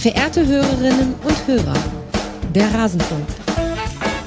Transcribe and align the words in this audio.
Verehrte 0.00 0.46
Hörerinnen 0.46 1.14
und 1.22 1.46
Hörer, 1.46 1.74
der 2.54 2.72
Rasenfunk. 2.72 3.26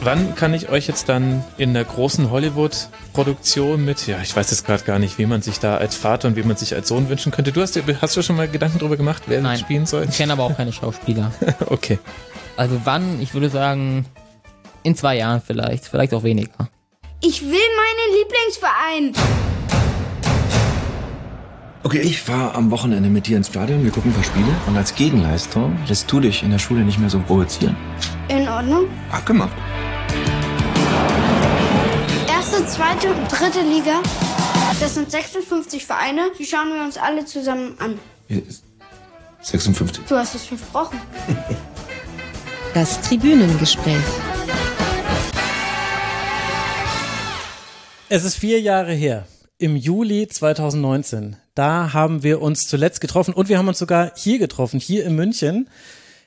Wann 0.03 0.35
kann 0.35 0.53
ich 0.53 0.69
euch 0.69 0.85
jetzt 0.85 1.09
dann 1.09 1.43
in 1.57 1.73
der 1.73 1.83
großen 1.83 2.29
Hollywood-Produktion 2.29 3.83
mit, 3.83 4.05
ja, 4.05 4.21
ich 4.21 4.35
weiß 4.35 4.51
jetzt 4.51 4.67
gerade 4.67 4.83
gar 4.83 4.99
nicht, 4.99 5.17
wie 5.17 5.25
man 5.25 5.41
sich 5.41 5.57
da 5.57 5.77
als 5.77 5.95
Vater 5.95 6.27
und 6.27 6.35
wie 6.35 6.43
man 6.43 6.57
sich 6.57 6.75
als 6.75 6.89
Sohn 6.89 7.09
wünschen 7.09 7.31
könnte. 7.31 7.51
Du 7.51 7.61
hast, 7.63 7.75
hast 8.03 8.15
du 8.15 8.21
schon 8.21 8.35
mal 8.35 8.47
Gedanken 8.47 8.77
darüber 8.77 8.97
gemacht, 8.97 9.23
wer 9.25 9.41
Nein. 9.41 9.57
spielen 9.57 9.87
soll? 9.87 10.05
Ich 10.07 10.15
kenne 10.15 10.33
aber 10.33 10.43
auch 10.43 10.55
keine 10.55 10.71
Schauspieler. 10.71 11.31
okay. 11.65 11.97
Also 12.55 12.79
wann? 12.83 13.19
Ich 13.19 13.33
würde 13.33 13.49
sagen, 13.49 14.05
in 14.83 14.95
zwei 14.95 15.17
Jahren 15.17 15.41
vielleicht, 15.41 15.87
vielleicht 15.87 16.13
auch 16.13 16.21
weniger. 16.21 16.69
Ich 17.19 17.41
will 17.41 17.49
meinen 17.49 18.19
Lieblingsverein. 18.19 19.52
Okay, 21.85 21.99
ich 21.99 22.21
fahre 22.21 22.55
am 22.55 22.71
Wochenende 22.71 23.09
mit 23.09 23.27
dir 23.27 23.35
ins 23.35 23.47
Stadion, 23.47 23.83
wir 23.83 23.91
gucken 23.91 24.11
ein 24.11 24.13
paar 24.13 24.23
Spiele 24.23 24.47
und 24.67 24.77
als 24.77 24.95
Gegenleistung 24.95 25.77
lässt 25.85 26.09
du 26.09 26.21
dich 26.21 26.41
in 26.41 26.49
der 26.51 26.57
Schule 26.57 26.85
nicht 26.85 26.97
mehr 26.97 27.09
so 27.09 27.19
provozieren. 27.19 27.75
In 28.29 28.47
Ordnung. 28.47 28.85
Abgemacht. 29.11 29.51
Erste, 32.29 32.65
zweite 32.67 33.09
und 33.09 33.29
dritte 33.29 33.59
Liga. 33.67 34.01
Das 34.79 34.95
sind 34.95 35.11
56 35.11 35.85
Vereine. 35.85 36.31
Die 36.39 36.45
schauen 36.45 36.69
wir 36.73 36.81
uns 36.83 36.97
alle 36.97 37.25
zusammen 37.25 37.75
an. 37.79 37.99
56. 39.41 40.05
Du 40.05 40.15
hast 40.15 40.35
es 40.35 40.45
versprochen. 40.45 40.99
Das 42.73 42.99
Tribünengespräch. 43.01 44.01
Es 48.09 48.23
ist 48.23 48.35
vier 48.35 48.59
Jahre 48.61 48.93
her. 48.93 49.27
Im 49.59 49.75
Juli 49.75 50.27
2019. 50.27 51.35
Da 51.55 51.93
haben 51.93 52.23
wir 52.23 52.41
uns 52.41 52.61
zuletzt 52.61 52.99
getroffen 52.99 53.33
und 53.33 53.47
wir 53.47 53.59
haben 53.59 53.67
uns 53.67 53.77
sogar 53.77 54.11
hier 54.15 54.39
getroffen, 54.39 54.79
hier 54.79 55.05
in 55.05 55.15
München. 55.15 55.69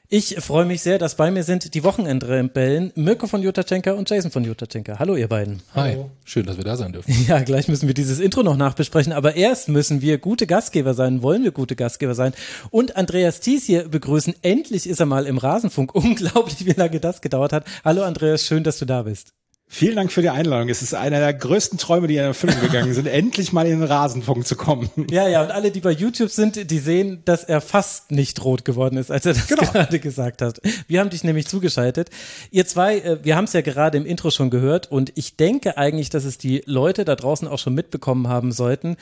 Ich 0.09 0.37
freue 0.37 0.65
mich 0.65 0.83
sehr, 0.83 0.99
dass 0.99 1.17
bei 1.17 1.33
mir 1.33 1.43
sind 1.43 1.75
die 1.75 1.83
Wochenendrebellen 1.83 2.93
Mirko 2.95 3.27
von 3.27 3.43
Jutacenka 3.43 3.91
und 3.91 4.09
Jason 4.09 4.31
von 4.31 4.45
Jutacenka. 4.45 5.01
Hallo 5.01 5.17
ihr 5.17 5.27
beiden. 5.27 5.63
Hi, 5.75 5.97
schön, 6.25 6.47
dass 6.47 6.59
wir 6.59 6.63
da 6.63 6.77
sein 6.77 6.93
dürfen. 6.93 7.13
Ja, 7.27 7.41
gleich 7.41 7.67
müssen 7.67 7.89
wir 7.89 7.95
dieses 7.95 8.21
Intro 8.21 8.45
noch 8.45 8.57
nachbesprechen, 8.57 9.13
aber 9.13 9.35
erst 9.35 9.69
müssen 9.69 10.01
wir 10.01 10.19
gute 10.19 10.47
Gastgeber 10.47 10.95
sein, 10.95 11.23
wollen 11.23 11.43
wir 11.43 11.51
gute 11.51 11.75
Gastgeber 11.75 12.15
sein 12.15 12.33
und 12.71 12.95
Andreas 12.95 13.41
Thies 13.41 13.67
hier 13.67 13.89
begrüßen. 13.89 14.33
Endlich 14.43 14.89
ist 14.89 15.01
er 15.01 15.07
mal 15.07 15.27
im 15.27 15.39
Rasenfunk. 15.39 15.93
Unglaublich, 15.97 16.67
wie 16.67 16.71
lange 16.71 17.01
das 17.01 17.21
gedauert 17.21 17.53
hat. 17.53 17.65
Hallo 17.85 18.05
Andreas, 18.05 18.45
schön, 18.45 18.63
dass 18.63 18.79
du 18.79 18.85
da 18.85 19.03
bist. 19.03 19.33
Vielen 19.69 19.97
Dank 19.97 20.13
für 20.13 20.23
die 20.23 20.31
Einladung. 20.31 20.69
Es 20.69 20.81
ist 20.81 20.95
einer 20.95 21.19
der 21.19 21.35
größten 21.35 21.77
Träume, 21.77 22.07
die 22.07 22.15
in 22.15 22.23
Erfüllung 22.23 22.61
gegangen 22.61 22.95
sind, 22.95 23.07
endlich 23.09 23.53
mal 23.53 23.67
in 23.67 23.81
den 23.81 23.83
Rasenfunk 23.83 24.47
zu 24.47 24.55
kommen. 24.55 24.91
Ja, 25.11 25.27
ja, 25.29 25.43
und 25.43 25.51
alle, 25.51 25.73
die 25.73 25.81
bei 25.81 25.91
YouTube 25.91 26.31
sind, 26.31 26.71
die 26.71 26.79
sehen, 26.79 27.23
dass 27.25 27.43
er 27.43 27.61
fast 27.61 28.13
nicht 28.13 28.43
rot 28.45 28.65
geworden 28.65 28.97
ist, 28.97 29.11
als 29.11 29.27
er 29.27 29.35
das 29.35 29.49
Genau. 29.49 29.63
gerade 29.63 29.99
gesagt 29.99 30.41
hat. 30.41 30.61
Wir 30.87 31.01
haben 31.01 31.11
dich 31.11 31.25
nämlich 31.25 31.49
zugeschaltet. 31.49 32.11
Ihr 32.53 32.65
zwei, 32.67 32.99
äh, 33.01 33.25
wir 33.25 33.35
haben 33.37 33.45
es 33.45 33.53
ja 33.55 33.61
gerade 33.61 33.99
im 33.99 34.07
Intro 34.07 34.31
schon 34.31 34.51
gehört 34.51 34.91
und 34.91 35.13
ich 35.17 35.37
denke 35.37 35.77
eigentlich, 35.77 36.11
dass 36.11 36.25
es 36.25 36.39
die 36.39 36.63
Leute 36.67 37.05
da 37.05 37.17
draußen 37.17 37.49
auch 37.49 37.59
schon 37.59 37.75
mitbekommen 37.75 38.29
haben 38.29 38.53
sollten. 38.53 38.97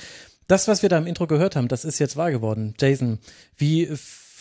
Das, 0.49 0.67
was 0.67 0.83
wir 0.83 0.89
da 0.89 0.97
im 0.99 1.07
Intro 1.07 1.27
gehört 1.27 1.57
haben, 1.57 1.69
das 1.69 1.85
ist 1.85 1.99
jetzt 1.99 2.17
wahr 2.17 2.31
geworden. 2.31 2.75
Jason, 2.81 3.19
wie 3.59 3.89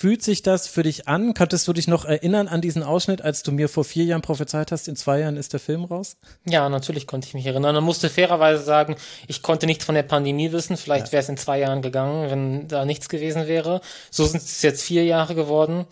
fühlt 0.04 0.22
sich 0.22 0.42
das 0.42 0.68
für 0.68 0.84
dich 0.84 1.08
an? 1.08 1.34
Könntest 1.34 1.66
du 1.66 1.72
dich 1.72 1.88
noch 1.88 2.04
erinnern 2.04 2.50
an 2.50 2.60
diesen 2.60 2.84
Ausschnitt, 2.84 3.22
als 3.22 3.42
du 3.42 3.54
mir 3.54 3.70
vor 3.70 3.86
vier 3.86 4.04
Jahren 4.04 4.22
prophezeit 4.22 4.74
hast, 4.74 4.90
in 4.90 4.98
zwei 4.98 5.22
Jahren 5.22 5.38
ist 5.38 5.54
der 5.54 5.62
Film 5.62 5.86
raus? 5.86 6.18
Ja, 6.44 6.68
natürlich 6.68 7.08
konnte 7.08 7.30
ich 7.30 7.34
mich 7.34 7.46
erinnern. 7.46 7.74
Man 7.74 7.86
musste 7.86 8.10
fairerweise 8.10 8.62
sagen, 8.62 8.98
ich 9.30 9.42
konnte 9.42 9.66
nichts 9.66 9.86
von 9.86 9.96
der 9.96 10.04
Pandemie 10.04 10.52
wissen. 10.52 10.76
Vielleicht 10.76 11.14
wäre 11.14 11.24
es 11.24 11.30
in 11.30 11.38
zwei 11.38 11.60
Jahren 11.60 11.82
gegangen, 11.82 12.30
wenn 12.30 12.68
da 12.68 12.84
nichts 12.84 13.08
gewesen 13.08 13.48
wäre. 13.48 13.80
So 14.12 14.26
sind 14.26 14.44
es 14.44 14.62
jetzt 14.62 14.84
vier 14.84 15.06
Jahre 15.06 15.36
geworden. 15.36 15.86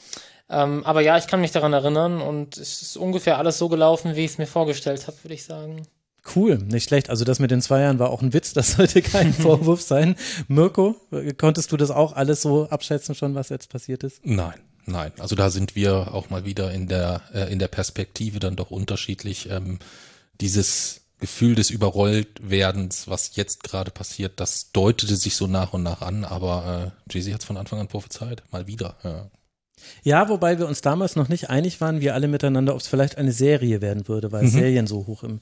Ähm, 0.50 0.86
aber 0.86 1.00
ja, 1.00 1.18
ich 1.18 1.28
kann 1.28 1.40
mich 1.40 1.53
daran 1.53 1.72
erinnern 1.72 2.19
und 2.19 2.58
es 2.58 2.81
ist 2.81 2.97
ungefähr 2.97 3.38
alles 3.38 3.58
so 3.59 3.69
gelaufen, 3.69 4.18
wie 4.18 4.25
ich 4.25 4.31
es 4.31 4.38
mir 4.38 4.47
vorgestellt 4.47 5.08
habe, 5.08 5.24
würde 5.24 5.35
ich 5.35 5.46
sagen. 5.46 5.88
Cool, 6.36 6.58
nicht 6.59 6.84
schlecht. 6.88 7.09
Also 7.09 7.26
das 7.26 7.40
mit 7.40 7.50
den 7.52 7.62
zwei 7.62 7.82
Jahren 7.82 7.98
war 8.00 8.09
auch 8.12 8.22
ein 8.22 8.34
Witz, 8.34 8.54
das 8.54 8.74
sollte 8.74 9.02
kein 9.02 9.34
Vorwurf 9.34 9.82
sein. 9.82 10.16
Mirko, 10.48 10.96
konntest 11.38 11.72
du 11.72 11.78
das 11.78 11.90
auch 11.90 12.14
alles 12.14 12.42
so 12.42 12.70
abschätzen 12.70 13.16
schon, 13.16 13.34
was 13.34 13.50
jetzt 13.50 13.70
passiert 13.70 14.04
ist? 14.04 14.24
Nein, 14.24 14.59
nein. 14.86 15.12
Also 15.18 15.36
da 15.36 15.50
sind 15.50 15.76
wir 15.76 16.14
auch 16.14 16.30
mal 16.30 16.46
wieder 16.46 16.72
in 16.72 16.88
der, 16.88 17.22
äh, 17.34 17.52
in 17.52 17.58
der 17.59 17.70
Perspektive 17.70 18.40
dann 18.40 18.56
doch 18.56 18.70
unterschiedlich. 18.70 19.50
Ähm, 19.50 19.80
dieses 20.42 21.02
Gefühl 21.20 21.56
des 21.56 21.70
Überrolltwerdens, 21.70 23.08
was 23.08 23.36
jetzt 23.36 23.64
gerade 23.64 23.92
passiert, 23.92 24.40
das 24.40 24.72
deutete 24.72 25.16
sich 25.16 25.36
so 25.36 25.48
nach 25.48 25.74
und 25.74 25.84
nach 25.84 26.02
an, 26.02 26.24
aber 26.26 26.94
äh, 27.09 27.12
Jay-Z 27.14 27.34
hat 27.34 27.42
es 27.42 27.46
von 27.46 27.58
Anfang 27.58 27.80
an 27.80 27.88
prophezeit. 27.88 28.44
Mal 28.52 28.68
wieder. 28.68 28.96
Ja. 29.03 29.30
Ja, 30.03 30.30
wobei 30.30 30.59
wir 30.59 30.68
uns 30.68 30.82
damals 30.82 31.16
noch 31.16 31.30
nicht 31.30 31.50
einig 31.50 31.82
waren, 31.82 32.02
wir 32.02 32.14
alle 32.14 32.28
miteinander, 32.28 32.74
ob 32.76 32.82
es 32.82 32.88
vielleicht 32.88 33.18
eine 33.18 33.32
Serie 33.32 33.82
werden 33.82 34.08
würde, 34.08 34.32
weil 34.32 34.44
Mhm. 34.44 34.50
Serien 34.50 34.88
so 34.88 35.08
hoch 35.08 35.24
im, 35.24 35.40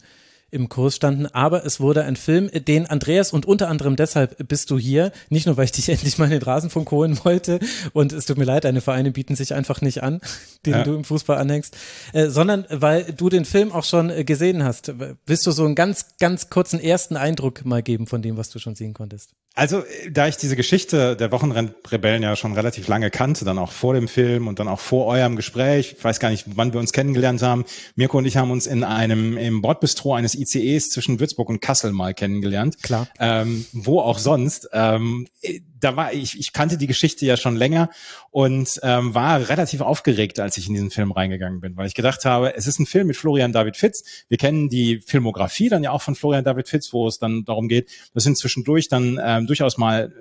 im 0.52 0.70
Kurs 0.70 0.96
standen. 0.96 1.26
Aber 1.28 1.66
es 1.66 1.80
wurde 1.80 2.04
ein 2.04 2.16
Film, 2.16 2.50
den 2.54 2.86
Andreas 2.86 3.34
und 3.34 3.46
unter 3.46 3.68
anderem 3.70 3.96
deshalb 3.96 4.48
bist 4.48 4.70
du 4.72 4.78
hier, 4.78 5.12
nicht 5.30 5.46
nur, 5.46 5.58
weil 5.58 5.66
ich 5.66 5.72
dich 5.72 5.90
endlich 5.90 6.18
mal 6.18 6.26
in 6.26 6.32
den 6.32 6.42
Rasenfunk 6.42 6.90
holen 6.92 7.20
wollte 7.24 7.60
und 7.94 8.14
es 8.14 8.26
tut 8.26 8.38
mir 8.38 8.46
leid, 8.46 8.64
deine 8.64 8.82
Vereine 8.82 9.12
bieten 9.12 9.36
sich 9.36 9.54
einfach 9.54 9.82
nicht 9.82 10.04
an, 10.04 10.22
denen 10.66 10.78
Ja. 10.80 10.84
du 10.84 10.96
im 10.96 11.04
Fußball 11.04 11.38
anhängst, 11.38 11.76
äh, 12.14 12.28
sondern 12.28 12.66
weil 12.70 13.04
du 13.14 13.30
den 13.30 13.46
Film 13.46 13.72
auch 13.72 13.84
schon 13.84 14.10
äh, 14.10 14.24
gesehen 14.24 14.64
hast. 14.64 14.94
Willst 15.26 15.46
du 15.46 15.52
so 15.52 15.66
einen 15.66 15.76
ganz, 15.76 16.18
ganz 16.20 16.50
kurzen 16.50 16.80
ersten 16.80 17.18
Eindruck 17.18 17.66
mal 17.66 17.82
geben 17.84 18.08
von 18.08 18.22
dem, 18.22 18.38
was 18.38 18.50
du 18.50 18.60
schon 18.60 18.76
sehen 18.76 18.94
konntest? 18.94 19.32
Also, 19.56 19.80
äh, 19.80 20.12
da 20.12 20.28
ich 20.28 20.38
diese 20.38 20.56
Geschichte 20.56 21.16
der 21.16 21.32
Wochenendrebellen 21.32 22.24
ja 22.24 22.36
schon 22.36 22.54
relativ 22.54 22.88
lange 22.88 23.10
kannte, 23.10 23.46
dann 23.46 23.58
auch 23.58 23.72
vor 23.72 23.94
dem 23.94 24.08
Film 24.08 24.48
und 24.48 24.60
dann 24.60 24.68
auch 24.68 24.80
vor 24.80 25.06
eurem 25.08 25.36
Gespräch, 25.36 25.96
ich 25.98 26.04
weiß 26.04 26.20
gar 26.20 26.30
nicht, 26.30 26.46
wann 26.56 26.72
wir 26.72 26.80
uns 26.80 26.94
kennengelernt 26.94 27.42
haben. 27.42 27.66
Mirko 27.96 28.20
und 28.20 28.26
ich 28.26 28.38
haben 28.38 28.52
uns 28.52 28.68
in 28.68 28.84
einem, 28.84 29.38
im 29.38 29.62
Bordbistro 29.62 30.14
eines 30.14 30.36
ICEs 30.40 30.90
zwischen 30.90 31.20
Würzburg 31.20 31.50
und 31.50 31.62
Kassel 31.62 31.92
mal 31.92 32.14
kennengelernt. 32.14 32.82
Klar. 32.82 33.08
Ähm, 33.20 33.66
wo 33.74 34.00
auch 34.00 34.20
sonst. 34.20 34.70
Ähm, 34.74 35.28
äh, 35.42 35.62
da 35.80 35.96
war 35.96 36.14
ich, 36.14 36.38
ich 36.38 36.52
kannte 36.52 36.78
die 36.78 36.88
Geschichte 36.88 37.26
ja 37.26 37.38
schon 37.38 37.56
länger 37.56 37.90
und 38.32 38.80
ähm, 38.84 39.16
war 39.16 39.48
relativ 39.50 39.82
aufgeregt, 39.82 40.40
als 40.40 40.58
ich 40.58 40.68
in 40.68 40.74
diesen 40.74 40.92
Film 40.92 41.12
reingegangen 41.12 41.62
bin, 41.62 41.78
weil 41.78 41.88
ich 41.88 41.96
gedacht 41.96 42.26
habe, 42.26 42.56
es 42.56 42.68
ist 42.68 42.80
ein 42.80 42.86
Film 42.86 43.08
mit 43.08 43.18
Florian 43.18 43.54
David 43.54 43.78
Fitz. 43.78 44.04
Wir 44.28 44.38
kennen 44.38 44.70
die 44.70 45.00
Filmografie 45.00 45.70
dann 45.70 45.84
ja 45.84 45.92
auch 45.92 46.02
von 46.02 46.16
Florian 46.16 46.44
David 46.44 46.68
Fitz, 46.68 46.92
wo 46.92 47.08
es 47.08 47.18
dann 47.18 47.46
darum 47.46 47.68
geht, 47.68 47.90
das 48.14 48.24
sind 48.24 48.38
zwischendurch 48.38 48.90
dann 48.90 49.20
ähm, 49.24 49.48
durchaus 49.48 49.78
mal 49.78 50.14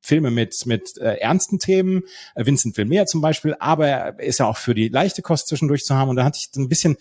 Filme 0.00 0.30
mit, 0.30 0.54
mit 0.66 0.96
äh, 0.98 1.16
ernsten 1.16 1.58
Themen, 1.58 2.02
äh, 2.34 2.46
Vincent 2.46 2.76
Vilmer 2.76 3.06
zum 3.06 3.20
Beispiel, 3.20 3.54
aber 3.58 3.88
er 3.88 4.20
ist 4.20 4.38
ja 4.38 4.46
auch 4.46 4.56
für 4.56 4.74
die 4.74 4.88
leichte 4.88 5.22
Kost 5.22 5.48
zwischendurch 5.48 5.84
zu 5.84 5.94
haben. 5.94 6.08
Und 6.08 6.16
da 6.16 6.24
hatte 6.24 6.38
ich 6.40 6.48
ein 6.56 6.68
bisschen 6.68 6.96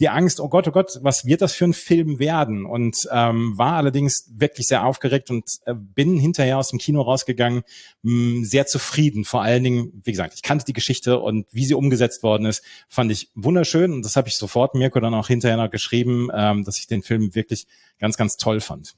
die 0.00 0.08
Angst, 0.08 0.40
oh 0.40 0.48
Gott, 0.48 0.66
oh 0.68 0.72
Gott, 0.72 0.98
was 1.02 1.26
wird 1.26 1.42
das 1.42 1.54
für 1.54 1.64
ein 1.64 1.74
Film 1.74 2.18
werden? 2.18 2.66
Und 2.66 3.08
ähm, 3.10 3.56
war 3.56 3.74
allerdings 3.74 4.30
wirklich 4.34 4.66
sehr 4.66 4.84
aufgeregt 4.84 5.30
und 5.30 5.44
äh, 5.64 5.74
bin 5.74 6.18
hinterher 6.18 6.58
aus 6.58 6.68
dem 6.68 6.78
Kino 6.78 7.02
rausgegangen, 7.02 7.62
mh, 8.02 8.44
sehr 8.44 8.66
zufrieden. 8.66 9.24
Vor 9.24 9.42
allen 9.42 9.64
Dingen, 9.64 10.02
wie 10.04 10.10
gesagt, 10.10 10.34
ich 10.34 10.42
kannte 10.42 10.64
die 10.64 10.72
Geschichte 10.72 11.20
und 11.20 11.46
wie 11.52 11.64
sie 11.64 11.74
umgesetzt 11.74 12.22
worden 12.22 12.46
ist, 12.46 12.62
fand 12.88 13.12
ich 13.12 13.30
wunderschön. 13.34 13.92
Und 13.92 14.04
das 14.04 14.16
habe 14.16 14.28
ich 14.28 14.36
sofort 14.36 14.74
Mirko 14.74 15.00
dann 15.00 15.14
auch 15.14 15.28
hinterher 15.28 15.56
noch 15.56 15.70
geschrieben, 15.70 16.28
ähm, 16.34 16.64
dass 16.64 16.78
ich 16.78 16.86
den 16.86 17.02
Film 17.02 17.34
wirklich 17.34 17.66
ganz, 17.98 18.16
ganz 18.16 18.36
toll 18.36 18.60
fand. 18.60 18.94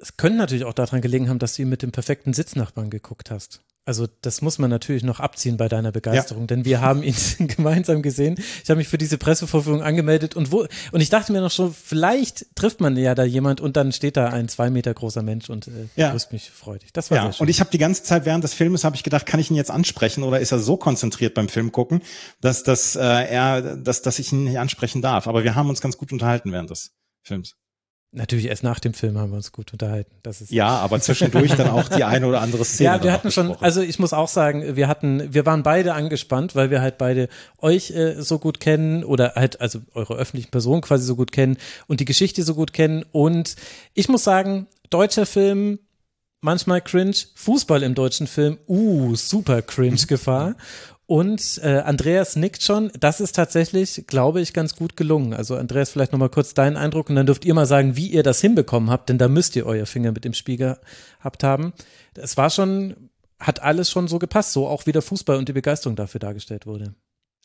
Es 0.00 0.16
könnte 0.16 0.38
natürlich 0.38 0.64
auch 0.64 0.74
daran 0.74 1.00
gelegen 1.00 1.28
haben, 1.28 1.38
dass 1.40 1.56
du 1.56 1.62
ihn 1.62 1.68
mit 1.68 1.82
dem 1.82 1.90
perfekten 1.92 2.32
Sitznachbarn 2.32 2.88
geguckt 2.90 3.30
hast. 3.30 3.62
Also 3.84 4.06
das 4.20 4.42
muss 4.42 4.58
man 4.58 4.68
natürlich 4.68 5.02
noch 5.02 5.18
abziehen 5.18 5.56
bei 5.56 5.66
deiner 5.66 5.92
Begeisterung, 5.92 6.46
denn 6.46 6.66
wir 6.66 6.82
haben 6.82 7.02
ihn 7.02 7.14
gemeinsam 7.38 8.02
gesehen. 8.02 8.36
Ich 8.62 8.68
habe 8.68 8.76
mich 8.76 8.86
für 8.88 8.98
diese 8.98 9.16
Pressevorführung 9.16 9.82
angemeldet 9.82 10.36
und 10.36 10.52
wo 10.52 10.66
und 10.92 11.00
ich 11.00 11.08
dachte 11.08 11.32
mir 11.32 11.40
noch 11.40 11.50
schon, 11.50 11.72
vielleicht 11.72 12.54
trifft 12.54 12.82
man 12.82 12.98
ja 12.98 13.14
da 13.14 13.24
jemand 13.24 13.62
und 13.62 13.78
dann 13.78 13.90
steht 13.92 14.18
da 14.18 14.28
ein 14.28 14.46
zwei 14.50 14.68
Meter 14.68 14.92
großer 14.92 15.22
Mensch 15.22 15.48
und 15.48 15.68
äh, 15.68 15.70
Ja. 15.96 16.10
grüßt 16.10 16.32
mich 16.32 16.50
freudig. 16.50 16.92
Das 16.92 17.10
war 17.10 17.16
Ja, 17.16 17.22
sehr 17.24 17.32
schön. 17.32 17.44
und 17.44 17.48
ich 17.48 17.60
habe 17.60 17.70
die 17.70 17.78
ganze 17.78 18.02
Zeit 18.02 18.26
während 18.26 18.44
des 18.44 18.52
Filmes 18.52 18.84
habe 18.84 18.94
ich 18.94 19.04
gedacht, 19.04 19.24
kann 19.24 19.40
ich 19.40 19.50
ihn 19.50 19.56
jetzt 19.56 19.70
ansprechen 19.70 20.22
oder 20.22 20.38
ist 20.38 20.52
er 20.52 20.58
so 20.58 20.76
konzentriert 20.76 21.32
beim 21.32 21.48
Film 21.48 21.72
gucken, 21.72 22.02
dass, 22.42 22.62
dass 22.64 22.94
äh, 22.94 23.00
er, 23.00 23.76
dass, 23.78 24.02
dass 24.02 24.18
ich 24.18 24.30
ihn 24.32 24.44
nicht 24.44 24.58
ansprechen 24.58 25.00
darf. 25.00 25.26
Aber 25.26 25.44
wir 25.44 25.54
haben 25.54 25.70
uns 25.70 25.80
ganz 25.80 25.96
gut 25.96 26.12
unterhalten 26.12 26.52
während 26.52 26.68
des 26.68 26.90
Films. 27.22 27.54
Natürlich 28.10 28.46
erst 28.46 28.62
nach 28.62 28.80
dem 28.80 28.94
Film 28.94 29.18
haben 29.18 29.30
wir 29.30 29.36
uns 29.36 29.52
gut 29.52 29.70
unterhalten. 29.74 30.10
Das 30.22 30.40
ist 30.40 30.50
Ja, 30.50 30.78
aber 30.78 30.98
zwischendurch 30.98 31.54
dann 31.56 31.68
auch 31.68 31.90
die 31.90 32.04
eine 32.04 32.26
oder 32.26 32.40
andere 32.40 32.64
Szene. 32.64 32.86
Ja, 32.86 33.02
wir 33.02 33.12
hatten 33.12 33.30
schon, 33.30 33.54
also 33.60 33.82
ich 33.82 33.98
muss 33.98 34.14
auch 34.14 34.28
sagen, 34.28 34.76
wir 34.76 34.88
hatten, 34.88 35.34
wir 35.34 35.44
waren 35.44 35.62
beide 35.62 35.92
angespannt, 35.92 36.54
weil 36.54 36.70
wir 36.70 36.80
halt 36.80 36.96
beide 36.96 37.28
euch 37.58 37.90
äh, 37.90 38.22
so 38.22 38.38
gut 38.38 38.60
kennen 38.60 39.04
oder 39.04 39.34
halt, 39.34 39.60
also 39.60 39.80
eure 39.92 40.14
öffentlichen 40.14 40.50
Personen 40.50 40.80
quasi 40.80 41.04
so 41.04 41.16
gut 41.16 41.32
kennen 41.32 41.58
und 41.86 42.00
die 42.00 42.06
Geschichte 42.06 42.42
so 42.44 42.54
gut 42.54 42.72
kennen. 42.72 43.04
Und 43.12 43.56
ich 43.92 44.08
muss 44.08 44.24
sagen, 44.24 44.68
deutscher 44.88 45.26
Film, 45.26 45.78
manchmal 46.40 46.80
cringe, 46.80 47.16
Fußball 47.34 47.82
im 47.82 47.94
deutschen 47.94 48.26
Film, 48.26 48.56
uh, 48.68 49.16
super 49.16 49.60
cringe 49.60 50.06
Gefahr. 50.06 50.56
Und 51.08 51.58
äh, 51.62 51.78
Andreas 51.78 52.36
nickt 52.36 52.62
schon. 52.62 52.92
Das 53.00 53.20
ist 53.20 53.34
tatsächlich, 53.34 54.04
glaube 54.06 54.42
ich, 54.42 54.52
ganz 54.52 54.76
gut 54.76 54.94
gelungen. 54.94 55.32
Also 55.32 55.56
Andreas, 55.56 55.88
vielleicht 55.88 56.12
noch 56.12 56.18
mal 56.18 56.28
kurz 56.28 56.52
deinen 56.52 56.76
Eindruck 56.76 57.08
und 57.08 57.16
dann 57.16 57.24
dürft 57.24 57.46
ihr 57.46 57.54
mal 57.54 57.64
sagen, 57.64 57.96
wie 57.96 58.08
ihr 58.08 58.22
das 58.22 58.42
hinbekommen 58.42 58.90
habt, 58.90 59.08
denn 59.08 59.16
da 59.16 59.26
müsst 59.26 59.56
ihr 59.56 59.64
euer 59.64 59.86
Finger 59.86 60.12
mit 60.12 60.26
im 60.26 60.34
Spiel 60.34 60.58
gehabt 60.58 61.42
haben. 61.42 61.72
Es 62.14 62.36
war 62.36 62.50
schon 62.50 63.08
hat 63.40 63.62
alles 63.62 63.90
schon 63.90 64.06
so 64.06 64.18
gepasst, 64.18 64.52
so 64.52 64.66
auch 64.66 64.84
wie 64.84 64.92
der 64.92 65.00
Fußball 65.00 65.38
und 65.38 65.48
die 65.48 65.54
Begeisterung 65.54 65.96
dafür 65.96 66.18
dargestellt 66.18 66.66
wurde. 66.66 66.94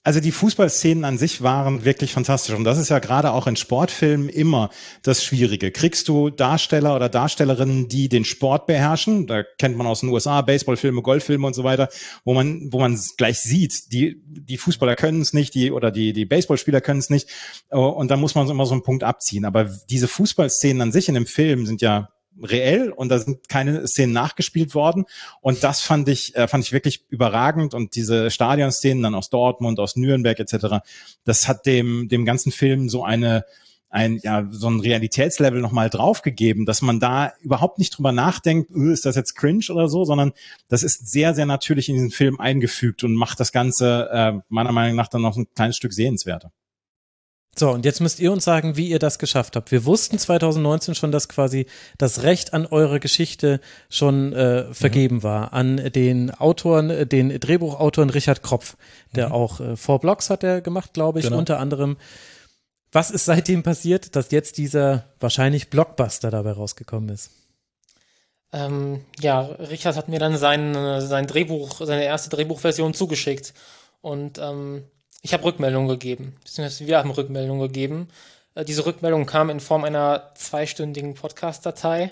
Also 0.05 0.19
die 0.19 0.33
Fußballszenen 0.33 1.05
an 1.05 1.17
sich 1.17 1.44
waren 1.44 1.85
wirklich 1.85 2.11
fantastisch. 2.11 2.53
Und 2.53 2.65
das 2.65 2.77
ist 2.77 2.89
ja 2.89 3.00
gerade 3.00 3.31
auch 3.31 3.47
in 3.47 3.55
Sportfilmen 3.55 4.27
immer 4.27 4.69
das 5.01 5.23
Schwierige. 5.23 5.71
Kriegst 5.71 6.09
du 6.09 6.29
Darsteller 6.29 6.94
oder 6.94 7.07
Darstellerinnen, 7.07 7.88
die 7.88 8.09
den 8.09 8.25
Sport 8.25 8.67
beherrschen? 8.67 9.27
Da 9.27 9.44
kennt 9.57 9.77
man 9.77 9.88
aus 9.88 10.01
den 10.01 10.09
USA 10.09 10.41
Baseballfilme, 10.41 11.01
Golffilme 11.01 11.47
und 11.47 11.53
so 11.53 11.63
weiter, 11.63 11.88
wo 12.25 12.33
man, 12.33 12.67
wo 12.73 12.79
man 12.79 13.00
gleich 13.17 13.39
sieht, 13.39 13.94
die, 13.94 14.21
die 14.25 14.57
Fußballer 14.57 14.97
können 14.97 15.21
es 15.21 15.31
nicht, 15.31 15.55
die, 15.55 15.71
oder 15.71 15.89
die, 15.89 16.11
die 16.11 16.25
Baseballspieler 16.25 16.81
können 16.81 17.00
es 17.00 17.09
nicht. 17.09 17.29
Und 17.69 18.11
dann 18.11 18.19
muss 18.19 18.35
man 18.35 18.50
immer 18.50 18.65
so 18.65 18.73
einen 18.73 18.83
Punkt 18.83 19.05
abziehen. 19.05 19.45
Aber 19.45 19.69
diese 19.89 20.09
Fußballszenen 20.09 20.81
an 20.81 20.91
sich 20.91 21.07
in 21.07 21.15
dem 21.15 21.27
Film 21.27 21.65
sind 21.65 21.81
ja 21.81 22.09
reell 22.41 22.91
und 22.91 23.09
da 23.09 23.19
sind 23.19 23.47
keine 23.50 23.88
Szenen 23.88 24.13
nachgespielt 24.13 24.75
worden 24.75 25.06
und 25.41 25.63
das 25.63 25.81
fand 25.81 26.07
ich 26.09 26.35
äh, 26.35 26.47
fand 26.47 26.63
ich 26.63 26.71
wirklich 26.71 27.06
überragend 27.09 27.74
und 27.74 27.95
diese 27.95 28.31
Stadionszenen 28.31 29.03
dann 29.03 29.15
aus 29.15 29.30
Dortmund, 29.30 29.80
aus 29.80 29.95
Nürnberg 29.95 30.39
etc. 30.39 30.85
Das 31.24 31.47
hat 31.47 31.65
dem 31.65 32.07
dem 32.09 32.25
ganzen 32.25 32.51
Film 32.51 32.89
so 32.89 33.03
eine 33.03 33.45
ein 33.89 34.19
ja 34.24 34.47
so 34.50 34.69
ein 34.69 34.80
Realitätslevel 34.80 35.62
nochmal 35.62 35.89
draufgegeben, 35.89 36.65
dass 36.65 36.81
man 36.81 37.00
da 37.00 37.33
überhaupt 37.41 37.77
nicht 37.77 37.95
drüber 37.95 38.12
nachdenkt, 38.12 38.71
öh, 38.71 38.91
ist 38.91 39.06
das 39.06 39.15
jetzt 39.15 39.36
cringe 39.36 39.65
oder 39.69 39.88
so, 39.88 40.03
sondern 40.03 40.33
das 40.68 40.81
ist 40.81 41.12
sehr 41.12 41.36
sehr 41.36 41.45
natürlich 41.45 41.89
in 41.89 41.95
diesen 41.95 42.12
Film 42.12 42.39
eingefügt 42.39 43.03
und 43.03 43.13
macht 43.13 43.39
das 43.39 43.51
Ganze 43.51 44.09
äh, 44.12 44.39
meiner 44.50 44.71
Meinung 44.71 44.95
nach 44.95 45.09
dann 45.09 45.21
noch 45.21 45.38
ein 45.38 45.47
kleines 45.53 45.77
Stück 45.77 45.94
sehenswerter. 45.94 46.51
So, 47.55 47.69
und 47.69 47.85
jetzt 47.85 48.01
müsst 48.01 48.19
ihr 48.19 48.31
uns 48.31 48.44
sagen, 48.44 48.77
wie 48.77 48.88
ihr 48.89 48.97
das 48.97 49.19
geschafft 49.19 49.55
habt. 49.55 49.71
Wir 49.71 49.85
wussten 49.85 50.17
2019 50.17 50.95
schon, 50.95 51.11
dass 51.11 51.29
quasi 51.29 51.67
das 52.00 52.23
Recht 52.23 52.53
an 52.53 52.65
eure 52.65 53.00
Geschichte 53.00 53.59
schon 53.89 54.33
äh, 54.33 54.73
vergeben 54.73 55.17
mhm. 55.17 55.23
war 55.23 55.53
an 55.53 55.77
den 55.77 56.31
Autoren, 56.31 56.89
äh, 56.89 57.05
den 57.05 57.39
Drehbuchautoren 57.39 58.09
Richard 58.09 58.41
Kropf, 58.41 58.75
der 59.15 59.27
mhm. 59.27 59.33
auch 59.33 59.59
äh, 59.59 59.75
Four 59.75 60.00
Blocks 60.00 60.31
hat 60.31 60.44
er 60.44 60.61
gemacht, 60.61 60.94
glaube 60.94 61.19
ich, 61.19 61.25
genau. 61.25 61.38
unter 61.38 61.59
anderem. 61.59 61.97
Was 62.91 63.11
ist 63.11 63.25
seitdem 63.25 63.61
passiert, 63.61 64.15
dass 64.15 64.31
jetzt 64.31 64.57
dieser 64.57 65.05
wahrscheinlich 65.19 65.69
Blockbuster 65.69 66.31
dabei 66.31 66.53
rausgekommen 66.53 67.09
ist? 67.09 67.31
Ähm, 68.51 69.01
ja, 69.19 69.41
Richard 69.41 69.95
hat 69.95 70.09
mir 70.09 70.19
dann 70.19 70.38
sein, 70.38 70.75
äh, 70.75 71.01
sein 71.01 71.27
Drehbuch, 71.27 71.81
seine 71.85 72.03
erste 72.03 72.29
Drehbuchversion 72.29 72.94
zugeschickt. 72.94 73.53
Und 74.01 74.38
ähm, 74.38 74.83
ich 75.24 75.34
habe 75.34 75.46
Rückmeldungen 75.46 75.88
gegeben, 75.88 76.36
beziehungsweise 76.44 76.86
wir 76.86 76.98
haben 76.98 77.10
Rückmeldungen 77.10 77.62
gegeben. 77.62 78.10
Äh, 78.54 78.66
diese 78.66 78.86
Rückmeldung 78.86 79.25
kam 79.25 79.50
in 79.50 79.60
Form 79.60 79.86
einer 79.86 80.31
zweistündigen 80.36 81.16
Podcast-Datei, 81.16 82.12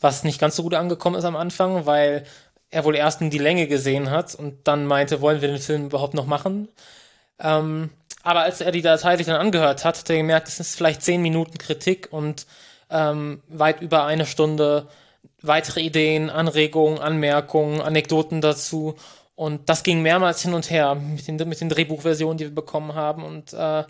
was 0.00 0.24
nicht 0.24 0.40
ganz 0.40 0.56
so 0.56 0.62
gut 0.62 0.74
angekommen 0.74 1.16
ist 1.16 1.24
am 1.24 1.36
Anfang, 1.36 1.86
weil 1.86 2.24
er 2.70 2.84
wohl 2.84 2.96
erst 2.96 3.20
die 3.20 3.38
Länge 3.38 3.66
gesehen 3.66 4.10
hat 4.10 4.34
und 4.34 4.66
dann 4.66 4.86
meinte, 4.86 5.20
wollen 5.20 5.40
wir 5.40 5.48
den 5.48 5.60
Film 5.60 5.86
überhaupt 5.86 6.14
noch 6.14 6.26
machen? 6.26 6.68
Ähm, 7.38 7.90
aber 8.22 8.40
als 8.40 8.60
er 8.60 8.72
die 8.72 8.82
Datei 8.82 9.16
sich 9.16 9.26
dann 9.26 9.40
angehört 9.40 9.84
hat, 9.84 10.00
hat 10.00 10.10
er 10.10 10.16
gemerkt, 10.16 10.48
es 10.48 10.58
ist 10.58 10.76
vielleicht 10.76 11.02
zehn 11.02 11.22
Minuten 11.22 11.58
Kritik 11.58 12.08
und 12.10 12.46
ähm, 12.90 13.42
weit 13.48 13.80
über 13.82 14.04
eine 14.04 14.26
Stunde 14.26 14.88
weitere 15.42 15.80
Ideen, 15.80 16.30
Anregungen, 16.30 16.98
Anmerkungen, 16.98 17.80
Anekdoten 17.80 18.40
dazu. 18.40 18.96
Und 19.38 19.68
das 19.68 19.84
ging 19.84 20.02
mehrmals 20.02 20.42
hin 20.42 20.52
und 20.52 20.68
her 20.68 20.96
mit 20.96 21.28
den, 21.28 21.36
mit 21.48 21.60
den 21.60 21.68
Drehbuchversionen, 21.68 22.38
die 22.38 22.46
wir 22.46 22.54
bekommen 22.56 22.96
haben. 22.96 23.22
Und 23.22 23.52
äh, 23.52 23.84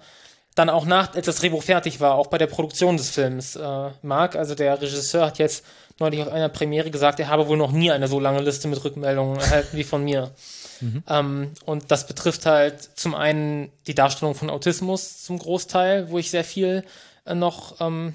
dann 0.54 0.68
auch 0.68 0.84
nach, 0.84 1.14
als 1.14 1.24
das 1.24 1.36
Drehbuch 1.36 1.62
fertig 1.62 2.00
war, 2.00 2.16
auch 2.16 2.26
bei 2.26 2.36
der 2.36 2.48
Produktion 2.48 2.98
des 2.98 3.08
Films. 3.08 3.56
Äh, 3.56 3.90
Marc, 4.02 4.36
also 4.36 4.54
der 4.54 4.78
Regisseur, 4.78 5.24
hat 5.24 5.38
jetzt 5.38 5.64
neulich 5.98 6.20
auf 6.20 6.28
einer 6.28 6.50
Premiere 6.50 6.90
gesagt, 6.90 7.18
er 7.18 7.28
habe 7.28 7.48
wohl 7.48 7.56
noch 7.56 7.72
nie 7.72 7.90
eine 7.90 8.08
so 8.08 8.20
lange 8.20 8.42
Liste 8.42 8.68
mit 8.68 8.84
Rückmeldungen 8.84 9.40
erhalten 9.40 9.74
wie 9.78 9.84
von 9.84 10.04
mir. 10.04 10.30
Mhm. 10.80 11.02
Ähm, 11.08 11.50
und 11.64 11.90
das 11.90 12.06
betrifft 12.06 12.46
halt 12.46 12.80
zum 12.80 13.12
einen 13.12 13.72
die 13.88 13.96
Darstellung 13.96 14.36
von 14.36 14.48
Autismus 14.48 15.24
zum 15.24 15.40
Großteil, 15.40 16.08
wo 16.08 16.18
ich 16.18 16.30
sehr 16.30 16.44
viel 16.44 16.84
äh, 17.24 17.34
noch 17.34 17.80
ähm, 17.80 18.14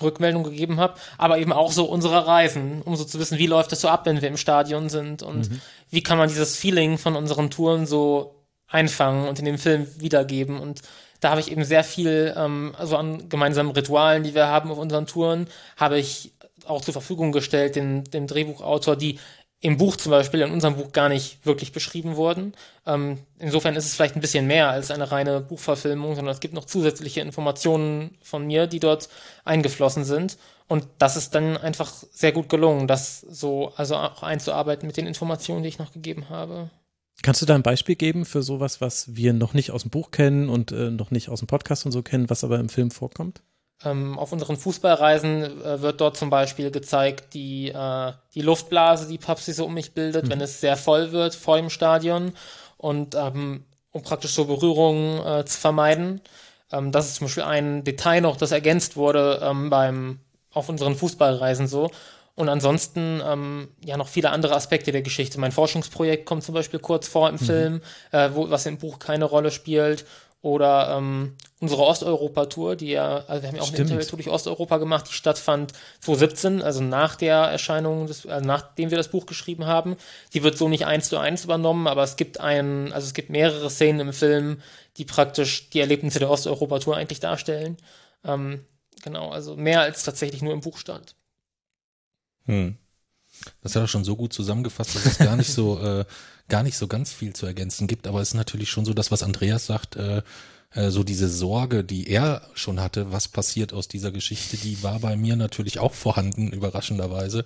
Rückmeldung 0.00 0.44
gegeben 0.44 0.80
habe, 0.80 0.94
aber 1.18 1.38
eben 1.38 1.52
auch 1.52 1.72
so 1.72 1.84
unsere 1.84 2.26
Reisen, 2.26 2.82
um 2.82 2.96
so 2.96 3.04
zu 3.04 3.18
wissen, 3.18 3.38
wie 3.38 3.46
läuft 3.46 3.72
es 3.72 3.80
so 3.80 3.88
ab, 3.88 4.06
wenn 4.06 4.20
wir 4.20 4.28
im 4.28 4.36
Stadion 4.36 4.88
sind 4.88 5.22
und 5.22 5.50
mhm. 5.50 5.60
Wie 5.90 6.02
kann 6.02 6.18
man 6.18 6.28
dieses 6.28 6.56
Feeling 6.56 6.98
von 6.98 7.16
unseren 7.16 7.50
Touren 7.50 7.86
so 7.86 8.34
einfangen 8.68 9.28
und 9.28 9.38
in 9.38 9.44
dem 9.44 9.58
Film 9.58 9.86
wiedergeben. 9.98 10.58
Und 10.58 10.82
da 11.20 11.30
habe 11.30 11.40
ich 11.40 11.50
eben 11.50 11.64
sehr 11.64 11.84
viel, 11.84 12.34
ähm, 12.36 12.74
also 12.78 12.96
an 12.96 13.28
gemeinsamen 13.28 13.72
Ritualen, 13.72 14.22
die 14.22 14.34
wir 14.34 14.46
haben 14.46 14.70
auf 14.70 14.78
unseren 14.78 15.06
Touren, 15.06 15.48
habe 15.76 15.98
ich 15.98 16.32
auch 16.64 16.80
zur 16.82 16.92
Verfügung 16.92 17.32
gestellt, 17.32 17.76
den, 17.76 18.04
dem 18.04 18.26
Drehbuchautor, 18.26 18.96
die 18.96 19.18
im 19.62 19.76
Buch 19.76 19.96
zum 19.96 20.10
Beispiel, 20.10 20.40
in 20.40 20.52
unserem 20.52 20.76
Buch 20.76 20.92
gar 20.92 21.10
nicht 21.10 21.44
wirklich 21.44 21.72
beschrieben 21.72 22.16
wurden. 22.16 22.54
Ähm, 22.86 23.18
insofern 23.38 23.76
ist 23.76 23.84
es 23.84 23.94
vielleicht 23.94 24.16
ein 24.16 24.22
bisschen 24.22 24.46
mehr 24.46 24.70
als 24.70 24.90
eine 24.90 25.10
reine 25.12 25.40
Buchverfilmung, 25.40 26.14
sondern 26.14 26.32
es 26.32 26.40
gibt 26.40 26.54
noch 26.54 26.64
zusätzliche 26.64 27.20
Informationen 27.20 28.16
von 28.22 28.46
mir, 28.46 28.66
die 28.66 28.80
dort 28.80 29.10
eingeflossen 29.44 30.04
sind. 30.04 30.38
Und 30.70 30.86
das 30.98 31.16
ist 31.16 31.34
dann 31.34 31.56
einfach 31.56 31.92
sehr 32.12 32.30
gut 32.30 32.48
gelungen, 32.48 32.86
das 32.86 33.22
so, 33.22 33.72
also 33.74 33.96
auch 33.96 34.22
einzuarbeiten 34.22 34.86
mit 34.86 34.96
den 34.96 35.08
Informationen, 35.08 35.64
die 35.64 35.68
ich 35.68 35.80
noch 35.80 35.92
gegeben 35.92 36.28
habe. 36.28 36.70
Kannst 37.24 37.42
du 37.42 37.46
da 37.46 37.56
ein 37.56 37.64
Beispiel 37.64 37.96
geben 37.96 38.24
für 38.24 38.44
sowas, 38.44 38.80
was 38.80 39.16
wir 39.16 39.32
noch 39.32 39.52
nicht 39.52 39.72
aus 39.72 39.82
dem 39.82 39.90
Buch 39.90 40.12
kennen 40.12 40.48
und 40.48 40.70
äh, 40.70 40.92
noch 40.92 41.10
nicht 41.10 41.28
aus 41.28 41.40
dem 41.40 41.48
Podcast 41.48 41.86
und 41.86 41.92
so 41.92 42.02
kennen, 42.02 42.30
was 42.30 42.44
aber 42.44 42.60
im 42.60 42.68
Film 42.68 42.92
vorkommt? 42.92 43.42
Ähm, 43.82 44.16
auf 44.16 44.30
unseren 44.30 44.56
Fußballreisen 44.56 45.42
äh, 45.42 45.82
wird 45.82 46.00
dort 46.00 46.16
zum 46.16 46.30
Beispiel 46.30 46.70
gezeigt, 46.70 47.34
die, 47.34 47.70
äh, 47.70 48.12
die 48.36 48.42
Luftblase, 48.42 49.08
die 49.08 49.18
Papsi 49.18 49.52
so 49.52 49.66
um 49.66 49.74
mich 49.74 49.92
bildet, 49.92 50.26
mhm. 50.26 50.30
wenn 50.30 50.40
es 50.40 50.60
sehr 50.60 50.76
voll 50.76 51.10
wird 51.10 51.34
vor 51.34 51.56
dem 51.56 51.70
Stadion 51.70 52.30
und 52.76 53.16
ähm, 53.16 53.64
um 53.90 54.02
praktisch 54.02 54.34
so 54.34 54.44
Berührungen 54.44 55.18
äh, 55.26 55.44
zu 55.44 55.58
vermeiden. 55.58 56.20
Ähm, 56.70 56.92
das 56.92 57.08
ist 57.08 57.16
zum 57.16 57.24
Beispiel 57.24 57.42
ein 57.42 57.82
Detail 57.82 58.20
noch, 58.20 58.36
das 58.36 58.52
ergänzt 58.52 58.96
wurde 58.96 59.40
ähm, 59.42 59.68
beim, 59.68 60.20
auf 60.52 60.68
unseren 60.68 60.96
Fußballreisen 60.96 61.66
so. 61.66 61.90
Und 62.34 62.48
ansonsten 62.48 63.20
ähm, 63.24 63.68
ja 63.84 63.96
noch 63.96 64.08
viele 64.08 64.30
andere 64.30 64.54
Aspekte 64.54 64.92
der 64.92 65.02
Geschichte. 65.02 65.38
Mein 65.38 65.52
Forschungsprojekt 65.52 66.26
kommt 66.26 66.42
zum 66.42 66.54
Beispiel 66.54 66.80
kurz 66.80 67.06
vor 67.06 67.28
im 67.28 67.34
mhm. 67.34 67.38
Film, 67.38 67.80
äh, 68.12 68.30
wo, 68.32 68.48
was 68.48 68.66
im 68.66 68.78
Buch 68.78 68.98
keine 68.98 69.26
Rolle 69.26 69.50
spielt. 69.50 70.06
Oder 70.42 70.96
ähm, 70.96 71.36
unsere 71.60 71.82
Osteuropa-Tour, 71.82 72.74
die 72.74 72.92
ja, 72.92 73.24
also 73.26 73.42
wir 73.42 73.48
haben 73.48 73.56
ja 73.56 73.62
auch 73.62 73.66
Stimmt. 73.66 73.90
eine 73.90 74.00
Interview 74.00 74.16
durch 74.16 74.30
Osteuropa 74.30 74.78
gemacht, 74.78 75.04
die 75.10 75.12
stattfand 75.12 75.74
2017, 76.00 76.62
also 76.62 76.82
nach 76.82 77.14
der 77.14 77.36
Erscheinung, 77.36 78.06
des, 78.06 78.24
also 78.24 78.46
nachdem 78.46 78.90
wir 78.90 78.96
das 78.96 79.08
Buch 79.08 79.26
geschrieben 79.26 79.66
haben. 79.66 79.96
Die 80.32 80.42
wird 80.42 80.56
so 80.56 80.70
nicht 80.70 80.86
eins 80.86 81.10
zu 81.10 81.18
eins 81.18 81.44
übernommen, 81.44 81.86
aber 81.86 82.04
es 82.04 82.16
gibt 82.16 82.40
einen, 82.40 82.90
also 82.94 83.06
es 83.06 83.12
gibt 83.12 83.28
mehrere 83.28 83.68
Szenen 83.68 84.00
im 84.00 84.12
Film, 84.14 84.62
die 84.96 85.04
praktisch 85.04 85.68
die 85.68 85.80
Erlebnisse 85.80 86.20
der 86.20 86.30
Osteuropa-Tour 86.30 86.96
eigentlich 86.96 87.20
darstellen. 87.20 87.76
Ähm, 88.24 88.64
genau, 89.02 89.30
also 89.30 89.56
mehr 89.56 89.80
als 89.80 90.02
tatsächlich 90.02 90.42
nur 90.42 90.52
im 90.52 90.60
Buch 90.60 90.78
stand. 90.78 91.14
Hm. 92.46 92.76
Das 93.62 93.74
hat 93.74 93.82
er 93.82 93.88
schon 93.88 94.04
so 94.04 94.16
gut 94.16 94.32
zusammengefasst, 94.32 94.94
dass 94.94 95.06
es 95.06 95.18
gar 95.18 95.36
nicht 95.36 95.52
so, 95.52 95.80
äh, 95.84 96.04
gar 96.48 96.62
nicht 96.62 96.76
so 96.76 96.88
ganz 96.88 97.12
viel 97.12 97.32
zu 97.34 97.46
ergänzen 97.46 97.86
gibt. 97.86 98.06
Aber 98.06 98.20
es 98.20 98.28
ist 98.28 98.34
natürlich 98.34 98.70
schon 98.70 98.84
so, 98.84 98.92
das, 98.92 99.10
was 99.10 99.22
Andreas 99.22 99.66
sagt, 99.66 99.96
äh, 99.96 100.22
äh, 100.72 100.90
so 100.90 101.02
diese 101.02 101.28
Sorge, 101.28 101.84
die 101.84 102.08
er 102.08 102.42
schon 102.54 102.80
hatte, 102.80 103.12
was 103.12 103.28
passiert 103.28 103.72
aus 103.72 103.88
dieser 103.88 104.12
Geschichte, 104.12 104.56
die 104.56 104.82
war 104.82 105.00
bei 105.00 105.16
mir 105.16 105.36
natürlich 105.36 105.78
auch 105.78 105.94
vorhanden, 105.94 106.52
überraschenderweise, 106.52 107.44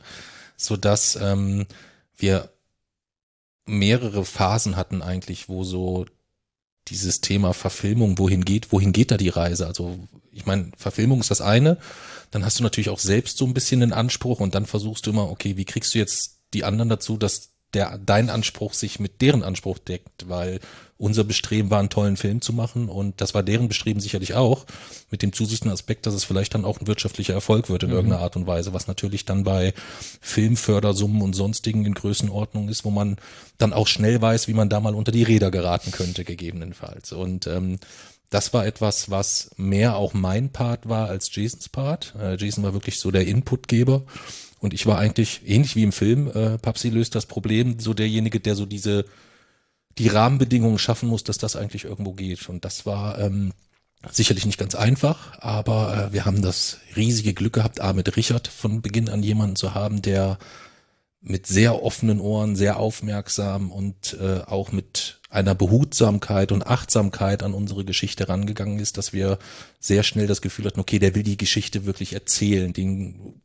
so 0.56 0.76
dass 0.76 1.16
ähm, 1.16 1.66
wir 2.16 2.50
mehrere 3.66 4.24
Phasen 4.24 4.76
hatten 4.76 5.02
eigentlich, 5.02 5.48
wo 5.48 5.64
so 5.64 6.06
dieses 6.88 7.20
Thema 7.20 7.52
Verfilmung, 7.52 8.18
wohin 8.18 8.44
geht, 8.44 8.72
wohin 8.72 8.92
geht 8.92 9.10
da 9.10 9.16
die 9.16 9.28
Reise? 9.28 9.66
Also 9.66 9.98
ich 10.32 10.46
meine, 10.46 10.72
Verfilmung 10.76 11.20
ist 11.20 11.30
das 11.30 11.40
eine, 11.40 11.78
dann 12.30 12.44
hast 12.44 12.58
du 12.58 12.62
natürlich 12.62 12.90
auch 12.90 12.98
selbst 12.98 13.38
so 13.38 13.46
ein 13.46 13.54
bisschen 13.54 13.80
den 13.80 13.92
Anspruch 13.92 14.40
und 14.40 14.54
dann 14.54 14.66
versuchst 14.66 15.06
du 15.06 15.10
immer, 15.10 15.30
okay, 15.30 15.56
wie 15.56 15.64
kriegst 15.64 15.94
du 15.94 15.98
jetzt 15.98 16.40
die 16.52 16.64
anderen 16.64 16.88
dazu, 16.88 17.16
dass 17.16 17.53
der 17.74 17.98
dein 17.98 18.30
Anspruch 18.30 18.74
sich 18.74 19.00
mit 19.00 19.20
deren 19.20 19.42
Anspruch 19.42 19.78
deckt, 19.78 20.28
weil 20.28 20.60
unser 20.96 21.24
Bestreben 21.24 21.70
war, 21.70 21.80
einen 21.80 21.90
tollen 21.90 22.16
Film 22.16 22.40
zu 22.40 22.52
machen 22.52 22.88
und 22.88 23.20
das 23.20 23.34
war 23.34 23.42
deren 23.42 23.68
Bestreben 23.68 24.00
sicherlich 24.00 24.34
auch, 24.34 24.64
mit 25.10 25.22
dem 25.22 25.32
zusätzlichen 25.32 25.72
Aspekt, 25.72 26.06
dass 26.06 26.14
es 26.14 26.24
vielleicht 26.24 26.54
dann 26.54 26.64
auch 26.64 26.80
ein 26.80 26.86
wirtschaftlicher 26.86 27.34
Erfolg 27.34 27.68
wird 27.68 27.82
in 27.82 27.90
mhm. 27.90 27.96
irgendeiner 27.96 28.22
Art 28.22 28.36
und 28.36 28.46
Weise, 28.46 28.72
was 28.72 28.86
natürlich 28.86 29.24
dann 29.24 29.44
bei 29.44 29.74
Filmfördersummen 30.20 31.20
und 31.20 31.34
sonstigen 31.34 31.84
in 31.84 31.94
Größenordnung 31.94 32.68
ist, 32.68 32.84
wo 32.84 32.90
man 32.90 33.16
dann 33.58 33.72
auch 33.72 33.88
schnell 33.88 34.22
weiß, 34.22 34.48
wie 34.48 34.54
man 34.54 34.68
da 34.68 34.80
mal 34.80 34.94
unter 34.94 35.12
die 35.12 35.24
Räder 35.24 35.50
geraten 35.50 35.90
könnte, 35.90 36.24
gegebenenfalls. 36.24 37.12
Und 37.12 37.46
ähm, 37.48 37.78
das 38.30 38.52
war 38.52 38.66
etwas, 38.66 39.10
was 39.10 39.50
mehr 39.56 39.96
auch 39.96 40.14
mein 40.14 40.50
Part 40.50 40.88
war 40.88 41.08
als 41.08 41.34
Jasons 41.34 41.68
Part. 41.68 42.14
Äh, 42.20 42.36
Jason 42.36 42.64
war 42.64 42.72
wirklich 42.72 42.98
so 42.98 43.10
der 43.10 43.26
Inputgeber. 43.26 44.02
Und 44.64 44.72
ich 44.72 44.86
war 44.86 44.98
eigentlich, 44.98 45.42
ähnlich 45.44 45.76
wie 45.76 45.82
im 45.82 45.92
Film, 45.92 46.26
äh, 46.28 46.56
Papsi 46.56 46.88
löst 46.88 47.14
das 47.14 47.26
Problem, 47.26 47.78
so 47.80 47.92
derjenige, 47.92 48.40
der 48.40 48.54
so 48.54 48.64
diese, 48.64 49.04
die 49.98 50.08
Rahmenbedingungen 50.08 50.78
schaffen 50.78 51.06
muss, 51.06 51.22
dass 51.22 51.36
das 51.36 51.54
eigentlich 51.54 51.84
irgendwo 51.84 52.14
geht. 52.14 52.48
Und 52.48 52.64
das 52.64 52.86
war 52.86 53.18
ähm, 53.18 53.52
sicherlich 54.10 54.46
nicht 54.46 54.56
ganz 54.56 54.74
einfach, 54.74 55.38
aber 55.38 56.08
äh, 56.08 56.12
wir 56.14 56.24
haben 56.24 56.40
das 56.40 56.78
riesige 56.96 57.34
Glück 57.34 57.52
gehabt, 57.52 57.82
A 57.82 57.92
mit 57.92 58.16
Richard 58.16 58.48
von 58.48 58.80
Beginn 58.80 59.10
an 59.10 59.22
jemanden 59.22 59.56
zu 59.56 59.74
haben, 59.74 60.00
der 60.00 60.38
mit 61.20 61.46
sehr 61.46 61.82
offenen 61.82 62.18
Ohren, 62.18 62.56
sehr 62.56 62.78
aufmerksam 62.78 63.70
und 63.70 64.16
äh, 64.18 64.40
auch 64.46 64.72
mit 64.72 65.20
einer 65.28 65.54
Behutsamkeit 65.54 66.52
und 66.52 66.66
Achtsamkeit 66.66 67.42
an 67.42 67.52
unsere 67.52 67.84
Geschichte 67.84 68.30
rangegangen 68.30 68.78
ist, 68.78 68.96
dass 68.96 69.12
wir 69.12 69.38
sehr 69.78 70.04
schnell 70.04 70.26
das 70.26 70.40
Gefühl 70.40 70.64
hatten, 70.64 70.80
okay, 70.80 70.98
der 70.98 71.14
will 71.14 71.22
die 71.22 71.36
Geschichte 71.36 71.84
wirklich 71.84 72.14
erzählen. 72.14 72.72
Den, 72.72 73.42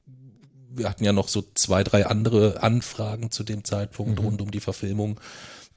wir 0.71 0.89
hatten 0.89 1.03
ja 1.03 1.13
noch 1.13 1.27
so 1.27 1.43
zwei, 1.55 1.83
drei 1.83 2.05
andere 2.05 2.61
Anfragen 2.63 3.31
zu 3.31 3.43
dem 3.43 3.63
Zeitpunkt 3.63 4.19
Mhm. 4.19 4.25
rund 4.25 4.41
um 4.41 4.51
die 4.51 4.59
Verfilmung. 4.59 5.19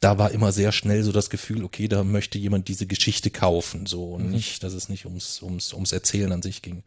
Da 0.00 0.18
war 0.18 0.32
immer 0.32 0.50
sehr 0.52 0.72
schnell 0.72 1.02
so 1.04 1.12
das 1.12 1.30
Gefühl, 1.30 1.62
okay, 1.64 1.87
da 1.88 2.02
möchte 2.04 2.37
jemand 2.38 2.68
diese 2.68 2.87
Geschichte 2.87 3.30
kaufen, 3.30 3.87
so 3.87 4.14
und 4.14 4.26
Mhm. 4.26 4.30
nicht, 4.32 4.62
dass 4.64 4.72
es 4.72 4.88
nicht 4.88 5.06
ums, 5.06 5.40
ums, 5.42 5.72
ums 5.72 5.92
Erzählen 5.92 6.32
an 6.32 6.42
sich 6.42 6.61
ging. 6.62 6.82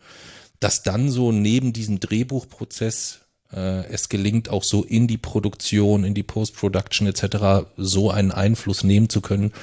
Dass 0.60 0.84
dann 0.84 1.10
so 1.10 1.32
neben 1.32 1.74
diesem 1.74 2.00
Drehbuchprozess 2.00 3.20
äh, 3.54 3.86
es 3.88 4.10
gelingt, 4.10 4.50
auch 4.50 4.64
so 4.64 4.84
in 4.84 5.08
die 5.08 5.18
Produktion, 5.20 6.04
in 6.04 6.14
die 6.14 6.24
Post-Production 6.24 7.08
etc. 7.08 7.68
so 7.78 8.10
einen 8.12 8.32
Einfluss 8.32 8.84
nehmen 8.84 9.08
zu 9.08 9.22
können, 9.22 9.54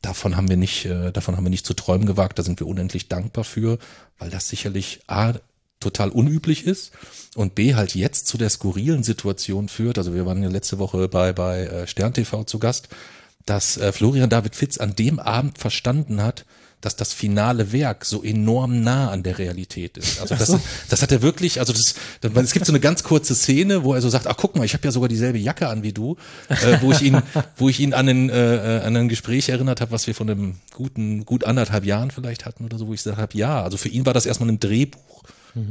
davon 0.00 0.36
haben 0.36 0.48
wir 0.48 0.56
nicht, 0.56 0.84
äh, 0.86 1.10
davon 1.12 1.36
haben 1.36 1.44
wir 1.44 1.50
nicht 1.50 1.66
zu 1.66 1.74
träumen 1.74 2.06
gewagt. 2.06 2.38
Da 2.38 2.44
sind 2.44 2.60
wir 2.60 2.66
unendlich 2.66 3.08
dankbar 3.08 3.44
für, 3.44 3.78
weil 4.18 4.30
das 4.30 4.48
sicherlich 4.48 5.00
A, 5.06 5.34
total 5.82 6.10
unüblich 6.10 6.66
ist 6.66 6.92
und 7.34 7.54
B 7.54 7.74
halt 7.74 7.94
jetzt 7.94 8.26
zu 8.26 8.38
der 8.38 8.50
skurrilen 8.50 9.02
Situation 9.02 9.68
führt. 9.68 9.98
Also 9.98 10.14
wir 10.14 10.26
waren 10.26 10.42
ja 10.42 10.48
letzte 10.48 10.78
Woche 10.78 11.08
bei, 11.08 11.32
bei 11.32 11.64
äh, 11.64 11.86
Stern 11.86 12.14
TV 12.14 12.44
zu 12.44 12.58
Gast, 12.58 12.88
dass 13.46 13.76
äh, 13.76 13.92
Florian 13.92 14.30
David 14.30 14.54
Fitz 14.56 14.78
an 14.78 14.94
dem 14.94 15.18
Abend 15.18 15.58
verstanden 15.58 16.22
hat, 16.22 16.44
dass 16.82 16.96
das 16.96 17.12
finale 17.12 17.72
Werk 17.72 18.04
so 18.04 18.24
enorm 18.24 18.82
nah 18.82 19.10
an 19.10 19.22
der 19.22 19.38
Realität 19.38 19.96
ist. 19.96 20.20
Also 20.20 20.34
das, 20.34 20.58
das 20.90 21.00
hat 21.00 21.12
er 21.12 21.22
wirklich, 21.22 21.60
also 21.60 21.72
das, 21.72 21.94
das, 22.20 22.32
es 22.34 22.52
gibt 22.52 22.66
so 22.66 22.72
eine 22.72 22.80
ganz 22.80 23.04
kurze 23.04 23.36
Szene, 23.36 23.84
wo 23.84 23.94
er 23.94 24.02
so 24.02 24.08
sagt, 24.08 24.26
ach 24.26 24.36
guck 24.36 24.56
mal, 24.56 24.64
ich 24.64 24.74
habe 24.74 24.84
ja 24.84 24.90
sogar 24.90 25.08
dieselbe 25.08 25.38
Jacke 25.38 25.68
an 25.68 25.84
wie 25.84 25.92
du, 25.92 26.16
äh, 26.48 26.78
wo 26.80 26.90
ich 26.90 27.00
ihn, 27.02 27.22
wo 27.56 27.68
ich 27.68 27.78
ihn 27.78 27.94
an 27.94 28.08
ein, 28.08 28.30
äh, 28.30 28.82
an 28.84 28.96
ein 28.96 29.08
Gespräch 29.08 29.48
erinnert 29.48 29.80
habe, 29.80 29.92
was 29.92 30.08
wir 30.08 30.14
von 30.14 30.28
einem 30.28 30.56
guten, 30.74 31.24
gut 31.24 31.44
anderthalb 31.44 31.84
Jahren 31.84 32.10
vielleicht 32.10 32.44
hatten 32.44 32.64
oder 32.64 32.78
so, 32.78 32.88
wo 32.88 32.94
ich 32.94 33.00
gesagt 33.00 33.18
habe, 33.18 33.38
ja, 33.38 33.62
also 33.62 33.76
für 33.76 33.88
ihn 33.88 34.04
war 34.04 34.12
das 34.12 34.26
erstmal 34.26 34.50
ein 34.50 34.58
Drehbuch, 34.58 35.22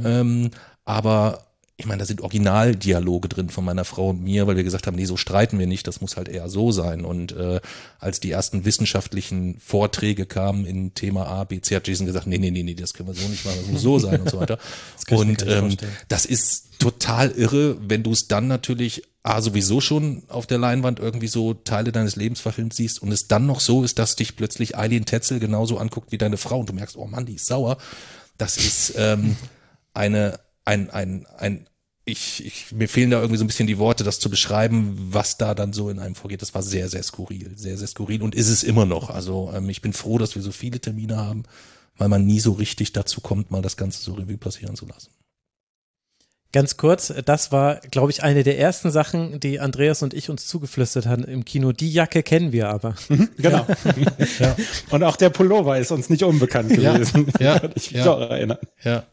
ähm, 0.04 0.50
aber 0.84 1.46
ich 1.82 1.86
meine, 1.86 1.98
da 1.98 2.04
sind 2.04 2.20
Originaldialoge 2.20 3.28
drin 3.28 3.48
von 3.48 3.64
meiner 3.64 3.84
Frau 3.84 4.10
und 4.10 4.22
mir, 4.22 4.46
weil 4.46 4.56
wir 4.56 4.62
gesagt 4.62 4.86
haben, 4.86 4.94
nee, 4.94 5.04
so 5.04 5.16
streiten 5.16 5.58
wir 5.58 5.66
nicht, 5.66 5.86
das 5.88 6.00
muss 6.00 6.16
halt 6.16 6.28
eher 6.28 6.48
so 6.48 6.70
sein. 6.70 7.04
Und 7.04 7.32
äh, 7.32 7.60
als 7.98 8.20
die 8.20 8.30
ersten 8.30 8.64
wissenschaftlichen 8.64 9.58
Vorträge 9.58 10.24
kamen 10.26 10.64
in 10.64 10.94
Thema 10.94 11.26
A, 11.26 11.42
B, 11.42 11.60
C, 11.60 11.74
hat 11.74 11.88
Jason 11.88 12.06
gesagt, 12.06 12.28
nee, 12.28 12.38
nee, 12.38 12.52
nee, 12.52 12.62
nee, 12.62 12.74
das 12.74 12.94
können 12.94 13.08
wir 13.08 13.14
so 13.14 13.26
nicht 13.26 13.44
machen, 13.44 13.56
das 13.62 13.72
muss 13.72 13.82
so 13.82 13.98
sein 13.98 14.20
und 14.20 14.30
so 14.30 14.38
weiter. 14.38 14.58
mir 15.10 15.16
und 15.18 15.46
ähm, 15.46 15.76
das 16.06 16.24
ist 16.24 16.78
total 16.78 17.32
irre, 17.32 17.76
wenn 17.88 18.04
du 18.04 18.12
es 18.12 18.28
dann 18.28 18.46
natürlich 18.46 19.02
A, 19.24 19.40
sowieso 19.40 19.80
schon 19.80 20.22
auf 20.28 20.46
der 20.46 20.58
Leinwand 20.58 21.00
irgendwie 21.00 21.28
so 21.28 21.54
Teile 21.54 21.90
deines 21.90 22.16
Lebens 22.16 22.40
verfilmt 22.40 22.74
siehst 22.74 23.02
und 23.02 23.10
es 23.10 23.28
dann 23.28 23.46
noch 23.46 23.60
so 23.60 23.82
ist, 23.82 23.98
dass 23.98 24.14
dich 24.14 24.36
plötzlich 24.36 24.76
Eileen 24.76 25.04
Tetzel 25.04 25.40
genauso 25.40 25.78
anguckt 25.78 26.12
wie 26.12 26.18
deine 26.18 26.36
Frau 26.36 26.60
und 26.60 26.68
du 26.68 26.72
merkst, 26.72 26.96
oh 26.96 27.06
Mann, 27.06 27.26
die 27.26 27.34
ist 27.34 27.46
sauer. 27.46 27.78
Das 28.36 28.56
ist 28.56 28.94
ähm, 28.96 29.36
eine, 29.94 30.40
ein, 30.64 30.90
ein, 30.90 31.26
ein, 31.36 31.68
ich, 32.04 32.44
ich, 32.44 32.72
mir 32.72 32.88
fehlen 32.88 33.10
da 33.10 33.18
irgendwie 33.20 33.38
so 33.38 33.44
ein 33.44 33.46
bisschen 33.46 33.66
die 33.66 33.78
Worte, 33.78 34.04
das 34.04 34.18
zu 34.18 34.28
beschreiben, 34.28 34.96
was 35.12 35.38
da 35.38 35.54
dann 35.54 35.72
so 35.72 35.88
in 35.88 35.98
einem 35.98 36.14
vorgeht. 36.14 36.42
Das 36.42 36.54
war 36.54 36.62
sehr, 36.62 36.88
sehr 36.88 37.02
skurril, 37.02 37.56
sehr, 37.56 37.78
sehr 37.78 37.86
skurril 37.86 38.22
und 38.22 38.34
ist 38.34 38.48
es 38.48 38.62
immer 38.62 38.86
noch. 38.86 39.10
Also 39.10 39.52
ähm, 39.54 39.68
ich 39.68 39.82
bin 39.82 39.92
froh, 39.92 40.18
dass 40.18 40.34
wir 40.34 40.42
so 40.42 40.52
viele 40.52 40.80
Termine 40.80 41.16
haben, 41.16 41.44
weil 41.96 42.08
man 42.08 42.26
nie 42.26 42.40
so 42.40 42.52
richtig 42.52 42.92
dazu 42.92 43.20
kommt, 43.20 43.50
mal 43.50 43.62
das 43.62 43.76
Ganze 43.76 44.02
so 44.02 44.14
Revue 44.14 44.38
passieren 44.38 44.76
zu 44.76 44.86
lassen. 44.86 45.10
Ganz 46.52 46.76
kurz, 46.76 47.12
das 47.24 47.50
war, 47.50 47.76
glaube 47.90 48.10
ich, 48.10 48.22
eine 48.22 48.42
der 48.42 48.58
ersten 48.58 48.90
Sachen, 48.90 49.40
die 49.40 49.58
Andreas 49.58 50.02
und 50.02 50.12
ich 50.12 50.28
uns 50.28 50.46
zugeflüstert 50.46 51.06
haben 51.06 51.24
im 51.24 51.46
Kino. 51.46 51.72
Die 51.72 51.90
Jacke 51.90 52.22
kennen 52.22 52.52
wir 52.52 52.68
aber. 52.68 52.94
Genau. 53.38 53.66
ja. 54.38 54.54
Und 54.90 55.02
auch 55.02 55.16
der 55.16 55.30
Pullover 55.30 55.78
ist 55.78 55.90
uns 55.92 56.10
nicht 56.10 56.22
unbekannt 56.22 56.76
Ja. 56.76 56.92
gewesen. 56.92 57.26
Ja. 57.40 57.58
Kann 57.58 57.70
ich 57.74 57.92
mich 57.92 58.04
Ja. 58.04 58.12
auch 58.12 58.20
erinnern. 58.20 58.58
Ja. 58.84 59.04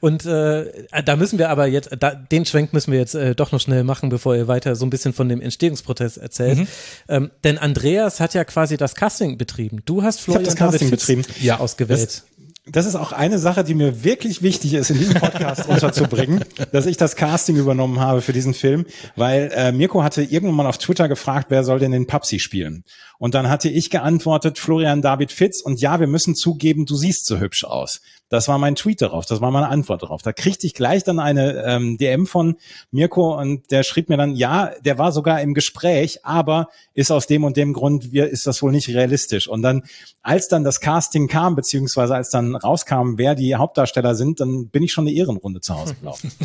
Und 0.00 0.24
äh, 0.24 0.64
da 1.04 1.16
müssen 1.16 1.38
wir 1.38 1.50
aber 1.50 1.66
jetzt, 1.66 1.90
da, 1.98 2.14
den 2.14 2.46
Schwenk 2.46 2.72
müssen 2.72 2.92
wir 2.92 2.98
jetzt 3.00 3.14
äh, 3.16 3.34
doch 3.34 3.52
noch 3.52 3.60
schnell 3.60 3.84
machen, 3.84 4.08
bevor 4.08 4.34
ihr 4.36 4.48
weiter 4.48 4.74
so 4.76 4.86
ein 4.86 4.90
bisschen 4.90 5.12
von 5.12 5.28
dem 5.28 5.40
Entstehungsprozess 5.40 6.16
erzählt. 6.16 6.58
Mhm. 6.60 6.66
Ähm, 7.08 7.30
denn 7.44 7.58
Andreas 7.58 8.18
hat 8.20 8.34
ja 8.34 8.44
quasi 8.44 8.76
das 8.78 8.94
Casting 8.94 9.36
betrieben. 9.36 9.82
Du 9.84 10.02
hast 10.02 10.18
Ich 10.20 10.22
Florian 10.24 10.44
habe 10.44 10.54
das 10.54 10.56
Casting 10.56 10.90
betrieben. 10.90 11.22
Ja. 11.40 11.58
ausgewählt. 11.58 12.00
Das, 12.02 12.24
das 12.66 12.86
ist 12.86 12.94
auch 12.94 13.10
eine 13.10 13.40
Sache, 13.40 13.64
die 13.64 13.74
mir 13.74 14.04
wirklich 14.04 14.40
wichtig 14.42 14.74
ist, 14.74 14.90
in 14.90 14.98
diesem 14.98 15.16
Podcast 15.16 15.68
unterzubringen, 15.68 16.44
dass 16.72 16.86
ich 16.86 16.96
das 16.96 17.16
Casting 17.16 17.56
übernommen 17.56 17.98
habe 17.98 18.22
für 18.22 18.32
diesen 18.32 18.54
Film, 18.54 18.86
weil 19.16 19.50
äh, 19.52 19.72
Mirko 19.72 20.04
hatte 20.04 20.22
irgendwann 20.22 20.54
mal 20.54 20.66
auf 20.66 20.78
Twitter 20.78 21.08
gefragt, 21.08 21.46
wer 21.48 21.64
soll 21.64 21.80
denn 21.80 21.90
den 21.90 22.06
Papsi 22.06 22.38
spielen? 22.38 22.84
Und 23.18 23.34
dann 23.34 23.48
hatte 23.48 23.68
ich 23.68 23.90
geantwortet, 23.90 24.60
Florian 24.60 25.02
David 25.02 25.32
Fitz, 25.32 25.60
und 25.60 25.80
ja, 25.80 25.98
wir 25.98 26.06
müssen 26.06 26.36
zugeben, 26.36 26.86
du 26.86 26.94
siehst 26.94 27.26
so 27.26 27.40
hübsch 27.40 27.64
aus. 27.64 28.00
Das 28.32 28.48
war 28.48 28.56
mein 28.56 28.76
Tweet 28.76 29.02
darauf, 29.02 29.26
das 29.26 29.42
war 29.42 29.50
meine 29.50 29.68
Antwort 29.68 30.02
darauf. 30.02 30.22
Da 30.22 30.32
kriegte 30.32 30.66
ich 30.66 30.72
gleich 30.72 31.04
dann 31.04 31.18
eine 31.18 31.64
ähm, 31.66 31.98
DM 31.98 32.26
von 32.26 32.56
Mirko 32.90 33.38
und 33.38 33.70
der 33.70 33.82
schrieb 33.82 34.08
mir 34.08 34.16
dann, 34.16 34.34
ja, 34.34 34.70
der 34.80 34.96
war 34.96 35.12
sogar 35.12 35.42
im 35.42 35.52
Gespräch, 35.52 36.24
aber 36.24 36.70
ist 36.94 37.10
aus 37.10 37.26
dem 37.26 37.44
und 37.44 37.58
dem 37.58 37.74
Grund, 37.74 38.10
wir, 38.10 38.30
ist 38.30 38.46
das 38.46 38.62
wohl 38.62 38.72
nicht 38.72 38.88
realistisch. 38.88 39.48
Und 39.48 39.60
dann, 39.60 39.82
als 40.22 40.48
dann 40.48 40.64
das 40.64 40.80
Casting 40.80 41.28
kam, 41.28 41.56
beziehungsweise 41.56 42.14
als 42.14 42.30
dann 42.30 42.56
rauskam, 42.56 43.18
wer 43.18 43.34
die 43.34 43.54
Hauptdarsteller 43.54 44.14
sind, 44.14 44.40
dann 44.40 44.68
bin 44.68 44.82
ich 44.82 44.94
schon 44.94 45.06
eine 45.06 45.14
Ehrenrunde 45.14 45.60
zu 45.60 45.76
Hause 45.76 45.94
gelaufen. 45.94 46.32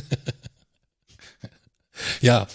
Ja, 2.22 2.46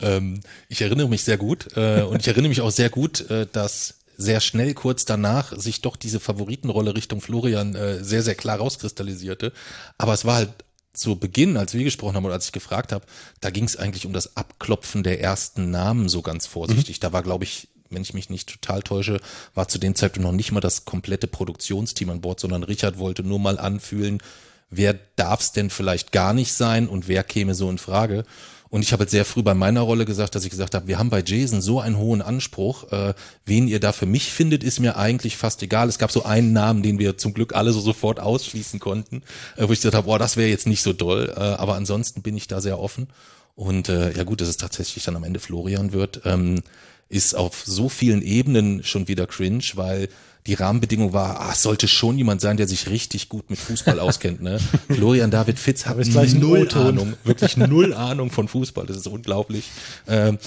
ähm, 0.00 0.42
ich 0.68 0.80
erinnere 0.80 1.08
mich 1.08 1.24
sehr 1.24 1.36
gut 1.36 1.76
äh, 1.76 2.02
und 2.02 2.20
ich 2.20 2.28
erinnere 2.28 2.50
mich 2.50 2.60
auch 2.60 2.70
sehr 2.70 2.88
gut, 2.88 3.28
äh, 3.30 3.48
dass 3.52 4.01
sehr 4.16 4.40
schnell 4.40 4.74
kurz 4.74 5.04
danach 5.04 5.56
sich 5.56 5.80
doch 5.80 5.96
diese 5.96 6.20
Favoritenrolle 6.20 6.94
Richtung 6.94 7.20
Florian 7.20 7.74
äh, 7.74 8.02
sehr, 8.04 8.22
sehr 8.22 8.34
klar 8.34 8.58
rauskristallisierte. 8.58 9.52
Aber 9.98 10.12
es 10.12 10.24
war 10.24 10.36
halt 10.36 10.50
zu 10.92 11.16
Beginn, 11.16 11.56
als 11.56 11.74
wir 11.74 11.84
gesprochen 11.84 12.16
haben 12.16 12.24
oder 12.24 12.34
als 12.34 12.46
ich 12.46 12.52
gefragt 12.52 12.92
habe, 12.92 13.06
da 13.40 13.50
ging 13.50 13.64
es 13.64 13.76
eigentlich 13.76 14.06
um 14.06 14.12
das 14.12 14.36
Abklopfen 14.36 15.02
der 15.02 15.20
ersten 15.20 15.70
Namen 15.70 16.08
so 16.08 16.22
ganz 16.22 16.46
vorsichtig. 16.46 17.00
Da 17.00 17.12
war, 17.12 17.22
glaube 17.22 17.44
ich, 17.44 17.68
wenn 17.88 18.02
ich 18.02 18.14
mich 18.14 18.30
nicht 18.30 18.48
total 18.48 18.82
täusche, 18.82 19.20
war 19.54 19.68
zu 19.68 19.78
dem 19.78 19.94
Zeitpunkt 19.94 20.26
noch 20.26 20.36
nicht 20.36 20.52
mal 20.52 20.60
das 20.60 20.84
komplette 20.84 21.26
Produktionsteam 21.26 22.10
an 22.10 22.20
Bord, 22.20 22.40
sondern 22.40 22.62
Richard 22.62 22.98
wollte 22.98 23.22
nur 23.22 23.38
mal 23.38 23.58
anfühlen, 23.58 24.22
wer 24.70 24.98
darf 25.16 25.40
es 25.40 25.52
denn 25.52 25.70
vielleicht 25.70 26.12
gar 26.12 26.34
nicht 26.34 26.52
sein 26.52 26.88
und 26.88 27.08
wer 27.08 27.24
käme 27.24 27.54
so 27.54 27.70
in 27.70 27.78
Frage. 27.78 28.24
Und 28.72 28.80
ich 28.80 28.94
habe 28.94 29.02
jetzt 29.02 29.10
sehr 29.10 29.26
früh 29.26 29.42
bei 29.42 29.52
meiner 29.52 29.82
Rolle 29.82 30.06
gesagt, 30.06 30.34
dass 30.34 30.44
ich 30.44 30.50
gesagt 30.50 30.74
habe, 30.74 30.86
wir 30.86 30.98
haben 30.98 31.10
bei 31.10 31.22
Jason 31.22 31.60
so 31.60 31.78
einen 31.78 31.98
hohen 31.98 32.22
Anspruch. 32.22 32.90
Äh, 32.90 33.12
wen 33.44 33.68
ihr 33.68 33.80
da 33.80 33.92
für 33.92 34.06
mich 34.06 34.32
findet, 34.32 34.64
ist 34.64 34.80
mir 34.80 34.96
eigentlich 34.96 35.36
fast 35.36 35.62
egal. 35.62 35.90
Es 35.90 35.98
gab 35.98 36.10
so 36.10 36.24
einen 36.24 36.54
Namen, 36.54 36.82
den 36.82 36.98
wir 36.98 37.18
zum 37.18 37.34
Glück 37.34 37.54
alle 37.54 37.72
so 37.72 37.80
sofort 37.80 38.18
ausschließen 38.18 38.80
konnten, 38.80 39.24
äh, 39.58 39.68
wo 39.68 39.72
ich 39.74 39.80
gesagt 39.80 39.94
habe, 39.94 40.06
boah, 40.06 40.18
das 40.18 40.38
wäre 40.38 40.48
jetzt 40.48 40.66
nicht 40.66 40.80
so 40.80 40.94
doll. 40.94 41.34
Äh, 41.36 41.38
aber 41.38 41.74
ansonsten 41.74 42.22
bin 42.22 42.34
ich 42.34 42.48
da 42.48 42.62
sehr 42.62 42.78
offen. 42.78 43.08
Und 43.56 43.90
äh, 43.90 44.16
ja 44.16 44.24
gut, 44.24 44.40
dass 44.40 44.48
es 44.48 44.56
tatsächlich 44.56 45.04
dann 45.04 45.16
am 45.16 45.24
Ende 45.24 45.38
Florian 45.38 45.92
wird, 45.92 46.22
ähm, 46.24 46.62
ist 47.10 47.34
auf 47.36 47.64
so 47.66 47.90
vielen 47.90 48.22
Ebenen 48.22 48.84
schon 48.84 49.06
wieder 49.06 49.26
cringe, 49.26 49.64
weil 49.74 50.08
die 50.46 50.54
Rahmenbedingung 50.54 51.12
war, 51.12 51.40
ah, 51.40 51.52
es 51.52 51.62
sollte 51.62 51.86
schon 51.86 52.18
jemand 52.18 52.40
sein, 52.40 52.56
der 52.56 52.66
sich 52.66 52.88
richtig 52.88 53.28
gut 53.28 53.48
mit 53.48 53.58
Fußball 53.58 54.00
auskennt. 54.00 54.42
Ne? 54.42 54.58
Florian 54.90 55.30
David 55.30 55.58
Fitz 55.58 55.86
hat 55.86 55.98
ich 55.98 56.10
gleich 56.10 56.34
null. 56.34 56.68
Ahnung, 56.74 57.14
wirklich 57.24 57.56
null 57.56 57.94
Ahnung 57.94 58.30
von 58.30 58.48
Fußball. 58.48 58.86
Das 58.86 58.96
ist 58.96 59.06
unglaublich. 59.06 59.70
Ähm, 60.08 60.38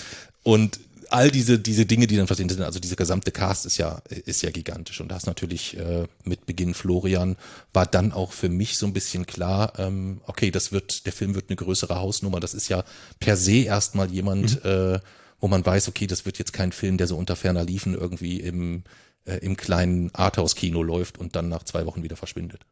und 0.43 0.79
all 1.09 1.31
diese 1.31 1.59
diese 1.59 1.85
Dinge, 1.85 2.07
die 2.07 2.17
dann 2.17 2.27
passieren 2.27 2.49
sind, 2.49 2.61
also 2.61 2.79
dieser 2.79 2.95
gesamte 2.95 3.31
Cast 3.31 3.65
ist 3.65 3.77
ja 3.77 4.01
ist 4.09 4.41
ja 4.41 4.51
gigantisch 4.51 4.99
und 5.01 5.09
das 5.09 5.25
natürlich 5.25 5.77
äh, 5.77 6.07
mit 6.23 6.45
Beginn 6.45 6.73
Florian 6.73 7.37
war 7.73 7.85
dann 7.85 8.11
auch 8.11 8.31
für 8.31 8.49
mich 8.49 8.77
so 8.77 8.85
ein 8.85 8.93
bisschen 8.93 9.25
klar, 9.25 9.73
ähm, 9.77 10.21
okay, 10.25 10.51
das 10.51 10.71
wird 10.71 11.05
der 11.05 11.13
Film 11.13 11.35
wird 11.35 11.49
eine 11.49 11.55
größere 11.55 11.95
Hausnummer. 11.95 12.39
Das 12.39 12.53
ist 12.53 12.67
ja 12.67 12.83
per 13.19 13.37
se 13.37 13.63
erstmal 13.63 14.11
jemand, 14.11 14.63
äh, 14.65 14.99
wo 15.39 15.47
man 15.47 15.65
weiß, 15.65 15.87
okay, 15.87 16.07
das 16.07 16.25
wird 16.25 16.37
jetzt 16.37 16.53
kein 16.53 16.71
Film, 16.71 16.97
der 16.97 17.07
so 17.07 17.17
unter 17.17 17.35
ferner 17.35 17.63
Liefen 17.63 17.93
irgendwie 17.93 18.39
im 18.39 18.83
äh, 19.25 19.38
im 19.38 19.58
kleinen 19.58 20.13
Arthouse-Kino 20.13 20.82
läuft 20.84 21.17
und 21.17 21.36
dann 21.36 21.50
nach 21.50 21.63
zwei 21.63 21.86
Wochen 21.86 22.03
wieder 22.03 22.15
verschwindet. 22.15 22.65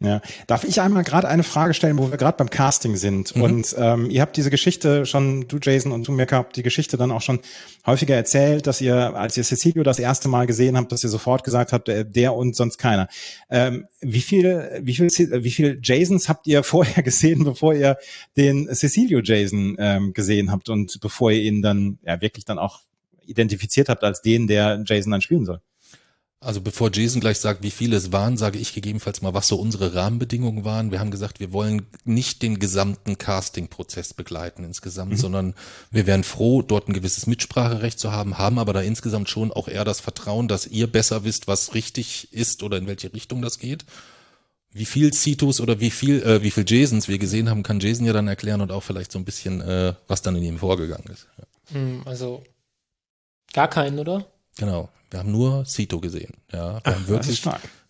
Ja. 0.00 0.20
Darf 0.46 0.62
ich 0.62 0.80
einmal 0.80 1.02
gerade 1.02 1.26
eine 1.26 1.42
Frage 1.42 1.74
stellen, 1.74 1.98
wo 1.98 2.08
wir 2.08 2.18
gerade 2.18 2.36
beim 2.36 2.50
Casting 2.50 2.94
sind? 2.94 3.32
Und 3.32 3.74
ähm, 3.76 4.08
ihr 4.10 4.20
habt 4.20 4.36
diese 4.36 4.48
Geschichte 4.48 5.06
schon, 5.06 5.48
du 5.48 5.58
Jason 5.60 5.90
und 5.90 6.06
du 6.06 6.12
Mirka, 6.12 6.36
habt 6.36 6.54
die 6.54 6.62
Geschichte 6.62 6.96
dann 6.96 7.10
auch 7.10 7.20
schon 7.20 7.40
häufiger 7.84 8.14
erzählt, 8.14 8.68
dass 8.68 8.80
ihr, 8.80 8.94
als 8.94 9.36
ihr 9.36 9.42
Cecilio 9.42 9.82
das 9.82 9.98
erste 9.98 10.28
Mal 10.28 10.46
gesehen 10.46 10.76
habt, 10.76 10.92
dass 10.92 11.02
ihr 11.02 11.10
sofort 11.10 11.42
gesagt 11.42 11.72
habt, 11.72 11.88
äh, 11.88 12.08
der 12.08 12.34
und 12.34 12.54
sonst 12.54 12.78
keiner. 12.78 13.08
Ähm, 13.50 13.86
wie 14.00 14.20
viel, 14.20 14.80
wie 14.82 14.94
viel, 14.94 15.10
wie 15.10 15.50
viel 15.50 15.80
Jasons 15.82 16.28
habt 16.28 16.46
ihr 16.46 16.62
vorher 16.62 17.02
gesehen, 17.02 17.42
bevor 17.42 17.74
ihr 17.74 17.98
den 18.36 18.72
Cecilio 18.72 19.20
Jason 19.20 19.74
ähm, 19.80 20.12
gesehen 20.12 20.52
habt 20.52 20.68
und 20.68 21.00
bevor 21.00 21.32
ihr 21.32 21.42
ihn 21.42 21.60
dann 21.60 21.98
ja 22.02 22.20
wirklich 22.20 22.44
dann 22.44 22.60
auch 22.60 22.82
identifiziert 23.26 23.88
habt 23.88 24.04
als 24.04 24.22
den, 24.22 24.46
der 24.46 24.80
Jason 24.86 25.10
dann 25.10 25.22
spielen 25.22 25.44
soll? 25.44 25.60
Also 26.40 26.60
bevor 26.60 26.90
Jason 26.92 27.20
gleich 27.20 27.40
sagt, 27.40 27.64
wie 27.64 27.72
viele 27.72 27.96
es 27.96 28.12
waren, 28.12 28.36
sage 28.36 28.60
ich 28.60 28.72
gegebenenfalls 28.72 29.22
mal, 29.22 29.34
was 29.34 29.48
so 29.48 29.56
unsere 29.56 29.96
Rahmenbedingungen 29.96 30.64
waren. 30.64 30.92
Wir 30.92 31.00
haben 31.00 31.10
gesagt, 31.10 31.40
wir 31.40 31.52
wollen 31.52 31.86
nicht 32.04 32.42
den 32.42 32.60
gesamten 32.60 33.18
Casting-Prozess 33.18 34.14
begleiten 34.14 34.62
insgesamt, 34.62 35.12
mhm. 35.12 35.16
sondern 35.16 35.54
wir 35.90 36.06
wären 36.06 36.22
froh, 36.22 36.62
dort 36.62 36.88
ein 36.88 36.92
gewisses 36.92 37.26
Mitspracherecht 37.26 37.98
zu 37.98 38.12
haben, 38.12 38.38
haben 38.38 38.60
aber 38.60 38.72
da 38.72 38.82
insgesamt 38.82 39.28
schon 39.28 39.52
auch 39.52 39.66
eher 39.66 39.84
das 39.84 39.98
Vertrauen, 39.98 40.46
dass 40.46 40.68
ihr 40.68 40.86
besser 40.86 41.24
wisst, 41.24 41.48
was 41.48 41.74
richtig 41.74 42.32
ist 42.32 42.62
oder 42.62 42.76
in 42.76 42.86
welche 42.86 43.12
Richtung 43.12 43.42
das 43.42 43.58
geht. 43.58 43.84
Wie 44.70 44.84
viel 44.84 45.12
Citus 45.12 45.60
oder 45.60 45.80
wie 45.80 45.90
viel, 45.90 46.22
äh, 46.22 46.44
wie 46.44 46.52
viel 46.52 46.64
Jasons 46.68 47.08
wir 47.08 47.18
gesehen 47.18 47.50
haben, 47.50 47.64
kann 47.64 47.80
Jason 47.80 48.06
ja 48.06 48.12
dann 48.12 48.28
erklären 48.28 48.60
und 48.60 48.70
auch 48.70 48.84
vielleicht 48.84 49.10
so 49.10 49.18
ein 49.18 49.24
bisschen, 49.24 49.60
äh, 49.60 49.94
was 50.06 50.22
dann 50.22 50.36
in 50.36 50.44
ihm 50.44 50.58
vorgegangen 50.58 51.08
ist. 51.10 51.26
Ja. 51.36 51.74
Hm, 51.74 52.02
also 52.04 52.44
gar 53.52 53.66
keinen, 53.66 53.98
oder? 53.98 54.24
Genau. 54.58 54.90
Wir 55.10 55.20
haben 55.20 55.32
nur 55.32 55.64
Cito 55.64 56.00
gesehen. 56.00 56.34
Ja, 56.52 56.74
wir 56.74 56.80
Ach, 56.84 56.94
haben 56.94 57.08
wirklich, 57.08 57.42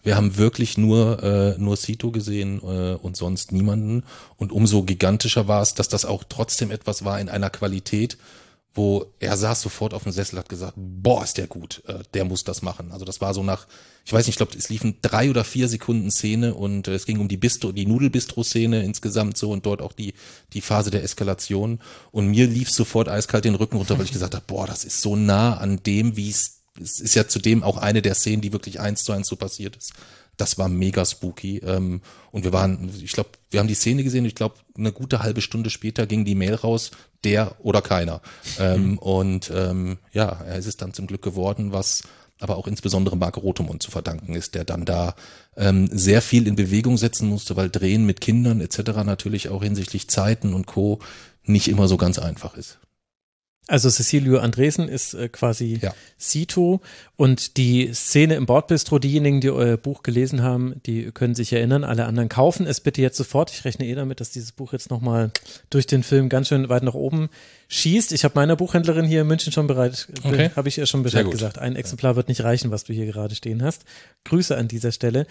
wir 0.02 0.16
haben 0.16 0.36
wirklich 0.36 0.78
nur 0.78 1.22
äh, 1.22 1.58
nur 1.58 1.76
Cito 1.76 2.12
gesehen 2.12 2.60
äh, 2.62 2.94
und 2.94 3.16
sonst 3.16 3.50
niemanden. 3.50 4.04
Und 4.36 4.52
umso 4.52 4.84
gigantischer 4.84 5.48
war 5.48 5.62
es, 5.62 5.74
dass 5.74 5.88
das 5.88 6.04
auch 6.04 6.22
trotzdem 6.28 6.70
etwas 6.70 7.04
war 7.04 7.18
in 7.18 7.28
einer 7.28 7.50
Qualität, 7.50 8.18
wo 8.72 9.06
er 9.18 9.36
saß 9.36 9.60
sofort 9.60 9.92
auf 9.94 10.04
dem 10.04 10.12
Sessel, 10.12 10.38
hat 10.38 10.48
gesagt, 10.48 10.74
boah, 10.76 11.24
ist 11.24 11.38
der 11.38 11.48
gut, 11.48 11.82
äh, 11.88 12.04
der 12.14 12.24
muss 12.24 12.44
das 12.44 12.62
machen. 12.62 12.92
Also 12.92 13.04
das 13.04 13.20
war 13.20 13.34
so 13.34 13.42
nach, 13.42 13.66
ich 14.04 14.12
weiß 14.12 14.26
nicht, 14.26 14.34
ich 14.34 14.36
glaube, 14.36 14.56
es 14.56 14.68
liefen 14.68 14.98
drei 15.02 15.30
oder 15.30 15.42
vier 15.42 15.66
Sekunden 15.66 16.12
Szene 16.12 16.54
und 16.54 16.86
äh, 16.86 16.94
es 16.94 17.04
ging 17.04 17.18
um 17.18 17.26
die 17.26 17.36
Bistro, 17.36 17.72
die 17.72 17.86
Nudelbistro-Szene 17.86 18.84
insgesamt 18.84 19.36
so 19.36 19.50
und 19.50 19.66
dort 19.66 19.82
auch 19.82 19.92
die 19.92 20.14
die 20.52 20.60
Phase 20.60 20.92
der 20.92 21.02
Eskalation. 21.02 21.80
Und 22.12 22.28
mir 22.28 22.46
lief 22.46 22.70
sofort 22.70 23.08
eiskalt 23.08 23.44
den 23.44 23.56
Rücken 23.56 23.78
runter, 23.78 23.98
weil 23.98 24.04
ich 24.04 24.12
gesagt 24.12 24.36
habe, 24.36 24.44
boah, 24.46 24.68
das 24.68 24.84
ist 24.84 25.02
so 25.02 25.16
nah 25.16 25.56
an 25.56 25.82
dem, 25.82 26.16
wie 26.16 26.30
es 26.30 26.57
es 26.80 27.00
ist 27.00 27.14
ja 27.14 27.28
zudem 27.28 27.62
auch 27.62 27.76
eine 27.76 28.02
der 28.02 28.14
Szenen, 28.14 28.42
die 28.42 28.52
wirklich 28.52 28.80
eins 28.80 29.04
zu 29.04 29.12
eins 29.12 29.28
so 29.28 29.36
passiert 29.36 29.76
ist. 29.76 29.92
Das 30.36 30.56
war 30.56 30.68
mega 30.68 31.04
spooky. 31.04 31.58
Ähm, 31.58 32.00
und 32.30 32.44
wir 32.44 32.52
waren, 32.52 32.90
ich 33.02 33.12
glaube, 33.12 33.30
wir 33.50 33.60
haben 33.60 33.68
die 33.68 33.74
Szene 33.74 34.04
gesehen, 34.04 34.24
ich 34.24 34.34
glaube, 34.34 34.56
eine 34.76 34.92
gute 34.92 35.20
halbe 35.20 35.40
Stunde 35.40 35.70
später 35.70 36.06
ging 36.06 36.24
die 36.24 36.36
Mail 36.36 36.54
raus, 36.54 36.92
der 37.24 37.56
oder 37.58 37.82
keiner. 37.82 38.22
Ähm, 38.58 38.92
mhm. 38.92 38.98
Und 38.98 39.52
ähm, 39.54 39.98
ja, 40.12 40.28
er 40.28 40.56
ist 40.56 40.66
es 40.66 40.76
dann 40.76 40.94
zum 40.94 41.06
Glück 41.06 41.22
geworden, 41.22 41.72
was 41.72 42.02
aber 42.40 42.56
auch 42.56 42.68
insbesondere 42.68 43.16
Marc 43.16 43.36
Rothemund 43.36 43.82
zu 43.82 43.90
verdanken 43.90 44.34
ist, 44.34 44.54
der 44.54 44.64
dann 44.64 44.84
da 44.84 45.16
ähm, 45.56 45.88
sehr 45.90 46.22
viel 46.22 46.46
in 46.46 46.54
Bewegung 46.54 46.96
setzen 46.96 47.28
musste, 47.28 47.56
weil 47.56 47.68
Drehen 47.68 48.06
mit 48.06 48.20
Kindern 48.20 48.60
etc. 48.60 48.78
natürlich 49.04 49.48
auch 49.48 49.62
hinsichtlich 49.62 50.08
Zeiten 50.08 50.54
und 50.54 50.66
Co. 50.66 51.00
nicht 51.44 51.66
immer 51.66 51.88
so 51.88 51.96
ganz 51.96 52.18
einfach 52.18 52.56
ist. 52.56 52.78
Also 53.68 53.90
Cecilio 53.90 54.38
Andresen 54.38 54.88
ist 54.88 55.12
äh, 55.12 55.28
quasi 55.28 55.78
ja. 55.80 55.94
Sito 56.16 56.80
und 57.16 57.58
die 57.58 57.92
Szene 57.92 58.34
im 58.34 58.46
Bordbistro, 58.46 58.98
diejenigen, 58.98 59.42
die 59.42 59.50
euer 59.50 59.76
Buch 59.76 60.02
gelesen 60.02 60.42
haben, 60.42 60.80
die 60.86 61.12
können 61.12 61.34
sich 61.34 61.52
erinnern, 61.52 61.84
alle 61.84 62.06
anderen 62.06 62.30
kaufen 62.30 62.66
es 62.66 62.80
bitte 62.80 63.02
jetzt 63.02 63.18
sofort. 63.18 63.50
Ich 63.50 63.66
rechne 63.66 63.86
eh 63.86 63.94
damit, 63.94 64.20
dass 64.20 64.30
dieses 64.30 64.52
Buch 64.52 64.72
jetzt 64.72 64.90
nochmal 64.90 65.30
durch 65.68 65.86
den 65.86 66.02
Film 66.02 66.30
ganz 66.30 66.48
schön 66.48 66.70
weit 66.70 66.82
nach 66.82 66.94
oben 66.94 67.28
schießt. 67.68 68.12
Ich 68.12 68.24
habe 68.24 68.32
meiner 68.36 68.56
Buchhändlerin 68.56 69.04
hier 69.04 69.20
in 69.20 69.26
München 69.26 69.52
schon 69.52 69.66
bereit, 69.66 70.08
okay. 70.24 70.50
habe 70.56 70.68
ich 70.68 70.78
ihr 70.78 70.86
schon 70.86 71.02
Bescheid 71.02 71.30
gesagt. 71.30 71.58
Ein 71.58 71.76
Exemplar 71.76 72.16
wird 72.16 72.28
nicht 72.28 72.42
reichen, 72.42 72.70
was 72.70 72.84
du 72.84 72.94
hier 72.94 73.04
gerade 73.04 73.34
stehen 73.34 73.62
hast. 73.62 73.82
Grüße 74.24 74.56
an 74.56 74.68
dieser 74.68 74.92
Stelle. 74.92 75.26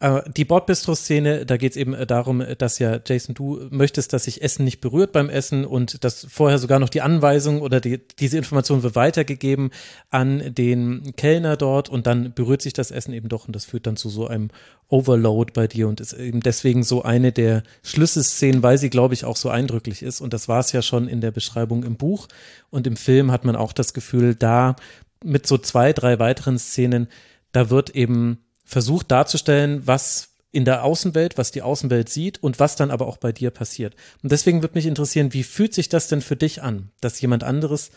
Äh, 0.00 0.22
die 0.34 0.46
Bordbistro-Szene, 0.46 1.44
da 1.44 1.58
geht 1.58 1.72
es 1.72 1.76
eben 1.76 1.92
äh, 1.92 2.06
darum, 2.06 2.42
dass 2.58 2.78
ja, 2.78 2.98
Jason, 3.06 3.34
du 3.34 3.68
möchtest, 3.70 4.14
dass 4.14 4.24
sich 4.24 4.42
Essen 4.42 4.64
nicht 4.64 4.80
berührt 4.80 5.12
beim 5.12 5.28
Essen 5.28 5.66
und 5.66 6.02
dass 6.04 6.26
vorher 6.28 6.58
sogar 6.58 6.78
noch 6.78 6.88
die 6.88 7.02
Anweisung 7.02 7.60
oder 7.60 7.80
die, 7.80 8.00
diese 8.18 8.38
Information 8.38 8.82
wird 8.82 8.94
weitergegeben 8.94 9.70
an 10.08 10.54
den 10.54 11.12
Kellner 11.16 11.58
dort 11.58 11.90
und 11.90 12.06
dann 12.06 12.32
berührt 12.32 12.62
sich 12.62 12.72
das 12.72 12.90
Essen 12.90 13.12
eben 13.12 13.28
doch 13.28 13.46
und 13.46 13.54
das 13.54 13.66
führt 13.66 13.86
dann 13.86 13.98
zu 13.98 14.08
so 14.08 14.26
einem 14.26 14.48
Overload 14.88 15.52
bei 15.52 15.66
dir 15.66 15.86
und 15.86 16.00
ist 16.00 16.14
eben 16.14 16.40
deswegen 16.40 16.82
so 16.82 17.02
eine 17.02 17.30
der 17.30 17.62
Schlüsselszenen, 17.82 18.62
weil 18.62 18.78
sie, 18.78 18.90
glaube 18.90 19.12
ich, 19.12 19.26
auch 19.26 19.36
so 19.36 19.50
eindrücklich 19.50 20.02
ist 20.02 20.22
und 20.22 20.32
das 20.32 20.48
war 20.48 20.60
es 20.60 20.72
ja 20.72 20.80
schon 20.80 21.08
in 21.08 21.20
der 21.20 21.30
Beschreibung 21.30 21.84
im 21.84 21.96
Buch 21.96 22.26
und 22.70 22.86
im 22.86 22.96
Film 22.96 23.30
hat 23.30 23.44
man 23.44 23.54
auch 23.54 23.74
das 23.74 23.92
Gefühl, 23.92 24.34
da 24.34 24.76
mit 25.22 25.46
so 25.46 25.58
zwei, 25.58 25.92
drei 25.92 26.18
weiteren 26.18 26.58
Szenen, 26.58 27.06
da 27.52 27.68
wird 27.68 27.90
eben 27.90 28.38
versucht 28.70 29.10
darzustellen, 29.10 29.84
was 29.84 30.28
in 30.52 30.64
der 30.64 30.84
Außenwelt, 30.84 31.36
was 31.36 31.50
die 31.50 31.62
Außenwelt 31.62 32.08
sieht 32.08 32.40
und 32.42 32.60
was 32.60 32.76
dann 32.76 32.92
aber 32.92 33.08
auch 33.08 33.16
bei 33.16 33.32
dir 33.32 33.50
passiert. 33.50 33.94
Und 34.22 34.30
deswegen 34.30 34.62
würde 34.62 34.76
mich 34.76 34.86
interessieren, 34.86 35.32
wie 35.32 35.42
fühlt 35.42 35.74
sich 35.74 35.88
das 35.88 36.06
denn 36.06 36.22
für 36.22 36.36
dich 36.36 36.62
an, 36.62 36.90
dass 37.00 37.20
jemand 37.20 37.42
anderes 37.42 37.90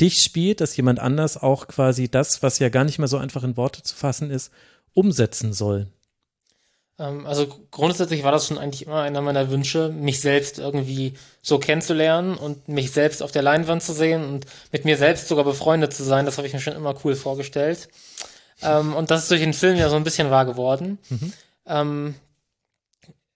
dich 0.00 0.20
spielt, 0.22 0.60
dass 0.60 0.76
jemand 0.76 1.00
anders 1.00 1.36
auch 1.36 1.66
quasi 1.66 2.08
das, 2.08 2.44
was 2.44 2.60
ja 2.60 2.68
gar 2.68 2.84
nicht 2.84 2.98
mehr 2.98 3.08
so 3.08 3.18
einfach 3.18 3.42
in 3.42 3.56
Worte 3.56 3.82
zu 3.82 3.96
fassen 3.96 4.30
ist, 4.30 4.52
umsetzen 4.94 5.52
soll? 5.52 5.88
Ähm, 7.00 7.26
also 7.26 7.48
grundsätzlich 7.72 8.22
war 8.22 8.30
das 8.30 8.46
schon 8.46 8.58
eigentlich 8.58 8.86
immer 8.86 9.02
einer 9.02 9.22
meiner 9.22 9.50
Wünsche, 9.50 9.88
mich 9.88 10.20
selbst 10.20 10.60
irgendwie 10.60 11.14
so 11.42 11.58
kennenzulernen 11.58 12.36
und 12.36 12.68
mich 12.68 12.92
selbst 12.92 13.20
auf 13.20 13.32
der 13.32 13.42
Leinwand 13.42 13.82
zu 13.82 13.92
sehen 13.92 14.24
und 14.24 14.46
mit 14.70 14.84
mir 14.84 14.96
selbst 14.96 15.26
sogar 15.26 15.44
befreundet 15.44 15.92
zu 15.92 16.04
sein. 16.04 16.24
Das 16.24 16.38
habe 16.38 16.46
ich 16.46 16.54
mir 16.54 16.60
schon 16.60 16.76
immer 16.76 16.94
cool 17.04 17.16
vorgestellt. 17.16 17.88
Ähm, 18.62 18.94
und 18.94 19.10
das 19.10 19.22
ist 19.22 19.30
durch 19.30 19.40
den 19.40 19.54
Film 19.54 19.76
ja 19.76 19.88
so 19.88 19.96
ein 19.96 20.04
bisschen 20.04 20.30
wahr 20.30 20.44
geworden. 20.44 20.98
Mhm. 21.08 21.32
Ähm, 21.66 22.14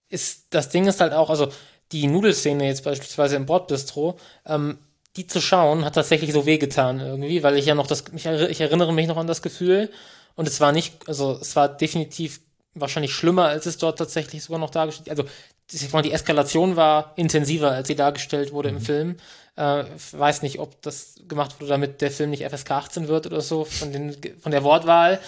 ist, 0.08 0.46
das 0.50 0.68
Ding 0.68 0.86
ist 0.86 1.00
halt 1.00 1.12
auch, 1.12 1.30
also 1.30 1.48
die 1.92 2.06
Nudelszene 2.06 2.66
jetzt 2.66 2.84
beispielsweise 2.84 3.36
im 3.36 3.46
Bordbistro, 3.46 4.18
ähm, 4.46 4.78
die 5.16 5.26
zu 5.26 5.40
schauen, 5.40 5.84
hat 5.84 5.94
tatsächlich 5.94 6.32
so 6.32 6.46
wehgetan 6.46 7.00
irgendwie, 7.00 7.42
weil 7.42 7.56
ich 7.56 7.66
ja 7.66 7.74
noch 7.74 7.86
das, 7.86 8.04
ich, 8.14 8.26
ich 8.26 8.60
erinnere 8.60 8.92
mich 8.92 9.06
noch 9.06 9.16
an 9.16 9.26
das 9.26 9.42
Gefühl 9.42 9.90
und 10.34 10.48
es 10.48 10.60
war 10.60 10.72
nicht, 10.72 11.08
also 11.08 11.38
es 11.40 11.54
war 11.54 11.68
definitiv 11.68 12.40
wahrscheinlich 12.74 13.14
schlimmer, 13.14 13.44
als 13.44 13.66
es 13.66 13.78
dort 13.78 13.98
tatsächlich 13.98 14.42
sogar 14.42 14.58
noch 14.58 14.70
dargestellt, 14.70 15.10
also 15.10 15.24
die 15.70 16.12
Eskalation 16.12 16.76
war 16.76 17.12
intensiver, 17.16 17.70
als 17.70 17.88
sie 17.88 17.94
dargestellt 17.94 18.52
wurde 18.52 18.70
mhm. 18.70 18.76
im 18.76 18.82
Film. 18.82 19.16
Äh, 19.56 19.84
weiß 20.12 20.42
nicht, 20.42 20.58
ob 20.58 20.82
das 20.82 21.14
gemacht 21.28 21.60
wurde, 21.60 21.70
damit 21.70 22.00
der 22.00 22.10
Film 22.10 22.30
nicht 22.30 22.44
FSK 22.44 22.72
18 22.72 23.08
wird 23.08 23.26
oder 23.26 23.40
so, 23.40 23.64
von, 23.64 23.92
den, 23.92 24.16
von 24.40 24.50
der 24.50 24.64
Wortwahl. 24.64 25.20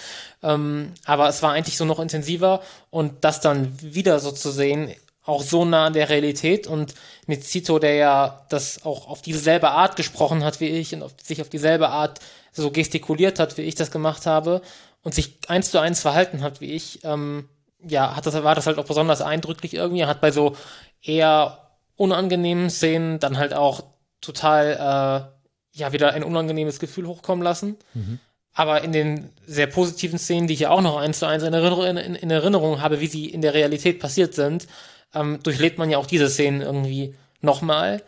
Ähm, 0.43 0.93
aber 1.05 1.29
es 1.29 1.41
war 1.41 1.53
eigentlich 1.53 1.77
so 1.77 1.85
noch 1.85 1.99
intensiver 1.99 2.61
und 2.89 3.23
das 3.23 3.39
dann 3.39 3.73
wieder 3.81 4.19
so 4.19 4.31
zu 4.31 4.51
sehen, 4.51 4.93
auch 5.23 5.43
so 5.43 5.65
nah 5.65 5.87
an 5.87 5.93
der 5.93 6.09
Realität 6.09 6.67
und 6.67 6.93
mit 7.25 7.45
Zito, 7.45 7.79
der 7.79 7.95
ja 7.95 8.45
das 8.49 8.85
auch 8.85 9.07
auf 9.07 9.21
dieselbe 9.21 9.71
Art 9.71 9.95
gesprochen 9.95 10.43
hat 10.43 10.59
wie 10.61 10.67
ich 10.67 10.93
und 10.93 11.03
auf, 11.03 11.13
sich 11.21 11.41
auf 11.41 11.49
dieselbe 11.49 11.89
Art 11.89 12.19
so 12.53 12.71
gestikuliert 12.71 13.39
hat, 13.39 13.57
wie 13.57 13.63
ich 13.63 13.75
das 13.75 13.91
gemacht 13.91 14.25
habe 14.25 14.61
und 15.03 15.13
sich 15.13 15.37
eins 15.47 15.71
zu 15.71 15.79
eins 15.79 16.01
verhalten 16.01 16.41
hat 16.41 16.61
wie 16.61 16.71
ich, 16.71 17.03
ähm, 17.03 17.49
ja, 17.81 18.15
hat 18.15 18.25
das, 18.25 18.41
war 18.43 18.55
das 18.55 18.67
halt 18.67 18.79
auch 18.79 18.85
besonders 18.85 19.21
eindrücklich 19.21 19.73
irgendwie. 19.73 20.05
Hat 20.05 20.21
bei 20.21 20.31
so 20.31 20.55
eher 21.01 21.71
unangenehmen 21.95 22.69
Szenen 22.69 23.19
dann 23.19 23.37
halt 23.37 23.53
auch 23.53 23.83
total, 24.21 25.31
äh, 25.73 25.77
ja, 25.79 25.93
wieder 25.93 26.13
ein 26.13 26.23
unangenehmes 26.23 26.79
Gefühl 26.79 27.07
hochkommen 27.07 27.43
lassen. 27.43 27.77
Mhm. 27.93 28.19
Aber 28.53 28.81
in 28.83 28.91
den 28.91 29.29
sehr 29.45 29.67
positiven 29.67 30.17
Szenen, 30.17 30.47
die 30.47 30.55
ich 30.55 30.61
ja 30.61 30.71
auch 30.71 30.81
noch 30.81 30.97
eins 30.97 31.19
zu 31.19 31.27
eins 31.27 31.43
in 31.43 31.53
Erinnerung, 31.53 31.85
in, 31.85 32.15
in 32.15 32.31
Erinnerung 32.31 32.81
habe, 32.81 32.99
wie 32.99 33.07
sie 33.07 33.27
in 33.27 33.41
der 33.41 33.53
Realität 33.53 33.99
passiert 33.99 34.33
sind, 34.33 34.67
ähm, 35.13 35.39
durchlebt 35.43 35.77
man 35.77 35.89
ja 35.89 35.97
auch 35.99 36.07
diese 36.07 36.29
Szenen 36.29 36.61
irgendwie 36.61 37.15
nochmal. 37.41 38.01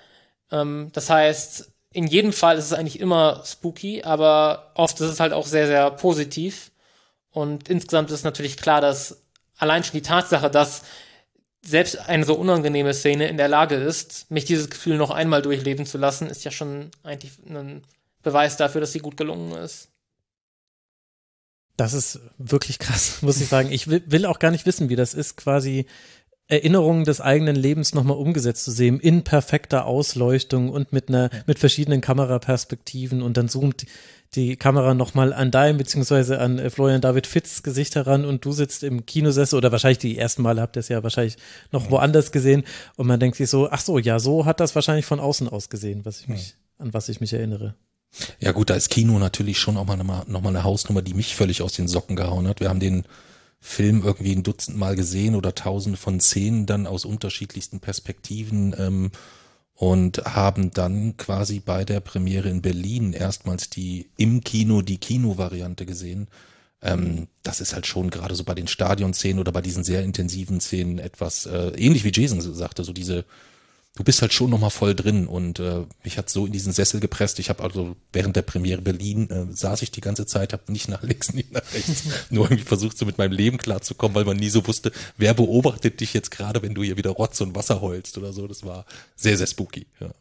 Ähm, 0.51 0.89
das 0.93 1.09
heißt, 1.09 1.71
in 1.91 2.07
jedem 2.07 2.33
Fall 2.33 2.57
ist 2.57 2.65
es 2.65 2.73
eigentlich 2.73 2.99
immer 2.99 3.43
spooky, 3.45 4.03
aber 4.03 4.71
oft 4.75 4.99
ist 4.99 5.09
es 5.09 5.19
halt 5.19 5.33
auch 5.33 5.45
sehr, 5.45 5.67
sehr 5.67 5.91
positiv. 5.91 6.71
Und 7.31 7.69
insgesamt 7.69 8.11
ist 8.11 8.23
natürlich 8.23 8.57
klar, 8.57 8.81
dass 8.81 9.21
allein 9.57 9.83
schon 9.83 9.93
die 9.93 10.01
Tatsache, 10.01 10.49
dass 10.49 10.83
selbst 11.61 11.99
eine 11.99 12.25
so 12.25 12.35
unangenehme 12.35 12.93
Szene 12.93 13.27
in 13.27 13.37
der 13.37 13.47
Lage 13.47 13.75
ist, 13.75 14.29
mich 14.31 14.45
dieses 14.45 14.69
Gefühl 14.69 14.97
noch 14.97 15.11
einmal 15.11 15.41
durchleben 15.41 15.85
zu 15.85 15.97
lassen, 15.97 16.27
ist 16.27 16.45
ja 16.45 16.51
schon 16.51 16.91
eigentlich 17.03 17.33
ein 17.47 17.83
Beweis 18.23 18.57
dafür, 18.57 18.81
dass 18.81 18.91
sie 18.91 18.99
gut 18.99 19.17
gelungen 19.17 19.51
ist. 19.53 19.89
Das 21.77 21.93
ist 21.93 22.19
wirklich 22.37 22.79
krass, 22.79 23.17
muss 23.21 23.41
ich 23.41 23.47
sagen. 23.47 23.71
Ich 23.71 23.87
will, 23.87 24.03
will 24.05 24.25
auch 24.25 24.39
gar 24.39 24.51
nicht 24.51 24.65
wissen, 24.65 24.89
wie 24.89 24.95
das 24.95 25.13
ist, 25.13 25.37
quasi 25.37 25.85
Erinnerungen 26.47 27.05
des 27.05 27.21
eigenen 27.21 27.55
Lebens 27.55 27.93
nochmal 27.93 28.17
umgesetzt 28.17 28.63
zu 28.63 28.71
sehen, 28.71 28.99
in 28.99 29.23
perfekter 29.23 29.85
Ausleuchtung 29.85 30.69
und 30.69 30.91
mit 30.91 31.09
einer, 31.09 31.29
mit 31.45 31.59
verschiedenen 31.59 32.01
Kameraperspektiven 32.01 33.21
und 33.21 33.37
dann 33.37 33.49
zoomt 33.49 33.85
die 34.35 34.57
Kamera 34.57 34.93
nochmal 34.93 35.33
an 35.33 35.49
dein 35.51 35.77
beziehungsweise 35.77 36.39
an 36.39 36.59
äh, 36.59 36.69
Florian 36.69 37.01
David 37.01 37.25
Fitz 37.25 37.63
Gesicht 37.63 37.95
heran 37.95 38.25
und 38.25 38.45
du 38.45 38.51
sitzt 38.51 38.83
im 38.83 39.05
Kinosessel 39.05 39.57
oder 39.57 39.71
wahrscheinlich 39.71 39.97
die 39.97 40.17
ersten 40.17 40.43
Male 40.43 40.61
habt 40.61 40.77
ihr 40.77 40.81
es 40.81 40.89
ja 40.89 41.01
wahrscheinlich 41.01 41.37
noch 41.71 41.89
woanders 41.89 42.31
gesehen 42.31 42.63
und 42.95 43.07
man 43.07 43.19
denkt 43.19 43.37
sich 43.37 43.49
so, 43.49 43.69
ach 43.69 43.81
so, 43.81 43.97
ja, 43.97 44.19
so 44.19 44.45
hat 44.45 44.59
das 44.59 44.75
wahrscheinlich 44.75 45.05
von 45.05 45.19
außen 45.19 45.47
aus 45.47 45.69
gesehen, 45.69 46.05
was 46.05 46.21
ich 46.21 46.27
mich, 46.27 46.55
an 46.77 46.93
was 46.93 47.09
ich 47.09 47.21
mich 47.21 47.33
erinnere. 47.33 47.75
Ja 48.39 48.51
gut, 48.51 48.69
da 48.69 48.75
ist 48.75 48.89
Kino 48.89 49.19
natürlich 49.19 49.59
schon 49.59 49.77
auch 49.77 49.85
mal 49.85 49.97
nochmal 49.97 50.23
noch 50.27 50.41
mal 50.41 50.49
eine 50.49 50.63
Hausnummer, 50.63 51.01
die 51.01 51.13
mich 51.13 51.35
völlig 51.35 51.61
aus 51.61 51.73
den 51.73 51.87
Socken 51.87 52.15
gehauen 52.15 52.47
hat. 52.47 52.59
Wir 52.59 52.69
haben 52.69 52.79
den 52.79 53.03
Film 53.59 54.03
irgendwie 54.03 54.33
ein 54.33 54.43
Dutzend 54.43 54.77
Mal 54.77 54.95
gesehen 54.95 55.35
oder 55.35 55.53
tausende 55.53 55.97
von 55.97 56.19
Szenen 56.19 56.65
dann 56.65 56.87
aus 56.87 57.05
unterschiedlichsten 57.05 57.79
Perspektiven 57.79 58.73
ähm, 58.77 59.11
und 59.79 60.17
haben 60.25 60.71
dann 60.71 61.15
quasi 61.15 61.61
bei 61.61 61.85
der 61.85 62.01
Premiere 62.01 62.49
in 62.49 62.61
Berlin 62.61 63.13
erstmals 63.13 63.69
die 63.69 64.09
im 64.17 64.41
Kino 64.41 64.81
die 64.81 64.97
Kino-Variante 64.97 65.85
gesehen. 65.85 66.27
ähm, 66.81 67.27
das 67.43 67.61
ist 67.61 67.73
halt 67.73 67.87
schon 67.87 68.09
gerade 68.09 68.35
so 68.35 68.43
bei 68.43 68.55
den 68.55 68.67
Stadionszenen 68.67 69.39
oder 69.39 69.53
bei 69.53 69.61
diesen 69.61 69.85
sehr 69.85 70.03
intensiven 70.03 70.59
Szenen 70.59 70.99
etwas 70.99 71.45
äh, 71.45 71.69
ähnlich 71.77 72.03
wie 72.03 72.11
Jason 72.13 72.41
sagte, 72.41 72.83
so 72.83 72.91
diese 72.91 73.23
du 73.99 74.05
bist 74.05 74.21
halt 74.21 74.31
schon 74.31 74.49
nochmal 74.49 74.69
voll 74.69 74.95
drin 74.95 75.27
und 75.27 75.59
äh, 75.59 75.85
mich 76.05 76.17
hat 76.17 76.29
so 76.29 76.45
in 76.45 76.53
diesen 76.53 76.71
Sessel 76.71 77.01
gepresst. 77.01 77.37
Ich 77.39 77.49
habe 77.49 77.61
also 77.61 77.97
während 78.13 78.37
der 78.37 78.43
Premiere 78.43 78.81
Berlin 78.81 79.29
äh, 79.29 79.53
saß 79.53 79.81
ich 79.81 79.91
die 79.91 79.99
ganze 79.99 80.25
Zeit, 80.25 80.53
habe 80.53 80.71
nicht 80.71 80.87
nach 80.87 81.03
links, 81.03 81.33
nicht 81.33 81.51
nach 81.51 81.73
rechts, 81.73 82.05
nur 82.29 82.45
irgendwie 82.45 82.63
versucht 82.63 82.97
so 82.97 83.05
mit 83.05 83.17
meinem 83.17 83.33
Leben 83.33 83.57
klarzukommen, 83.57 84.15
weil 84.15 84.23
man 84.23 84.37
nie 84.37 84.49
so 84.49 84.65
wusste, 84.65 84.93
wer 85.17 85.33
beobachtet 85.33 85.99
dich 85.99 86.13
jetzt 86.13 86.31
gerade, 86.31 86.61
wenn 86.61 86.75
du 86.75 86.81
hier 86.81 86.95
wieder 86.95 87.09
Rotz 87.09 87.41
und 87.41 87.55
Wasser 87.55 87.81
heulst 87.81 88.17
oder 88.17 88.31
so. 88.31 88.47
Das 88.47 88.63
war 88.63 88.85
sehr, 89.17 89.37
sehr 89.37 89.47
spooky. 89.47 89.85
Ja. 89.99 90.11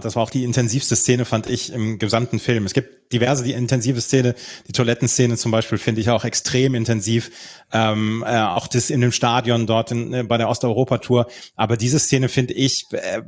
Das 0.00 0.16
war 0.16 0.22
auch 0.22 0.30
die 0.30 0.44
intensivste 0.44 0.96
Szene, 0.96 1.24
fand 1.24 1.48
ich, 1.48 1.72
im 1.72 1.98
gesamten 1.98 2.38
Film. 2.38 2.66
Es 2.66 2.74
gibt 2.74 3.12
diverse, 3.12 3.44
die 3.44 3.52
intensive 3.52 4.00
Szene, 4.00 4.34
die 4.68 4.72
Toilettenszene 4.72 5.36
zum 5.36 5.52
Beispiel 5.52 5.78
finde 5.78 6.00
ich 6.00 6.10
auch 6.10 6.24
extrem 6.24 6.74
intensiv. 6.74 7.30
Ähm, 7.72 8.24
äh, 8.26 8.40
auch 8.40 8.66
das 8.66 8.90
in 8.90 9.00
dem 9.00 9.12
Stadion 9.12 9.66
dort 9.66 9.90
in, 9.90 10.12
äh, 10.12 10.22
bei 10.22 10.38
der 10.38 10.48
Osteuropa-Tour. 10.48 11.26
Aber 11.56 11.76
diese 11.76 11.98
Szene 11.98 12.28
finde 12.28 12.54
ich, 12.54 12.86
äh, 12.92 13.22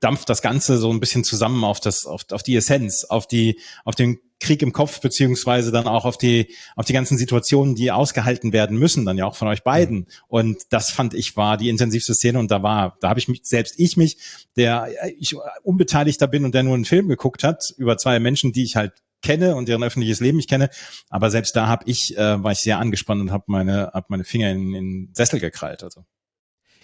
dampft 0.00 0.28
das 0.28 0.42
Ganze 0.42 0.78
so 0.78 0.92
ein 0.92 1.00
bisschen 1.00 1.24
zusammen 1.24 1.64
auf 1.64 1.80
das, 1.80 2.06
auf, 2.06 2.24
auf 2.32 2.42
die 2.42 2.56
Essenz, 2.56 3.04
auf 3.04 3.26
die, 3.26 3.60
auf 3.84 3.94
den 3.94 4.18
Krieg 4.42 4.62
im 4.62 4.72
Kopf, 4.72 5.00
beziehungsweise 5.00 5.72
dann 5.72 5.86
auch 5.86 6.04
auf 6.04 6.18
die, 6.18 6.54
auf 6.76 6.84
die 6.84 6.92
ganzen 6.92 7.16
Situationen, 7.16 7.74
die 7.74 7.90
ausgehalten 7.90 8.52
werden 8.52 8.78
müssen, 8.78 9.06
dann 9.06 9.16
ja 9.16 9.26
auch 9.26 9.36
von 9.36 9.48
euch 9.48 9.62
beiden. 9.62 10.06
Und 10.28 10.62
das 10.70 10.90
fand 10.90 11.14
ich 11.14 11.36
war 11.36 11.56
die 11.56 11.68
intensivste 11.68 12.14
Szene 12.14 12.38
und 12.38 12.50
da 12.50 12.62
war, 12.62 12.96
da 13.00 13.08
habe 13.08 13.20
ich 13.20 13.28
mich, 13.28 13.40
selbst 13.44 13.74
ich 13.78 13.96
mich, 13.96 14.18
der 14.56 14.88
ich 15.18 15.34
unbeteiligter 15.62 16.26
bin 16.26 16.44
und 16.44 16.54
der 16.54 16.62
nur 16.62 16.74
einen 16.74 16.84
Film 16.84 17.08
geguckt 17.08 17.44
hat, 17.44 17.72
über 17.78 17.96
zwei 17.96 18.18
Menschen, 18.20 18.52
die 18.52 18.64
ich 18.64 18.76
halt 18.76 18.92
kenne 19.22 19.54
und 19.54 19.68
deren 19.68 19.82
öffentliches 19.82 20.20
Leben 20.20 20.38
ich 20.38 20.48
kenne. 20.48 20.68
Aber 21.08 21.30
selbst 21.30 21.56
da 21.56 21.68
habe 21.68 21.84
ich, 21.86 22.16
äh, 22.18 22.42
war 22.42 22.52
ich 22.52 22.58
sehr 22.58 22.78
angespannt 22.78 23.20
und 23.20 23.30
habe 23.30 23.44
meine, 23.46 23.90
hab 23.94 24.10
meine 24.10 24.24
Finger 24.24 24.50
in, 24.50 24.74
in 24.74 25.10
Sessel 25.14 25.40
gekrallt. 25.40 25.82
Also. 25.82 26.04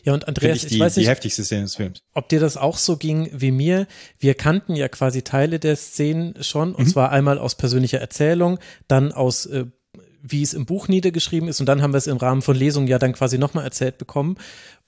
Ja, 0.04 0.14
und 0.14 0.28
Andreas, 0.28 0.56
ich, 0.58 0.66
die, 0.66 0.74
ich 0.74 0.80
weiß 0.80 0.96
nicht, 0.96 1.06
die 1.06 1.10
heftigste 1.10 1.44
Szene 1.44 1.62
des 1.62 1.76
Films. 1.76 2.00
ob 2.14 2.28
dir 2.28 2.40
das 2.40 2.56
auch 2.56 2.76
so 2.78 2.96
ging 2.96 3.28
wie 3.32 3.50
mir. 3.50 3.86
Wir 4.18 4.34
kannten 4.34 4.74
ja 4.76 4.88
quasi 4.88 5.22
Teile 5.22 5.58
der 5.58 5.76
Szenen 5.76 6.42
schon, 6.42 6.74
und 6.74 6.86
Mhm. 6.86 6.90
zwar 6.90 7.10
einmal 7.12 7.38
aus 7.38 7.54
persönlicher 7.56 7.98
Erzählung, 8.00 8.58
dann 8.86 9.12
aus 9.12 9.46
äh, 9.46 9.66
wie 10.20 10.42
es 10.42 10.52
im 10.52 10.66
Buch 10.66 10.88
niedergeschrieben 10.88 11.48
ist 11.48 11.60
und 11.60 11.66
dann 11.66 11.80
haben 11.80 11.92
wir 11.92 11.98
es 11.98 12.08
im 12.08 12.16
Rahmen 12.16 12.42
von 12.42 12.56
Lesungen 12.56 12.88
ja 12.88 12.98
dann 12.98 13.12
quasi 13.12 13.38
nochmal 13.38 13.64
erzählt 13.64 13.98
bekommen. 13.98 14.36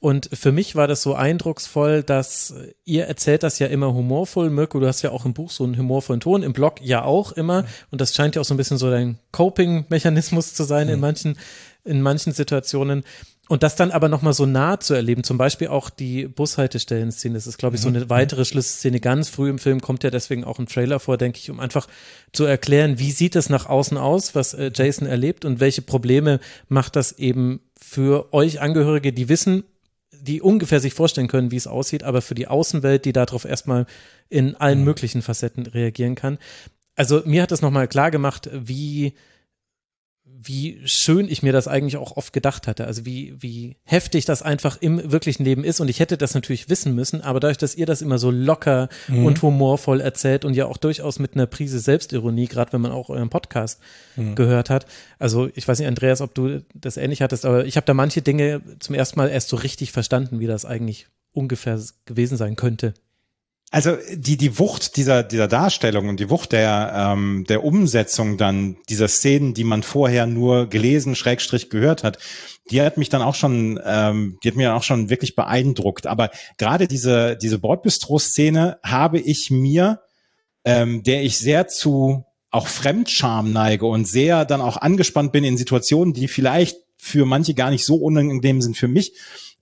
Und 0.00 0.28
für 0.32 0.50
mich 0.50 0.74
war 0.76 0.88
das 0.88 1.02
so 1.02 1.14
eindrucksvoll, 1.14 2.02
dass 2.02 2.50
äh, 2.50 2.72
ihr 2.84 3.04
erzählt 3.06 3.42
das 3.44 3.58
ja 3.60 3.68
immer 3.68 3.94
humorvoll. 3.94 4.50
Mirko, 4.50 4.80
du 4.80 4.86
hast 4.88 5.02
ja 5.02 5.10
auch 5.12 5.24
im 5.26 5.32
Buch 5.34 5.50
so 5.50 5.62
einen 5.64 5.76
humorvollen 5.78 6.20
Ton, 6.20 6.42
im 6.42 6.52
Blog 6.52 6.80
ja 6.82 7.04
auch 7.04 7.32
immer. 7.32 7.64
Und 7.90 8.00
das 8.00 8.14
scheint 8.14 8.34
ja 8.34 8.40
auch 8.42 8.44
so 8.44 8.54
ein 8.54 8.56
bisschen 8.56 8.76
so 8.78 8.90
dein 8.90 9.18
Coping-Mechanismus 9.30 10.54
zu 10.54 10.64
sein 10.64 10.88
in 10.88 11.00
manchen, 11.00 11.38
in 11.84 12.02
manchen 12.02 12.32
Situationen. 12.32 13.04
Und 13.50 13.64
das 13.64 13.74
dann 13.74 13.90
aber 13.90 14.08
nochmal 14.08 14.32
so 14.32 14.46
nah 14.46 14.78
zu 14.78 14.94
erleben, 14.94 15.24
zum 15.24 15.36
Beispiel 15.36 15.66
auch 15.66 15.90
die 15.90 16.28
Bushaltestellen-Szene, 16.28 17.34
das 17.34 17.48
ist, 17.48 17.58
glaube 17.58 17.74
ich, 17.74 17.82
so 17.82 17.88
eine 17.88 18.08
weitere 18.08 18.44
Schlüsselszene. 18.44 19.00
Ganz 19.00 19.28
früh 19.28 19.50
im 19.50 19.58
Film 19.58 19.80
kommt 19.80 20.04
ja 20.04 20.10
deswegen 20.10 20.44
auch 20.44 20.60
ein 20.60 20.66
Trailer 20.66 21.00
vor, 21.00 21.18
denke 21.18 21.40
ich, 21.40 21.50
um 21.50 21.58
einfach 21.58 21.88
zu 22.32 22.44
erklären, 22.44 23.00
wie 23.00 23.10
sieht 23.10 23.34
es 23.34 23.48
nach 23.48 23.66
außen 23.66 23.98
aus, 23.98 24.36
was 24.36 24.54
äh, 24.54 24.70
Jason 24.72 25.08
erlebt 25.08 25.44
und 25.44 25.58
welche 25.58 25.82
Probleme 25.82 26.38
macht 26.68 26.94
das 26.94 27.10
eben 27.18 27.58
für 27.76 28.32
euch 28.32 28.60
Angehörige, 28.60 29.12
die 29.12 29.28
wissen, 29.28 29.64
die 30.12 30.40
ungefähr 30.40 30.78
sich 30.78 30.94
vorstellen 30.94 31.26
können, 31.26 31.50
wie 31.50 31.56
es 31.56 31.66
aussieht, 31.66 32.04
aber 32.04 32.22
für 32.22 32.36
die 32.36 32.46
Außenwelt, 32.46 33.04
die 33.04 33.12
darauf 33.12 33.44
erstmal 33.44 33.86
in 34.28 34.54
allen 34.54 34.84
möglichen 34.84 35.22
Facetten 35.22 35.66
reagieren 35.66 36.14
kann. 36.14 36.38
Also 36.94 37.22
mir 37.24 37.42
hat 37.42 37.50
das 37.50 37.62
nochmal 37.62 37.88
klar 37.88 38.12
gemacht, 38.12 38.48
wie 38.52 39.14
wie 40.42 40.80
schön 40.86 41.28
ich 41.28 41.42
mir 41.42 41.52
das 41.52 41.68
eigentlich 41.68 41.96
auch 41.98 42.16
oft 42.16 42.32
gedacht 42.32 42.66
hatte. 42.66 42.86
Also 42.86 43.04
wie, 43.04 43.34
wie 43.40 43.76
heftig 43.84 44.24
das 44.24 44.40
einfach 44.42 44.78
im 44.80 45.12
wirklichen 45.12 45.44
Leben 45.44 45.64
ist. 45.64 45.80
Und 45.80 45.88
ich 45.88 46.00
hätte 46.00 46.16
das 46.16 46.32
natürlich 46.34 46.68
wissen 46.70 46.94
müssen, 46.94 47.20
aber 47.20 47.40
dadurch, 47.40 47.58
dass 47.58 47.74
ihr 47.74 47.84
das 47.86 48.00
immer 48.00 48.18
so 48.18 48.30
locker 48.30 48.88
Mhm. 49.08 49.26
und 49.26 49.42
humorvoll 49.42 50.00
erzählt 50.00 50.44
und 50.46 50.54
ja 50.54 50.64
auch 50.66 50.78
durchaus 50.78 51.18
mit 51.18 51.34
einer 51.34 51.46
Prise 51.46 51.78
Selbstironie, 51.78 52.46
gerade 52.46 52.72
wenn 52.72 52.80
man 52.80 52.92
auch 52.92 53.10
euren 53.10 53.28
Podcast 53.28 53.80
Mhm. 54.16 54.34
gehört 54.34 54.70
hat. 54.70 54.86
Also 55.18 55.50
ich 55.54 55.68
weiß 55.68 55.78
nicht, 55.78 55.88
Andreas, 55.88 56.20
ob 56.20 56.34
du 56.34 56.62
das 56.74 56.96
ähnlich 56.96 57.20
hattest, 57.22 57.44
aber 57.44 57.66
ich 57.66 57.76
habe 57.76 57.86
da 57.86 57.92
manche 57.94 58.22
Dinge 58.22 58.62
zum 58.78 58.94
ersten 58.94 59.18
Mal 59.18 59.28
erst 59.28 59.48
so 59.50 59.56
richtig 59.56 59.92
verstanden, 59.92 60.40
wie 60.40 60.46
das 60.46 60.64
eigentlich 60.64 61.08
ungefähr 61.32 61.78
gewesen 62.06 62.36
sein 62.36 62.56
könnte. 62.56 62.94
Also 63.72 63.96
die, 64.12 64.36
die 64.36 64.58
Wucht 64.58 64.96
dieser, 64.96 65.22
dieser 65.22 65.46
Darstellung 65.46 66.08
und 66.08 66.18
die 66.18 66.28
Wucht 66.28 66.50
der, 66.50 66.92
ähm, 66.92 67.44
der 67.48 67.62
Umsetzung 67.62 68.36
dann 68.36 68.76
dieser 68.88 69.06
Szenen, 69.06 69.54
die 69.54 69.62
man 69.62 69.84
vorher 69.84 70.26
nur 70.26 70.66
gelesen, 70.68 71.14
Schrägstrich 71.14 71.70
gehört 71.70 72.02
hat, 72.02 72.18
die 72.70 72.82
hat 72.82 72.96
mich 72.96 73.10
dann 73.10 73.22
auch 73.22 73.36
schon, 73.36 73.78
ähm, 73.84 74.38
die 74.42 74.48
hat 74.48 74.56
mir 74.56 74.74
auch 74.74 74.82
schon 74.82 75.08
wirklich 75.08 75.36
beeindruckt. 75.36 76.08
Aber 76.08 76.30
gerade 76.58 76.88
diese, 76.88 77.36
diese 77.36 77.60
Bordbistro-Szene 77.60 78.78
habe 78.82 79.20
ich 79.20 79.52
mir, 79.52 80.00
ähm, 80.64 81.04
der 81.04 81.22
ich 81.22 81.38
sehr 81.38 81.68
zu 81.68 82.24
auch 82.50 82.66
Fremdscham 82.66 83.52
neige 83.52 83.86
und 83.86 84.08
sehr 84.08 84.44
dann 84.44 84.60
auch 84.60 84.78
angespannt 84.78 85.30
bin 85.30 85.44
in 85.44 85.56
Situationen, 85.56 86.12
die 86.12 86.26
vielleicht 86.26 86.76
für 86.96 87.24
manche 87.24 87.54
gar 87.54 87.70
nicht 87.70 87.86
so 87.86 87.94
unangenehm 87.94 88.60
sind 88.60 88.76
für 88.76 88.88
mich, 88.88 89.12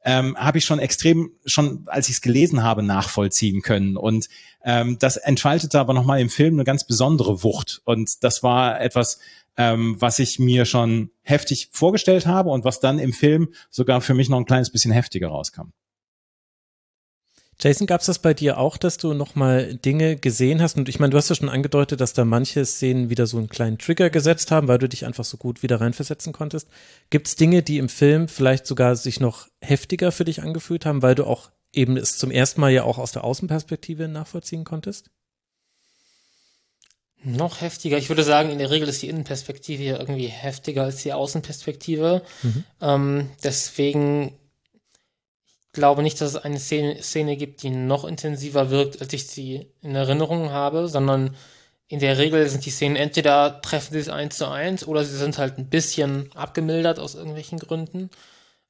ähm, 0.09 0.39
habe 0.39 0.57
ich 0.57 0.65
schon 0.65 0.79
extrem, 0.79 1.33
schon 1.45 1.83
als 1.85 2.09
ich 2.09 2.15
es 2.15 2.21
gelesen 2.23 2.63
habe, 2.63 2.83
nachvollziehen 2.83 3.61
können. 3.61 3.99
Und 3.99 4.31
ähm, 4.65 4.99
das 4.99 5.19
entfaltete 5.19 5.79
aber 5.79 5.93
nochmal 5.93 6.19
im 6.19 6.31
Film 6.31 6.55
eine 6.55 6.65
ganz 6.65 6.87
besondere 6.87 7.43
Wucht. 7.43 7.83
Und 7.85 8.25
das 8.25 8.43
war 8.43 8.81
etwas, 8.81 9.19
ähm, 9.59 9.97
was 9.99 10.19
ich 10.19 10.39
mir 10.39 10.65
schon 10.65 11.11
heftig 11.21 11.69
vorgestellt 11.73 12.27
habe 12.27 12.49
und 12.49 12.65
was 12.65 12.81
dann 12.81 12.99
im 12.99 13.13
Film 13.13 13.51
sogar 13.69 14.01
für 14.01 14.15
mich 14.15 14.31
noch 14.31 14.39
ein 14.39 14.47
kleines 14.47 14.73
bisschen 14.73 14.93
heftiger 14.93 15.29
rauskam. 15.29 15.73
Jason, 17.61 17.89
gab 17.89 18.01
es 18.01 18.07
das 18.07 18.21
bei 18.21 18.35
dir 18.35 18.59
auch, 18.59 18.77
dass 18.77 18.99
du 18.99 19.15
nochmal 19.15 19.75
Dinge 19.75 20.17
gesehen 20.17 20.63
hast? 20.63 20.77
Und 20.77 20.89
ich 20.89 21.01
meine, 21.01 21.11
du 21.11 21.17
hast 21.17 21.29
ja 21.29 21.35
schon 21.35 21.49
angedeutet, 21.49 22.01
dass 22.01 22.13
da 22.13 22.25
manche 22.25 22.65
Szenen 22.65 23.11
wieder 23.11 23.27
so 23.27 23.37
einen 23.37 23.49
kleinen 23.49 23.79
Trigger 23.79 24.11
gesetzt 24.11 24.53
haben, 24.53 24.69
weil 24.69 24.79
du 24.79 24.89
dich 24.89 25.07
einfach 25.07 25.25
so 25.25 25.39
gut 25.39 25.65
wieder 25.65 25.81
reinversetzen 25.81 26.33
konntest. 26.33 26.69
Gibt 27.11 27.27
es 27.27 27.35
Dinge, 27.35 27.65
die 27.65 27.79
im 27.79 27.89
Film 27.89 28.29
vielleicht 28.29 28.65
sogar 28.67 28.95
sich 28.95 29.19
noch 29.19 29.49
heftiger 29.61 30.13
für 30.13 30.25
dich 30.25 30.41
angefühlt 30.41 30.87
haben, 30.87 31.03
weil 31.03 31.17
du 31.17 31.25
auch 31.25 31.51
eben 31.73 31.97
es 31.97 32.17
zum 32.17 32.31
ersten 32.31 32.61
Mal 32.61 32.71
ja 32.71 32.85
auch 32.85 32.99
aus 32.99 33.11
der 33.11 33.25
Außenperspektive 33.25 34.07
nachvollziehen 34.07 34.63
konntest? 34.63 35.11
Noch 37.25 37.61
heftiger. 37.61 37.99
Ich 37.99 38.09
würde 38.09 38.23
sagen, 38.23 38.51
in 38.51 38.59
der 38.59 38.71
Regel 38.71 38.89
ist 38.89 39.03
die 39.03 39.09
Innenperspektive 39.09 39.83
hier 39.83 39.99
irgendwie 39.99 40.29
heftiger 40.29 40.85
als 40.85 41.03
die 41.03 41.13
Außenperspektive. 41.13 42.23
Mhm. 42.45 42.65
Ähm, 42.81 43.31
deswegen 43.43 44.39
glaube 45.73 46.03
nicht, 46.03 46.21
dass 46.21 46.31
es 46.31 46.37
eine 46.37 46.59
Szene, 46.59 47.03
Szene 47.03 47.37
gibt, 47.37 47.63
die 47.63 47.71
noch 47.71 48.05
intensiver 48.05 48.71
wirkt, 48.71 49.01
als 49.01 49.13
ich 49.13 49.27
sie 49.27 49.67
in 49.83 49.95
Erinnerung 49.95 50.51
habe, 50.51 50.89
sondern 50.89 51.37
in 51.89 52.01
der 52.01 52.19
Regel 52.19 52.47
sind 52.49 52.67
die 52.67 52.71
Szenen 52.71 52.97
entweder 52.97 53.61
treffen 53.63 53.95
sie 53.95 54.01
es 54.01 54.09
eins 54.09 54.37
zu 54.37 54.49
eins 54.49 54.87
oder 54.87 55.05
sie 55.05 55.17
sind 55.17 55.39
halt 55.39 55.59
ein 55.59 55.71
bisschen 55.71 56.31
abgemildert 56.35 56.99
aus 56.99 57.15
irgendwelchen 57.15 57.59
Gründen. 57.59 58.11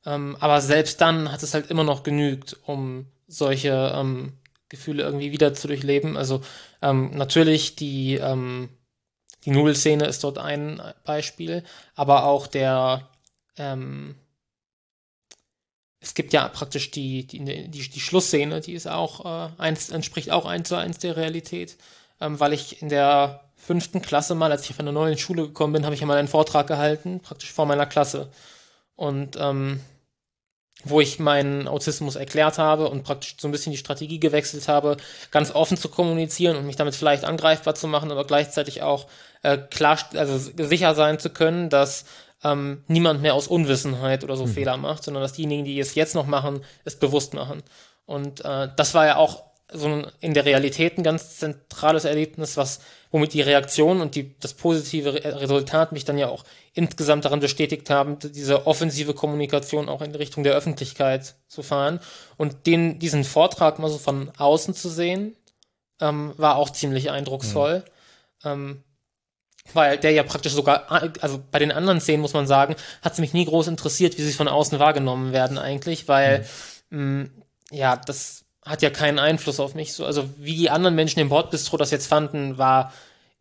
Ähm, 0.07 0.37
aber 0.41 0.61
selbst 0.61 1.01
dann 1.01 1.33
hat 1.33 1.43
es 1.43 1.55
halt 1.55 1.71
immer 1.71 1.85
noch 1.85 2.05
genügt, 2.05 2.57
um 2.65 3.07
solche 3.27 3.93
ähm, 3.95 4.35
Gefühle 4.69 5.03
irgendwie 5.03 5.33
wieder 5.33 5.55
zu 5.55 5.67
durchleben. 5.67 6.17
Also 6.17 6.43
ähm, 6.81 7.11
natürlich 7.15 7.75
die, 7.75 8.15
ähm, 8.15 8.69
die 9.45 9.51
Nudelszene 9.51 10.07
ist 10.07 10.23
dort 10.23 10.39
ein 10.39 10.81
Beispiel, 11.05 11.65
aber 11.97 12.25
auch 12.25 12.47
der 12.47 13.09
ähm, 13.57 14.15
es 16.01 16.15
gibt 16.15 16.33
ja 16.33 16.49
praktisch 16.49 16.91
die, 16.91 17.27
die, 17.27 17.45
die, 17.45 17.89
die 17.89 18.01
Schlussszene, 18.01 18.61
die 18.61 18.75
ist 18.75 18.87
auch 18.87 19.25
äh, 19.25 19.51
eins, 19.59 19.91
entspricht 19.91 20.31
auch 20.31 20.47
eins 20.47 20.69
zu 20.69 20.77
eins 20.77 20.99
der 20.99 21.17
Realität. 21.17 21.77
Ähm, 22.21 22.39
weil 22.41 22.53
ich 22.53 22.83
in 22.83 22.89
der 22.89 23.49
fünften 23.57 24.03
Klasse 24.03 24.35
mal, 24.35 24.53
als 24.53 24.69
ich 24.69 24.77
von 24.77 24.85
einer 24.85 24.93
neuen 24.93 25.19
Schule 25.19 25.43
gekommen 25.43 25.73
bin, 25.73 25.85
habe 25.85 25.95
ich 25.95 26.01
ja 26.01 26.07
mal 26.07 26.19
einen 26.19 26.29
Vortrag 26.29 26.67
gehalten, 26.67 27.21
praktisch 27.21 27.53
vor 27.53 27.67
meiner 27.67 27.87
Klasse. 27.87 28.31
Und 28.95 29.37
ähm, 29.41 29.81
wo 30.85 31.01
ich 31.01 31.19
meinen 31.19 31.67
Autismus 31.67 32.15
erklärt 32.15 32.59
habe 32.59 32.89
und 32.89 33.03
praktisch 33.03 33.35
so 33.39 33.49
ein 33.49 33.51
bisschen 33.51 33.73
die 33.73 33.79
Strategie 33.79 34.21
gewechselt 34.21 34.69
habe, 34.69 34.97
ganz 35.33 35.51
offen 35.51 35.77
zu 35.77 35.89
kommunizieren 35.89 36.57
und 36.57 36.67
mich 36.67 36.77
damit 36.77 36.95
vielleicht 36.95 37.25
angreifbar 37.25 37.75
zu 37.75 37.89
machen, 37.89 38.13
aber 38.13 38.25
gleichzeitig 38.25 38.83
auch 38.83 39.09
äh, 39.43 39.59
klar, 39.59 39.99
also 40.15 40.39
sicher 40.39 40.95
sein 40.95 41.19
zu 41.19 41.31
können, 41.31 41.69
dass 41.69 42.05
ähm, 42.45 42.85
niemand 42.87 43.23
mehr 43.23 43.35
aus 43.35 43.49
Unwissenheit 43.49 44.25
oder 44.25 44.37
so 44.37 44.47
Mhm. 44.47 44.51
Fehler 44.53 44.77
macht, 44.77 45.05
sondern 45.05 45.23
dass 45.23 45.33
diejenigen, 45.33 45.65
die 45.65 45.79
es 45.81 45.95
jetzt 45.95 46.15
noch 46.15 46.27
machen, 46.27 46.63
es 46.85 46.97
bewusst 46.97 47.35
machen. 47.35 47.63
Und 48.07 48.45
äh, 48.45 48.69
das 48.77 48.95
war 48.95 49.07
ja 49.07 49.17
auch 49.17 49.45
so 49.71 49.87
ein, 49.87 50.07
in 50.21 50.35
der 50.35 50.47
Realität 50.47 50.97
ein 50.97 51.03
ganz 51.03 51.37
zentrales 51.37 52.05
Erlebnis, 52.05 52.57
was 52.57 52.81
womit 53.11 53.33
die 53.33 53.41
Reaktion 53.41 54.01
und 54.01 54.15
die, 54.15 54.39
das 54.39 54.55
positive 54.55 55.15
Re 55.15 55.41
Resultat 55.41 55.93
mich 55.93 56.05
dann 56.05 56.19
ja 56.19 56.29
auch 56.29 56.45
insgesamt 56.75 57.25
daran 57.25 57.41
bestätigt 57.41 57.91
haben, 57.91 58.19
diese 58.19 58.67
offensive 58.67 59.15
Kommunikation 59.15 59.89
auch 59.89 60.03
in 60.03 60.15
Richtung 60.15 60.45
der 60.45 60.55
Öffentlichkeit 60.55 61.35
zu 61.49 61.63
fahren. 61.63 62.01
Und 62.37 62.67
den, 62.67 62.99
diesen 62.99 63.25
Vortrag 63.25 63.79
mal 63.79 63.91
so 63.91 63.99
von 63.99 64.31
außen 64.37 64.75
zu 64.75 64.89
sehen, 64.89 65.37
ähm, 66.01 66.35
war 66.37 66.57
auch 66.57 66.71
ziemlich 66.71 67.11
eindrucksvoll. 67.11 67.83
Ähm, 68.45 68.85
weil 69.75 69.99
der 69.99 70.13
ja 70.13 70.23
praktisch 70.23 70.53
sogar, 70.53 70.91
also 71.21 71.43
bei 71.51 71.59
den 71.59 71.73
anderen 71.73 72.01
Szenen 72.01 72.23
muss 72.23 72.33
man 72.33 72.47
sagen, 72.47 72.77
hat 73.03 73.13
es 73.13 73.19
mich 73.19 73.33
nie 73.33 73.45
groß 73.45 73.69
interessiert, 73.69 74.19
wie 74.19 74.23
sie 74.23 74.33
von 74.33 74.49
außen 74.49 74.79
wahrgenommen 74.79 75.33
werden 75.33 75.59
eigentlich, 75.59 76.09
weil 76.09 76.47
mhm. 76.91 77.23
mh, 77.23 77.29
ja, 77.71 77.97
das 77.97 78.45
hat 78.65 78.83
ja 78.83 78.91
keinen 78.91 79.19
Einfluss 79.19 79.61
auf 79.61 79.75
mich. 79.75 79.93
So, 79.93 80.05
also 80.05 80.29
wie 80.37 80.57
die 80.57 80.71
anderen 80.71 80.95
Menschen 80.95 81.21
im 81.21 81.29
Bordbistro 81.29 81.77
das 81.77 81.91
jetzt 81.91 82.07
fanden, 82.07 82.59
war 82.59 82.93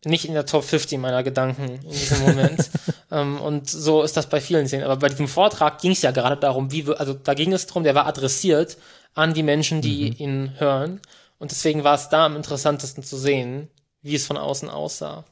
nicht 0.06 0.26
in 0.26 0.34
der 0.34 0.46
Top 0.46 0.64
50 0.64 1.00
meiner 1.00 1.24
Gedanken 1.24 1.80
in 1.84 1.92
diesem 1.92 2.22
Moment. 2.22 2.70
ähm, 3.12 3.40
und 3.42 3.70
so 3.70 4.04
ist 4.04 4.16
das 4.16 4.30
bei 4.30 4.40
vielen 4.40 4.68
Szenen. 4.68 4.86
Aber 4.86 4.98
bei 4.98 5.10
diesem 5.10 5.28
Vortrag 5.28 5.82
ging 5.82 5.92
es 5.92 6.02
ja 6.02 6.12
gerade 6.12 6.38
darum, 6.38 6.72
wie 6.72 6.86
also 6.96 7.14
da 7.14 7.34
ging 7.34 7.52
es 7.52 7.68
darum, 7.68 7.84
der 7.84 7.96
war 7.96 8.08
adressiert 8.08 8.78
an 9.16 9.34
die 9.34 9.44
Menschen, 9.44 9.82
die 9.82 10.12
mhm. 10.12 10.16
ihn 10.18 10.54
hören. 10.58 11.02
Und 11.40 11.52
deswegen 11.52 11.84
war 11.84 11.96
es 11.96 12.10
da 12.10 12.26
am 12.26 12.36
interessantesten 12.36 13.04
zu 13.04 13.18
sehen, 13.18 13.70
wie 14.02 14.16
es 14.16 14.26
von 14.26 14.38
außen 14.38 14.70
aussah. 14.70 15.26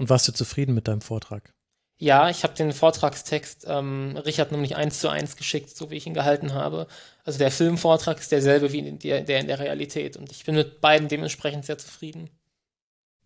Und 0.00 0.08
warst 0.08 0.26
du 0.26 0.32
zufrieden 0.32 0.74
mit 0.74 0.88
deinem 0.88 1.02
Vortrag? 1.02 1.52
Ja, 1.98 2.30
ich 2.30 2.42
habe 2.42 2.54
den 2.54 2.72
Vortragstext 2.72 3.66
ähm, 3.68 4.16
Richard 4.24 4.50
nämlich 4.50 4.74
eins 4.74 5.00
zu 5.00 5.10
eins 5.10 5.36
geschickt, 5.36 5.76
so 5.76 5.90
wie 5.90 5.96
ich 5.96 6.06
ihn 6.06 6.14
gehalten 6.14 6.54
habe. 6.54 6.86
Also 7.24 7.38
der 7.38 7.50
Filmvortrag 7.50 8.18
ist 8.18 8.32
derselbe 8.32 8.72
wie 8.72 8.92
der, 8.92 9.20
der 9.20 9.40
in 9.40 9.46
der 9.46 9.58
Realität. 9.58 10.16
Und 10.16 10.32
ich 10.32 10.46
bin 10.46 10.54
mit 10.54 10.80
beiden 10.80 11.08
dementsprechend 11.08 11.66
sehr 11.66 11.76
zufrieden. 11.76 12.30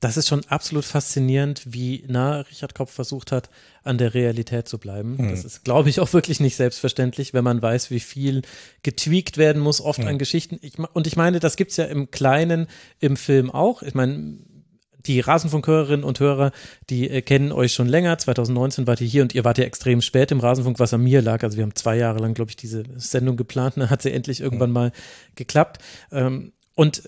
Das 0.01 0.17
ist 0.17 0.27
schon 0.27 0.45
absolut 0.49 0.85
faszinierend, 0.85 1.63
wie 1.67 2.05
nah 2.09 2.41
Richard 2.41 2.75
Kopf 2.75 2.93
versucht 2.93 3.31
hat, 3.31 3.49
an 3.85 3.97
der 3.97 4.13
Realität 4.13 4.67
zu 4.67 4.79
bleiben. 4.79 5.19
Hm. 5.19 5.31
Das 5.31 5.45
ist, 5.45 5.63
glaube 5.63 5.89
ich, 5.89 6.01
auch 6.01 6.13
wirklich 6.13 6.41
nicht 6.41 6.57
selbstverständlich, 6.57 7.33
wenn 7.33 7.45
man 7.45 7.63
weiß, 7.63 7.93
wie 7.93 8.01
viel 8.01 8.43
getweakt 8.83 9.39
werden 9.39 9.63
muss, 9.63 9.81
oft 9.81 10.01
hm. 10.01 10.09
an 10.09 10.19
Geschichten. 10.19 10.59
Ich, 10.63 10.81
und 10.81 11.07
ich 11.07 11.15
meine, 11.15 11.39
das 11.39 11.55
gibt's 11.55 11.77
ja 11.77 11.85
im 11.85 12.11
Kleinen 12.11 12.67
im 12.99 13.17
Film 13.17 13.53
auch. 13.53 13.83
Ich 13.83 13.95
meine, 13.95 14.39
die 15.07 15.21
Rasenfunkhörerinnen 15.21 16.05
und 16.05 16.21
Hörer, 16.21 16.53
die 16.91 17.11
äh, 17.11 17.23
kennen 17.23 17.53
euch 17.53 17.73
schon 17.73 17.89
länger. 17.89 18.19
2019 18.19 18.87
wart 18.87 19.01
ihr 19.01 19.07
hier 19.07 19.23
und 19.23 19.35
ihr 19.35 19.45
wart 19.45 19.59
ja 19.59 19.65
extrem 19.65 20.01
spät 20.01 20.31
im 20.31 20.41
Rasenfunk, 20.41 20.79
was 20.79 20.95
an 20.95 21.03
mir 21.03 21.23
lag. 21.23 21.43
Also 21.43 21.57
wir 21.57 21.65
haben 21.65 21.75
zwei 21.75 21.97
Jahre 21.97 22.21
lang, 22.21 22.35
glaube 22.35 22.51
ich, 22.51 22.57
diese 22.57 22.85
Sendung 22.97 23.37
geplant. 23.37 23.77
Dann 23.77 23.91
hat 23.91 24.03
sie 24.03 24.13
endlich 24.13 24.41
irgendwann 24.41 24.71
mal 24.71 24.93
geklappt. 25.35 25.81
Ähm, 26.11 26.53
und 26.75 27.03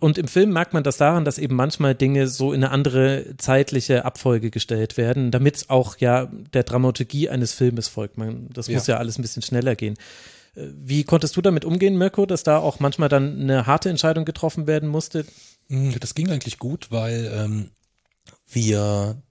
und 0.00 0.18
im 0.18 0.26
Film 0.26 0.52
merkt 0.52 0.74
man 0.74 0.82
das 0.82 0.96
daran, 0.96 1.24
dass 1.24 1.38
eben 1.38 1.54
manchmal 1.54 1.94
Dinge 1.94 2.26
so 2.26 2.52
in 2.52 2.64
eine 2.64 2.72
andere 2.72 3.36
zeitliche 3.38 4.04
Abfolge 4.04 4.50
gestellt 4.50 4.96
werden, 4.96 5.30
damit 5.30 5.56
es 5.56 5.70
auch 5.70 5.96
ja 5.98 6.26
der 6.52 6.64
Dramaturgie 6.64 7.28
eines 7.28 7.52
Filmes 7.52 7.86
folgt. 7.86 8.18
Man, 8.18 8.48
das 8.52 8.66
ja. 8.66 8.74
muss 8.74 8.88
ja 8.88 8.96
alles 8.96 9.18
ein 9.18 9.22
bisschen 9.22 9.42
schneller 9.42 9.76
gehen. 9.76 9.94
Äh, 10.56 10.66
wie 10.74 11.04
konntest 11.04 11.36
du 11.36 11.42
damit 11.42 11.64
umgehen, 11.64 11.96
Mirko, 11.96 12.26
dass 12.26 12.42
da 12.42 12.58
auch 12.58 12.80
manchmal 12.80 13.08
dann 13.08 13.40
eine 13.40 13.66
harte 13.66 13.88
Entscheidung 13.88 14.24
getroffen 14.24 14.66
werden 14.66 14.88
musste? 14.88 15.24
Hm, 15.70 15.98
das 16.00 16.14
ging 16.14 16.30
eigentlich 16.30 16.58
gut, 16.58 16.90
weil 16.90 17.30
ähm, 17.34 17.70
wir, 18.50 19.22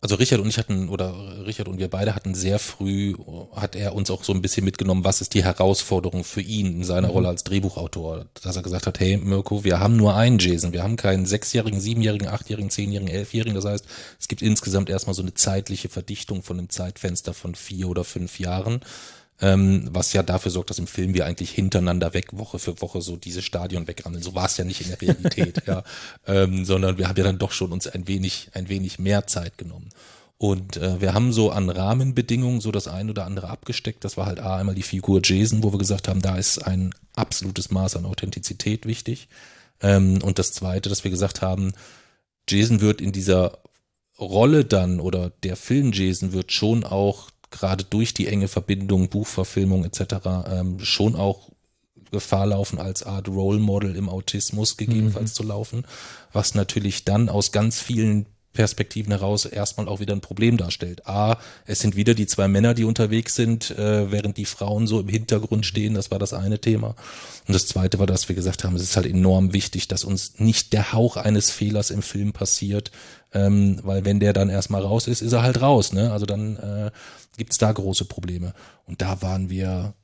also 0.00 0.14
Richard 0.14 0.40
und 0.40 0.48
ich 0.48 0.58
hatten, 0.58 0.88
oder 0.88 1.44
Richard 1.44 1.66
und 1.66 1.78
wir 1.78 1.88
beide 1.88 2.14
hatten 2.14 2.34
sehr 2.34 2.60
früh, 2.60 3.14
hat 3.52 3.74
er 3.74 3.94
uns 3.94 4.08
auch 4.10 4.22
so 4.22 4.32
ein 4.32 4.40
bisschen 4.40 4.64
mitgenommen, 4.64 5.04
was 5.04 5.20
ist 5.20 5.34
die 5.34 5.42
Herausforderung 5.42 6.22
für 6.22 6.40
ihn 6.40 6.66
in 6.66 6.84
seiner 6.84 7.08
mhm. 7.08 7.14
Rolle 7.14 7.28
als 7.28 7.42
Drehbuchautor, 7.42 8.26
dass 8.40 8.54
er 8.54 8.62
gesagt 8.62 8.86
hat, 8.86 9.00
hey 9.00 9.16
Mirko, 9.16 9.64
wir 9.64 9.80
haben 9.80 9.96
nur 9.96 10.14
einen 10.14 10.38
Jason, 10.38 10.72
wir 10.72 10.84
haben 10.84 10.96
keinen 10.96 11.26
sechsjährigen, 11.26 11.80
siebenjährigen, 11.80 12.28
achtjährigen, 12.28 12.70
zehnjährigen, 12.70 13.12
elfjährigen, 13.12 13.56
das 13.56 13.64
heißt, 13.64 13.84
es 14.20 14.28
gibt 14.28 14.42
insgesamt 14.42 14.90
erstmal 14.90 15.14
so 15.14 15.22
eine 15.22 15.34
zeitliche 15.34 15.88
Verdichtung 15.88 16.44
von 16.44 16.58
einem 16.58 16.70
Zeitfenster 16.70 17.34
von 17.34 17.56
vier 17.56 17.88
oder 17.88 18.04
fünf 18.04 18.38
Jahren 18.38 18.80
ähm, 19.40 19.88
was 19.90 20.12
ja 20.12 20.22
dafür 20.22 20.50
sorgt, 20.50 20.70
dass 20.70 20.78
im 20.78 20.86
Film 20.86 21.14
wir 21.14 21.26
eigentlich 21.26 21.50
hintereinander 21.50 22.14
weg, 22.14 22.28
Woche 22.32 22.58
für 22.58 22.80
Woche 22.80 23.00
so 23.00 23.16
diese 23.16 23.42
Stadion 23.42 23.86
wegrammeln. 23.86 24.22
So 24.22 24.34
war 24.34 24.46
es 24.46 24.56
ja 24.56 24.64
nicht 24.64 24.82
in 24.82 24.88
der 24.88 25.00
Realität, 25.00 25.62
ja, 25.66 25.82
ähm, 26.26 26.64
sondern 26.64 26.98
wir 26.98 27.08
haben 27.08 27.16
ja 27.16 27.24
dann 27.24 27.38
doch 27.38 27.52
schon 27.52 27.72
uns 27.72 27.86
ein 27.86 28.06
wenig, 28.06 28.50
ein 28.54 28.68
wenig 28.68 28.98
mehr 28.98 29.26
Zeit 29.26 29.58
genommen. 29.58 29.88
Und 30.36 30.78
äh, 30.78 31.00
wir 31.00 31.12
haben 31.12 31.32
so 31.32 31.50
an 31.50 31.68
Rahmenbedingungen 31.68 32.60
so 32.60 32.72
das 32.72 32.88
ein 32.88 33.10
oder 33.10 33.26
andere 33.26 33.48
abgesteckt. 33.48 34.04
Das 34.04 34.16
war 34.16 34.24
halt 34.24 34.40
A, 34.40 34.56
einmal 34.56 34.74
die 34.74 34.82
Figur 34.82 35.20
Jason, 35.22 35.62
wo 35.62 35.72
wir 35.72 35.78
gesagt 35.78 36.08
haben, 36.08 36.22
da 36.22 36.36
ist 36.36 36.58
ein 36.58 36.94
absolutes 37.14 37.70
Maß 37.70 37.96
an 37.96 38.06
Authentizität 38.06 38.86
wichtig. 38.86 39.28
Ähm, 39.82 40.18
und 40.22 40.38
das 40.38 40.52
zweite, 40.52 40.88
dass 40.88 41.04
wir 41.04 41.10
gesagt 41.10 41.42
haben, 41.42 41.72
Jason 42.48 42.80
wird 42.80 43.00
in 43.00 43.12
dieser 43.12 43.58
Rolle 44.18 44.64
dann 44.64 45.00
oder 45.00 45.30
der 45.42 45.56
Film 45.56 45.92
Jason 45.92 46.32
wird 46.32 46.52
schon 46.52 46.84
auch 46.84 47.29
gerade 47.50 47.84
durch 47.84 48.14
die 48.14 48.26
enge 48.26 48.48
Verbindung, 48.48 49.08
Buchverfilmung 49.08 49.84
etc. 49.84 50.02
Ähm, 50.46 50.80
schon 50.80 51.16
auch 51.16 51.50
Gefahr 52.10 52.46
laufen, 52.46 52.78
als 52.78 53.02
Art 53.02 53.28
Role 53.28 53.60
Model 53.60 53.94
im 53.96 54.08
Autismus 54.08 54.76
gegebenenfalls 54.76 55.30
mhm. 55.30 55.34
zu 55.34 55.42
laufen, 55.44 55.84
was 56.32 56.54
natürlich 56.54 57.04
dann 57.04 57.28
aus 57.28 57.52
ganz 57.52 57.80
vielen 57.80 58.26
Perspektiven 58.52 59.12
heraus 59.12 59.44
erstmal 59.44 59.88
auch 59.88 60.00
wieder 60.00 60.12
ein 60.12 60.20
Problem 60.20 60.56
darstellt. 60.56 61.06
A, 61.06 61.38
es 61.66 61.78
sind 61.78 61.94
wieder 61.94 62.14
die 62.14 62.26
zwei 62.26 62.48
Männer, 62.48 62.74
die 62.74 62.82
unterwegs 62.82 63.36
sind, 63.36 63.70
äh, 63.70 64.10
während 64.10 64.38
die 64.38 64.44
Frauen 64.44 64.88
so 64.88 64.98
im 64.98 65.08
Hintergrund 65.08 65.66
stehen. 65.66 65.94
Das 65.94 66.10
war 66.10 66.18
das 66.18 66.32
eine 66.32 66.60
Thema. 66.60 66.96
Und 67.46 67.54
das 67.54 67.66
zweite 67.66 68.00
war, 68.00 68.08
dass 68.08 68.28
wir 68.28 68.34
gesagt 68.34 68.64
haben, 68.64 68.74
es 68.74 68.82
ist 68.82 68.96
halt 68.96 69.06
enorm 69.06 69.52
wichtig, 69.52 69.86
dass 69.86 70.02
uns 70.02 70.40
nicht 70.40 70.72
der 70.72 70.92
Hauch 70.92 71.16
eines 71.16 71.50
Fehlers 71.50 71.90
im 71.90 72.02
Film 72.02 72.32
passiert, 72.32 72.90
ähm, 73.32 73.78
weil 73.84 74.04
wenn 74.04 74.18
der 74.18 74.32
dann 74.32 74.50
erstmal 74.50 74.82
raus 74.82 75.06
ist, 75.06 75.22
ist 75.22 75.32
er 75.32 75.42
halt 75.42 75.62
raus. 75.62 75.92
Ne? 75.92 76.10
Also 76.10 76.26
dann 76.26 76.56
äh, 76.56 76.90
gibt's 77.36 77.58
da 77.58 77.72
große 77.72 78.04
Probleme. 78.04 78.54
Und 78.84 79.02
da 79.02 79.22
waren 79.22 79.50
wir 79.50 79.94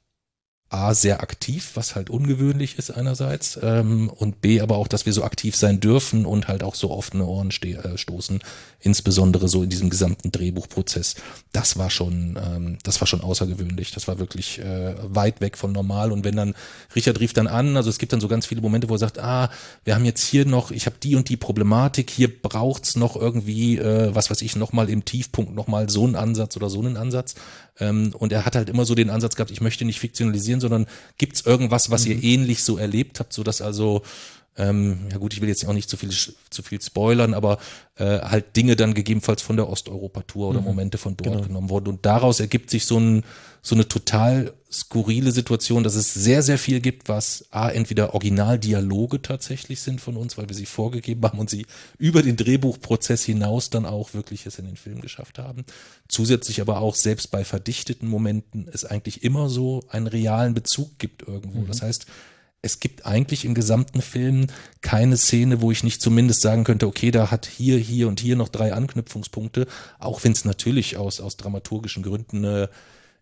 A, 0.68 0.94
sehr 0.94 1.20
aktiv, 1.20 1.72
was 1.74 1.94
halt 1.94 2.10
ungewöhnlich 2.10 2.76
ist 2.76 2.90
einerseits, 2.90 3.58
ähm, 3.62 4.10
und 4.10 4.40
B, 4.40 4.60
aber 4.60 4.76
auch, 4.78 4.88
dass 4.88 5.06
wir 5.06 5.12
so 5.12 5.22
aktiv 5.22 5.54
sein 5.54 5.78
dürfen 5.78 6.26
und 6.26 6.48
halt 6.48 6.64
auch 6.64 6.74
so 6.74 6.90
offene 6.90 7.24
Ohren 7.24 7.50
äh, 7.50 7.96
stoßen, 7.96 8.40
insbesondere 8.86 9.48
so 9.48 9.64
in 9.64 9.68
diesem 9.68 9.90
gesamten 9.90 10.30
Drehbuchprozess. 10.30 11.16
Das 11.52 11.76
war 11.76 11.90
schon, 11.90 12.38
ähm, 12.40 12.78
das 12.84 13.00
war 13.00 13.08
schon 13.08 13.20
außergewöhnlich. 13.20 13.90
Das 13.90 14.06
war 14.06 14.20
wirklich 14.20 14.60
äh, 14.60 14.94
weit 15.02 15.40
weg 15.40 15.58
von 15.58 15.72
normal. 15.72 16.12
Und 16.12 16.24
wenn 16.24 16.36
dann, 16.36 16.54
Richard 16.94 17.18
rief 17.18 17.32
dann 17.32 17.48
an, 17.48 17.76
also 17.76 17.90
es 17.90 17.98
gibt 17.98 18.12
dann 18.12 18.20
so 18.20 18.28
ganz 18.28 18.46
viele 18.46 18.60
Momente, 18.60 18.88
wo 18.88 18.94
er 18.94 18.98
sagt, 18.98 19.18
ah, 19.18 19.50
wir 19.84 19.96
haben 19.96 20.04
jetzt 20.04 20.24
hier 20.24 20.46
noch, 20.46 20.70
ich 20.70 20.86
habe 20.86 20.96
die 21.02 21.16
und 21.16 21.28
die 21.28 21.36
Problematik, 21.36 22.10
hier 22.10 22.40
braucht's 22.40 22.94
noch 22.94 23.16
irgendwie, 23.16 23.76
äh, 23.76 24.14
was 24.14 24.30
weiß 24.30 24.40
ich, 24.42 24.54
nochmal 24.54 24.88
im 24.88 25.04
Tiefpunkt 25.04 25.52
nochmal 25.52 25.90
so 25.90 26.04
einen 26.04 26.14
Ansatz 26.14 26.56
oder 26.56 26.70
so 26.70 26.78
einen 26.78 26.96
Ansatz. 26.96 27.34
Ähm, 27.80 28.14
und 28.16 28.32
er 28.32 28.46
hat 28.46 28.54
halt 28.54 28.68
immer 28.68 28.84
so 28.84 28.94
den 28.94 29.10
Ansatz 29.10 29.34
gehabt, 29.34 29.50
ich 29.50 29.60
möchte 29.60 29.84
nicht 29.84 29.98
fiktionalisieren, 29.98 30.60
sondern 30.60 30.86
gibt's 31.18 31.40
irgendwas, 31.40 31.90
was 31.90 32.06
mhm. 32.06 32.12
ihr 32.12 32.22
ähnlich 32.22 32.62
so 32.62 32.78
erlebt 32.78 33.18
habt, 33.18 33.32
so 33.32 33.42
dass 33.42 33.60
also 33.60 34.02
ähm, 34.58 35.06
ja 35.10 35.18
gut, 35.18 35.34
ich 35.34 35.40
will 35.40 35.48
jetzt 35.48 35.66
auch 35.66 35.72
nicht 35.72 35.90
zu 35.90 35.96
viel 35.96 36.10
zu 36.10 36.62
viel 36.62 36.80
spoilern, 36.80 37.34
aber 37.34 37.58
äh, 37.96 38.20
halt 38.20 38.56
Dinge 38.56 38.76
dann 38.76 38.94
gegebenenfalls 38.94 39.42
von 39.42 39.56
der 39.56 39.68
Osteuropa-Tour 39.68 40.48
oder 40.48 40.60
mhm. 40.60 40.66
Momente 40.66 40.98
von 40.98 41.16
dort 41.16 41.30
genau. 41.36 41.46
genommen 41.46 41.70
wurden. 41.70 41.88
Und 41.88 42.06
daraus 42.06 42.40
ergibt 42.40 42.70
sich 42.70 42.86
so, 42.86 42.98
ein, 42.98 43.24
so 43.60 43.74
eine 43.74 43.86
total 43.86 44.54
skurrile 44.72 45.30
Situation, 45.32 45.84
dass 45.84 45.94
es 45.94 46.12
sehr, 46.14 46.42
sehr 46.42 46.58
viel 46.58 46.80
gibt, 46.80 47.08
was 47.08 47.46
A, 47.50 47.68
entweder 47.68 48.14
Originaldialoge 48.14 49.20
tatsächlich 49.22 49.80
sind 49.80 50.00
von 50.00 50.16
uns, 50.16 50.38
weil 50.38 50.48
wir 50.48 50.56
sie 50.56 50.66
vorgegeben 50.66 51.22
haben 51.22 51.38
und 51.38 51.50
sie 51.50 51.66
über 51.98 52.22
den 52.22 52.36
Drehbuchprozess 52.36 53.24
hinaus 53.24 53.70
dann 53.70 53.84
auch 53.84 54.14
wirklich 54.14 54.46
es 54.46 54.58
in 54.58 54.66
den 54.66 54.76
Film 54.76 55.02
geschafft 55.02 55.38
haben. 55.38 55.64
Zusätzlich 56.08 56.60
aber 56.62 56.80
auch 56.80 56.94
selbst 56.94 57.30
bei 57.30 57.44
verdichteten 57.44 58.08
Momenten 58.08 58.68
es 58.72 58.84
eigentlich 58.84 59.22
immer 59.22 59.50
so 59.50 59.84
einen 59.88 60.06
realen 60.06 60.54
Bezug 60.54 60.98
gibt 60.98 61.26
irgendwo. 61.28 61.60
Mhm. 61.60 61.68
Das 61.68 61.82
heißt, 61.82 62.06
es 62.62 62.80
gibt 62.80 63.06
eigentlich 63.06 63.44
im 63.44 63.54
gesamten 63.54 64.02
Film 64.02 64.48
keine 64.80 65.16
Szene, 65.16 65.60
wo 65.60 65.70
ich 65.70 65.84
nicht 65.84 66.02
zumindest 66.02 66.40
sagen 66.40 66.64
könnte, 66.64 66.86
okay, 66.86 67.10
da 67.10 67.30
hat 67.30 67.46
hier, 67.46 67.78
hier 67.78 68.08
und 68.08 68.20
hier 68.20 68.36
noch 68.36 68.48
drei 68.48 68.72
Anknüpfungspunkte, 68.72 69.66
auch 69.98 70.24
wenn 70.24 70.32
es 70.32 70.44
natürlich 70.44 70.96
aus, 70.96 71.20
aus 71.20 71.36
dramaturgischen 71.36 72.02
Gründen, 72.02 72.44
äh, 72.44 72.68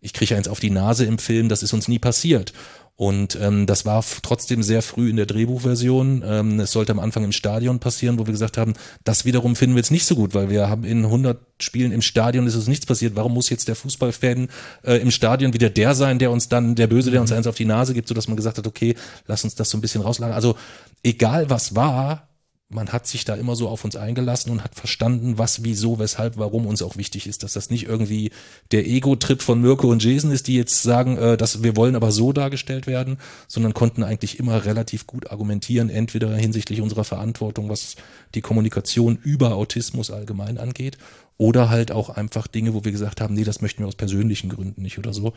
ich 0.01 0.13
kriege 0.13 0.37
eins 0.37 0.49
auf 0.49 0.61
die 0.61 0.71
Nase 0.71 1.07
im 1.07 1.19
Film, 1.19 1.49
das 1.49 1.63
ist 1.63 1.73
uns 1.73 1.89
nie 1.89 1.99
passiert. 1.99 2.53
Und 2.97 3.37
ähm, 3.41 3.67
das 3.67 3.85
war 3.85 4.05
trotzdem 4.23 4.63
sehr 4.63 4.81
früh 4.81 5.11
in 5.11 5.17
der 5.17 5.27
Drehbuchversion. 5.27 6.23
Ähm, 6.25 6.61
es 6.61 6.71
sollte 6.71 6.93
am 6.93 7.01
Anfang 7.01 7.25
im 7.25 7.33
Stadion 7.33 7.81
passieren, 7.81 8.21
wo 8.21 8.27
wir 8.27 8.33
gesagt 8.33 8.57
haben, 8.57 8.75
das 9.03 9.25
wiederum 9.25 9.57
finden 9.57 9.75
wir 9.75 9.81
jetzt 9.81 9.91
nicht 9.91 10.07
so 10.07 10.15
gut, 10.15 10.33
weil 10.33 10.49
wir 10.49 10.69
haben 10.69 10.85
in 10.85 11.05
100 11.05 11.41
Spielen 11.61 11.91
im 11.91 12.03
Stadion 12.03 12.47
ist 12.47 12.55
es 12.55 12.69
nichts 12.69 12.87
passiert. 12.87 13.17
Warum 13.17 13.35
muss 13.35 13.51
jetzt 13.51 13.67
der 13.67 13.75
Fußballfan 13.75 14.49
äh, 14.85 14.97
im 14.99 15.11
Stadion 15.11 15.53
wieder 15.53 15.71
der 15.71 15.97
sein, 15.97 16.21
der 16.21 16.31
uns 16.31 16.49
dann, 16.49 16.77
der 16.77 16.87
Böse, 16.87 17.11
der 17.11 17.21
uns 17.21 17.31
mhm. 17.31 17.39
eins 17.39 17.47
auf 17.49 17.57
die 17.57 17.65
Nase 17.65 17.95
gibt, 17.95 18.07
so 18.07 18.15
dass 18.15 18.29
man 18.29 18.37
gesagt 18.37 18.59
hat, 18.59 18.67
okay, 18.67 18.95
lass 19.27 19.43
uns 19.43 19.57
das 19.57 19.71
so 19.71 19.79
ein 19.79 19.81
bisschen 19.81 20.03
rauslagern. 20.03 20.37
Also 20.37 20.55
egal 21.03 21.51
was 21.51 21.75
war, 21.75 22.29
man 22.75 22.93
hat 22.93 23.07
sich 23.07 23.25
da 23.25 23.37
immer 23.37 23.55
so 23.55 23.69
auf 23.69 23.85
uns 23.85 23.95
eingelassen 23.95 24.51
und 24.51 24.65
hat 24.65 24.75
verstanden, 24.75 25.39
was, 25.39 25.63
wieso, 25.63 26.01
weshalb, 26.01 26.37
warum 26.37 26.67
uns 26.67 26.83
auch 26.83 26.97
wichtig 26.97 27.29
ist, 27.29 27.45
dass 27.45 27.53
das 27.53 27.71
nicht 27.71 27.87
irgendwie 27.87 28.33
der 28.73 28.87
Ego-Trip 28.87 29.41
von 29.41 29.61
Mirko 29.61 29.89
und 29.89 30.03
Jason 30.03 30.33
ist, 30.33 30.49
die 30.49 30.57
jetzt 30.57 30.83
sagen, 30.83 31.17
äh, 31.17 31.37
dass 31.37 31.63
wir 31.63 31.77
wollen 31.77 31.95
aber 31.95 32.11
so 32.11 32.33
dargestellt 32.33 32.89
werden, 32.89 33.19
sondern 33.47 33.75
konnten 33.75 34.03
eigentlich 34.03 34.41
immer 34.41 34.65
relativ 34.65 35.07
gut 35.07 35.31
argumentieren, 35.31 35.89
entweder 35.89 36.35
hinsichtlich 36.35 36.81
unserer 36.81 37.05
Verantwortung, 37.05 37.69
was 37.69 37.95
die 38.35 38.41
Kommunikation 38.41 39.19
über 39.23 39.55
Autismus 39.55 40.11
allgemein 40.11 40.59
angeht, 40.59 40.99
oder 41.39 41.71
halt 41.71 41.93
auch 41.93 42.11
einfach 42.11 42.49
Dinge, 42.49 42.75
wo 42.75 42.85
wir 42.85 42.93
gesagt 42.93 43.21
haben, 43.21 43.35
nee, 43.35 43.45
das 43.45 43.61
möchten 43.61 43.83
wir 43.83 43.87
aus 43.87 43.97
persönlichen 43.97 44.51
Gründen 44.51 44.83
nicht 44.83 44.99
oder 44.99 45.13
so. 45.13 45.33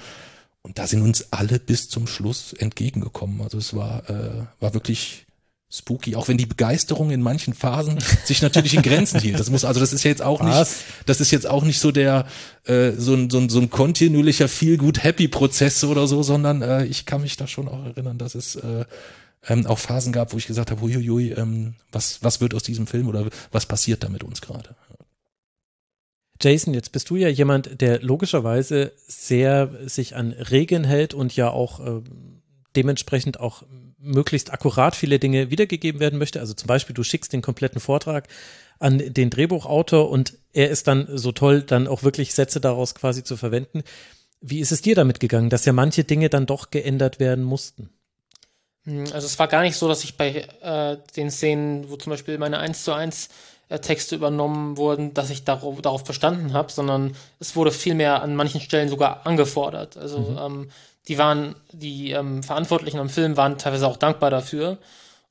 Und 0.64 0.80
da 0.80 0.88
sind 0.88 1.02
uns 1.04 1.32
alle 1.32 1.60
bis 1.60 1.88
zum 1.88 2.08
Schluss 2.08 2.54
entgegengekommen. 2.54 3.42
Also 3.42 3.60
es 3.60 3.76
war, 3.76 4.10
äh, 4.10 4.48
war 4.60 4.74
wirklich 4.74 5.27
spooky, 5.70 6.16
auch 6.16 6.30
wenn 6.30 6.38
die 6.38 6.46
Begeisterung 6.46 7.12
in 7.12 7.22
manchen 7.22 7.54
Phasen 7.54 8.00
sich 8.24 8.42
natürlich 8.42 8.74
in 8.74 8.82
Grenzen 8.82 9.20
hielt. 9.20 9.40
Das 9.40 9.50
muss 9.50 9.66
also, 9.66 9.80
das 9.80 9.92
ist 9.92 10.04
ja 10.04 10.10
jetzt 10.10 10.22
auch 10.22 10.42
nicht, 10.42 10.56
Was? 10.56 10.84
das 11.06 11.20
ist 11.20 11.32
jetzt 11.32 11.48
auch 11.48 11.64
nicht 11.64 11.80
so 11.80 11.92
der 11.92 12.26
äh, 12.66 12.92
so 12.92 13.14
ein 13.14 13.30
so 13.30 13.38
ein, 13.40 13.50
so 13.50 13.60
ein 13.60 13.70
kontinuierlicher 13.70 14.48
feel 14.48 14.78
good 14.78 15.04
happy 15.04 15.28
Prozess 15.28 15.84
oder 15.84 16.08
so, 16.08 16.24
sondern 16.24 16.62
äh, 16.62 16.86
ich 16.86 17.06
kann 17.06 17.22
mich 17.22 17.36
da 17.36 17.48
schon 17.48 17.68
auch 17.68 17.84
erinnern, 17.84 18.18
dass 18.18 18.36
es 18.36 18.56
äh, 18.56 18.86
ähm, 19.48 19.66
auch 19.68 19.80
Phasen 19.80 20.14
gab, 20.14 20.34
wo 20.34 20.38
ich 20.38 20.48
gesagt 20.48 20.72
habe, 20.72 20.82
huiuiui, 20.82 21.32
ähm, 21.32 21.76
was 21.92 22.24
was 22.24 22.40
wird 22.40 22.54
aus 22.54 22.64
diesem 22.64 22.88
Film 22.88 23.10
oder 23.10 23.28
was 23.52 23.66
passiert 23.66 24.04
da 24.04 24.10
mit 24.10 24.24
uns 24.24 24.40
gerade? 24.42 24.76
Jason, 26.40 26.74
jetzt 26.76 26.92
bist 26.92 27.10
du 27.10 27.16
ja 27.16 27.30
jemand, 27.30 27.82
der 27.82 28.00
logischerweise 28.02 28.94
sehr 29.08 29.72
sich 29.86 30.16
an 30.16 30.32
Regeln 30.32 30.84
hält 30.84 31.14
und 31.14 31.36
ja 31.36 31.50
auch 31.50 31.80
äh, 31.80 32.02
dementsprechend 32.76 33.40
auch 33.40 33.64
möglichst 33.98 34.52
akkurat 34.54 34.96
viele 34.96 35.20
Dinge 35.20 35.50
wiedergegeben 35.50 36.00
werden 36.00 36.20
möchte. 36.20 36.40
Also 36.40 36.54
zum 36.54 36.68
Beispiel, 36.68 36.94
du 36.94 37.04
schickst 37.04 37.34
den 37.34 37.42
kompletten 37.42 37.82
Vortrag 37.82 38.28
an 38.80 39.00
den 39.00 39.30
Drehbuchautor 39.30 40.10
und 40.10 40.34
er 40.54 40.70
ist 40.70 40.88
dann 40.88 41.08
so 41.18 41.32
toll, 41.32 41.64
dann 41.64 41.88
auch 41.88 42.04
wirklich 42.04 42.34
Sätze 42.34 42.62
daraus 42.62 42.94
quasi 42.96 43.24
zu 43.24 43.38
verwenden. 43.38 43.84
Wie 44.40 44.60
ist 44.60 44.72
es 44.72 44.82
dir 44.82 44.94
damit 44.96 45.20
gegangen, 45.20 45.50
dass 45.50 45.66
ja 45.66 45.74
manche 45.74 46.04
Dinge 46.04 46.30
dann 46.30 46.46
doch 46.46 46.70
geändert 46.70 47.20
werden 47.20 47.44
mussten? 47.44 47.90
Hm, 48.86 49.06
Also 49.14 49.26
es 49.28 49.40
war 49.40 49.48
gar 49.48 49.62
nicht 49.64 49.78
so, 49.78 49.88
dass 49.88 50.04
ich 50.04 50.18
bei 50.18 50.48
äh, 50.62 50.98
den 51.16 51.32
Szenen, 51.32 51.90
wo 51.90 51.98
zum 51.98 52.12
Beispiel 52.12 52.38
meine 52.38 52.60
1 52.60 52.84
zu 52.84 52.94
1 52.94 53.30
äh, 53.70 53.80
Texte 53.80 54.16
übernommen 54.16 54.78
wurden, 54.78 55.14
dass 55.14 55.30
ich 55.30 55.44
darauf, 55.44 55.82
darauf 55.82 56.04
bestanden 56.04 56.54
habe, 56.54 56.72
sondern 56.72 57.16
es 57.40 57.56
wurde 57.56 57.72
vielmehr 57.72 58.22
an 58.22 58.36
manchen 58.36 58.62
Stellen 58.62 58.90
sogar 58.90 59.26
angefordert. 59.26 59.98
Also 59.98 60.20
Mhm. 60.20 60.38
ähm, 60.40 60.72
die 61.08 61.18
waren, 61.18 61.56
die 61.72 62.12
ähm, 62.12 62.44
Verantwortlichen 62.44 63.00
am 63.00 63.10
Film 63.10 63.38
waren 63.38 63.58
teilweise 63.58 63.88
auch 63.88 63.98
dankbar 63.98 64.30
dafür. 64.30 64.78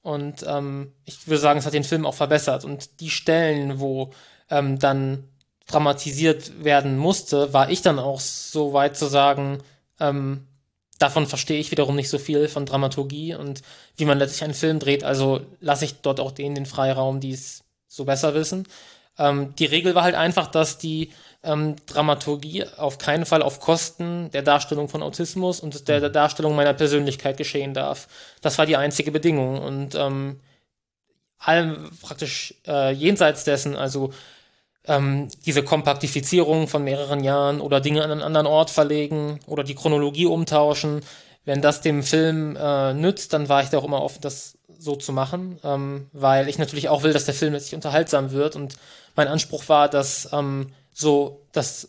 Und 0.03 0.45
ähm, 0.47 0.93
ich 1.05 1.27
würde 1.27 1.41
sagen, 1.41 1.59
es 1.59 1.67
hat 1.67 1.75
den 1.75 1.85
Film 1.85 2.07
auch 2.07 2.15
verbessert. 2.15 2.65
Und 2.65 3.01
die 3.01 3.11
Stellen, 3.11 3.81
wo 3.81 4.13
ähm, 4.51 4.79
dann 4.79 5.25
dramatisiert 5.67 6.65
werden 6.65 6.97
musste, 6.97 7.53
war 7.53 7.71
ich 7.71 7.83
dann 7.83 7.99
auch 7.99 8.21
so 8.21 8.73
weit 8.73 8.97
zu 8.97 9.07
sagen, 9.07 9.59
ähm, 9.99 10.47
davon 10.99 11.27
verstehe 11.27 11.59
ich 11.59 11.71
wiederum 11.71 11.97
nicht 11.97 12.09
so 12.09 12.19
viel 12.19 12.49
von 12.49 12.67
Dramaturgie 12.67 13.35
und 13.35 13.63
wie 13.97 14.05
man 14.05 14.19
letztlich 14.19 14.45
einen 14.45 14.55
Film 14.55 14.79
dreht. 14.79 15.05
Also 15.05 15.41
lasse 15.61 15.85
ich 15.85 16.01
dort 16.01 16.21
auch 16.21 16.33
denen 16.33 16.55
den 16.55 16.67
Freiraum, 16.67 17.21
die 17.21 17.33
es 17.33 17.65
so 17.89 18.05
besser 18.05 18.35
wissen. 18.35 18.67
Ähm, 19.19 19.55
die 19.59 19.67
Regel 19.67 19.95
war 19.95 20.05
halt 20.05 20.15
einfach, 20.15 20.47
dass 20.47 20.79
die 20.79 21.11
ähm, 21.47 21.77
Dramaturgie 21.87 22.65
auf 22.77 22.99
keinen 22.99 23.25
Fall 23.25 23.43
auf 23.43 23.61
Kosten 23.61 24.31
der 24.33 24.43
Darstellung 24.43 24.89
von 24.89 25.03
Autismus 25.03 25.61
und 25.61 25.89
der, 25.89 26.01
der 26.01 26.11
Darstellung 26.11 26.55
meiner 26.57 26.75
Persönlichkeit 26.75 27.37
geschehen 27.37 27.73
darf. 27.73 28.09
Das 28.43 28.59
war 28.59 28.67
die 28.67 28.77
einzige 28.77 29.13
Bedingung. 29.13 29.63
Und 29.63 29.95
ähm, 29.95 30.41
allem 31.39 31.91
praktisch 32.03 32.55
äh, 32.67 32.93
jenseits 32.93 33.45
dessen, 33.45 33.77
also 33.77 34.13
ähm, 34.87 35.29
diese 35.45 35.63
Kompaktifizierung 35.63 36.69
von 36.69 36.85
mehreren 36.85 37.23
Jahren 37.23 37.61
oder 37.61 37.81
Dinge 37.81 38.03
an 38.03 38.11
einen 38.11 38.23
anderen 38.23 38.47
Ort 38.47 38.71
verlegen 38.71 39.41
oder 39.47 39.65
die 39.65 39.75
Chronologie 39.75 40.27
umtauschen. 40.27 41.03
Wenn 41.45 41.63
das 41.63 41.81
dem 41.81 42.03
Film 42.03 42.57
äh, 42.57 42.93
nützt, 42.95 43.33
dann 43.33 43.49
war 43.49 43.63
ich 43.63 43.69
da 43.69 43.79
auch 43.79 43.85
immer 43.85 44.03
offen, 44.03 44.21
das 44.21 44.59
so 44.79 44.97
zu 44.97 45.13
machen, 45.13 45.59
ähm, 45.65 46.09
weil 46.13 46.49
ich 46.49 46.59
natürlich 46.59 46.89
auch 46.89 47.03
will, 47.03 47.13
dass 47.13 47.25
der 47.25 47.35
Film 47.35 47.53
letztlich 47.53 47.75
unterhaltsam 47.75 48.31
wird 48.31 48.57
und 48.57 48.77
mein 49.15 49.29
Anspruch 49.29 49.69
war, 49.69 49.89
dass 49.89 50.29
ähm, 50.33 50.73
so 50.93 51.43
das 51.53 51.89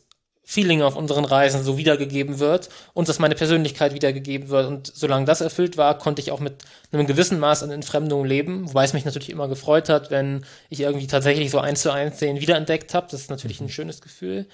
Feeling 0.50 0.82
auf 0.82 0.96
unseren 0.96 1.26
Reisen 1.26 1.62
so 1.62 1.78
wiedergegeben 1.78 2.40
wird 2.40 2.70
und 2.94 3.10
dass 3.10 3.20
meine 3.20 3.36
Persönlichkeit 3.36 3.94
wiedergegeben 3.94 4.48
wird. 4.48 4.66
Und 4.66 4.90
solange 4.96 5.26
das 5.26 5.42
erfüllt 5.42 5.76
war, 5.76 5.98
konnte 5.98 6.22
ich 6.22 6.32
auch 6.32 6.40
mit 6.40 6.64
einem 6.92 7.08
gewissen 7.08 7.40
Maß 7.40 7.64
an 7.64 7.72
Entfremdung 7.72 8.26
leben, 8.26 8.68
wobei 8.70 8.86
es 8.86 8.94
mich 8.94 9.06
natürlich 9.06 9.30
immer 9.30 9.48
gefreut 9.48 9.90
hat, 9.90 10.10
wenn 10.10 10.46
ich 10.70 10.80
irgendwie 10.82 11.08
tatsächlich 11.08 11.52
so 11.52 11.60
eins 11.60 11.82
zu 11.82 11.92
eins 11.92 12.16
Szenen 12.16 12.42
wiederentdeckt 12.42 12.94
habe. 12.94 13.08
Das 13.12 13.22
ist 13.22 13.30
natürlich 13.30 13.60
ein 13.60 13.70
schönes 13.70 14.02
Gefühl. 14.02 14.48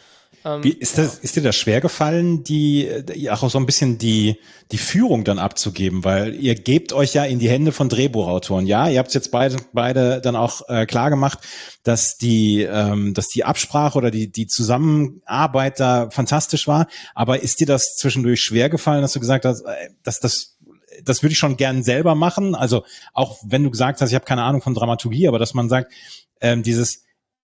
Ähm, 0.45 0.63
Wie, 0.63 0.71
ist, 0.71 0.97
das, 0.97 1.19
ist 1.19 1.35
dir 1.35 1.43
das 1.43 1.55
schwer 1.55 1.79
gefallen, 1.79 2.43
die 2.43 2.87
äh, 2.87 3.29
auch 3.29 3.49
so 3.49 3.57
ein 3.57 3.65
bisschen 3.65 3.97
die, 3.97 4.37
die 4.71 4.77
Führung 4.77 5.23
dann 5.23 5.39
abzugeben? 5.39 6.03
Weil 6.03 6.35
ihr 6.35 6.55
gebt 6.55 6.91
euch 6.91 7.13
ja 7.13 7.23
in 7.23 7.39
die 7.39 7.49
Hände 7.49 7.71
von 7.71 7.87
Drehbuchautoren. 7.87 8.67
Ja, 8.67 8.89
ihr 8.89 8.99
habt 8.99 9.13
jetzt 9.13 9.31
beide, 9.31 9.57
beide 9.71 10.19
dann 10.21 10.35
auch 10.35 10.67
äh, 10.67 10.85
klar 10.85 11.09
gemacht, 11.09 11.39
dass 11.83 12.17
die, 12.17 12.63
ähm, 12.63 13.13
dass 13.13 13.29
die 13.29 13.45
Absprache 13.45 13.97
oder 13.97 14.11
die, 14.11 14.31
die 14.31 14.47
Zusammenarbeit 14.47 15.79
da 15.79 16.09
fantastisch 16.09 16.67
war. 16.67 16.87
Aber 17.15 17.41
ist 17.41 17.59
dir 17.59 17.67
das 17.67 17.95
zwischendurch 17.95 18.41
schwer 18.41 18.69
gefallen, 18.69 19.01
dass 19.01 19.13
du 19.13 19.19
gesagt 19.19 19.45
hast, 19.45 19.61
äh, 19.61 19.89
dass 20.03 20.19
das 20.19 20.52
das 21.03 21.23
würde 21.23 21.33
ich 21.33 21.39
schon 21.39 21.57
gern 21.57 21.83
selber 21.83 22.15
machen. 22.15 22.55
Also 22.55 22.83
auch 23.13 23.39
wenn 23.43 23.63
du 23.63 23.71
gesagt 23.71 24.01
hast, 24.01 24.09
ich 24.09 24.15
habe 24.15 24.25
keine 24.25 24.43
Ahnung 24.43 24.61
von 24.61 24.73
Dramaturgie, 24.73 25.27
aber 25.27 25.39
dass 25.39 25.53
man 25.53 25.69
sagt, 25.69 25.91
ähm, 26.41 26.63
dieses, 26.63 27.03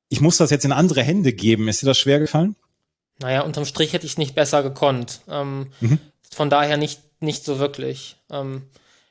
ich 0.09 0.21
muss 0.21 0.37
das 0.37 0.49
jetzt 0.49 0.65
in 0.65 0.71
andere 0.71 1.03
Hände 1.03 1.33
geben, 1.33 1.67
ist 1.67 1.81
dir 1.81 1.87
das 1.87 1.99
schwer 1.99 2.19
gefallen? 2.19 2.55
Naja, 3.19 3.41
unterm 3.41 3.65
Strich 3.65 3.93
hätte 3.93 4.05
ich 4.05 4.13
es 4.13 4.17
nicht 4.17 4.35
besser 4.35 4.63
gekonnt. 4.63 5.21
Ähm, 5.29 5.67
Mhm. 5.81 5.99
Von 6.31 6.49
daher 6.49 6.77
nicht, 6.77 7.01
nicht 7.21 7.43
so 7.43 7.59
wirklich. 7.59 8.15
Ähm, 8.31 8.63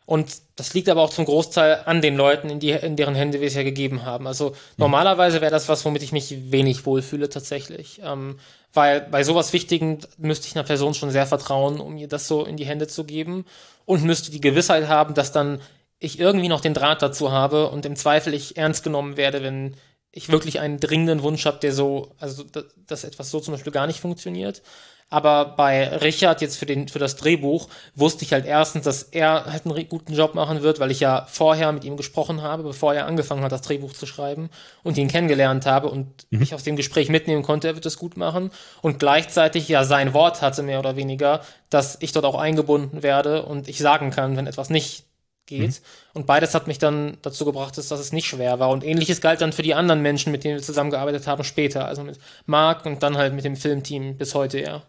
und 0.06 0.40
das 0.56 0.72
liegt 0.72 0.88
aber 0.88 1.02
auch 1.02 1.10
zum 1.10 1.26
Großteil 1.26 1.82
an 1.84 2.00
den 2.00 2.16
Leuten, 2.16 2.48
in, 2.48 2.60
die, 2.60 2.70
in 2.70 2.96
deren 2.96 3.14
Hände 3.14 3.40
wir 3.40 3.48
es 3.48 3.54
ja 3.54 3.62
gegeben 3.62 4.06
haben. 4.06 4.26
Also 4.26 4.54
normalerweise 4.78 5.42
wäre 5.42 5.50
das 5.50 5.68
was, 5.68 5.84
womit 5.84 6.02
ich 6.02 6.12
mich 6.12 6.50
wenig 6.50 6.86
wohlfühle 6.86 7.28
tatsächlich. 7.28 8.00
Ähm, 8.02 8.38
weil 8.72 9.00
bei 9.02 9.24
sowas 9.24 9.52
Wichtigen 9.52 9.98
müsste 10.18 10.46
ich 10.46 10.54
einer 10.54 10.66
Person 10.66 10.94
schon 10.94 11.10
sehr 11.10 11.26
vertrauen, 11.26 11.80
um 11.80 11.96
ihr 11.96 12.08
das 12.08 12.28
so 12.28 12.44
in 12.44 12.56
die 12.56 12.66
Hände 12.66 12.86
zu 12.86 13.04
geben. 13.04 13.44
Und 13.84 14.04
müsste 14.04 14.30
die 14.30 14.40
Gewissheit 14.40 14.88
haben, 14.88 15.14
dass 15.14 15.32
dann 15.32 15.60
ich 15.98 16.20
irgendwie 16.20 16.48
noch 16.48 16.60
den 16.60 16.74
Draht 16.74 17.02
dazu 17.02 17.32
habe 17.32 17.70
und 17.70 17.86
im 17.86 17.96
Zweifel 17.96 18.34
ich 18.34 18.56
ernst 18.56 18.84
genommen 18.84 19.16
werde, 19.16 19.42
wenn 19.42 19.74
ich 20.12 20.30
wirklich 20.30 20.60
einen 20.60 20.80
dringenden 20.80 21.22
Wunsch 21.22 21.46
habe, 21.46 21.58
der 21.58 21.72
so, 21.72 22.14
also 22.18 22.44
dass, 22.44 22.66
dass 22.86 23.04
etwas 23.04 23.30
so 23.30 23.40
zum 23.40 23.54
Beispiel 23.54 23.72
gar 23.72 23.86
nicht 23.86 24.00
funktioniert. 24.00 24.62
Aber 25.10 25.46
bei 25.56 25.88
Richard 25.88 26.42
jetzt 26.42 26.58
für 26.58 26.66
den 26.66 26.88
für 26.88 26.98
das 26.98 27.16
Drehbuch 27.16 27.68
wusste 27.94 28.24
ich 28.24 28.32
halt 28.34 28.44
erstens, 28.44 28.84
dass 28.84 29.04
er 29.04 29.46
halt 29.46 29.64
einen 29.64 29.88
guten 29.88 30.12
Job 30.12 30.34
machen 30.34 30.62
wird, 30.62 30.80
weil 30.80 30.90
ich 30.90 31.00
ja 31.00 31.26
vorher 31.30 31.72
mit 31.72 31.84
ihm 31.84 31.96
gesprochen 31.96 32.42
habe, 32.42 32.62
bevor 32.62 32.92
er 32.92 33.06
angefangen 33.06 33.42
hat, 33.42 33.52
das 33.52 33.62
Drehbuch 33.62 33.94
zu 33.94 34.04
schreiben 34.04 34.50
und 34.82 34.98
ihn 34.98 35.08
kennengelernt 35.08 35.64
habe 35.64 35.88
und 35.88 36.26
ich 36.30 36.54
aus 36.54 36.62
dem 36.62 36.76
Gespräch 36.76 37.08
mitnehmen 37.08 37.42
konnte, 37.42 37.68
er 37.68 37.74
wird 37.74 37.86
es 37.86 37.96
gut 37.96 38.18
machen 38.18 38.50
und 38.82 38.98
gleichzeitig 38.98 39.66
ja 39.68 39.84
sein 39.84 40.12
Wort 40.12 40.42
hatte 40.42 40.62
mehr 40.62 40.78
oder 40.78 40.96
weniger, 40.96 41.40
dass 41.70 41.96
ich 42.00 42.12
dort 42.12 42.26
auch 42.26 42.34
eingebunden 42.34 43.02
werde 43.02 43.46
und 43.46 43.66
ich 43.66 43.78
sagen 43.78 44.10
kann, 44.10 44.36
wenn 44.36 44.46
etwas 44.46 44.68
nicht 44.68 45.04
geht. 45.46 45.80
Und 46.14 46.26
beides 46.26 46.54
hat 46.54 46.66
mich 46.66 46.78
dann 46.78 47.18
dazu 47.22 47.44
gebracht, 47.44 47.78
dass, 47.78 47.88
dass 47.88 48.00
es 48.00 48.12
nicht 48.12 48.26
schwer 48.26 48.58
war. 48.60 48.70
Und 48.70 48.84
ähnliches 48.84 49.20
galt 49.20 49.40
dann 49.40 49.52
für 49.52 49.62
die 49.62 49.74
anderen 49.74 50.02
Menschen, 50.02 50.30
mit 50.30 50.44
denen 50.44 50.56
wir 50.56 50.62
zusammengearbeitet 50.62 51.26
haben, 51.26 51.42
später. 51.42 51.86
Also 51.86 52.04
mit 52.04 52.18
Marc 52.46 52.86
und 52.86 53.02
dann 53.02 53.16
halt 53.16 53.32
mit 53.34 53.44
dem 53.44 53.56
Filmteam 53.56 54.16
bis 54.18 54.34
heute, 54.34 54.60
ja. 54.60 54.82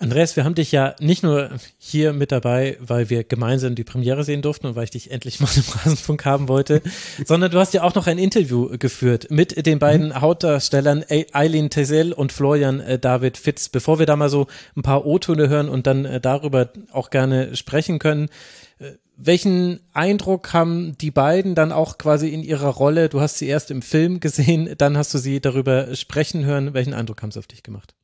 Andreas, 0.00 0.36
wir 0.36 0.44
haben 0.44 0.54
dich 0.54 0.70
ja 0.70 0.94
nicht 1.00 1.24
nur 1.24 1.50
hier 1.76 2.12
mit 2.12 2.30
dabei, 2.30 2.76
weil 2.78 3.10
wir 3.10 3.24
gemeinsam 3.24 3.74
die 3.74 3.82
Premiere 3.82 4.22
sehen 4.22 4.42
durften 4.42 4.68
und 4.68 4.76
weil 4.76 4.84
ich 4.84 4.90
dich 4.92 5.10
endlich 5.10 5.40
mal 5.40 5.48
im 5.56 5.64
Rasenfunk 5.76 6.24
haben 6.24 6.46
wollte, 6.46 6.82
sondern 7.26 7.50
du 7.50 7.58
hast 7.58 7.74
ja 7.74 7.82
auch 7.82 7.96
noch 7.96 8.06
ein 8.06 8.16
Interview 8.18 8.78
geführt 8.78 9.26
mit 9.30 9.66
den 9.66 9.80
beiden 9.80 10.14
Hauptdarstellern 10.20 11.04
E- 11.08 11.26
Eileen 11.32 11.68
Tesel 11.68 12.12
und 12.12 12.30
Florian 12.30 12.78
äh, 12.78 13.00
David 13.00 13.36
Fitz. 13.38 13.68
Bevor 13.70 13.98
wir 13.98 14.06
da 14.06 14.14
mal 14.14 14.28
so 14.30 14.46
ein 14.76 14.82
paar 14.82 15.04
O-Töne 15.04 15.48
hören 15.48 15.68
und 15.68 15.88
dann 15.88 16.04
äh, 16.04 16.20
darüber 16.20 16.70
auch 16.92 17.10
gerne 17.10 17.56
sprechen 17.56 17.98
können, 17.98 18.28
äh, 18.78 18.92
welchen 19.16 19.80
Eindruck 19.94 20.52
haben 20.52 20.96
die 20.98 21.10
beiden 21.10 21.56
dann 21.56 21.72
auch 21.72 21.98
quasi 21.98 22.28
in 22.28 22.44
ihrer 22.44 22.68
Rolle? 22.68 23.08
Du 23.08 23.20
hast 23.20 23.38
sie 23.38 23.48
erst 23.48 23.72
im 23.72 23.82
Film 23.82 24.20
gesehen, 24.20 24.76
dann 24.78 24.96
hast 24.96 25.12
du 25.12 25.18
sie 25.18 25.40
darüber 25.40 25.96
sprechen 25.96 26.44
hören. 26.44 26.72
Welchen 26.72 26.94
Eindruck 26.94 27.20
haben 27.20 27.32
sie 27.32 27.40
auf 27.40 27.48
dich 27.48 27.64
gemacht? 27.64 27.96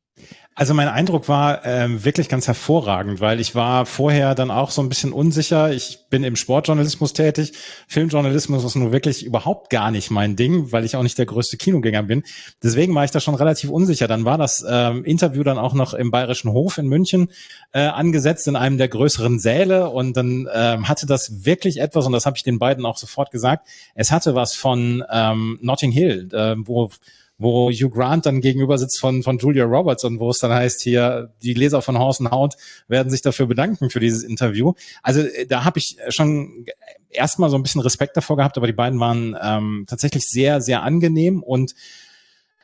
Also 0.57 0.73
mein 0.73 0.87
Eindruck 0.87 1.27
war 1.27 1.65
ähm, 1.65 2.05
wirklich 2.05 2.29
ganz 2.29 2.47
hervorragend, 2.47 3.19
weil 3.19 3.41
ich 3.41 3.55
war 3.55 3.85
vorher 3.85 4.35
dann 4.35 4.51
auch 4.51 4.71
so 4.71 4.81
ein 4.81 4.87
bisschen 4.87 5.11
unsicher. 5.11 5.73
Ich 5.73 6.05
bin 6.09 6.23
im 6.23 6.37
Sportjournalismus 6.37 7.11
tätig. 7.11 7.51
Filmjournalismus 7.89 8.63
ist 8.63 8.75
nun 8.75 8.93
wirklich 8.93 9.25
überhaupt 9.25 9.69
gar 9.69 9.91
nicht 9.91 10.11
mein 10.11 10.37
Ding, 10.37 10.71
weil 10.71 10.85
ich 10.85 10.95
auch 10.95 11.03
nicht 11.03 11.17
der 11.17 11.25
größte 11.25 11.57
Kinogänger 11.57 12.03
bin. 12.03 12.23
Deswegen 12.63 12.95
war 12.95 13.03
ich 13.03 13.11
da 13.11 13.19
schon 13.19 13.35
relativ 13.35 13.69
unsicher. 13.69 14.07
Dann 14.07 14.23
war 14.23 14.37
das 14.37 14.65
ähm, 14.65 15.03
Interview 15.03 15.43
dann 15.43 15.57
auch 15.57 15.73
noch 15.73 15.93
im 15.93 16.09
Bayerischen 16.09 16.53
Hof 16.53 16.77
in 16.77 16.87
München 16.87 17.31
äh, 17.73 17.81
angesetzt, 17.81 18.47
in 18.47 18.55
einem 18.55 18.77
der 18.77 18.87
größeren 18.87 19.39
Säle. 19.39 19.89
Und 19.89 20.15
dann 20.15 20.47
ähm, 20.53 20.87
hatte 20.87 21.05
das 21.05 21.43
wirklich 21.43 21.81
etwas, 21.81 22.05
und 22.05 22.13
das 22.13 22.25
habe 22.25 22.37
ich 22.37 22.43
den 22.43 22.59
beiden 22.59 22.85
auch 22.85 22.97
sofort 22.97 23.29
gesagt, 23.29 23.67
es 23.93 24.09
hatte 24.09 24.35
was 24.35 24.55
von 24.55 25.03
ähm, 25.11 25.59
Notting 25.61 25.91
Hill, 25.91 26.29
äh, 26.31 26.55
wo 26.59 26.91
wo 27.37 27.69
Hugh 27.69 27.89
Grant 27.89 28.25
dann 28.25 28.41
gegenüber 28.41 28.77
sitzt 28.77 28.99
von, 28.99 29.23
von 29.23 29.37
Julia 29.37 29.65
Roberts 29.65 30.03
und 30.03 30.19
wo 30.19 30.29
es 30.29 30.39
dann 30.39 30.51
heißt 30.51 30.81
hier, 30.81 31.33
die 31.43 31.53
Leser 31.53 31.81
von 31.81 31.97
Horse 31.97 32.23
and 32.23 32.33
Hound 32.33 32.55
werden 32.87 33.09
sich 33.09 33.21
dafür 33.21 33.45
bedanken 33.45 33.89
für 33.89 33.99
dieses 33.99 34.23
Interview. 34.23 34.73
Also 35.03 35.21
äh, 35.21 35.45
da 35.45 35.65
habe 35.65 35.79
ich 35.79 35.97
schon 36.09 36.65
erstmal 37.09 37.49
so 37.49 37.57
ein 37.57 37.63
bisschen 37.63 37.81
Respekt 37.81 38.15
davor 38.15 38.37
gehabt, 38.37 38.57
aber 38.57 38.67
die 38.67 38.73
beiden 38.73 38.99
waren 38.99 39.37
ähm, 39.41 39.85
tatsächlich 39.87 40.25
sehr, 40.25 40.61
sehr 40.61 40.83
angenehm 40.83 41.43
und 41.43 41.73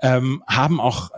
ähm, 0.01 0.43
haben 0.47 0.79
auch 0.79 1.11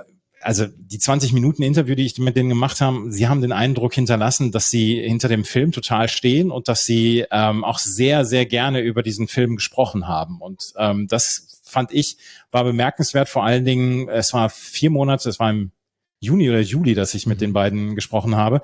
also 0.44 0.66
die 0.68 1.00
20 1.00 1.34
Minuten 1.34 1.64
Interview, 1.64 1.96
die 1.96 2.06
ich 2.06 2.18
mit 2.18 2.36
denen 2.36 2.50
gemacht 2.50 2.82
habe, 2.82 3.12
sie 3.12 3.28
haben 3.28 3.42
den 3.42 3.52
Eindruck 3.52 3.94
hinterlassen, 3.94 4.52
dass 4.52 4.70
sie 4.70 5.02
hinter 5.02 5.30
dem 5.30 5.46
Film 5.46 5.72
total 5.72 6.10
stehen 6.10 6.52
und 6.52 6.68
dass 6.68 6.84
sie 6.84 7.26
ähm, 7.32 7.64
auch 7.64 7.80
sehr, 7.80 8.26
sehr 8.26 8.46
gerne 8.46 8.82
über 8.82 9.04
diesen 9.04 9.28
Film 9.28 9.56
gesprochen 9.56 10.08
haben. 10.08 10.42
Und 10.42 10.74
ähm, 10.78 11.08
das 11.08 11.53
fand 11.74 11.92
ich, 11.92 12.18
war 12.52 12.64
bemerkenswert. 12.64 13.28
Vor 13.28 13.44
allen 13.44 13.66
Dingen, 13.66 14.08
es 14.08 14.34
war 14.34 14.50
vier 14.50 14.90
Monate, 14.90 15.28
es 15.28 15.40
war 15.40 15.50
im 15.50 15.72
Juni 16.22 16.50
oder 16.50 16.62
Juli, 16.62 16.96
dass 16.96 17.14
ich 17.14 17.28
mit 17.28 17.42
den 17.42 17.52
beiden 17.52 17.96
gesprochen 17.96 18.38
habe. 18.38 18.62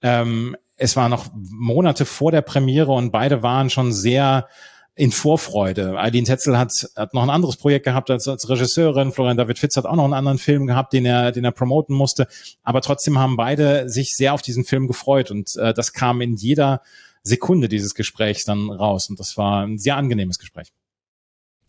Ähm, 0.00 0.56
es 0.76 0.96
war 0.96 1.08
noch 1.08 1.30
Monate 1.34 2.04
vor 2.04 2.30
der 2.30 2.42
Premiere 2.42 2.92
und 2.92 3.10
beide 3.10 3.42
waren 3.42 3.68
schon 3.68 3.92
sehr 3.92 4.46
in 4.94 5.12
Vorfreude. 5.12 5.98
Eileen 5.98 6.24
Tetzel 6.24 6.58
hat, 6.58 6.72
hat 6.94 7.14
noch 7.14 7.22
ein 7.22 7.30
anderes 7.30 7.56
Projekt 7.56 7.84
gehabt 7.84 8.10
als, 8.10 8.28
als 8.28 8.48
Regisseurin. 8.48 9.12
Florian 9.12 9.36
David 9.36 9.58
Fitz 9.58 9.76
hat 9.76 9.86
auch 9.86 9.96
noch 9.96 10.04
einen 10.04 10.14
anderen 10.14 10.38
Film 10.38 10.66
gehabt, 10.66 10.92
den 10.92 11.06
er, 11.06 11.32
den 11.32 11.44
er 11.44 11.52
promoten 11.52 11.94
musste. 11.94 12.26
Aber 12.62 12.80
trotzdem 12.80 13.18
haben 13.18 13.36
beide 13.36 13.88
sich 13.88 14.14
sehr 14.14 14.34
auf 14.34 14.42
diesen 14.42 14.64
Film 14.64 14.86
gefreut 14.86 15.30
und 15.30 15.56
äh, 15.56 15.72
das 15.74 15.92
kam 15.92 16.20
in 16.20 16.36
jeder 16.36 16.82
Sekunde 17.22 17.68
dieses 17.68 17.94
Gesprächs 17.94 18.44
dann 18.44 18.70
raus. 18.70 19.08
Und 19.10 19.20
das 19.20 19.36
war 19.36 19.64
ein 19.64 19.78
sehr 19.78 19.96
angenehmes 19.96 20.38
Gespräch. 20.38 20.72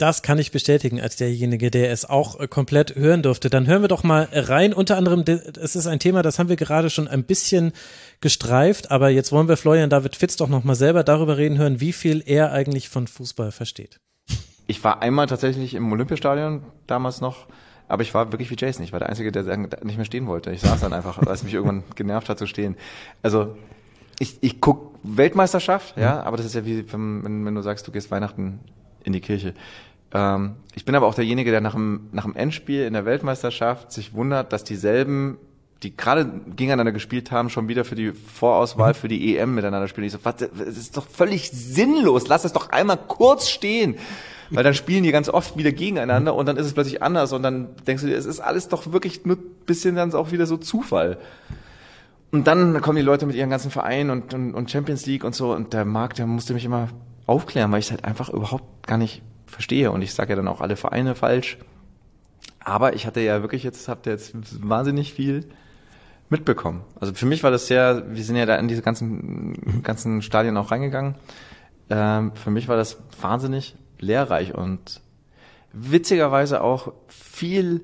Das 0.01 0.23
kann 0.23 0.39
ich 0.39 0.51
bestätigen 0.51 0.99
als 0.99 1.15
derjenige, 1.15 1.69
der 1.69 1.91
es 1.91 2.09
auch 2.09 2.39
äh, 2.39 2.47
komplett 2.47 2.95
hören 2.95 3.21
durfte. 3.21 3.51
Dann 3.51 3.67
hören 3.67 3.83
wir 3.83 3.87
doch 3.87 4.01
mal 4.03 4.27
rein. 4.31 4.73
Unter 4.73 4.97
anderem, 4.97 5.23
es 5.27 5.75
ist 5.75 5.85
ein 5.85 5.99
Thema, 5.99 6.23
das 6.23 6.39
haben 6.39 6.49
wir 6.49 6.55
gerade 6.55 6.89
schon 6.89 7.07
ein 7.07 7.23
bisschen 7.23 7.71
gestreift, 8.19 8.89
aber 8.89 9.09
jetzt 9.09 9.31
wollen 9.31 9.47
wir 9.47 9.57
Florian 9.57 9.91
David 9.91 10.15
Fitz 10.15 10.37
doch 10.37 10.49
noch 10.49 10.63
mal 10.63 10.73
selber 10.73 11.03
darüber 11.03 11.37
reden 11.37 11.59
hören, 11.59 11.81
wie 11.81 11.93
viel 11.93 12.23
er 12.25 12.51
eigentlich 12.51 12.89
von 12.89 13.05
Fußball 13.05 13.51
versteht. 13.51 13.99
Ich 14.65 14.83
war 14.83 15.03
einmal 15.03 15.27
tatsächlich 15.27 15.75
im 15.75 15.91
Olympiastadion 15.91 16.63
damals 16.87 17.21
noch, 17.21 17.45
aber 17.87 18.01
ich 18.01 18.15
war 18.15 18.31
wirklich 18.31 18.49
wie 18.49 18.55
Jason. 18.57 18.83
Ich 18.83 18.93
war 18.93 18.99
der 18.99 19.09
Einzige, 19.09 19.31
der 19.31 19.55
nicht 19.55 19.97
mehr 19.97 20.05
stehen 20.05 20.25
wollte. 20.25 20.49
Ich 20.49 20.61
saß 20.61 20.81
dann 20.81 20.93
einfach, 20.93 21.23
weil 21.23 21.35
es 21.35 21.43
mich 21.43 21.53
irgendwann 21.53 21.83
genervt 21.95 22.27
hat 22.27 22.39
zu 22.39 22.47
stehen. 22.47 22.75
Also 23.21 23.55
ich, 24.17 24.39
ich 24.41 24.61
guck 24.61 24.95
Weltmeisterschaft, 25.03 25.95
ja, 25.95 26.23
aber 26.23 26.37
das 26.37 26.47
ist 26.47 26.55
ja 26.55 26.65
wie, 26.65 26.91
wenn, 26.91 27.45
wenn 27.45 27.53
du 27.53 27.61
sagst, 27.61 27.87
du 27.87 27.91
gehst 27.91 28.09
Weihnachten 28.09 28.61
in 29.03 29.13
die 29.13 29.21
Kirche. 29.21 29.53
Ähm, 30.13 30.55
ich 30.75 30.85
bin 30.85 30.95
aber 30.95 31.07
auch 31.07 31.15
derjenige, 31.15 31.51
der 31.51 31.61
nach 31.61 31.73
dem, 31.73 32.09
nach 32.11 32.23
dem 32.23 32.35
Endspiel 32.35 32.85
in 32.85 32.93
der 32.93 33.05
Weltmeisterschaft 33.05 33.91
sich 33.91 34.13
wundert, 34.13 34.53
dass 34.53 34.63
dieselben, 34.63 35.37
die 35.83 35.95
gerade 35.95 36.29
gegeneinander 36.55 36.91
gespielt 36.91 37.31
haben, 37.31 37.49
schon 37.49 37.67
wieder 37.67 37.85
für 37.85 37.95
die 37.95 38.11
Vorauswahl 38.11 38.93
für 38.93 39.07
die 39.07 39.37
EM 39.37 39.55
miteinander 39.55 39.87
spielen. 39.87 40.07
Ich 40.07 40.13
so, 40.13 40.19
was, 40.23 40.35
das 40.37 40.77
ist 40.77 40.97
doch 40.97 41.07
völlig 41.07 41.49
sinnlos. 41.51 42.27
Lass 42.27 42.45
es 42.45 42.53
doch 42.53 42.69
einmal 42.69 42.97
kurz 42.97 43.49
stehen. 43.49 43.95
Weil 44.53 44.65
dann 44.65 44.73
spielen 44.73 45.03
die 45.03 45.13
ganz 45.13 45.29
oft 45.29 45.57
wieder 45.57 45.71
gegeneinander 45.71 46.35
und 46.35 46.45
dann 46.45 46.57
ist 46.57 46.65
es 46.65 46.73
plötzlich 46.73 47.01
anders 47.01 47.31
und 47.31 47.41
dann 47.41 47.69
denkst 47.87 48.03
du 48.03 48.09
dir, 48.09 48.17
es 48.17 48.25
ist 48.25 48.41
alles 48.41 48.67
doch 48.67 48.91
wirklich 48.91 49.25
nur 49.25 49.37
bisschen 49.65 49.95
dann 49.95 50.13
auch 50.13 50.33
wieder 50.33 50.45
so 50.45 50.57
Zufall. 50.57 51.17
Und 52.31 52.47
dann 52.47 52.81
kommen 52.81 52.97
die 52.97 53.01
Leute 53.01 53.25
mit 53.25 53.37
ihren 53.37 53.49
ganzen 53.49 53.71
Vereinen 53.71 54.09
und, 54.09 54.33
und, 54.33 54.53
und 54.53 54.69
Champions 54.69 55.05
League 55.05 55.23
und 55.23 55.35
so 55.35 55.53
und 55.53 55.71
der 55.71 55.85
Markt, 55.85 56.17
der 56.17 56.27
musste 56.27 56.53
mich 56.53 56.65
immer 56.65 56.89
aufklären, 57.27 57.71
weil 57.71 57.79
ich 57.79 57.85
es 57.85 57.91
halt 57.91 58.03
einfach 58.03 58.29
überhaupt 58.29 58.87
gar 58.87 58.97
nicht 58.97 59.21
verstehe. 59.61 59.91
Und 59.91 60.01
ich 60.01 60.13
sage 60.13 60.31
ja 60.31 60.35
dann 60.35 60.47
auch 60.47 60.59
alle 60.59 60.75
Vereine 60.75 61.13
falsch. 61.13 61.57
Aber 62.59 62.95
ich 62.95 63.05
hatte 63.05 63.21
ja 63.21 63.41
wirklich 63.41 63.63
jetzt, 63.63 63.87
habt 63.87 64.07
ihr 64.07 64.13
jetzt 64.13 64.33
wahnsinnig 64.67 65.13
viel 65.13 65.45
mitbekommen. 66.29 66.81
Also 66.99 67.13
für 67.13 67.27
mich 67.27 67.43
war 67.43 67.51
das 67.51 67.67
sehr, 67.67 68.03
wir 68.09 68.23
sind 68.23 68.37
ja 68.37 68.45
da 68.45 68.55
in 68.55 68.67
diese 68.67 68.81
ganzen, 68.81 69.83
ganzen 69.83 70.21
Stadien 70.23 70.57
auch 70.57 70.71
reingegangen. 70.71 71.15
Ähm, 71.89 72.31
für 72.35 72.49
mich 72.49 72.67
war 72.67 72.75
das 72.75 72.97
wahnsinnig 73.21 73.75
lehrreich 73.99 74.55
und 74.55 75.01
witzigerweise 75.73 76.61
auch 76.61 76.93
viel 77.07 77.81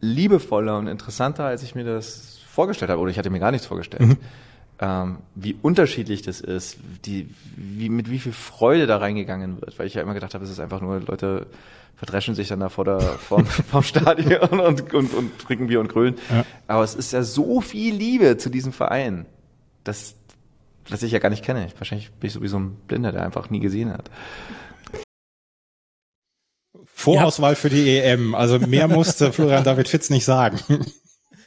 liebevoller 0.00 0.78
und 0.78 0.86
interessanter, 0.86 1.44
als 1.44 1.62
ich 1.62 1.74
mir 1.74 1.84
das 1.84 2.38
vorgestellt 2.48 2.90
habe. 2.90 3.00
Oder 3.00 3.10
ich 3.10 3.18
hatte 3.18 3.30
mir 3.30 3.40
gar 3.40 3.50
nichts 3.50 3.66
vorgestellt. 3.66 4.02
Mhm 4.02 4.18
ähm, 4.78 5.18
wie 5.34 5.56
unterschiedlich 5.60 6.22
das 6.22 6.40
ist, 6.40 6.78
die, 7.04 7.28
wie, 7.56 7.88
mit 7.88 8.10
wie 8.10 8.18
viel 8.18 8.32
Freude 8.32 8.86
da 8.86 8.98
reingegangen 8.98 9.60
wird, 9.60 9.78
weil 9.78 9.86
ich 9.86 9.94
ja 9.94 10.02
immer 10.02 10.14
gedacht 10.14 10.34
habe, 10.34 10.44
es 10.44 10.50
ist 10.50 10.60
einfach 10.60 10.80
nur, 10.80 11.00
Leute 11.00 11.46
verdreschen 11.96 12.34
sich 12.34 12.48
dann 12.48 12.60
da 12.60 12.68
vor 12.68 12.84
der, 12.84 13.00
vorm, 13.00 13.46
vorm 13.46 13.82
Stadion 13.82 14.60
und, 14.60 14.92
und, 14.92 15.14
und 15.14 15.38
trinken 15.38 15.68
Bier 15.68 15.80
und 15.80 15.88
grölen. 15.88 16.16
Ja. 16.30 16.44
Aber 16.66 16.84
es 16.84 16.94
ist 16.94 17.12
ja 17.12 17.22
so 17.22 17.60
viel 17.60 17.94
Liebe 17.94 18.36
zu 18.36 18.50
diesem 18.50 18.72
Verein, 18.72 19.26
das, 19.84 20.14
was 20.88 21.02
ich 21.02 21.12
ja 21.12 21.18
gar 21.18 21.30
nicht 21.30 21.44
kenne. 21.44 21.68
Wahrscheinlich 21.78 22.10
bin 22.12 22.28
ich 22.28 22.34
sowieso 22.34 22.58
ein 22.58 22.76
Blinder, 22.86 23.12
der 23.12 23.24
einfach 23.24 23.48
nie 23.50 23.60
gesehen 23.60 23.92
hat. 23.92 24.10
Vorauswahl 26.84 27.56
für 27.56 27.70
die 27.70 27.98
EM. 27.98 28.34
Also 28.34 28.58
mehr 28.58 28.88
musste 28.88 29.32
Florian 29.32 29.64
David 29.64 29.88
Fitz 29.88 30.10
nicht 30.10 30.24
sagen. 30.24 30.58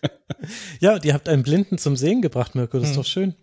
ja, 0.80 0.96
und 0.96 1.06
ihr 1.06 1.14
habt 1.14 1.30
einen 1.30 1.44
Blinden 1.44 1.78
zum 1.78 1.96
Sehen 1.96 2.22
gebracht, 2.22 2.56
Mirko, 2.56 2.80
das 2.80 2.90
ist 2.90 2.96
hm. 2.96 3.02
doch 3.02 3.10
schön. 3.10 3.36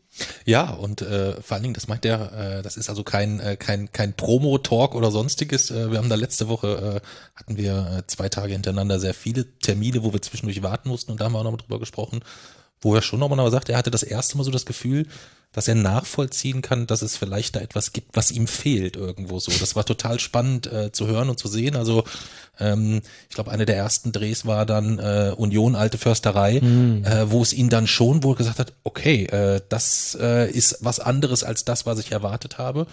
Ja, 0.45 0.71
und 0.71 1.03
äh, 1.03 1.41
vor 1.43 1.55
allen 1.55 1.63
Dingen, 1.63 1.75
das 1.75 1.89
meint 1.89 2.05
der, 2.05 2.33
äh, 2.33 2.63
das 2.63 2.77
ist 2.77 2.89
also 2.89 3.03
kein, 3.03 3.39
äh, 3.41 3.57
kein, 3.57 3.93
kein 3.93 4.15
Promo-Talk 4.15 4.95
oder 4.95 5.11
sonstiges. 5.11 5.71
Äh, 5.71 5.91
wir 5.91 5.99
haben 5.99 6.09
da 6.09 6.15
letzte 6.15 6.49
Woche, 6.49 7.01
äh, 7.03 7.39
hatten 7.39 7.57
wir 7.57 7.99
äh, 7.99 8.07
zwei 8.07 8.29
Tage 8.29 8.53
hintereinander 8.53 8.99
sehr 8.99 9.15
viele 9.15 9.59
Termine, 9.59 10.03
wo 10.03 10.13
wir 10.13 10.23
zwischendurch 10.23 10.63
warten 10.63 10.89
mussten 10.89 11.13
und 11.13 11.21
da 11.21 11.27
haben 11.27 11.33
wir 11.33 11.41
auch 11.41 11.45
nochmal 11.45 11.61
drüber 11.61 11.79
gesprochen, 11.79 12.21
wo 12.81 12.95
er 12.95 13.03
schon 13.03 13.21
nochmal 13.21 13.51
sagt, 13.51 13.69
er 13.69 13.77
hatte 13.77 13.91
das 13.91 14.03
erste 14.03 14.39
Mal 14.39 14.45
so 14.45 14.51
das 14.51 14.67
Gefühl, 14.67 15.07
dass 15.57 15.69
er 15.69 15.75
nachvollziehen 15.75 16.61
kann, 16.61 16.87
dass 16.87 17.01
es 17.01 17.17
vielleicht 17.17 17.57
da 17.57 17.61
etwas 17.61 17.95
gibt, 17.95 18.15
was 18.15 18.31
ihm 18.31 18.47
fehlt 18.47 18.95
irgendwo 18.95 19.41
so. 19.41 19.51
Das 19.59 19.75
war 19.75 19.87
total 19.87 20.21
spannend 20.21 20.71
äh, 20.71 20.93
zu 20.93 21.07
hören 21.07 21.31
und 21.31 21.39
zu 21.39 21.49
sehen. 21.49 21.77
Also 21.77 22.05
ähm, 22.61 23.01
ich 23.31 23.35
glaube, 23.35 23.51
eine 23.51 23.65
der 23.65 23.77
ersten 23.77 24.13
Drehs 24.13 24.45
war 24.45 24.67
dann 24.67 24.99
äh, 24.99 25.33
Union 25.35 25.75
Alte 25.75 25.97
Försterei, 25.97 26.61
mhm. 26.61 27.05
äh, 27.07 27.31
wo 27.31 27.41
es 27.41 27.55
ihn 27.55 27.71
dann 27.71 27.87
schon 27.87 28.23
wohl 28.23 28.35
gesagt 28.35 28.59
hat, 28.59 28.75
okay, 28.85 29.25
äh, 29.25 29.63
das 29.71 30.17
äh, 30.21 30.51
ist 30.51 30.77
was 30.83 31.01
anderes 31.01 31.43
als 31.43 31.65
das, 31.65 31.87
was 31.87 32.01
ich 32.01 32.13
erwartet 32.13 32.59
habe. 32.59 32.87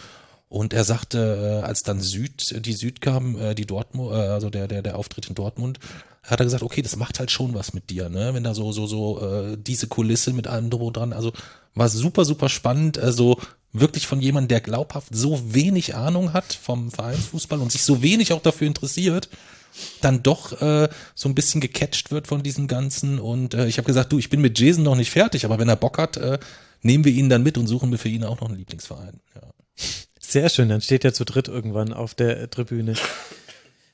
Und 0.53 0.71
er 0.71 0.83
sagte, 0.83 1.61
äh, 1.63 1.65
als 1.65 1.81
dann 1.81 1.99
Süd, 1.99 2.63
die 2.63 2.73
Süd 2.73 3.01
kam, 3.01 3.35
äh, 3.41 3.55
die 3.55 3.65
Dortmund, 3.65 4.11
äh, 4.11 4.27
also 4.27 4.51
der, 4.51 4.67
der, 4.67 4.83
der 4.83 4.99
Auftritt 4.99 5.27
in 5.27 5.33
Dortmund, 5.33 5.79
hat 6.21 6.39
er 6.39 6.45
gesagt, 6.45 6.61
okay, 6.61 6.83
das 6.83 6.95
macht 6.95 7.17
halt 7.17 7.31
schon 7.31 7.55
was 7.55 7.73
mit 7.73 7.89
dir, 7.89 8.07
ne? 8.07 8.35
Wenn 8.35 8.43
da 8.43 8.53
so, 8.53 8.71
so, 8.71 8.85
so 8.85 9.19
äh, 9.19 9.57
diese 9.57 9.87
Kulisse 9.87 10.31
mit 10.31 10.45
allem 10.45 10.69
drum 10.69 10.93
dran. 10.93 11.11
Also 11.11 11.33
war 11.73 11.89
super, 11.89 12.23
super 12.23 12.49
spannend. 12.49 12.99
Also 12.99 13.39
wirklich 13.71 14.05
von 14.05 14.21
jemandem, 14.21 14.49
der 14.49 14.61
glaubhaft 14.61 15.07
so 15.15 15.55
wenig 15.55 15.95
Ahnung 15.95 16.33
hat 16.33 16.53
vom 16.53 16.91
Vereinsfußball 16.91 17.59
und 17.59 17.71
sich 17.71 17.81
so 17.81 18.03
wenig 18.03 18.31
auch 18.31 18.43
dafür 18.43 18.67
interessiert, 18.67 19.29
dann 20.01 20.21
doch 20.21 20.61
äh, 20.61 20.87
so 21.15 21.29
ein 21.29 21.33
bisschen 21.33 21.61
gecatcht 21.61 22.11
wird 22.11 22.27
von 22.27 22.43
diesem 22.43 22.67
Ganzen. 22.67 23.17
Und 23.17 23.55
äh, 23.55 23.65
ich 23.65 23.79
habe 23.79 23.87
gesagt, 23.87 24.11
du, 24.11 24.19
ich 24.19 24.29
bin 24.29 24.39
mit 24.39 24.59
Jason 24.59 24.83
noch 24.83 24.95
nicht 24.95 25.09
fertig, 25.09 25.45
aber 25.45 25.57
wenn 25.57 25.67
er 25.67 25.77
Bock 25.77 25.97
hat, 25.97 26.17
äh, 26.17 26.37
nehmen 26.83 27.05
wir 27.05 27.11
ihn 27.11 27.29
dann 27.29 27.41
mit 27.41 27.57
und 27.57 27.65
suchen 27.65 27.89
wir 27.89 27.97
für 27.97 28.09
ihn 28.09 28.23
auch 28.23 28.39
noch 28.39 28.49
einen 28.49 28.57
Lieblingsverein. 28.59 29.19
Ja. 29.33 29.41
Sehr 30.25 30.49
schön, 30.49 30.69
dann 30.69 30.81
steht 30.81 31.05
er 31.05 31.13
zu 31.13 31.25
dritt 31.25 31.47
irgendwann 31.47 31.93
auf 31.93 32.15
der 32.15 32.49
Tribüne. 32.49 32.95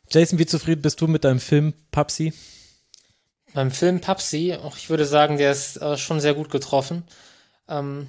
Jason, 0.09 0.39
wie 0.39 0.45
zufrieden 0.45 0.81
bist 0.81 1.01
du 1.01 1.07
mit 1.07 1.23
deinem 1.23 1.39
Film 1.39 1.73
Papsi? 1.91 2.33
Beim 3.53 3.71
Film 3.71 3.99
Papsi, 3.99 4.55
ich 4.77 4.89
würde 4.89 5.05
sagen, 5.05 5.37
der 5.37 5.51
ist 5.51 5.77
äh, 5.77 5.97
schon 5.97 6.19
sehr 6.19 6.35
gut 6.35 6.49
getroffen. 6.49 7.03
Ähm, 7.67 8.07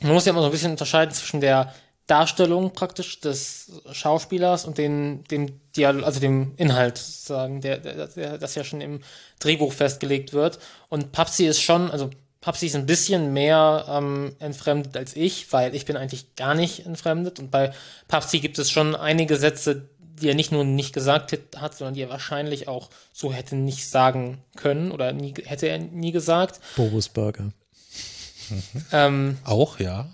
man 0.00 0.12
muss 0.12 0.26
ja 0.26 0.32
immer 0.32 0.40
so 0.40 0.46
ein 0.46 0.52
bisschen 0.52 0.72
unterscheiden 0.72 1.14
zwischen 1.14 1.40
der 1.40 1.72
Darstellung 2.06 2.72
praktisch 2.72 3.20
des 3.20 3.82
Schauspielers 3.90 4.64
und 4.64 4.76
den, 4.76 5.24
dem 5.24 5.60
Dialog, 5.72 6.04
also 6.04 6.20
dem 6.20 6.52
Inhalt 6.56 6.98
sozusagen, 6.98 7.60
der, 7.60 7.78
der, 7.78 8.08
der, 8.08 8.38
das 8.38 8.54
ja 8.54 8.64
schon 8.64 8.80
im 8.80 9.00
Drehbuch 9.38 9.72
festgelegt 9.72 10.32
wird. 10.32 10.58
Und 10.88 11.12
Papsi 11.12 11.46
ist 11.46 11.62
schon, 11.62 11.90
also 11.90 12.10
Papsi 12.46 12.66
ist 12.66 12.76
ein 12.76 12.86
bisschen 12.86 13.32
mehr 13.32 13.86
ähm, 13.88 14.36
entfremdet 14.38 14.96
als 14.96 15.16
ich, 15.16 15.52
weil 15.52 15.74
ich 15.74 15.84
bin 15.84 15.96
eigentlich 15.96 16.36
gar 16.36 16.54
nicht 16.54 16.86
entfremdet. 16.86 17.40
Und 17.40 17.50
bei 17.50 17.72
Papsi 18.06 18.38
gibt 18.38 18.60
es 18.60 18.70
schon 18.70 18.94
einige 18.94 19.36
Sätze, 19.36 19.88
die 19.98 20.28
er 20.28 20.36
nicht 20.36 20.52
nur 20.52 20.62
nicht 20.62 20.92
gesagt 20.92 21.36
hat, 21.56 21.76
sondern 21.76 21.94
die 21.94 22.02
er 22.02 22.08
wahrscheinlich 22.08 22.68
auch 22.68 22.88
so 23.12 23.32
hätte 23.32 23.56
nicht 23.56 23.88
sagen 23.88 24.38
können 24.54 24.92
oder 24.92 25.12
nie, 25.12 25.34
hätte 25.44 25.66
er 25.66 25.78
nie 25.78 26.12
gesagt. 26.12 26.60
Bobos 26.76 27.08
Burger. 27.08 27.42
Mhm. 27.42 28.62
Ähm, 28.92 29.38
auch, 29.42 29.80
ja. 29.80 30.08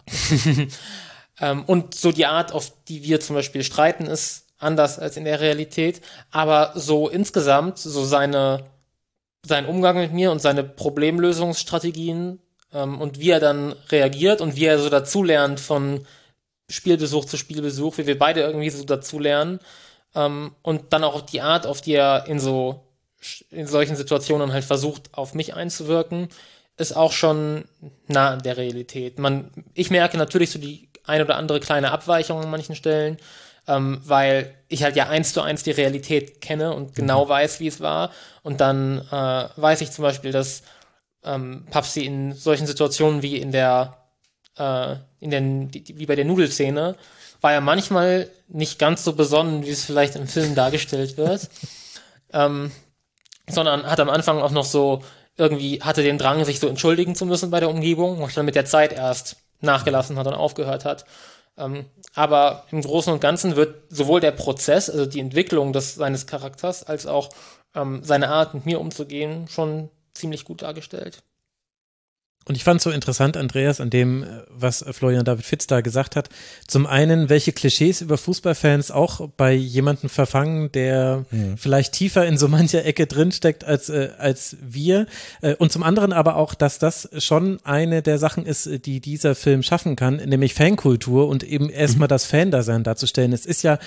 ähm, 1.39 1.65
und 1.67 1.95
so 1.95 2.13
die 2.13 2.25
Art, 2.25 2.53
auf 2.53 2.73
die 2.89 3.03
wir 3.03 3.21
zum 3.21 3.37
Beispiel 3.37 3.63
streiten, 3.63 4.07
ist 4.07 4.47
anders 4.57 4.99
als 4.99 5.19
in 5.19 5.27
der 5.27 5.41
Realität. 5.41 6.01
Aber 6.31 6.73
so 6.77 7.11
insgesamt, 7.11 7.77
so 7.77 8.07
seine, 8.07 8.65
sein 9.45 9.67
Umgang 9.67 9.97
mit 9.97 10.13
mir 10.13 10.31
und 10.31 10.41
seine 10.41 10.65
Problemlösungsstrategien 10.65 12.39
ähm, 12.73 13.01
und 13.01 13.19
wie 13.21 13.31
er 13.31 13.41
dann 13.41 13.75
reagiert 13.91 14.41
und 14.41 14.57
wie 14.57 14.67
er 14.67 14.79
so 14.79 14.89
dazulernt 14.89 15.61
von 15.61 16.07
Spielbesuch 16.69 17.25
zu 17.25 17.37
Spielbesuch, 17.37 17.99
wie 17.99 18.07
wir 18.07 18.19
beide 18.19 18.41
irgendwie 18.41 18.71
so 18.71 18.85
dazulernen. 18.85 19.61
Ähm, 20.15 20.55
und 20.63 20.93
dann 20.93 21.05
auch 21.05 21.23
die 21.23 21.41
Art, 21.41 21.67
auf 21.67 21.81
die 21.81 21.95
er 21.95 22.27
in 22.27 22.39
so 22.39 22.85
in 23.51 23.67
solchen 23.67 23.95
Situationen 23.97 24.53
halt 24.53 24.65
versucht, 24.65 25.11
auf 25.13 25.35
mich 25.35 25.55
einzuwirken, 25.55 26.29
ist 26.77 26.97
auch 26.97 27.13
schon 27.13 27.65
nah 28.09 28.31
an 28.31 28.43
der 28.43 28.57
Realität. 28.57 29.19
Man, 29.19 29.51
ich 29.75 29.91
merke 29.91 30.17
natürlich 30.17 30.51
so 30.51 30.59
die 30.59 30.89
ein 31.05 31.23
oder 31.23 31.37
andere 31.37 31.61
kleine 31.61 31.93
Abweichung 31.93 32.41
an 32.41 32.51
manchen 32.51 32.75
Stellen, 32.75 33.19
ähm, 33.69 34.01
weil 34.05 34.55
ich 34.69 34.83
halt 34.83 34.97
ja 34.97 35.09
eins 35.09 35.33
zu 35.33 35.41
eins 35.41 35.63
die 35.63 35.71
Realität 35.71 36.41
kenne 36.41 36.75
und 36.75 36.95
genau 36.95 37.29
weiß, 37.29 37.61
wie 37.61 37.69
es 37.69 37.81
war. 37.81 38.11
Und 38.43 38.61
dann 38.61 38.99
äh, 39.11 39.49
weiß 39.57 39.81
ich 39.83 39.91
zum 39.91 40.03
Beispiel, 40.03 40.33
dass 40.33 40.63
ähm, 41.25 41.67
Papsi 41.71 42.05
in 42.05 42.33
solchen 42.33 42.67
Situationen 42.67 43.23
wie 43.23 43.37
in 43.37 43.53
der, 43.53 43.97
äh, 44.59 44.97
in 45.21 45.31
den, 45.31 45.71
die, 45.71 45.99
wie 45.99 46.07
bei 46.07 46.17
der 46.17 46.25
Nudelszene, 46.25 46.97
war 47.41 47.53
er 47.53 47.61
manchmal 47.61 48.31
nicht 48.49 48.79
ganz 48.79 49.05
so 49.05 49.15
besonnen, 49.15 49.65
wie 49.65 49.71
es 49.71 49.85
vielleicht 49.85 50.17
im 50.17 50.29
Film 50.29 50.55
dargestellt 50.55 51.17
wird. 51.17 51.49
ähm, 52.33 52.71
sondern 53.49 53.85
hat 53.85 54.01
am 54.01 54.11
Anfang 54.11 54.41
auch 54.41 54.53
noch 54.53 54.65
so 54.65 55.03
irgendwie 55.37 55.81
hatte 55.83 56.03
den 56.03 56.19
Drang, 56.19 56.45
sich 56.45 56.61
so 56.61 56.69
entschuldigen 56.69 57.15
zu 57.15 57.27
müssen 57.27 57.51
bei 57.51 57.61
der 57.61 57.71
Umgebung, 57.71 58.21
was 58.21 58.35
dann 58.35 58.45
mit 58.45 58.55
der 58.55 58.67
Zeit 58.67 58.93
erst 58.93 59.37
nachgelassen 59.61 60.19
hat 60.19 60.27
und 60.27 60.35
aufgehört 60.35 60.85
hat. 60.85 61.05
Ähm, 61.57 61.87
aber 62.15 62.65
im 62.71 62.81
Großen 62.81 63.13
und 63.13 63.21
Ganzen 63.21 63.57
wird 63.57 63.85
sowohl 63.91 64.21
der 64.21 64.33
Prozess, 64.33 64.89
also 64.89 65.07
die 65.07 65.21
Entwicklung 65.21 65.73
des, 65.73 65.95
seines 65.95 66.27
Charakters, 66.27 66.83
als 66.83 67.07
auch 67.07 67.31
ähm, 67.75 68.03
seine 68.03 68.29
Art, 68.29 68.55
mit 68.55 68.67
mir 68.67 68.81
umzugehen, 68.81 69.49
schon 69.49 69.91
ziemlich 70.15 70.45
gut 70.45 70.63
dargestellt. 70.63 71.23
Und 72.45 72.57
ich 72.57 72.65
fand 72.65 72.79
es 72.79 72.85
so 72.85 72.91
interessant, 72.91 73.37
Andreas, 73.37 73.81
an 73.81 73.91
dem, 73.91 74.25
äh, 74.25 74.27
was 74.49 74.85
Florian 74.91 75.25
David 75.25 75.45
Fitz 75.45 75.67
da 75.67 75.81
gesagt 75.81 76.17
hat. 76.17 76.29
Zum 76.67 76.87
einen, 76.87 77.29
welche 77.29 77.53
Klischees 77.53 78.01
über 78.01 78.19
Fußballfans 78.19 78.91
auch 78.91 79.29
bei 79.37 79.53
jemandem 79.53 80.11
verfangen, 80.11 80.73
der 80.73 81.25
mhm. 81.31 81.57
vielleicht 81.57 81.93
tiefer 81.93 82.27
in 82.27 82.39
so 82.39 82.49
mancher 82.49 82.85
Ecke 82.85 83.07
drinsteckt 83.07 83.65
als, 83.65 83.89
äh, 83.89 84.11
als 84.19 84.57
wir. 84.61 85.07
Äh, 85.41 85.55
und 85.57 85.73
zum 85.73 85.83
anderen 85.83 86.13
aber 86.13 86.37
auch, 86.37 86.55
dass 86.55 86.79
das 86.79 87.09
schon 87.19 87.61
eine 87.65 88.03
der 88.03 88.19
Sachen 88.19 88.45
ist, 88.45 88.87
die 88.87 89.01
dieser 89.01 89.35
Film 89.35 89.63
schaffen 89.63 89.95
kann, 89.95 90.17
nämlich 90.17 90.55
Fankultur 90.55 91.29
und 91.29 91.45
eben 91.45 91.71
erstmal 91.71 92.07
mhm. 92.07 92.11
das 92.11 92.27
Fan-Dasein 92.27 92.83
darzustellen. 92.83 93.33
Es 93.33 93.47
ist 93.47 93.63
ja 93.63 93.79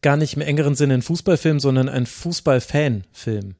gar 0.00 0.16
nicht 0.16 0.34
im 0.34 0.42
engeren 0.42 0.74
Sinne 0.74 0.94
ein 0.94 1.02
Fußballfilm, 1.02 1.60
sondern 1.60 1.88
ein 1.88 2.06
Fußball-Fan-Film. 2.06 3.56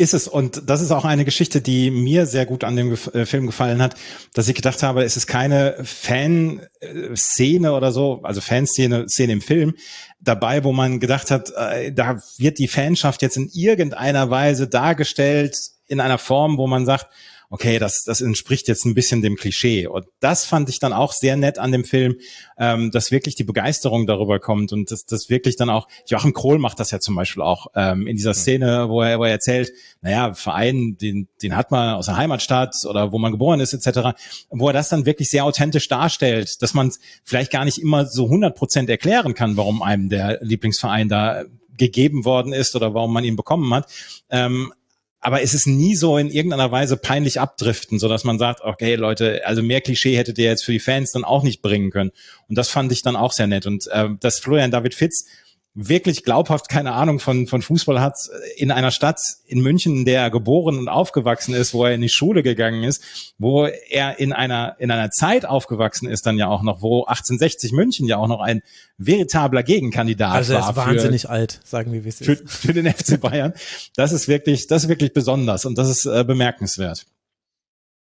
Ist 0.00 0.14
es. 0.14 0.28
Und 0.28 0.62
das 0.64 0.80
ist 0.80 0.92
auch 0.92 1.04
eine 1.04 1.26
Geschichte, 1.26 1.60
die 1.60 1.90
mir 1.90 2.24
sehr 2.24 2.46
gut 2.46 2.64
an 2.64 2.74
dem 2.74 2.94
äh, 3.12 3.26
Film 3.26 3.44
gefallen 3.44 3.82
hat, 3.82 3.96
dass 4.32 4.48
ich 4.48 4.54
gedacht 4.54 4.82
habe, 4.82 5.04
es 5.04 5.18
ist 5.18 5.26
keine 5.26 5.76
Fanszene 5.84 7.74
oder 7.74 7.92
so, 7.92 8.20
also 8.22 8.40
Fanszene 8.40 9.06
Szene 9.10 9.34
im 9.34 9.42
Film 9.42 9.74
dabei, 10.18 10.64
wo 10.64 10.72
man 10.72 11.00
gedacht 11.00 11.30
hat, 11.30 11.52
äh, 11.54 11.92
da 11.92 12.18
wird 12.38 12.58
die 12.58 12.66
Fanschaft 12.66 13.20
jetzt 13.20 13.36
in 13.36 13.50
irgendeiner 13.52 14.30
Weise 14.30 14.68
dargestellt 14.68 15.54
in 15.86 16.00
einer 16.00 16.16
Form, 16.16 16.56
wo 16.56 16.66
man 16.66 16.86
sagt, 16.86 17.08
okay, 17.50 17.80
das, 17.80 18.04
das 18.04 18.20
entspricht 18.20 18.68
jetzt 18.68 18.84
ein 18.86 18.94
bisschen 18.94 19.22
dem 19.22 19.34
Klischee. 19.34 19.88
Und 19.88 20.06
das 20.20 20.44
fand 20.44 20.68
ich 20.68 20.78
dann 20.78 20.92
auch 20.92 21.12
sehr 21.12 21.36
nett 21.36 21.58
an 21.58 21.72
dem 21.72 21.84
Film, 21.84 22.16
ähm, 22.56 22.92
dass 22.92 23.10
wirklich 23.10 23.34
die 23.34 23.44
Begeisterung 23.44 24.06
darüber 24.06 24.38
kommt 24.38 24.72
und 24.72 24.92
dass 24.92 25.04
das 25.04 25.28
wirklich 25.28 25.56
dann 25.56 25.68
auch, 25.68 25.88
Joachim 26.06 26.32
Krohl 26.32 26.60
macht 26.60 26.78
das 26.78 26.92
ja 26.92 27.00
zum 27.00 27.16
Beispiel 27.16 27.42
auch 27.42 27.66
ähm, 27.74 28.06
in 28.06 28.16
dieser 28.16 28.34
Szene, 28.34 28.88
wo 28.88 29.02
er, 29.02 29.18
wo 29.18 29.24
er 29.24 29.32
erzählt, 29.32 29.72
naja, 30.00 30.32
Verein, 30.32 30.96
den, 31.00 31.28
den 31.42 31.56
hat 31.56 31.72
man 31.72 31.96
aus 31.96 32.06
der 32.06 32.16
Heimatstadt 32.16 32.76
oder 32.88 33.10
wo 33.10 33.18
man 33.18 33.32
geboren 33.32 33.58
ist, 33.58 33.72
etc., 33.74 34.16
wo 34.50 34.68
er 34.68 34.72
das 34.72 34.88
dann 34.88 35.04
wirklich 35.04 35.28
sehr 35.28 35.44
authentisch 35.44 35.88
darstellt, 35.88 36.62
dass 36.62 36.72
man 36.72 36.92
vielleicht 37.24 37.50
gar 37.50 37.64
nicht 37.64 37.78
immer 37.78 38.06
so 38.06 38.26
100 38.26 38.56
Prozent 38.56 38.88
erklären 38.88 39.34
kann, 39.34 39.56
warum 39.56 39.82
einem 39.82 40.08
der 40.08 40.38
Lieblingsverein 40.40 41.08
da 41.08 41.42
gegeben 41.76 42.24
worden 42.24 42.52
ist 42.52 42.76
oder 42.76 42.94
warum 42.94 43.12
man 43.12 43.24
ihn 43.24 43.36
bekommen 43.36 43.74
hat. 43.74 43.90
Ähm, 44.28 44.72
aber 45.20 45.42
es 45.42 45.52
ist 45.52 45.66
nie 45.66 45.96
so 45.96 46.16
in 46.16 46.30
irgendeiner 46.30 46.72
Weise 46.72 46.96
peinlich 46.96 47.40
abdriften, 47.40 47.98
so 47.98 48.08
dass 48.08 48.24
man 48.24 48.38
sagt, 48.38 48.62
okay, 48.62 48.94
Leute, 48.94 49.42
also 49.44 49.62
mehr 49.62 49.82
Klischee 49.82 50.16
hättet 50.16 50.38
ihr 50.38 50.46
jetzt 50.46 50.64
für 50.64 50.72
die 50.72 50.80
Fans 50.80 51.12
dann 51.12 51.24
auch 51.24 51.42
nicht 51.42 51.60
bringen 51.60 51.90
können. 51.90 52.10
Und 52.48 52.56
das 52.56 52.70
fand 52.70 52.90
ich 52.90 53.02
dann 53.02 53.16
auch 53.16 53.32
sehr 53.32 53.46
nett. 53.46 53.66
Und 53.66 53.86
äh, 53.88 54.08
dass 54.18 54.40
Florian 54.40 54.70
David 54.70 54.94
Fitz 54.94 55.26
wirklich 55.74 56.24
glaubhaft 56.24 56.68
keine 56.68 56.92
Ahnung 56.92 57.20
von, 57.20 57.46
von 57.46 57.62
Fußball 57.62 58.00
hat, 58.00 58.16
in 58.56 58.72
einer 58.72 58.90
Stadt 58.90 59.20
in 59.46 59.60
München, 59.60 59.98
in 59.98 60.04
der 60.04 60.22
er 60.22 60.30
geboren 60.30 60.78
und 60.78 60.88
aufgewachsen 60.88 61.54
ist, 61.54 61.74
wo 61.74 61.84
er 61.84 61.94
in 61.94 62.00
die 62.00 62.08
Schule 62.08 62.42
gegangen 62.42 62.82
ist, 62.82 63.34
wo 63.38 63.66
er 63.66 64.18
in 64.18 64.32
einer, 64.32 64.76
in 64.80 64.90
einer 64.90 65.10
Zeit 65.10 65.46
aufgewachsen 65.46 66.08
ist 66.08 66.26
dann 66.26 66.38
ja 66.38 66.48
auch 66.48 66.62
noch, 66.62 66.82
wo 66.82 67.04
1860 67.04 67.72
München 67.72 68.06
ja 68.08 68.16
auch 68.16 68.26
noch 68.26 68.40
ein 68.40 68.62
veritabler 68.98 69.62
Gegenkandidat 69.62 70.34
also 70.34 70.54
war. 70.54 70.66
Also 70.66 70.80
er 70.80 70.82
ist 70.82 70.88
wahnsinnig 70.88 71.22
für, 71.22 71.30
alt, 71.30 71.60
sagen 71.64 71.92
wir, 71.92 72.04
wie 72.04 72.08
es 72.08 72.20
ist. 72.20 72.26
Für, 72.26 72.36
für 72.46 72.72
den 72.72 72.86
FC 72.92 73.20
Bayern. 73.20 73.54
Das 73.94 74.12
ist 74.12 74.26
wirklich, 74.26 74.66
das 74.66 74.84
ist 74.84 74.88
wirklich 74.88 75.12
besonders 75.12 75.64
und 75.64 75.78
das 75.78 75.88
ist 75.88 76.04
äh, 76.04 76.24
bemerkenswert. 76.24 77.06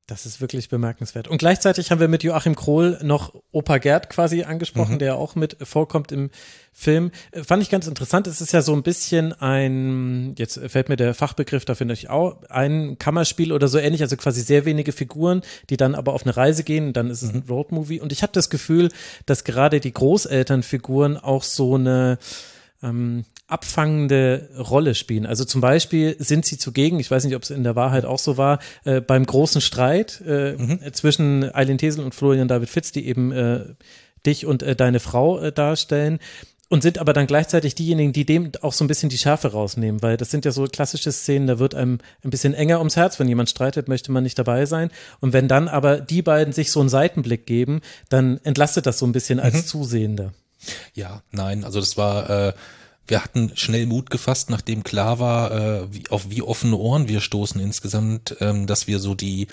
Das 0.08 0.26
ist 0.26 0.40
wirklich 0.40 0.70
bemerkenswert. 0.70 1.28
Und 1.28 1.38
gleichzeitig 1.38 1.92
haben 1.92 2.00
wir 2.00 2.08
mit 2.08 2.24
Joachim 2.24 2.56
Krohl 2.56 2.98
noch 3.04 3.36
Opa 3.52 3.78
Gerd 3.78 4.10
quasi 4.10 4.44
angesprochen, 4.44 4.94
mhm. 4.94 5.00
der 5.00 5.18
auch 5.18 5.36
mit 5.36 5.58
vorkommt 5.62 6.14
im 6.14 6.30
Film. 6.72 7.12
Äh, 7.32 7.44
fand 7.44 7.62
ich 7.62 7.70
ganz 7.70 7.88
interessant. 7.88 8.26
Es 8.26 8.40
ist 8.40 8.54
ja 8.54 8.62
so 8.62 8.74
ein 8.74 8.84
bisschen 8.84 9.34
ein, 9.34 10.34
jetzt 10.38 10.62
fällt 10.68 10.88
mir 10.88 10.96
der 10.96 11.14
Fachbegriff 11.14 11.66
dafür 11.66 11.88
natürlich 11.88 12.10
auch, 12.10 12.42
ein 12.50 12.98
Kammerspiel 12.98 13.52
oder 13.52 13.68
so 13.68 13.80
ähnlich, 13.80 14.02
also 14.02 14.16
quasi 14.16 14.40
sehr 14.40 14.64
wenige 14.64 14.94
Figuren, 14.94 15.42
die 15.70 15.76
dann 15.76 15.94
aber 15.94 16.14
auf 16.14 16.24
eine 16.24 16.38
Reise 16.38 16.64
gehen. 16.64 16.94
Dann 16.94 17.10
ist 17.10 17.22
es 17.22 17.34
ein 17.34 17.44
mhm. 17.46 17.52
Roadmovie. 17.52 18.00
Und 18.00 18.14
ich 18.14 18.24
habe 18.24 18.32
das 18.32 18.50
Gefühl, 18.50 18.88
dass 19.26 19.44
gerade 19.44 19.82
die 19.82 19.92
Großelternfiguren 19.92 21.18
auch 21.18 21.44
so 21.44 21.76
eine, 21.76 22.18
ähm, 22.82 23.26
abfangende 23.48 24.50
Rolle 24.58 24.94
spielen. 24.94 25.26
Also 25.26 25.46
zum 25.46 25.62
Beispiel 25.62 26.16
sind 26.20 26.46
sie 26.46 26.58
zugegen, 26.58 27.00
ich 27.00 27.10
weiß 27.10 27.24
nicht, 27.24 27.36
ob 27.36 27.44
es 27.44 27.50
in 27.50 27.64
der 27.64 27.76
Wahrheit 27.76 28.06
auch 28.06 28.20
so 28.20 28.38
war, 28.38 28.60
äh, 28.84 29.00
beim 29.00 29.26
großen 29.26 29.62
Streit 29.62 30.22
äh, 30.28 30.54
mhm. 30.54 30.80
zwischen 30.92 31.56
Eileen 31.56 31.78
Tesel 31.78 32.04
und 32.04 32.14
Florian 32.14 32.48
David 32.48 32.70
Fitz, 32.70 32.92
die 32.92 33.08
eben 33.08 33.32
äh, 33.32 33.66
dich 34.26 34.46
und 34.46 34.64
äh, 34.64 34.76
deine 34.76 35.00
Frau 35.00 35.40
äh, 35.40 35.52
darstellen 35.52 36.20
und 36.70 36.84
sind 36.84 36.98
aber 36.98 37.14
dann 37.14 37.28
gleichzeitig 37.28 37.76
diejenigen, 37.76 38.12
die 38.12 38.26
dem 38.26 38.52
auch 38.62 38.74
so 38.74 38.84
ein 38.84 38.88
bisschen 38.88 39.10
die 39.10 39.18
Schärfe 39.18 39.54
rausnehmen, 39.54 40.02
weil 40.02 40.18
das 40.18 40.32
sind 40.32 40.44
ja 40.44 40.52
so 40.52 40.66
klassische 40.66 41.14
Szenen, 41.14 41.48
da 41.48 41.60
wird 41.60 41.76
einem 41.76 42.00
ein 42.24 42.30
bisschen 42.30 42.54
enger 42.54 42.80
ums 42.80 42.98
Herz, 42.98 43.20
wenn 43.20 43.30
jemand 43.30 43.50
streitet, 43.50 43.88
möchte 43.88 44.12
man 44.12 44.24
nicht 44.24 44.38
dabei 44.38 44.66
sein 44.66 44.92
und 45.22 45.32
wenn 45.32 45.48
dann 45.48 45.70
aber 45.70 46.02
die 46.02 46.22
beiden 46.22 46.54
sich 46.54 46.72
so 46.72 46.82
einen 46.82 46.90
Seitenblick 46.90 47.46
geben, 47.46 47.82
dann 48.10 48.40
entlastet 48.44 48.86
das 48.86 49.00
so 49.00 49.06
ein 49.06 49.14
bisschen 49.14 49.40
als 49.40 49.56
mhm. 49.56 49.66
Zusehender. 49.66 50.34
Ja, 50.94 51.22
nein, 51.32 51.64
also 51.64 51.80
das 51.80 51.96
war 51.96 52.30
äh, 52.30 52.54
wir 53.08 53.24
hatten 53.24 53.52
schnell 53.56 53.86
Mut 53.86 54.10
gefasst, 54.10 54.50
nachdem 54.50 54.84
klar 54.84 55.20
war, 55.20 55.52
äh, 55.52 55.94
wie, 55.94 56.04
auf 56.10 56.30
wie 56.30 56.42
offene 56.42 56.76
Ohren 56.76 57.08
wir 57.08 57.22
stoßen 57.22 57.60
insgesamt, 57.62 58.36
ähm, 58.40 58.68
dass 58.68 58.88
wir 58.88 59.00
so 59.00 59.16
die 59.16 59.48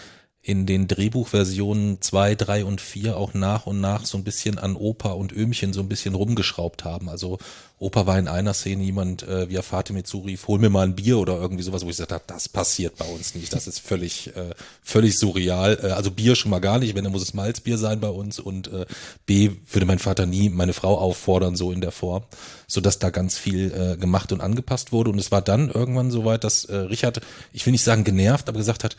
in 0.46 0.66
den 0.66 0.88
Drehbuchversionen 0.88 2.02
zwei, 2.02 2.34
drei 2.34 2.66
und 2.66 2.82
vier 2.82 3.16
auch 3.16 3.32
nach 3.32 3.64
und 3.64 3.80
nach 3.80 4.04
so 4.04 4.18
ein 4.18 4.24
bisschen 4.24 4.58
an 4.58 4.76
Opa 4.76 5.12
und 5.12 5.32
Öhmchen 5.32 5.72
so 5.72 5.80
ein 5.80 5.88
bisschen 5.88 6.14
rumgeschraubt 6.14 6.84
haben. 6.84 7.08
Also 7.08 7.38
Opa 7.78 8.06
war 8.06 8.18
in 8.18 8.28
einer 8.28 8.52
Szene 8.52 8.84
jemand, 8.84 9.22
äh, 9.22 9.48
wie 9.48 9.56
er 9.56 9.62
Vater 9.62 9.94
mir 9.94 10.04
zurief, 10.04 10.46
hol 10.46 10.58
mir 10.58 10.68
mal 10.68 10.86
ein 10.86 10.96
Bier 10.96 11.16
oder 11.16 11.40
irgendwie 11.40 11.62
sowas, 11.62 11.82
wo 11.82 11.86
ich 11.86 11.96
gesagt 11.96 12.12
habe, 12.12 12.24
das 12.26 12.50
passiert 12.50 12.98
bei 12.98 13.06
uns 13.06 13.34
nicht. 13.34 13.54
Das 13.54 13.66
ist 13.66 13.78
völlig, 13.78 14.36
äh, 14.36 14.50
völlig 14.82 15.18
surreal. 15.18 15.78
Äh, 15.82 15.86
also 15.92 16.10
Bier 16.10 16.36
schon 16.36 16.50
mal 16.50 16.60
gar 16.60 16.78
nicht, 16.78 16.94
wenn 16.94 17.04
dann 17.04 17.12
muss 17.14 17.22
es 17.22 17.32
Malzbier 17.32 17.78
sein 17.78 18.00
bei 18.00 18.10
uns 18.10 18.38
und 18.38 18.70
äh, 18.70 18.84
B 19.24 19.50
würde 19.72 19.86
mein 19.86 19.98
Vater 19.98 20.26
nie 20.26 20.50
meine 20.50 20.74
Frau 20.74 20.98
auffordern, 20.98 21.56
so 21.56 21.72
in 21.72 21.80
der 21.80 21.90
Form, 21.90 22.22
so 22.66 22.82
dass 22.82 22.98
da 22.98 23.08
ganz 23.08 23.38
viel 23.38 23.72
äh, 23.72 23.96
gemacht 23.96 24.30
und 24.30 24.42
angepasst 24.42 24.92
wurde. 24.92 25.08
Und 25.08 25.18
es 25.18 25.32
war 25.32 25.40
dann 25.40 25.70
irgendwann 25.70 26.10
soweit, 26.10 26.44
dass 26.44 26.66
äh, 26.66 26.76
Richard, 26.76 27.22
ich 27.54 27.64
will 27.64 27.72
nicht 27.72 27.84
sagen 27.84 28.04
genervt, 28.04 28.50
aber 28.50 28.58
gesagt 28.58 28.84
hat, 28.84 28.98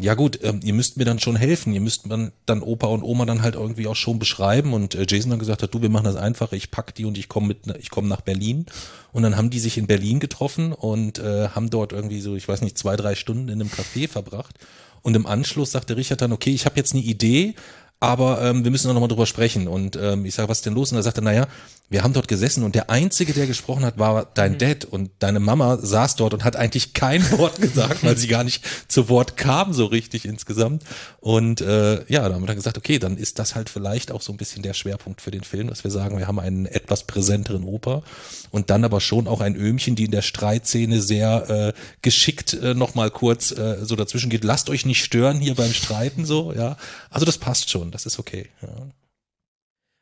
ja 0.00 0.14
gut, 0.14 0.40
ähm, 0.42 0.60
ihr 0.64 0.74
müsst 0.74 0.96
mir 0.96 1.04
dann 1.04 1.20
schon 1.20 1.36
helfen. 1.36 1.72
Ihr 1.72 1.80
müsst 1.80 2.06
man 2.06 2.32
dann 2.46 2.62
Opa 2.62 2.88
und 2.88 3.02
Oma 3.04 3.26
dann 3.26 3.42
halt 3.42 3.54
irgendwie 3.54 3.86
auch 3.86 3.94
schon 3.94 4.18
beschreiben. 4.18 4.72
Und 4.72 4.94
äh, 4.94 5.06
Jason 5.08 5.30
dann 5.30 5.38
gesagt 5.38 5.62
hat, 5.62 5.72
du, 5.72 5.82
wir 5.82 5.88
machen 5.88 6.04
das 6.04 6.16
einfach. 6.16 6.52
Ich 6.52 6.72
pack 6.72 6.94
die 6.94 7.04
und 7.04 7.16
ich 7.16 7.28
komme 7.28 7.48
mit, 7.48 7.58
ich 7.78 7.90
komme 7.90 8.08
nach 8.08 8.20
Berlin. 8.20 8.66
Und 9.12 9.22
dann 9.22 9.36
haben 9.36 9.50
die 9.50 9.60
sich 9.60 9.78
in 9.78 9.86
Berlin 9.86 10.18
getroffen 10.18 10.72
und 10.72 11.20
äh, 11.20 11.48
haben 11.50 11.70
dort 11.70 11.92
irgendwie 11.92 12.20
so, 12.20 12.34
ich 12.34 12.48
weiß 12.48 12.62
nicht, 12.62 12.76
zwei, 12.76 12.96
drei 12.96 13.14
Stunden 13.14 13.48
in 13.48 13.60
einem 13.60 13.70
Café 13.70 14.08
verbracht. 14.08 14.58
Und 15.02 15.14
im 15.14 15.26
Anschluss 15.26 15.70
sagte 15.70 15.96
Richard 15.96 16.22
dann, 16.22 16.32
okay, 16.32 16.50
ich 16.50 16.66
habe 16.66 16.76
jetzt 16.76 16.94
eine 16.94 17.02
Idee, 17.02 17.54
aber 18.00 18.42
ähm, 18.42 18.64
wir 18.64 18.70
müssen 18.70 18.92
noch 18.92 19.00
mal 19.00 19.06
drüber 19.06 19.26
sprechen. 19.26 19.68
Und 19.68 19.96
ähm, 19.96 20.24
ich 20.24 20.34
sage, 20.34 20.48
was 20.48 20.58
ist 20.58 20.66
denn 20.66 20.74
los? 20.74 20.90
Und 20.90 20.98
er 20.98 21.04
sagte, 21.04 21.22
naja, 21.22 21.46
wir 21.90 22.02
haben 22.02 22.14
dort 22.14 22.28
gesessen 22.28 22.64
und 22.64 22.74
der 22.74 22.88
Einzige, 22.88 23.34
der 23.34 23.46
gesprochen 23.46 23.84
hat, 23.84 23.98
war 23.98 24.24
dein 24.24 24.52
mhm. 24.52 24.58
Dad 24.58 24.84
und 24.86 25.10
deine 25.18 25.38
Mama 25.38 25.76
saß 25.76 26.16
dort 26.16 26.32
und 26.32 26.42
hat 26.42 26.56
eigentlich 26.56 26.94
kein 26.94 27.22
Wort 27.38 27.60
gesagt, 27.60 28.02
weil 28.02 28.16
sie 28.16 28.26
gar 28.26 28.42
nicht 28.42 28.64
zu 28.88 29.08
Wort 29.10 29.36
kam 29.36 29.74
so 29.74 29.84
richtig 29.84 30.24
insgesamt. 30.24 30.82
Und 31.20 31.60
äh, 31.60 32.04
ja, 32.10 32.26
da 32.26 32.34
haben 32.34 32.42
wir 32.42 32.46
dann 32.46 32.56
gesagt, 32.56 32.78
okay, 32.78 32.98
dann 32.98 33.18
ist 33.18 33.38
das 33.38 33.54
halt 33.54 33.68
vielleicht 33.68 34.12
auch 34.12 34.22
so 34.22 34.32
ein 34.32 34.38
bisschen 34.38 34.62
der 34.62 34.72
Schwerpunkt 34.72 35.20
für 35.20 35.30
den 35.30 35.44
Film, 35.44 35.68
dass 35.68 35.84
wir 35.84 35.90
sagen, 35.90 36.18
wir 36.18 36.26
haben 36.26 36.40
einen 36.40 36.64
etwas 36.64 37.04
präsenteren 37.04 37.64
Oper 37.64 38.02
und 38.50 38.70
dann 38.70 38.84
aber 38.84 39.00
schon 39.00 39.28
auch 39.28 39.42
ein 39.42 39.54
Öhmchen, 39.54 39.94
die 39.94 40.06
in 40.06 40.10
der 40.10 40.22
Streitszene 40.22 41.02
sehr 41.02 41.50
äh, 41.50 41.72
geschickt 42.00 42.54
äh, 42.54 42.72
nochmal 42.72 43.10
kurz 43.10 43.52
äh, 43.52 43.84
so 43.84 43.94
dazwischen 43.94 44.30
geht. 44.30 44.42
Lasst 44.42 44.70
euch 44.70 44.86
nicht 44.86 45.04
stören 45.04 45.38
hier 45.38 45.54
beim 45.54 45.72
Streiten 45.72 46.24
so, 46.24 46.52
ja. 46.54 46.76
Also 47.10 47.26
das 47.26 47.36
passt 47.36 47.68
schon, 47.68 47.90
das 47.90 48.06
ist 48.06 48.18
okay. 48.18 48.48
Ja. 48.62 48.68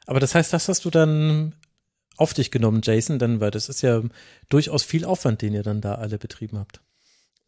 Aber 0.06 0.20
das 0.20 0.34
heißt, 0.34 0.52
das 0.52 0.68
hast 0.68 0.84
du 0.84 0.90
dann 0.90 1.54
auf 2.16 2.34
dich 2.34 2.50
genommen, 2.50 2.80
Jason, 2.82 3.18
denn 3.18 3.40
weil 3.40 3.50
das 3.50 3.68
ist 3.68 3.82
ja 3.82 4.02
durchaus 4.48 4.82
viel 4.82 5.04
Aufwand, 5.04 5.42
den 5.42 5.54
ihr 5.54 5.62
dann 5.62 5.80
da 5.80 5.96
alle 5.96 6.18
betrieben 6.18 6.58
habt. 6.58 6.80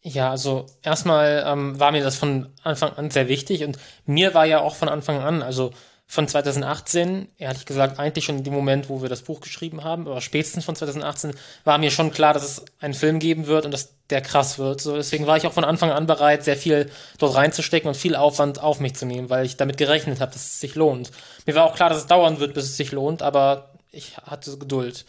Ja, 0.03 0.31
also 0.31 0.67
erstmal 0.83 1.45
ähm, 1.47 1.81
war 1.81 1.91
mir 1.91 2.03
das 2.03 2.17
von 2.17 2.51
Anfang 2.62 2.93
an 2.93 3.11
sehr 3.11 3.29
wichtig 3.29 3.65
und 3.65 3.79
mir 4.05 4.35
war 4.35 4.45
ja 4.45 4.61
auch 4.61 4.75
von 4.75 4.91
Anfang 4.91 5.19
an, 5.19 5.43
also 5.43 5.73
von 6.07 6.29
2018, 6.29 7.29
ehrlich 7.39 7.65
gesagt, 7.65 7.99
eigentlich 7.99 8.27
schon 8.27 8.37
in 8.37 8.45
dem 8.45 8.53
Moment, 8.53 8.91
wo 8.91 9.01
wir 9.01 9.09
das 9.09 9.23
Buch 9.23 9.41
geschrieben 9.41 9.83
haben, 9.83 10.07
aber 10.07 10.21
spätestens 10.21 10.67
von 10.67 10.77
2018 10.77 11.33
war 11.65 11.79
mir 11.79 11.91
schon 11.91 12.12
klar, 12.12 12.35
dass 12.35 12.45
es 12.45 12.65
einen 12.79 12.93
Film 12.93 13.19
geben 13.19 13.47
wird 13.47 13.65
und 13.65 13.71
dass 13.71 13.95
der 14.11 14.21
krass 14.21 14.59
wird. 14.59 14.83
So, 14.83 14.95
deswegen 14.97 15.27
war 15.27 15.39
ich 15.39 15.47
auch 15.47 15.55
von 15.55 15.65
Anfang 15.65 15.91
an 15.91 16.07
bereit, 16.07 16.45
sehr 16.45 16.59
viel 16.59 16.91
dort 17.19 17.35
reinzustecken 17.35 17.89
und 17.89 17.95
viel 17.95 18.15
Aufwand 18.15 18.62
auf 18.62 18.81
mich 18.81 18.95
zu 18.95 19.07
nehmen, 19.07 19.31
weil 19.31 19.47
ich 19.47 19.57
damit 19.57 19.79
gerechnet 19.79 20.21
habe, 20.21 20.33
dass 20.33 20.43
es 20.43 20.61
sich 20.61 20.75
lohnt. 20.75 21.11
Mir 21.47 21.55
war 21.55 21.65
auch 21.65 21.75
klar, 21.75 21.89
dass 21.89 21.99
es 21.99 22.07
dauern 22.07 22.39
wird, 22.39 22.53
bis 22.53 22.65
es 22.67 22.77
sich 22.77 22.93
lohnt, 22.93 23.23
aber 23.23 23.74
ich 23.95 24.16
hatte 24.18 24.57
Geduld. 24.59 25.05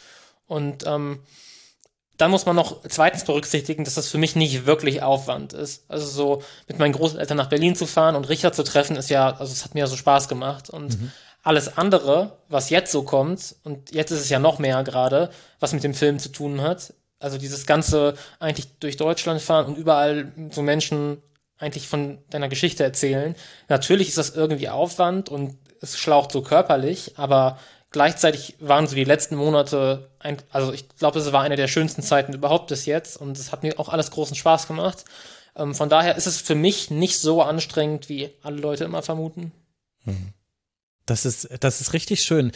Und 0.47 0.86
ähm, 0.86 1.19
dann 2.17 2.31
muss 2.31 2.45
man 2.45 2.55
noch 2.55 2.81
zweitens 2.88 3.25
berücksichtigen, 3.25 3.83
dass 3.83 3.95
das 3.95 4.07
für 4.07 4.17
mich 4.17 4.36
nicht 4.36 4.65
wirklich 4.65 5.01
Aufwand 5.01 5.53
ist. 5.53 5.83
Also 5.89 6.05
so 6.05 6.43
mit 6.67 6.79
meinen 6.79 6.93
Großeltern 6.93 7.36
nach 7.36 7.49
Berlin 7.49 7.75
zu 7.75 7.86
fahren 7.86 8.15
und 8.15 8.29
Richard 8.29 8.55
zu 8.55 8.63
treffen, 8.63 8.95
ist 8.95 9.09
ja, 9.09 9.36
also 9.36 9.51
es 9.51 9.65
hat 9.65 9.73
mir 9.73 9.81
ja 9.81 9.88
so 9.88 9.97
Spaß 9.97 10.29
gemacht. 10.29 10.69
Und 10.69 10.99
mhm. 10.99 11.11
alles 11.43 11.77
andere, 11.77 12.38
was 12.47 12.69
jetzt 12.69 12.91
so 12.91 13.03
kommt, 13.03 13.55
und 13.63 13.91
jetzt 13.91 14.11
ist 14.11 14.21
es 14.21 14.29
ja 14.29 14.39
noch 14.39 14.59
mehr 14.59 14.83
gerade, 14.83 15.29
was 15.59 15.73
mit 15.73 15.83
dem 15.83 15.93
Film 15.93 16.19
zu 16.19 16.29
tun 16.29 16.61
hat. 16.61 16.93
Also 17.19 17.38
dieses 17.38 17.65
ganze 17.65 18.15
eigentlich 18.39 18.77
durch 18.79 18.97
Deutschland 18.97 19.41
fahren 19.41 19.65
und 19.65 19.77
überall 19.77 20.31
so 20.51 20.61
Menschen 20.61 21.21
eigentlich 21.57 21.88
von 21.88 22.19
deiner 22.29 22.49
Geschichte 22.49 22.83
erzählen. 22.83 23.36
Natürlich 23.67 24.09
ist 24.09 24.17
das 24.17 24.31
irgendwie 24.31 24.69
Aufwand 24.69 25.29
und 25.29 25.57
es 25.81 25.97
schlaucht 25.97 26.31
so 26.31 26.41
körperlich, 26.41 27.13
aber 27.17 27.57
gleichzeitig 27.91 28.55
waren 28.59 28.88
so 28.88 28.95
die 28.95 29.03
letzten 29.03 29.36
Monate, 29.36 30.09
ein, 30.19 30.38
also 30.51 30.73
ich 30.73 30.89
glaube, 30.97 31.19
es 31.19 31.31
war 31.31 31.41
eine 31.41 31.55
der 31.55 31.67
schönsten 31.67 32.01
Zeiten 32.01 32.33
überhaupt 32.33 32.67
bis 32.67 32.86
jetzt 32.86 33.17
und 33.17 33.38
es 33.38 33.51
hat 33.51 33.63
mir 33.63 33.79
auch 33.79 33.89
alles 33.89 34.11
großen 34.11 34.36
Spaß 34.36 34.67
gemacht. 34.67 35.05
Ähm, 35.55 35.73
von 35.73 35.89
daher 35.89 36.15
ist 36.15 36.27
es 36.27 36.41
für 36.41 36.55
mich 36.55 36.91
nicht 36.91 37.19
so 37.19 37.41
anstrengend, 37.41 38.09
wie 38.09 38.29
alle 38.43 38.57
Leute 38.57 38.83
immer 38.83 39.01
vermuten. 39.01 39.51
Mhm. 40.03 40.33
Das 41.05 41.23
ist, 41.23 41.47
das 41.59 41.81
ist 41.81 41.93
richtig 41.93 42.23
schön. 42.23 42.51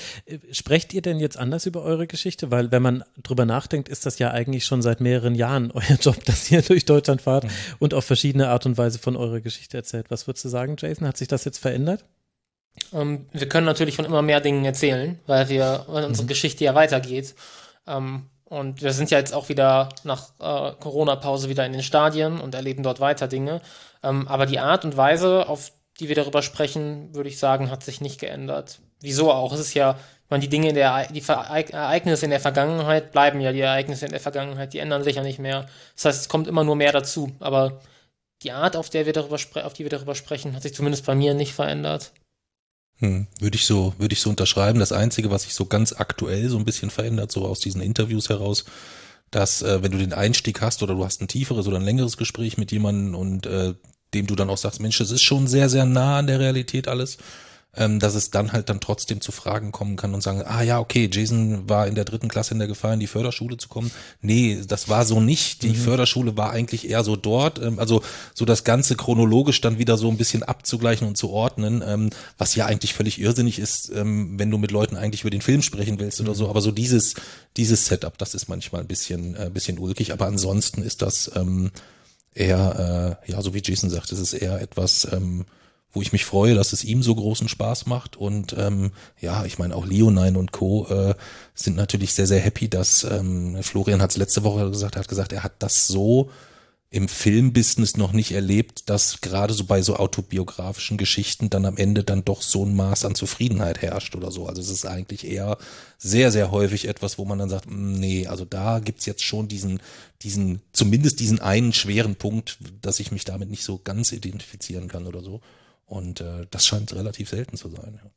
Sprecht 0.52 0.92
ihr 0.94 1.04
denn 1.04 1.20
jetzt 1.20 1.38
anders 1.38 1.68
über 1.68 1.84
eure 1.84 2.08
Geschichte? 2.08 2.50
Weil, 2.50 2.72
wenn 2.72 2.82
man 2.82 3.04
drüber 3.22 3.46
nachdenkt, 3.46 3.90
ist 3.90 4.08
das 4.08 4.18
ja 4.18 4.32
eigentlich 4.32 4.66
schon 4.66 4.82
seit 4.82 5.02
mehreren 5.02 5.36
Jahren 5.36 5.72
euer 5.74 5.98
Job, 6.02 6.24
dass 6.26 6.50
ihr 6.50 6.64
durch 6.64 6.86
Deutschland 6.86 7.22
fahrt 7.22 7.44
mhm. 7.44 7.50
und 7.78 7.94
auf 7.94 8.06
verschiedene 8.06 8.50
Art 8.50 8.66
und 8.66 8.78
Weise 8.78 8.98
von 8.98 9.16
eurer 9.16 9.40
Geschichte 9.40 9.78
erzählt. 9.78 10.10
Was 10.10 10.28
würdest 10.28 10.46
du 10.46 10.50
sagen, 10.50 10.76
Jason? 10.80 11.08
Hat 11.08 11.18
sich 11.18 11.28
das 11.28 11.46
jetzt 11.46 11.60
verändert? 11.60 12.06
Ähm, 12.94 13.28
wir 13.32 13.50
können 13.50 13.66
natürlich 13.66 13.96
von 13.96 14.06
immer 14.06 14.22
mehr 14.22 14.42
Dingen 14.42 14.66
erzählen, 14.66 15.20
weil 15.28 15.50
wir, 15.50 15.86
weil 15.88 16.06
unsere 16.06 16.24
mhm. 16.24 16.30
Geschichte 16.30 16.64
ja 16.64 16.76
weitergeht. 16.76 17.36
Ähm, 17.88 18.30
und 18.46 18.82
wir 18.82 18.94
sind 18.94 19.12
ja 19.12 19.20
jetzt 19.20 19.34
auch 19.34 19.50
wieder 19.50 19.90
nach 20.04 20.30
äh, 20.40 20.74
Corona-Pause 20.80 21.50
wieder 21.50 21.66
in 21.66 21.74
den 21.74 21.84
Stadien 21.84 22.42
und 22.42 22.56
erleben 22.56 22.82
dort 22.82 23.00
weiter 23.00 23.28
Dinge. 23.28 23.62
Ähm, 24.02 24.28
aber 24.28 24.48
die 24.48 24.60
Art 24.60 24.86
und 24.86 24.98
Weise, 24.98 25.48
auf 25.48 25.72
die 26.00 26.08
wir 26.08 26.16
darüber 26.16 26.42
sprechen, 26.42 27.14
würde 27.14 27.30
ich 27.30 27.38
sagen, 27.38 27.70
hat 27.70 27.84
sich 27.84 28.02
nicht 28.02 28.20
geändert. 28.20 28.80
Wieso 29.02 29.32
auch? 29.32 29.54
Es 29.54 29.60
ist 29.60 29.74
ja, 29.76 30.00
man, 30.30 30.42
die 30.42 30.50
Dinge, 30.50 30.74
der, 30.74 31.08
die 31.12 31.24
Ereignisse 31.28 32.26
in 32.26 32.32
der 32.32 32.40
Vergangenheit 32.40 33.12
bleiben 33.12 33.40
ja 33.40 33.52
die 33.52 33.62
Ereignisse 33.62 34.06
in 34.06 34.12
der 34.12 34.20
Vergangenheit, 34.20 34.74
die 34.74 34.80
ändern 34.80 35.04
sich 35.04 35.18
ja 35.18 35.24
nicht 35.24 35.40
mehr. 35.40 35.68
Das 35.96 36.06
heißt, 36.06 36.22
es 36.22 36.30
kommt 36.30 36.48
immer 36.48 36.64
nur 36.64 36.76
mehr 36.76 36.92
dazu. 36.92 37.32
Aber 37.40 37.82
die 38.42 38.52
Art, 38.52 38.76
auf 38.76 38.90
der 38.90 39.06
wir 39.06 39.14
darüber 39.14 39.36
auf 39.36 39.74
die 39.74 39.84
wir 39.84 39.90
darüber 39.90 40.16
sprechen, 40.16 40.56
hat 40.56 40.64
sich 40.64 40.74
zumindest 40.74 41.06
bei 41.06 41.16
mir 41.16 41.34
nicht 41.34 41.54
verändert. 41.54 42.14
Hm, 43.00 43.28
würde 43.40 43.56
ich 43.56 43.66
so, 43.66 43.94
würde 43.98 44.14
ich 44.14 44.22
so 44.22 44.30
unterschreiben. 44.30 44.80
Das 44.80 44.92
Einzige, 44.92 45.32
was 45.32 45.44
sich 45.44 45.54
so 45.54 45.66
ganz 45.66 45.94
aktuell 45.94 46.50
so 46.50 46.58
ein 46.58 46.66
bisschen 46.66 46.90
verändert, 46.90 47.32
so 47.32 47.46
aus 47.46 47.60
diesen 47.60 47.82
Interviews 47.82 48.30
heraus, 48.30 48.66
dass 49.32 49.62
äh, 49.62 49.82
wenn 49.82 49.92
du 49.92 49.98
den 49.98 50.14
Einstieg 50.14 50.62
hast 50.62 50.84
oder 50.84 50.96
du 50.96 51.06
hast 51.06 51.22
ein 51.22 51.28
tieferes 51.28 51.68
oder 51.68 51.78
ein 51.78 51.86
längeres 51.86 52.18
Gespräch 52.18 52.58
mit 52.58 52.72
jemandem 52.72 53.16
und 53.16 53.46
äh, 53.46 53.74
dem 54.14 54.28
du 54.28 54.36
dann 54.36 54.50
auch 54.50 54.58
sagst, 54.58 54.82
Mensch, 54.82 54.98
das 54.98 55.12
ist 55.12 55.22
schon 55.22 55.48
sehr, 55.48 55.70
sehr 55.70 55.86
nah 55.86 56.18
an 56.18 56.28
der 56.28 56.40
Realität 56.40 56.88
alles 56.88 57.18
ähm, 57.76 58.00
dass 58.00 58.16
es 58.16 58.32
dann 58.32 58.52
halt 58.52 58.70
dann 58.70 58.80
trotzdem 58.80 59.22
zu 59.22 59.32
Fragen 59.32 59.72
kommen 59.72 59.96
kann 59.96 60.16
und 60.16 60.22
sagen, 60.22 60.42
ah 60.44 60.64
ja, 60.64 60.80
okay, 60.80 61.08
Jason 61.12 61.70
war 61.70 61.86
in 61.86 61.94
der 61.94 62.04
dritten 62.04 62.28
Klasse 62.28 62.54
in 62.54 62.60
der 62.60 62.68
Gefahr, 62.68 62.94
in 62.94 63.00
die 63.00 63.08
Förderschule 63.08 63.58
zu 63.58 63.70
kommen. 63.70 63.92
Nee, 64.22 64.60
das 64.68 64.90
war 64.90 65.06
so 65.06 65.22
nicht. 65.22 65.62
Die 65.62 65.70
mhm. 65.70 65.76
Förderschule 65.76 66.36
war 66.36 66.52
eigentlich 66.52 66.90
eher 66.90 67.04
so 67.04 67.16
dort. 67.16 67.60
Ähm, 67.60 67.78
also 67.78 68.02
so 68.34 68.44
das 68.46 68.64
Ganze 68.64 68.96
chronologisch 68.96 69.62
dann 69.62 69.78
wieder 69.78 69.98
so 69.98 70.10
ein 70.10 70.18
bisschen 70.18 70.42
abzugleichen 70.42 71.08
und 71.08 71.16
zu 71.16 71.30
ordnen, 71.30 71.84
ähm, 71.86 72.10
was 72.40 72.56
ja 72.56 72.66
eigentlich 72.66 72.96
völlig 72.96 73.22
irrsinnig 73.22 73.60
ist, 73.60 73.92
ähm, 73.94 74.40
wenn 74.40 74.50
du 74.50 74.58
mit 74.58 74.72
Leuten 74.72 74.98
eigentlich 74.98 75.22
über 75.22 75.30
den 75.30 75.42
Film 75.42 75.62
sprechen 75.62 76.00
willst 76.00 76.20
oder 76.22 76.34
so. 76.34 76.46
Mhm. 76.46 76.50
Aber 76.50 76.62
so 76.62 76.72
dieses, 76.72 77.14
dieses 77.56 77.86
Setup, 77.86 78.18
das 78.18 78.34
ist 78.34 78.50
manchmal 78.50 78.82
ein 78.82 78.88
bisschen, 78.88 79.36
äh, 79.36 79.52
bisschen 79.54 79.78
ulkig. 79.78 80.12
Aber 80.12 80.26
ansonsten 80.26 80.82
ist 80.82 81.04
das 81.04 81.32
ähm, 81.36 81.70
eher, 82.34 83.20
äh, 83.26 83.32
ja, 83.32 83.42
so 83.44 83.54
wie 83.54 83.62
Jason 83.64 83.92
sagt, 83.92 84.12
es 84.12 84.20
ist 84.20 84.34
eher 84.34 84.60
etwas, 84.60 85.08
ähm, 85.12 85.46
wo 85.92 86.02
ich 86.02 86.12
mich 86.12 86.26
freue, 86.26 86.56
dass 86.56 86.74
es 86.74 86.84
ihm 86.84 87.02
so 87.02 87.16
großen 87.16 87.48
Spaß 87.48 87.86
macht. 87.88 88.16
Und 88.16 88.56
ähm, 88.58 88.92
ja, 89.20 89.46
ich 89.46 89.58
meine, 89.58 89.76
auch 89.76 89.86
Leonine 89.86 90.38
und 90.38 90.52
Co. 90.52 90.88
Äh, 90.88 91.16
sind 91.56 91.76
natürlich 91.76 92.14
sehr, 92.14 92.28
sehr 92.28 92.40
happy, 92.40 92.70
dass 92.70 93.04
ähm, 93.04 93.58
Florian 93.62 94.02
hat 94.02 94.12
es 94.12 94.18
letzte 94.18 94.44
Woche 94.44 94.70
gesagt, 94.70 94.96
er 94.96 95.00
hat 95.00 95.08
gesagt, 95.08 95.34
er 95.34 95.44
hat 95.44 95.54
das 95.60 95.88
so 95.88 96.30
im 96.92 97.08
Filmbusiness 97.08 97.98
noch 97.98 98.14
nicht 98.14 98.32
erlebt, 98.32 98.90
dass 98.90 99.22
gerade 99.22 99.54
so 99.54 99.66
bei 99.66 99.84
so 99.84 99.98
autobiografischen 99.98 100.98
Geschichten 100.98 101.52
dann 101.52 101.66
am 101.66 101.78
Ende 101.78 102.04
dann 102.04 102.26
doch 102.26 102.42
so 102.42 102.66
ein 102.66 102.76
Maß 102.76 103.06
an 103.06 103.14
Zufriedenheit 103.14 103.84
herrscht 103.84 104.16
oder 104.16 104.32
so. 104.32 104.48
Also 104.48 104.62
es 104.62 104.70
ist 104.70 104.86
eigentlich 104.86 105.28
eher 105.28 105.58
sehr, 106.00 106.32
sehr 106.32 106.50
häufig 106.50 106.88
etwas, 106.88 107.20
wo 107.20 107.26
man 107.26 107.38
dann 107.38 107.50
sagt, 107.50 107.66
hm, 107.66 107.94
nee, 107.94 108.26
also 108.26 108.44
da 108.44 108.80
gibt's 108.80 109.06
jetzt 109.06 109.24
schon 109.24 109.48
diesen, 109.48 109.80
diesen, 110.24 110.62
zumindest 110.74 111.20
diesen 111.20 111.40
einen 111.40 111.74
schweren 111.74 112.16
Punkt, 112.16 112.58
dass 112.82 113.00
ich 113.00 113.12
mich 113.12 113.24
damit 113.24 113.52
nicht 113.52 113.64
so 113.64 113.80
ganz 113.84 114.12
identifizieren 114.12 114.88
kann 114.88 115.06
oder 115.06 115.22
so. 115.22 115.42
Und 115.90 116.22
äh, 116.22 116.46
das 116.52 116.66
scheint 116.66 116.94
relativ 116.94 117.30
selten 117.30 117.58
zu 117.58 117.70
sein. 117.70 118.00
Ja. 118.02 118.10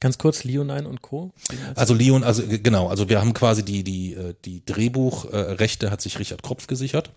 Ganz 0.00 0.16
kurz, 0.16 0.44
Leonine 0.44 0.88
und 0.88 1.02
Co. 1.02 1.32
Also 1.74 1.92
Leon, 1.92 2.24
also 2.24 2.42
genau, 2.46 2.88
also 2.88 3.08
wir 3.10 3.20
haben 3.20 3.34
quasi 3.34 3.64
die 3.64 3.84
die 3.84 4.14
äh, 4.14 4.34
die 4.46 4.64
Drehbuchrechte 4.64 5.90
hat 5.90 6.00
sich 6.00 6.18
Richard 6.18 6.42
Kropf 6.42 6.66
gesichert 6.66 7.10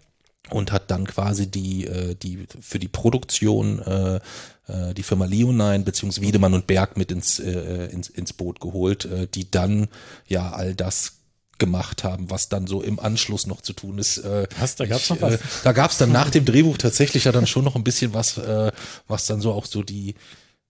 und 0.49 0.73
hat 0.73 0.91
dann 0.91 1.07
quasi 1.07 1.49
die 1.49 1.85
äh, 1.85 2.15
die 2.15 2.45
für 2.59 2.79
die 2.79 2.89
Produktion 2.89 3.79
äh, 3.79 4.19
äh, 4.67 4.93
die 4.93 5.03
Firma 5.03 5.25
Leonine 5.25 5.85
beziehungsweise 5.85 6.27
Wiedemann 6.27 6.53
und 6.53 6.67
Berg 6.67 6.97
mit 6.97 7.09
ins 7.09 7.39
äh, 7.39 7.85
ins 7.85 8.09
ins 8.09 8.33
Boot 8.33 8.59
geholt, 8.59 9.05
äh, 9.05 9.27
die 9.27 9.49
dann 9.49 9.87
ja 10.27 10.51
all 10.51 10.75
das 10.75 11.22
gemacht 11.59 12.03
haben, 12.03 12.29
was 12.29 12.49
dann 12.49 12.67
so 12.67 12.81
im 12.81 12.99
Anschluss 12.99 13.47
noch 13.47 13.61
zu 13.61 13.73
tun 13.73 13.97
ist. 13.97 14.17
Äh, 14.17 14.47
was, 14.59 14.75
da 14.75 14.85
gab's 14.85 15.03
ich, 15.03 15.09
noch 15.11 15.21
was? 15.21 15.35
Äh, 15.35 15.39
da 15.63 15.71
gab's 15.71 15.97
dann 15.97 16.11
nach 16.11 16.29
dem 16.29 16.45
Drehbuch 16.45 16.77
tatsächlich 16.77 17.25
ja 17.25 17.31
dann 17.31 17.47
schon 17.47 17.63
noch 17.63 17.75
ein 17.75 17.83
bisschen 17.83 18.13
was, 18.13 18.37
äh, 18.37 18.71
was 19.07 19.25
dann 19.25 19.41
so 19.41 19.53
auch 19.53 19.65
so 19.65 19.83
die, 19.83 20.15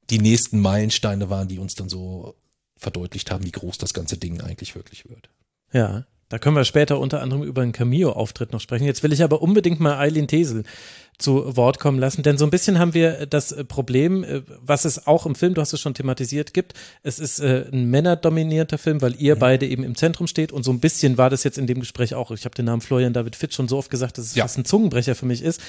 die 0.10 0.20
nächsten 0.20 0.60
Meilensteine 0.60 1.30
waren, 1.30 1.48
die 1.48 1.60
uns 1.60 1.76
dann 1.76 1.90
so 1.90 2.36
verdeutlicht 2.78 3.32
haben, 3.32 3.46
wie 3.46 3.52
groß 3.52 3.78
das 3.78 3.94
ganze 3.94 4.18
Ding 4.18 4.42
eigentlich 4.42 4.76
wirklich 4.76 5.10
wird. 5.10 5.30
Ja. 5.72 6.06
Da 6.30 6.40
können 6.40 6.56
wir 6.56 6.66
später 6.66 7.00
unter 7.00 7.22
anderem 7.22 7.44
über 7.44 7.62
einen 7.62 7.74
Cameo-Auftritt 7.74 8.54
noch 8.54 8.60
sprechen. 8.60 8.86
Jetzt 8.86 9.04
will 9.04 9.14
ich 9.14 9.24
aber 9.24 9.44
unbedingt 9.44 9.80
mal 9.80 10.00
Eileen 10.00 10.28
Tesel 10.28 10.64
zu 11.18 11.56
Wort 11.56 11.80
kommen 11.80 12.00
lassen, 12.00 12.24
denn 12.24 12.38
so 12.38 12.46
ein 12.46 12.50
bisschen 12.50 12.80
haben 12.80 12.94
wir 12.94 13.26
das 13.26 13.56
Problem, 13.68 14.24
äh, 14.24 14.42
was 14.62 14.86
es 14.86 15.08
auch 15.08 15.26
im 15.26 15.36
Film, 15.36 15.54
du 15.54 15.62
hast 15.62 15.74
es 15.74 15.80
schon 15.80 15.94
thematisiert, 15.94 16.54
gibt. 16.54 16.74
Es 17.04 17.20
ist 17.20 17.40
äh, 17.40 17.66
ein 17.72 17.90
männerdominierter 17.90 18.78
Film, 18.78 19.02
weil 19.02 19.16
ihr 19.20 19.36
mhm. 19.36 19.40
beide 19.40 19.68
eben 19.68 19.84
im 19.84 19.96
Zentrum 19.96 20.28
steht 20.28 20.52
und 20.52 20.64
so 20.64 20.72
ein 20.72 20.80
bisschen 20.80 21.18
war 21.18 21.30
das 21.30 21.44
jetzt 21.44 21.58
in 21.58 21.68
dem 21.68 21.80
Gespräch 21.80 22.16
auch. 22.16 22.32
Ich 22.32 22.46
habe 22.46 22.56
den 22.56 22.66
Namen 22.66 22.82
Florian 22.82 23.14
David 23.14 23.36
Fitz 23.36 23.56
schon 23.56 23.68
so 23.68 23.78
oft 23.78 23.90
gesagt, 23.90 24.18
dass 24.18 24.26
es 24.26 24.36
ja. 24.36 24.44
fast 24.44 24.58
ein 24.58 24.66
Zungenbrecher 24.66 25.16
für 25.16 25.26
mich 25.26 25.42
ist 25.42 25.62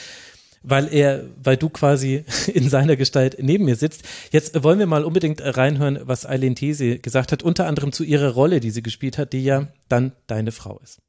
weil 0.65 0.93
er, 0.93 1.25
weil 1.43 1.57
du 1.57 1.69
quasi 1.69 2.25
in 2.53 2.69
seiner 2.69 2.97
Gestalt 2.97 3.37
neben 3.41 3.67
mir 3.67 3.77
sitzt. 3.77 4.03
Jetzt 4.33 4.65
wollen 4.65 4.79
wir 4.79 4.87
mal 4.87 5.05
unbedingt 5.05 5.41
reinhören, 5.43 6.01
was 6.03 6.27
Eileen 6.27 6.57
These 6.57 6.99
gesagt 6.99 7.31
hat, 7.31 7.43
unter 7.43 7.67
anderem 7.67 7.93
zu 7.93 8.03
ihrer 8.03 8.31
Rolle, 8.31 8.61
die 8.61 8.71
sie 8.71 8.83
gespielt 8.83 9.19
hat, 9.19 9.33
die 9.33 9.45
ja 9.45 9.69
dann 9.89 10.13
deine 10.27 10.51
Frau 10.51 10.81
ist. 10.83 11.01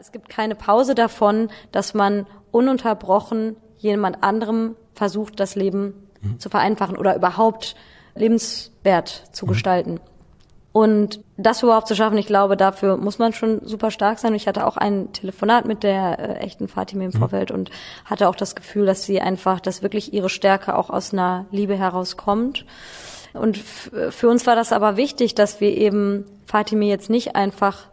Es 0.00 0.12
gibt 0.12 0.28
keine 0.28 0.54
Pause 0.54 0.94
davon, 0.94 1.48
dass 1.72 1.94
man 1.94 2.26
ununterbrochen 2.50 3.56
jemand 3.78 4.22
anderem 4.22 4.76
versucht, 4.94 5.38
das 5.40 5.54
Leben 5.54 6.08
mhm. 6.20 6.38
zu 6.38 6.48
vereinfachen 6.48 6.96
oder 6.96 7.16
überhaupt 7.16 7.76
lebenswert 8.14 9.24
zu 9.32 9.46
mhm. 9.46 9.48
gestalten. 9.50 10.00
Und 10.72 11.20
das 11.36 11.62
überhaupt 11.62 11.88
zu 11.88 11.96
schaffen, 11.96 12.18
ich 12.18 12.26
glaube, 12.26 12.56
dafür 12.56 12.96
muss 12.96 13.18
man 13.18 13.32
schon 13.32 13.60
super 13.64 13.90
stark 13.90 14.18
sein. 14.18 14.32
Und 14.32 14.36
ich 14.36 14.46
hatte 14.46 14.66
auch 14.66 14.76
ein 14.76 15.12
Telefonat 15.12 15.64
mit 15.64 15.82
der 15.82 16.18
äh, 16.18 16.34
echten 16.38 16.68
Fatime 16.68 17.04
im 17.04 17.10
mhm. 17.12 17.18
Vorfeld 17.18 17.50
und 17.50 17.70
hatte 18.04 18.28
auch 18.28 18.36
das 18.36 18.54
Gefühl, 18.54 18.86
dass 18.86 19.04
sie 19.04 19.20
einfach, 19.20 19.60
dass 19.60 19.82
wirklich 19.82 20.12
ihre 20.12 20.28
Stärke 20.28 20.76
auch 20.76 20.90
aus 20.90 21.12
einer 21.12 21.46
Liebe 21.50 21.76
herauskommt. 21.76 22.64
Und 23.34 23.58
für 23.58 24.28
uns 24.28 24.46
war 24.46 24.56
das 24.56 24.72
aber 24.72 24.96
wichtig, 24.96 25.34
dass 25.34 25.60
wir 25.60 25.76
eben 25.76 26.24
Fatime 26.46 26.86
jetzt 26.86 27.10
nicht 27.10 27.36
einfach, 27.36 27.88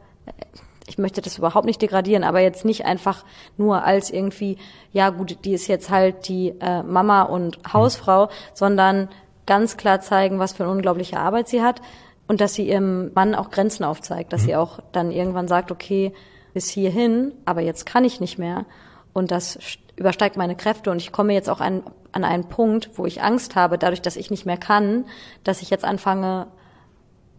ich 0.87 0.97
möchte 0.97 1.21
das 1.21 1.37
überhaupt 1.37 1.65
nicht 1.65 1.81
degradieren, 1.81 2.23
aber 2.23 2.39
jetzt 2.39 2.65
nicht 2.65 2.85
einfach 2.85 3.25
nur 3.57 3.83
als 3.83 4.11
irgendwie, 4.11 4.57
ja 4.91 5.09
gut, 5.09 5.43
die 5.43 5.53
ist 5.53 5.67
jetzt 5.67 5.89
halt 5.89 6.27
die 6.27 6.53
äh, 6.59 6.83
Mama 6.83 7.23
und 7.23 7.57
Hausfrau, 7.71 8.25
mhm. 8.25 8.29
sondern 8.53 9.09
ganz 9.45 9.77
klar 9.77 10.01
zeigen, 10.01 10.39
was 10.39 10.53
für 10.53 10.63
eine 10.63 10.71
unglaubliche 10.71 11.19
Arbeit 11.19 11.47
sie 11.47 11.61
hat 11.61 11.81
und 12.27 12.41
dass 12.41 12.53
sie 12.53 12.67
ihrem 12.67 13.11
Mann 13.13 13.35
auch 13.35 13.49
Grenzen 13.49 13.83
aufzeigt, 13.83 14.33
dass 14.33 14.41
mhm. 14.43 14.45
sie 14.45 14.55
auch 14.55 14.79
dann 14.91 15.11
irgendwann 15.11 15.47
sagt, 15.47 15.71
okay, 15.71 16.13
bis 16.53 16.69
hierhin, 16.69 17.33
aber 17.45 17.61
jetzt 17.61 17.85
kann 17.85 18.05
ich 18.05 18.19
nicht 18.19 18.37
mehr 18.37 18.65
und 19.13 19.31
das 19.31 19.59
übersteigt 19.95 20.37
meine 20.37 20.55
Kräfte 20.55 20.91
und 20.91 20.97
ich 20.97 21.11
komme 21.11 21.33
jetzt 21.33 21.49
auch 21.49 21.61
an, 21.61 21.83
an 22.11 22.23
einen 22.23 22.47
Punkt, 22.47 22.91
wo 22.95 23.05
ich 23.05 23.21
Angst 23.21 23.55
habe, 23.55 23.77
dadurch, 23.77 24.01
dass 24.01 24.17
ich 24.17 24.29
nicht 24.29 24.45
mehr 24.45 24.57
kann, 24.57 25.05
dass 25.43 25.61
ich 25.61 25.69
jetzt 25.69 25.85
anfange, 25.85 26.47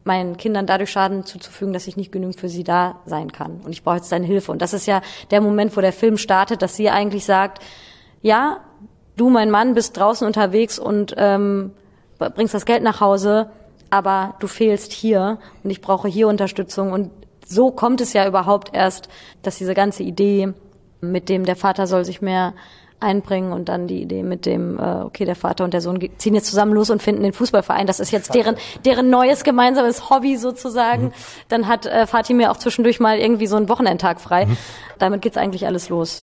meinen 0.07 0.37
Kindern 0.37 0.67
dadurch 0.67 0.91
Schaden 0.91 1.25
zuzufügen, 1.25 1.73
dass 1.73 1.87
ich 1.87 1.97
nicht 1.97 2.13
genügend 2.13 2.39
für 2.39 2.49
sie 2.49 2.65
da 2.65 3.01
sein 3.07 3.33
kann. 3.33 3.61
Und 3.65 3.73
ich 3.73 3.83
brauche 3.83 3.97
jetzt 3.97 4.13
deine 4.13 4.27
Hilfe. 4.27 4.53
Und 4.53 4.63
das 4.63 4.73
ist 4.73 4.87
ja 4.87 5.03
der 5.31 5.41
Moment, 5.41 5.77
wo 5.77 5.81
der 5.81 5.93
Film 5.93 6.17
startet, 6.17 6.63
dass 6.63 6.77
sie 6.77 6.91
eigentlich 6.91 7.25
sagt, 7.25 7.63
ja, 8.23 8.61
du, 9.17 9.31
mein 9.31 9.51
Mann, 9.51 9.75
bist 9.75 9.97
draußen 9.97 10.27
unterwegs 10.27 10.79
und 10.79 11.15
ähm, 11.17 11.73
bringst 12.19 12.55
das 12.55 12.67
Geld 12.67 12.83
nach 12.83 13.01
Hause, 13.01 13.51
aber 13.91 14.35
du 14.41 14.47
fehlst 14.47 14.93
hier 14.93 15.39
und 15.63 15.71
ich 15.71 15.81
brauche 15.81 16.09
hier 16.09 16.29
Unterstützung. 16.29 16.93
Und 16.93 17.11
so 17.47 17.71
kommt 17.71 18.01
es 18.01 18.13
ja 18.13 18.27
überhaupt 18.27 18.75
erst, 18.75 19.09
dass 19.43 19.59
diese 19.59 19.75
ganze 19.75 20.03
Idee 20.03 20.53
mit 21.01 21.29
dem 21.29 21.45
der 21.45 21.57
Vater 21.57 21.87
soll 21.87 22.05
sich 22.05 22.23
mehr 22.23 22.55
einbringen 23.01 23.53
und 23.53 23.69
dann 23.69 23.87
die 23.87 24.03
Idee 24.03 24.23
mit 24.23 24.47
dem, 24.47 24.79
äh, 24.79 25.03
okay, 25.03 25.25
der 25.25 25.37
Vater 25.37 25.65
und 25.65 25.75
der 25.75 25.81
Sohn 25.81 25.99
ziehen 26.19 26.35
jetzt 26.35 26.49
zusammen 26.49 26.73
los 26.73 26.91
und 26.91 27.03
finden 27.03 27.23
den 27.23 27.33
Fußballverein. 27.33 27.87
Das 27.87 28.01
ist 28.01 28.11
jetzt 28.11 28.35
deren, 28.35 28.57
deren 28.85 29.11
neues 29.11 29.45
gemeinsames 29.45 30.11
Hobby 30.11 30.37
sozusagen. 30.37 31.07
Mhm. 31.07 31.13
Dann 31.49 31.69
hat 31.69 31.87
äh, 31.87 32.07
Fatih 32.07 32.35
mir 32.35 32.51
auch 32.51 32.57
zwischendurch 32.57 33.01
mal 33.01 33.19
irgendwie 33.19 33.47
so 33.47 33.57
einen 33.57 33.69
Wochenendtag 33.69 34.21
frei. 34.21 34.47
Mhm. 34.47 34.57
Damit 34.99 35.23
geht's 35.23 35.37
eigentlich 35.37 35.67
alles 35.67 35.89
los. 35.89 36.21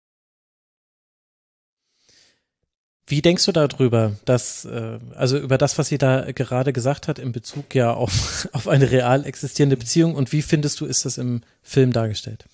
Wie 3.10 3.22
denkst 3.22 3.44
du 3.44 3.50
darüber, 3.50 4.12
dass, 4.24 4.64
äh, 4.64 5.00
also 5.16 5.36
über 5.36 5.58
das, 5.58 5.78
was 5.78 5.88
sie 5.88 5.98
da 5.98 6.30
gerade 6.30 6.72
gesagt 6.72 7.08
hat, 7.08 7.18
in 7.18 7.32
Bezug 7.32 7.74
ja 7.74 7.92
auf, 7.92 8.48
auf 8.52 8.68
eine 8.68 8.92
real 8.92 9.26
existierende 9.26 9.76
Beziehung 9.76 10.14
und 10.14 10.30
wie 10.30 10.42
findest 10.42 10.80
du, 10.80 10.86
ist 10.86 11.04
das 11.04 11.18
im 11.18 11.42
Film 11.60 11.92
dargestellt? 11.92 12.44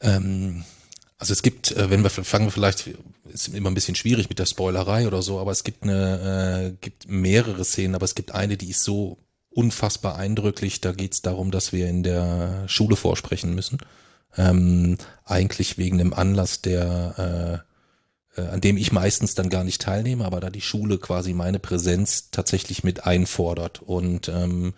Ähm, 0.00 0.64
also 1.18 1.32
es 1.32 1.42
gibt, 1.42 1.72
äh, 1.72 1.90
wenn 1.90 2.02
wir 2.02 2.10
fangen 2.10 2.50
vielleicht, 2.50 2.90
ist 3.32 3.48
immer 3.48 3.70
ein 3.70 3.74
bisschen 3.74 3.94
schwierig 3.94 4.28
mit 4.28 4.38
der 4.38 4.46
Spoilerei 4.46 5.06
oder 5.06 5.22
so, 5.22 5.38
aber 5.38 5.52
es 5.52 5.64
gibt 5.64 5.82
eine, 5.82 6.72
äh, 6.72 6.76
gibt 6.80 7.08
mehrere 7.08 7.64
Szenen, 7.64 7.94
aber 7.94 8.04
es 8.04 8.14
gibt 8.14 8.32
eine, 8.32 8.56
die 8.56 8.70
ist 8.70 8.82
so 8.82 9.18
unfassbar 9.50 10.16
eindrücklich. 10.16 10.80
Da 10.80 10.92
geht 10.92 11.12
es 11.12 11.22
darum, 11.22 11.50
dass 11.50 11.72
wir 11.72 11.88
in 11.88 12.02
der 12.02 12.64
Schule 12.68 12.96
vorsprechen 12.96 13.54
müssen. 13.54 13.78
Ähm, 14.36 14.98
eigentlich 15.24 15.78
wegen 15.78 15.98
dem 15.98 16.12
Anlass, 16.12 16.60
der 16.60 17.62
äh, 17.62 17.74
äh, 18.36 18.42
an 18.42 18.60
dem 18.60 18.76
ich 18.76 18.92
meistens 18.92 19.34
dann 19.34 19.50
gar 19.50 19.64
nicht 19.64 19.80
teilnehme, 19.80 20.24
aber 20.24 20.40
da 20.40 20.50
die 20.50 20.60
Schule 20.60 20.98
quasi 20.98 21.32
meine 21.32 21.58
Präsenz 21.58 22.30
tatsächlich 22.30 22.84
mit 22.84 23.06
einfordert 23.06 23.82
und 23.82 24.28
ähm, 24.28 24.74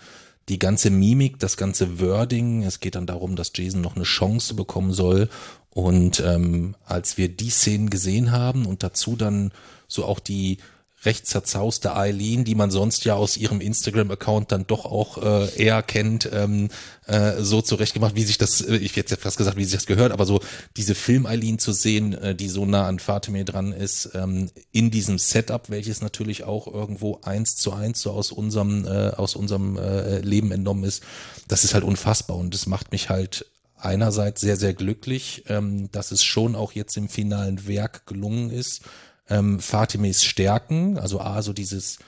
die 0.48 0.58
ganze 0.58 0.90
Mimik, 0.90 1.38
das 1.40 1.56
ganze 1.56 1.98
Wording, 2.00 2.62
es 2.62 2.80
geht 2.80 2.94
dann 2.94 3.06
darum, 3.06 3.34
dass 3.34 3.52
Jason 3.54 3.80
noch 3.80 3.96
eine 3.96 4.04
Chance 4.04 4.54
bekommen 4.54 4.92
soll 4.92 5.28
und 5.76 6.20
ähm, 6.20 6.74
als 6.86 7.18
wir 7.18 7.28
die 7.28 7.50
Szenen 7.50 7.90
gesehen 7.90 8.32
haben 8.32 8.64
und 8.64 8.82
dazu 8.82 9.14
dann 9.14 9.52
so 9.88 10.06
auch 10.06 10.20
die 10.20 10.56
recht 11.04 11.26
zerzauste 11.26 11.94
Eileen, 11.94 12.44
die 12.44 12.54
man 12.54 12.70
sonst 12.70 13.04
ja 13.04 13.14
aus 13.14 13.36
ihrem 13.36 13.60
Instagram-Account 13.60 14.52
dann 14.52 14.66
doch 14.66 14.86
auch 14.86 15.22
äh, 15.22 15.54
eher 15.54 15.82
kennt, 15.82 16.30
ähm, 16.32 16.70
äh, 17.04 17.42
so 17.42 17.60
zurechtgemacht, 17.60 18.14
wie 18.14 18.22
sich 18.22 18.38
das, 18.38 18.62
äh, 18.62 18.76
ich 18.76 18.96
hätte 18.96 19.10
jetzt 19.10 19.22
fast 19.22 19.36
gesagt, 19.36 19.58
wie 19.58 19.64
sich 19.64 19.74
das 19.74 19.84
gehört, 19.84 20.12
aber 20.12 20.24
so 20.24 20.40
diese 20.78 20.94
Film-Eileen 20.94 21.58
zu 21.58 21.72
sehen, 21.72 22.14
äh, 22.14 22.34
die 22.34 22.48
so 22.48 22.64
nah 22.64 22.86
an 22.86 22.98
Fatemir 22.98 23.44
dran 23.44 23.72
ist, 23.72 24.12
ähm, 24.14 24.48
in 24.72 24.90
diesem 24.90 25.18
Setup, 25.18 25.68
welches 25.68 26.00
natürlich 26.00 26.44
auch 26.44 26.72
irgendwo 26.72 27.20
eins 27.20 27.56
zu 27.56 27.74
eins 27.74 28.00
so 28.00 28.12
aus 28.12 28.32
unserem, 28.32 28.86
äh, 28.86 29.10
aus 29.10 29.36
unserem 29.36 29.76
äh, 29.76 30.20
Leben 30.20 30.52
entnommen 30.52 30.84
ist, 30.84 31.02
das 31.48 31.64
ist 31.64 31.74
halt 31.74 31.84
unfassbar 31.84 32.38
und 32.38 32.54
das 32.54 32.66
macht 32.66 32.92
mich 32.92 33.10
halt 33.10 33.44
einerseits 33.86 34.40
sehr, 34.40 34.56
sehr 34.56 34.74
glücklich, 34.74 35.44
ähm, 35.48 35.90
dass 35.92 36.10
es 36.10 36.22
schon 36.22 36.54
auch 36.54 36.72
jetzt 36.72 36.96
im 36.96 37.08
finalen 37.08 37.66
Werk 37.66 38.06
gelungen 38.06 38.50
ist, 38.50 38.82
ähm, 39.28 39.60
Fatimes 39.60 40.24
Stärken, 40.24 40.98
also 40.98 41.20
A, 41.20 41.42
so 41.42 41.52
dieses, 41.52 41.98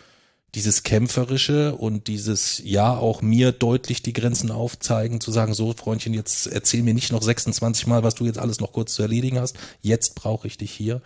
dieses 0.54 0.82
Kämpferische 0.82 1.74
und 1.74 2.06
dieses, 2.06 2.60
ja, 2.64 2.96
auch 2.96 3.22
mir 3.22 3.52
deutlich 3.52 4.02
die 4.02 4.12
Grenzen 4.12 4.50
aufzeigen, 4.50 5.20
zu 5.20 5.30
sagen, 5.30 5.54
so, 5.54 5.72
Freundchen, 5.72 6.14
jetzt 6.14 6.46
erzähl 6.46 6.82
mir 6.82 6.94
nicht 6.94 7.12
noch 7.12 7.22
26 7.22 7.86
Mal, 7.86 8.02
was 8.02 8.14
du 8.14 8.24
jetzt 8.24 8.38
alles 8.38 8.60
noch 8.60 8.72
kurz 8.72 8.94
zu 8.94 9.02
erledigen 9.02 9.38
hast, 9.38 9.56
jetzt 9.82 10.14
brauche 10.14 10.46
ich 10.46 10.56
dich 10.56 10.72
hier. 10.72 11.02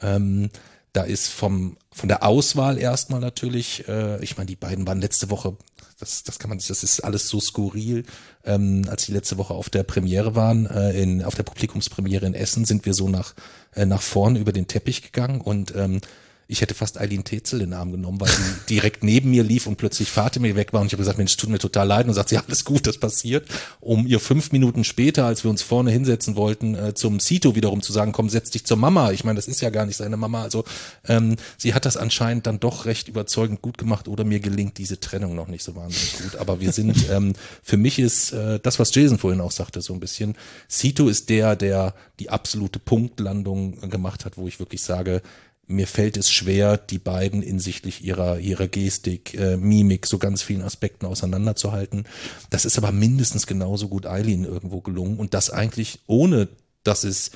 Ähm, 0.00 0.50
da 0.92 1.02
ist 1.02 1.28
vom, 1.28 1.76
von 1.90 2.08
der 2.08 2.22
Auswahl 2.22 2.78
erstmal 2.78 3.20
natürlich, 3.20 3.88
äh, 3.88 4.22
ich 4.22 4.36
meine, 4.36 4.46
die 4.46 4.56
beiden 4.56 4.86
waren 4.86 5.00
letzte 5.00 5.28
Woche 5.28 5.56
das, 5.98 6.22
das 6.24 6.38
kann 6.38 6.50
man 6.50 6.58
sich, 6.58 6.68
das 6.68 6.82
ist 6.82 7.00
alles 7.00 7.28
so 7.28 7.40
skurril. 7.40 8.04
Ähm, 8.44 8.82
als 8.88 9.06
die 9.06 9.12
letzte 9.12 9.38
Woche 9.38 9.54
auf 9.54 9.70
der 9.70 9.82
Premiere 9.82 10.34
waren, 10.34 10.66
äh, 10.66 11.00
in, 11.00 11.22
auf 11.22 11.34
der 11.34 11.42
Publikumspremiere 11.44 12.26
in 12.26 12.34
Essen, 12.34 12.64
sind 12.64 12.86
wir 12.86 12.94
so 12.94 13.08
nach, 13.08 13.34
äh, 13.74 13.86
nach 13.86 14.02
vorne 14.02 14.38
über 14.38 14.52
den 14.52 14.66
Teppich 14.66 15.02
gegangen 15.02 15.40
und 15.40 15.74
ähm, 15.74 16.00
ich 16.46 16.60
hätte 16.60 16.74
fast 16.74 16.98
Eileen 17.00 17.24
Tetzel 17.24 17.60
in 17.60 17.70
den 17.70 17.78
Arm 17.78 17.92
genommen, 17.92 18.20
weil 18.20 18.30
die 18.30 18.66
direkt 18.74 19.02
neben 19.02 19.30
mir 19.30 19.42
lief 19.42 19.66
und 19.66 19.76
plötzlich 19.76 20.10
Fatima 20.10 20.54
weg 20.54 20.72
war 20.72 20.80
und 20.80 20.88
ich 20.88 20.92
habe 20.92 21.00
gesagt, 21.00 21.18
Mensch, 21.18 21.36
tut 21.36 21.50
mir 21.50 21.58
total 21.58 21.86
leid 21.86 22.06
und 22.06 22.14
sagt 22.14 22.28
sie, 22.28 22.38
alles 22.38 22.64
gut, 22.64 22.86
das 22.86 22.98
passiert. 22.98 23.48
Um 23.80 24.06
ihr 24.06 24.20
fünf 24.20 24.52
Minuten 24.52 24.84
später, 24.84 25.24
als 25.26 25.44
wir 25.44 25.50
uns 25.50 25.62
vorne 25.62 25.90
hinsetzen 25.90 26.36
wollten, 26.36 26.74
äh, 26.74 26.94
zum 26.94 27.20
Sito 27.20 27.54
wiederum 27.54 27.82
zu 27.82 27.92
sagen, 27.92 28.12
komm, 28.12 28.28
setz 28.28 28.50
dich 28.50 28.64
zur 28.64 28.76
Mama. 28.76 29.12
Ich 29.12 29.24
meine, 29.24 29.36
das 29.36 29.48
ist 29.48 29.60
ja 29.60 29.70
gar 29.70 29.86
nicht 29.86 29.96
seine 29.96 30.16
Mama. 30.16 30.42
Also 30.42 30.64
ähm, 31.06 31.36
sie 31.56 31.74
hat 31.74 31.86
das 31.86 31.96
anscheinend 31.96 32.46
dann 32.46 32.60
doch 32.60 32.84
recht 32.84 33.08
überzeugend 33.08 33.62
gut 33.62 33.78
gemacht 33.78 34.08
oder 34.08 34.24
mir 34.24 34.40
gelingt 34.40 34.78
diese 34.78 35.00
Trennung 35.00 35.34
noch 35.34 35.48
nicht 35.48 35.64
so 35.64 35.74
wahnsinnig 35.76 36.18
gut. 36.18 36.36
Aber 36.36 36.60
wir 36.60 36.72
sind, 36.72 37.08
ähm, 37.10 37.32
für 37.62 37.76
mich 37.76 37.98
ist 37.98 38.32
äh, 38.32 38.60
das, 38.60 38.78
was 38.78 38.94
Jason 38.94 39.18
vorhin 39.18 39.40
auch 39.40 39.52
sagte, 39.52 39.80
so 39.80 39.94
ein 39.94 40.00
bisschen, 40.00 40.34
Sito 40.68 41.08
ist 41.08 41.30
der, 41.30 41.56
der 41.56 41.94
die 42.20 42.30
absolute 42.30 42.78
Punktlandung 42.78 43.88
gemacht 43.90 44.24
hat, 44.24 44.36
wo 44.36 44.46
ich 44.46 44.60
wirklich 44.60 44.82
sage, 44.82 45.22
mir 45.66 45.86
fällt 45.86 46.16
es 46.16 46.30
schwer, 46.30 46.76
die 46.76 46.98
beiden 46.98 47.42
hinsichtlich 47.42 48.04
ihrer, 48.04 48.38
ihrer 48.38 48.68
Gestik, 48.68 49.34
äh, 49.34 49.56
Mimik, 49.56 50.06
so 50.06 50.18
ganz 50.18 50.42
vielen 50.42 50.62
Aspekten 50.62 51.06
auseinanderzuhalten. 51.06 52.06
Das 52.50 52.64
ist 52.64 52.78
aber 52.78 52.92
mindestens 52.92 53.46
genauso 53.46 53.88
gut 53.88 54.06
Eileen 54.06 54.44
irgendwo 54.44 54.80
gelungen 54.80 55.18
und 55.18 55.34
das 55.34 55.50
eigentlich 55.50 56.00
ohne, 56.06 56.48
dass 56.82 57.04
es 57.04 57.30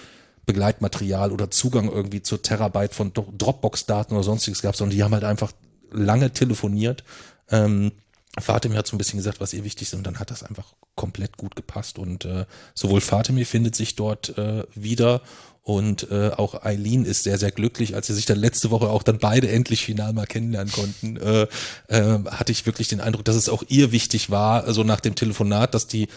Begleitmaterial 0.47 1.33
oder 1.33 1.51
Zugang 1.51 1.91
irgendwie 1.91 2.23
zur 2.23 2.43
Terabyte 2.43 2.95
von 2.95 3.13
Dropbox-Daten 3.13 4.15
oder 4.15 4.25
sonstiges 4.25 4.63
gab, 4.63 4.77
sondern 4.77 4.97
die 4.97 5.03
haben 5.03 5.13
halt 5.13 5.25
einfach 5.25 5.53
lange 5.91 6.33
telefoniert. 6.33 7.05
Ähm, 7.51 7.93
Fatimir 8.39 8.79
hat 8.79 8.87
so 8.87 8.95
ein 8.95 8.99
bisschen 8.99 9.19
gesagt, 9.19 9.41
was 9.41 9.53
ihr 9.53 9.65
wichtig 9.65 9.89
ist, 9.89 9.95
und 9.95 10.07
dann 10.07 10.19
hat 10.19 10.31
das 10.31 10.43
einfach 10.43 10.75
komplett 10.95 11.37
gut 11.37 11.57
gepasst. 11.57 11.99
Und 11.99 12.25
äh, 12.25 12.47
sowohl 12.75 13.01
Fatimir 13.01 13.47
findet 13.47 13.75
sich 13.75 13.97
dort 13.97 14.37
äh, 14.39 14.65
wieder 14.75 15.23
und 15.69 16.11
äh, 16.11 16.31
auch 16.31 16.65
Eileen 16.65 17.05
ist 17.05 17.25
sehr, 17.25 17.37
sehr 17.37 17.51
glücklich, 17.51 17.95
als 17.95 18.07
sie 18.07 18.15
sich 18.15 18.25
dann 18.25 18.39
letzte 18.39 18.71
Woche 18.71 18.89
auch 18.89 19.03
dann 19.03 19.19
beide 19.19 19.51
endlich 19.51 19.85
final 19.85 20.15
mal 20.15 20.25
kennenlernen 20.25 20.73
konnten. 20.73 21.19
Äh, 21.19 21.47
äh, 21.89 22.19
hatte 22.31 22.53
ich 22.53 22.65
wirklich 22.65 22.89
den 22.89 23.03
Eindruck, 23.03 23.27
dass 23.27 23.37
es 23.37 23.51
auch 23.51 23.63
ihr 23.69 23.93
wichtig 23.93 24.31
war, 24.31 24.63
so 24.63 24.67
also 24.69 24.85
nach 24.85 25.01
dem 25.01 25.15
Telefonat, 25.15 25.75
dass 25.75 25.87
die 25.87 26.09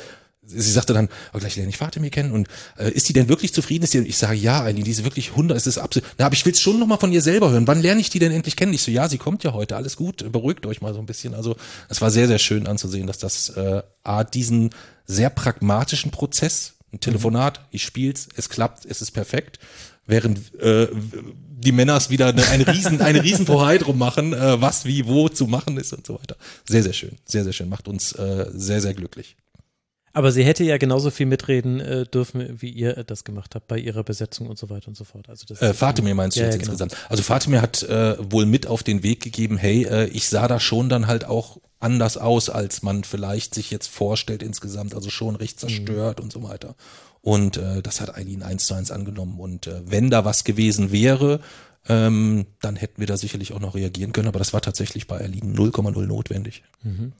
sie 0.44 0.72
sagte 0.72 0.94
dann, 0.94 1.10
oh, 1.34 1.40
gleich 1.40 1.58
lerne 1.58 1.70
ich 1.70 1.78
Vater 1.78 2.00
mir 2.00 2.10
kennen 2.12 2.32
und 2.32 2.48
äh, 2.78 2.90
ist 2.92 3.10
die 3.10 3.14
denn 3.14 3.28
wirklich 3.28 3.54
zufrieden? 3.54 3.84
Ist 3.84 3.94
die, 3.94 4.00
ich 4.00 4.18
sage, 4.18 4.36
ja, 4.36 4.64
Eileen, 4.64 4.86
die 4.86 4.92
ist 4.92 5.04
wirklich 5.04 5.32
100, 5.32 5.58
es 5.58 5.68
ist 5.68 5.78
absolut, 5.78 6.10
na, 6.18 6.28
aber 6.28 6.34
ich 6.34 6.46
will 6.46 6.54
es 6.54 6.62
schon 6.62 6.80
nochmal 6.80 6.98
von 6.98 7.12
ihr 7.12 7.22
selber 7.22 7.52
hören. 7.52 7.68
Wann 7.68 7.82
lerne 7.82 8.00
ich 8.00 8.10
die 8.10 8.20
denn 8.20 8.32
endlich 8.32 8.56
kennen? 8.56 8.74
Ich 8.74 8.84
so, 8.84 8.90
ja, 8.90 9.10
sie 9.10 9.18
kommt 9.18 9.44
ja 9.44 9.52
heute, 9.52 9.76
alles 9.76 9.98
gut, 9.98 10.32
beruhigt 10.32 10.66
euch 10.66 10.82
mal 10.82 10.94
so 10.94 11.00
ein 11.00 11.06
bisschen. 11.06 11.36
Also 11.36 11.58
es 11.90 12.00
war 12.00 12.10
sehr, 12.10 12.28
sehr 12.28 12.40
schön 12.40 12.68
anzusehen, 12.68 13.06
dass 13.06 13.18
das 13.18 13.50
äh, 13.50 13.84
A, 14.04 14.24
diesen 14.24 14.70
sehr 15.06 15.30
pragmatischen 15.30 16.12
Prozess 16.12 16.76
ein 16.94 17.00
Telefonat, 17.00 17.62
ich 17.72 17.84
spiel's, 17.84 18.28
es 18.36 18.50
klappt, 18.50 18.86
es 18.86 19.02
ist 19.02 19.12
perfekt. 19.12 19.60
Während 20.08 20.54
äh, 20.60 20.88
die 20.92 21.72
Männers 21.72 22.10
wieder 22.10 22.28
eine, 22.28 22.46
eine 22.48 22.68
riesen, 22.68 23.02
eine 23.02 23.22
drum 23.78 23.98
machen, 23.98 24.34
äh, 24.34 24.60
was 24.60 24.86
wie 24.86 25.06
wo 25.06 25.30
zu 25.30 25.48
machen 25.48 25.78
ist 25.78 25.94
und 25.94 26.06
so 26.06 26.16
weiter. 26.16 26.36
Sehr, 26.68 26.84
sehr 26.84 26.94
schön, 26.94 27.18
sehr, 27.24 27.44
sehr 27.44 27.54
schön. 27.54 27.70
Macht 27.70 27.88
uns 27.88 28.12
äh, 28.14 28.48
sehr, 28.52 28.82
sehr 28.82 28.94
glücklich. 28.94 29.38
Aber 30.14 30.32
sie 30.32 30.44
hätte 30.44 30.64
ja 30.64 30.78
genauso 30.78 31.10
viel 31.10 31.26
mitreden 31.26 31.80
äh, 31.80 32.06
dürfen, 32.06 32.62
wie 32.62 32.70
ihr 32.70 33.04
das 33.06 33.24
gemacht 33.24 33.56
habt 33.56 33.68
bei 33.68 33.78
ihrer 33.78 34.04
Besetzung 34.04 34.48
und 34.48 34.58
so 34.58 34.70
weiter 34.70 34.90
und 34.90 34.98
so 34.98 35.06
fort. 35.06 35.30
Also 35.30 35.46
das 35.48 35.62
äh, 35.62 35.74
Fatemir 35.74 36.16
meinst 36.16 36.36
du 36.36 36.42
ja, 36.42 36.48
jetzt 36.48 36.56
ja, 36.56 36.60
genau. 36.60 36.72
insgesamt? 36.74 36.98
Also 37.10 37.24
Fatemir 37.24 37.62
hat 37.62 37.84
äh, 37.84 38.18
wohl 38.20 38.46
mit 38.46 38.68
auf 38.68 38.84
den 38.84 39.04
Weg 39.04 39.22
gegeben, 39.22 39.58
hey, 39.58 39.86
äh, 39.86 40.08
ich 40.08 40.28
sah 40.28 40.48
da 40.48 40.60
schon 40.60 40.90
dann 40.90 41.08
halt 41.08 41.26
auch 41.26 41.58
anders 41.82 42.18
aus, 42.18 42.50
als 42.50 42.84
man 42.84 43.04
vielleicht 43.04 43.54
sich 43.56 43.72
jetzt 43.72 43.88
vorstellt 43.88 44.44
insgesamt, 44.44 44.96
also 44.96 45.10
schon 45.10 45.36
recht 45.36 45.58
mhm. 45.58 45.68
zerstört 45.68 46.20
mhm. 46.20 46.26
und 46.26 46.32
so 46.32 46.44
weiter. 46.44 46.76
Und 47.22 47.58
äh, 47.58 47.82
das 47.82 48.02
hat 48.02 48.16
Eileen 48.16 48.44
eins 48.44 48.66
zu 48.66 48.74
eins 48.74 48.92
angenommen. 48.92 49.40
Und 49.40 49.68
äh, 49.68 49.82
wenn 49.86 50.10
da 50.10 50.26
was 50.26 50.44
gewesen 50.44 50.92
wäre, 50.92 51.40
ähm, 51.88 52.46
dann 52.62 52.76
hätten 52.76 53.00
wir 53.00 53.08
da 53.08 53.18
sicherlich 53.18 53.54
auch 53.54 53.60
noch 53.60 53.76
reagieren 53.76 54.12
können. 54.12 54.28
Aber 54.28 54.40
das 54.40 54.54
war 54.54 54.62
tatsächlich 54.62 55.08
bei 55.08 55.20
Eileen 55.20 55.56
0,0 55.56 56.06
notwendig. 56.06 56.64
Mhm. 56.84 57.14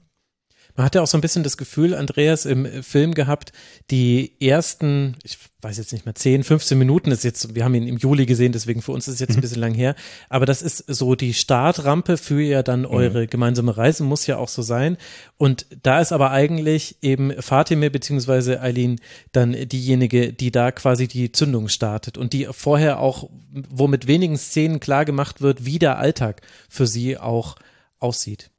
Man 0.74 0.86
hat 0.86 0.94
ja 0.94 1.02
auch 1.02 1.06
so 1.06 1.18
ein 1.18 1.20
bisschen 1.20 1.42
das 1.42 1.56
Gefühl, 1.56 1.94
Andreas, 1.94 2.46
im 2.46 2.82
Film 2.82 3.14
gehabt, 3.14 3.52
die 3.90 4.32
ersten, 4.40 5.16
ich 5.22 5.38
weiß 5.60 5.76
jetzt 5.76 5.92
nicht 5.92 6.06
mehr, 6.06 6.14
10, 6.14 6.44
15 6.44 6.78
Minuten 6.78 7.10
ist 7.10 7.24
jetzt, 7.24 7.54
wir 7.54 7.64
haben 7.64 7.74
ihn 7.74 7.86
im 7.86 7.98
Juli 7.98 8.26
gesehen, 8.26 8.52
deswegen 8.52 8.80
für 8.82 8.92
uns 8.92 9.06
ist 9.06 9.14
es 9.14 9.20
jetzt 9.20 9.36
ein 9.36 9.40
bisschen 9.40 9.60
lang 9.60 9.74
her, 9.74 9.94
aber 10.28 10.46
das 10.46 10.62
ist 10.62 10.78
so 10.88 11.14
die 11.14 11.34
Startrampe 11.34 12.16
für 12.16 12.40
ja 12.40 12.62
dann 12.62 12.86
eure 12.86 13.26
gemeinsame 13.26 13.76
Reise, 13.76 14.02
muss 14.02 14.26
ja 14.26 14.38
auch 14.38 14.48
so 14.48 14.62
sein. 14.62 14.96
Und 15.36 15.66
da 15.82 16.00
ist 16.00 16.12
aber 16.12 16.30
eigentlich 16.30 16.96
eben 17.02 17.32
Fatime 17.40 17.90
beziehungsweise 17.90 18.60
Eileen 18.60 19.00
dann 19.32 19.52
diejenige, 19.52 20.32
die 20.32 20.50
da 20.50 20.72
quasi 20.72 21.06
die 21.06 21.32
Zündung 21.32 21.68
startet 21.68 22.16
und 22.18 22.32
die 22.32 22.48
vorher 22.50 22.98
auch, 22.98 23.28
wo 23.50 23.88
mit 23.88 24.06
wenigen 24.06 24.38
Szenen 24.38 24.80
klar 24.80 25.04
gemacht 25.04 25.42
wird, 25.42 25.64
wie 25.64 25.78
der 25.78 25.98
Alltag 25.98 26.40
für 26.68 26.86
sie 26.86 27.18
auch 27.18 27.56
aussieht. 27.98 28.51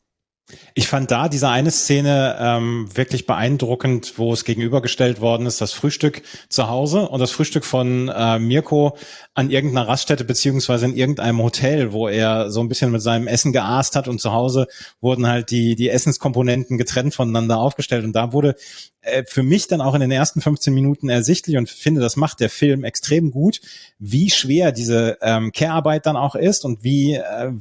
Ich 0.75 0.87
fand 0.87 1.09
da 1.09 1.29
diese 1.29 1.47
eine 1.47 1.71
Szene 1.71 2.35
ähm, 2.37 2.89
wirklich 2.93 3.25
beeindruckend, 3.25 4.17
wo 4.17 4.33
es 4.33 4.43
gegenübergestellt 4.43 5.21
worden 5.21 5.45
ist, 5.45 5.61
das 5.61 5.71
Frühstück 5.71 6.21
zu 6.49 6.67
Hause 6.67 7.07
und 7.07 7.21
das 7.21 7.31
Frühstück 7.31 7.63
von 7.63 8.09
äh, 8.09 8.39
Mirko 8.39 8.97
an 9.33 9.49
irgendeiner 9.49 9.87
Raststätte 9.87 10.25
beziehungsweise 10.25 10.85
in 10.85 10.95
irgendeinem 10.95 11.41
Hotel, 11.41 11.93
wo 11.93 12.09
er 12.09 12.51
so 12.51 12.59
ein 12.59 12.67
bisschen 12.67 12.91
mit 12.91 13.01
seinem 13.01 13.27
Essen 13.27 13.53
geaßt 13.53 13.95
hat 13.95 14.07
und 14.09 14.19
zu 14.19 14.33
Hause 14.33 14.67
wurden 14.99 15.27
halt 15.27 15.49
die, 15.49 15.75
die 15.75 15.89
Essenskomponenten 15.89 16.77
getrennt 16.77 17.15
voneinander 17.15 17.57
aufgestellt. 17.57 18.03
Und 18.03 18.13
da 18.13 18.33
wurde 18.33 18.55
äh, 19.01 19.23
für 19.25 19.43
mich 19.43 19.67
dann 19.67 19.79
auch 19.79 19.95
in 19.95 20.01
den 20.01 20.11
ersten 20.11 20.41
15 20.41 20.73
Minuten 20.73 21.09
ersichtlich 21.09 21.55
und 21.55 21.69
finde, 21.69 22.01
das 22.01 22.17
macht 22.17 22.41
der 22.41 22.49
Film 22.49 22.83
extrem 22.83 23.31
gut, 23.31 23.61
wie 23.97 24.29
schwer 24.29 24.73
diese 24.73 25.17
ähm, 25.21 25.51
Care-Arbeit 25.53 26.05
dann 26.05 26.17
auch 26.17 26.35
ist 26.35 26.65
und 26.65 26.83
wie, 26.83 27.13
äh, 27.13 27.53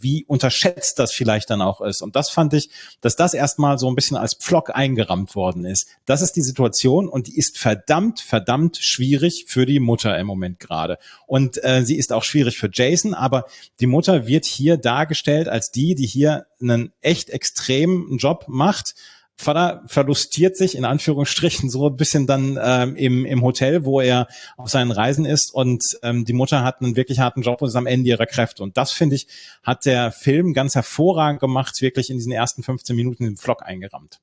wie 0.00 0.24
unterschätzt 0.24 0.98
das 0.98 1.12
vielleicht 1.12 1.50
dann 1.50 1.62
auch 1.62 1.80
ist. 1.80 2.02
Und 2.02 2.16
das 2.16 2.30
fand 2.30 2.54
ich, 2.54 2.70
dass 3.00 3.16
das 3.16 3.34
erstmal 3.34 3.78
so 3.78 3.88
ein 3.88 3.94
bisschen 3.94 4.16
als 4.16 4.34
Pflock 4.34 4.74
eingerammt 4.74 5.34
worden 5.34 5.64
ist. 5.64 5.88
Das 6.06 6.22
ist 6.22 6.36
die 6.36 6.42
Situation 6.42 7.08
und 7.08 7.26
die 7.26 7.36
ist 7.36 7.58
verdammt, 7.58 8.20
verdammt 8.20 8.78
schwierig 8.78 9.44
für 9.48 9.66
die 9.66 9.80
Mutter 9.80 10.18
im 10.18 10.26
Moment 10.26 10.60
gerade. 10.60 10.98
Und 11.26 11.62
äh, 11.62 11.84
sie 11.84 11.96
ist 11.96 12.12
auch 12.12 12.24
schwierig 12.24 12.58
für 12.58 12.70
Jason, 12.72 13.14
aber 13.14 13.46
die 13.80 13.86
Mutter 13.86 14.26
wird 14.26 14.44
hier 14.44 14.76
dargestellt 14.76 15.48
als 15.48 15.70
die, 15.70 15.94
die 15.94 16.06
hier 16.06 16.46
einen 16.60 16.92
echt 17.00 17.30
extremen 17.30 18.18
Job 18.18 18.44
macht 18.48 18.94
Vater 19.40 19.82
verlustiert 19.86 20.56
sich 20.56 20.76
in 20.76 20.84
Anführungsstrichen 20.84 21.70
so 21.70 21.88
ein 21.88 21.96
bisschen 21.96 22.26
dann 22.26 22.58
ähm, 22.62 22.94
im, 22.94 23.24
im 23.24 23.42
Hotel, 23.42 23.84
wo 23.84 24.00
er 24.00 24.28
auf 24.58 24.68
seinen 24.68 24.90
Reisen 24.90 25.24
ist 25.24 25.54
und 25.54 25.98
ähm, 26.02 26.26
die 26.26 26.34
Mutter 26.34 26.62
hat 26.62 26.82
einen 26.82 26.94
wirklich 26.94 27.20
harten 27.20 27.40
Job 27.40 27.62
und 27.62 27.68
ist 27.68 27.74
am 27.74 27.86
Ende 27.86 28.10
ihrer 28.10 28.26
Kräfte. 28.26 28.62
Und 28.62 28.76
das, 28.76 28.92
finde 28.92 29.16
ich, 29.16 29.28
hat 29.62 29.86
der 29.86 30.12
Film 30.12 30.52
ganz 30.52 30.74
hervorragend 30.74 31.40
gemacht, 31.40 31.80
wirklich 31.80 32.10
in 32.10 32.18
diesen 32.18 32.32
ersten 32.32 32.62
15 32.62 32.94
Minuten 32.94 33.24
im 33.24 33.38
Vlog 33.38 33.62
eingerammt. 33.62 34.20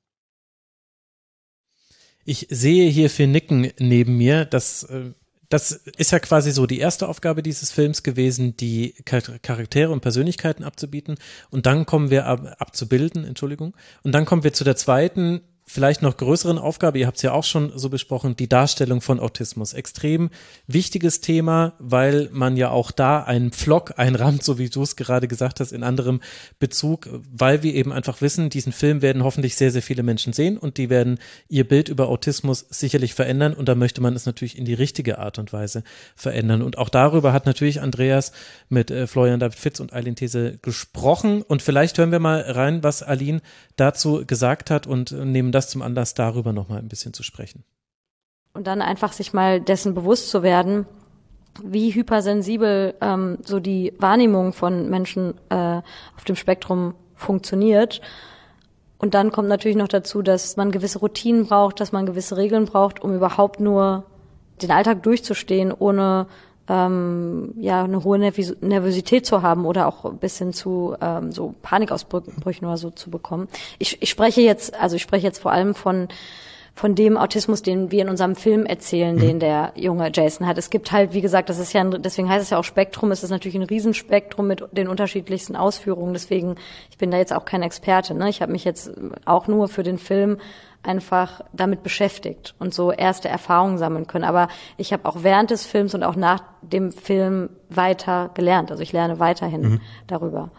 Ich 2.24 2.46
sehe 2.50 2.88
hier 2.88 3.10
viel 3.10 3.26
Nicken 3.26 3.72
neben 3.78 4.16
mir. 4.16 4.44
Das 4.44 4.84
äh, 4.84 5.12
das 5.48 5.72
ist 5.72 6.12
ja 6.12 6.18
quasi 6.18 6.50
so 6.50 6.66
die 6.66 6.78
erste 6.78 7.08
Aufgabe 7.08 7.42
dieses 7.42 7.70
Films 7.70 8.02
gewesen, 8.02 8.56
die 8.56 8.94
Charaktere 9.04 9.90
und 9.90 10.00
Persönlichkeiten 10.00 10.62
abzubieten. 10.62 11.16
Und 11.50 11.64
dann 11.64 11.86
kommen 11.86 12.10
wir 12.10 12.26
ab, 12.26 12.56
abzubilden, 12.58 13.24
Entschuldigung. 13.24 13.74
Und 14.02 14.12
dann 14.12 14.26
kommen 14.26 14.44
wir 14.44 14.52
zu 14.52 14.64
der 14.64 14.76
zweiten 14.76 15.40
vielleicht 15.68 16.00
noch 16.00 16.16
größeren 16.16 16.58
Aufgabe, 16.58 16.98
ihr 16.98 17.06
habt 17.06 17.18
es 17.18 17.22
ja 17.22 17.32
auch 17.32 17.44
schon 17.44 17.72
so 17.76 17.90
besprochen, 17.90 18.36
die 18.36 18.48
Darstellung 18.48 19.02
von 19.02 19.20
Autismus. 19.20 19.74
Extrem 19.74 20.30
wichtiges 20.66 21.20
Thema, 21.20 21.74
weil 21.78 22.30
man 22.32 22.56
ja 22.56 22.70
auch 22.70 22.90
da 22.90 23.22
einen 23.22 23.52
Vlog 23.52 23.94
einrammt, 23.98 24.42
so 24.42 24.58
wie 24.58 24.70
du 24.70 24.82
es 24.82 24.96
gerade 24.96 25.28
gesagt 25.28 25.60
hast, 25.60 25.72
in 25.72 25.82
anderem 25.82 26.20
Bezug, 26.58 27.08
weil 27.30 27.62
wir 27.62 27.74
eben 27.74 27.92
einfach 27.92 28.22
wissen, 28.22 28.48
diesen 28.48 28.72
Film 28.72 29.02
werden 29.02 29.22
hoffentlich 29.22 29.56
sehr, 29.56 29.70
sehr 29.70 29.82
viele 29.82 30.02
Menschen 30.02 30.32
sehen 30.32 30.56
und 30.56 30.78
die 30.78 30.88
werden 30.88 31.18
ihr 31.48 31.68
Bild 31.68 31.90
über 31.90 32.08
Autismus 32.08 32.64
sicherlich 32.70 33.12
verändern 33.12 33.52
und 33.52 33.68
da 33.68 33.74
möchte 33.74 34.00
man 34.00 34.16
es 34.16 34.24
natürlich 34.24 34.56
in 34.56 34.64
die 34.64 34.74
richtige 34.74 35.18
Art 35.18 35.38
und 35.38 35.52
Weise 35.52 35.84
verändern. 36.16 36.62
Und 36.62 36.78
auch 36.78 36.88
darüber 36.88 37.34
hat 37.34 37.44
natürlich 37.44 37.82
Andreas 37.82 38.32
mit 38.70 38.90
äh, 38.90 39.06
Florian 39.06 39.38
David 39.38 39.58
Fitz 39.58 39.80
und 39.80 39.92
Eileen 39.92 40.16
These 40.16 40.58
gesprochen 40.62 41.42
und 41.42 41.60
vielleicht 41.60 41.98
hören 41.98 42.10
wir 42.10 42.20
mal 42.20 42.40
rein, 42.40 42.82
was 42.82 43.02
Aline 43.02 43.42
dazu 43.76 44.24
gesagt 44.26 44.70
hat 44.70 44.86
und 44.86 45.12
nehmen 45.12 45.52
das 45.52 45.57
zum 45.66 45.82
Anlass, 45.82 46.14
darüber 46.14 46.52
nochmal 46.52 46.78
ein 46.78 46.88
bisschen 46.88 47.12
zu 47.12 47.24
sprechen. 47.24 47.64
Und 48.54 48.68
dann 48.68 48.80
einfach 48.80 49.12
sich 49.12 49.32
mal 49.32 49.60
dessen 49.60 49.94
bewusst 49.94 50.30
zu 50.30 50.44
werden, 50.44 50.86
wie 51.64 51.90
hypersensibel 51.90 52.94
ähm, 53.00 53.38
so 53.44 53.58
die 53.58 53.92
Wahrnehmung 53.98 54.52
von 54.52 54.88
Menschen 54.88 55.34
äh, 55.48 55.82
auf 56.16 56.24
dem 56.26 56.36
Spektrum 56.36 56.94
funktioniert. 57.14 58.00
Und 58.98 59.14
dann 59.14 59.30
kommt 59.32 59.48
natürlich 59.48 59.76
noch 59.76 59.88
dazu, 59.88 60.22
dass 60.22 60.56
man 60.56 60.70
gewisse 60.70 61.00
Routinen 61.00 61.46
braucht, 61.46 61.80
dass 61.80 61.92
man 61.92 62.06
gewisse 62.06 62.36
Regeln 62.36 62.64
braucht, 62.64 63.00
um 63.00 63.14
überhaupt 63.14 63.60
nur 63.60 64.04
den 64.62 64.70
Alltag 64.70 65.02
durchzustehen, 65.02 65.72
ohne 65.72 66.26
ähm, 66.68 67.54
ja 67.58 67.84
eine 67.84 68.04
hohe 68.04 68.18
Nervosität 68.18 69.26
zu 69.26 69.42
haben 69.42 69.64
oder 69.66 69.86
auch 69.86 70.04
ein 70.04 70.18
bisschen 70.18 70.52
zu 70.52 70.94
ähm, 71.00 71.32
so 71.32 71.54
Panikausbrüchen 71.62 72.66
oder 72.66 72.76
so 72.76 72.90
zu 72.90 73.10
bekommen. 73.10 73.48
Ich, 73.78 74.02
ich 74.02 74.10
spreche 74.10 74.40
jetzt, 74.40 74.78
also 74.78 74.96
ich 74.96 75.02
spreche 75.02 75.26
jetzt 75.26 75.40
vor 75.40 75.52
allem 75.52 75.74
von 75.74 76.08
von 76.78 76.94
dem 76.94 77.16
Autismus, 77.16 77.60
den 77.60 77.90
wir 77.90 78.02
in 78.02 78.08
unserem 78.08 78.36
Film 78.36 78.64
erzählen, 78.64 79.16
mhm. 79.16 79.20
den 79.20 79.40
der 79.40 79.72
junge 79.74 80.12
Jason 80.14 80.46
hat. 80.46 80.58
Es 80.58 80.70
gibt 80.70 80.92
halt, 80.92 81.12
wie 81.12 81.20
gesagt, 81.20 81.48
das 81.48 81.58
ist 81.58 81.72
ja, 81.72 81.80
ein, 81.80 82.02
deswegen 82.02 82.28
heißt 82.28 82.44
es 82.44 82.50
ja 82.50 82.58
auch 82.58 82.64
Spektrum, 82.64 83.10
es 83.10 83.24
ist 83.24 83.30
natürlich 83.30 83.56
ein 83.56 83.64
Riesenspektrum 83.64 84.46
mit 84.46 84.62
den 84.70 84.86
unterschiedlichsten 84.86 85.56
Ausführungen. 85.56 86.12
Deswegen, 86.12 86.54
ich 86.88 86.96
bin 86.96 87.10
da 87.10 87.18
jetzt 87.18 87.32
auch 87.32 87.44
kein 87.44 87.62
Experte. 87.62 88.14
Ne? 88.14 88.28
Ich 88.28 88.40
habe 88.42 88.52
mich 88.52 88.64
jetzt 88.64 88.92
auch 89.24 89.48
nur 89.48 89.66
für 89.66 89.82
den 89.82 89.98
Film 89.98 90.38
einfach 90.82 91.42
damit 91.52 91.82
beschäftigt 91.82 92.54
und 92.58 92.72
so 92.72 92.92
erste 92.92 93.28
Erfahrungen 93.28 93.78
sammeln 93.78 94.06
können. 94.06 94.24
Aber 94.24 94.48
ich 94.76 94.92
habe 94.92 95.04
auch 95.06 95.22
während 95.22 95.50
des 95.50 95.66
Films 95.66 95.94
und 95.94 96.02
auch 96.02 96.16
nach 96.16 96.42
dem 96.62 96.92
Film 96.92 97.50
weiter 97.68 98.30
gelernt. 98.34 98.70
Also 98.70 98.82
ich 98.82 98.92
lerne 98.92 99.18
weiterhin 99.18 99.62
mhm. 99.62 99.80
darüber. 100.06 100.50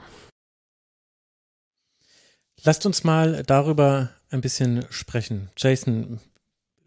Lasst 2.63 2.85
uns 2.85 3.03
mal 3.03 3.43
darüber 3.43 4.09
ein 4.29 4.41
bisschen 4.41 4.85
sprechen. 4.89 5.49
Jason, 5.57 6.19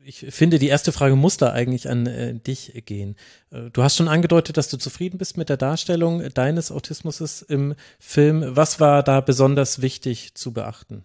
ich 0.04 0.26
finde, 0.30 0.58
die 0.58 0.68
erste 0.68 0.92
Frage 0.92 1.16
muss 1.16 1.36
da 1.36 1.52
eigentlich 1.52 1.88
an 1.88 2.06
äh, 2.06 2.34
dich 2.34 2.82
gehen. 2.84 3.16
Äh, 3.50 3.70
du 3.70 3.82
hast 3.82 3.96
schon 3.96 4.08
angedeutet, 4.08 4.56
dass 4.56 4.68
du 4.68 4.76
zufrieden 4.76 5.18
bist 5.18 5.36
mit 5.36 5.48
der 5.48 5.56
Darstellung 5.56 6.22
deines 6.34 6.70
Autismus 6.70 7.42
im 7.42 7.74
Film. 7.98 8.44
Was 8.56 8.80
war 8.80 9.02
da 9.02 9.20
besonders 9.20 9.80
wichtig 9.80 10.34
zu 10.34 10.52
beachten? 10.52 11.04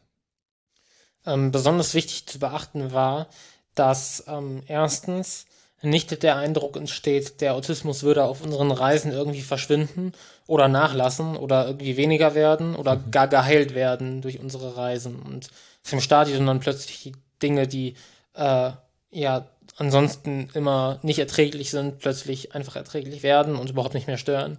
Ähm, 1.28 1.52
besonders 1.52 1.94
wichtig 1.94 2.26
zu 2.26 2.40
beachten 2.40 2.92
war, 2.92 3.28
dass 3.76 4.24
ähm, 4.28 4.64
erstens 4.68 5.46
nicht 5.84 6.24
der 6.24 6.38
Eindruck 6.38 6.76
entsteht, 6.76 7.40
der 7.40 7.54
Autismus 7.54 8.02
würde 8.02 8.24
auf 8.24 8.42
unseren 8.42 8.72
Reisen 8.72 9.12
irgendwie 9.12 9.42
verschwinden 9.42 10.14
oder 10.48 10.68
nachlassen 10.68 11.38
oder 11.38 11.68
irgendwie 11.68 11.98
weniger 11.98 12.34
werden 12.34 12.76
oder 12.76 12.96
mhm. 12.96 13.12
gar 13.12 13.28
geheilt 13.28 13.76
werden 13.76 14.22
durch 14.22 14.40
unsere 14.40 14.76
Reisen. 14.76 15.22
Und 15.22 15.50
im 15.92 16.02
Stadion 16.02 16.48
dann 16.48 16.60
plötzlich 16.60 17.04
die 17.04 17.12
Dinge, 17.44 17.68
die 17.68 17.96
äh, 18.34 18.72
ja 19.12 19.48
ansonsten 19.78 20.50
immer 20.56 21.00
nicht 21.04 21.20
erträglich 21.20 21.70
sind, 21.70 22.00
plötzlich 22.00 22.56
einfach 22.56 22.76
erträglich 22.76 23.22
werden 23.22 23.56
und 23.56 23.70
überhaupt 23.70 23.94
nicht 23.94 24.08
mehr 24.08 24.18
stören. 24.18 24.58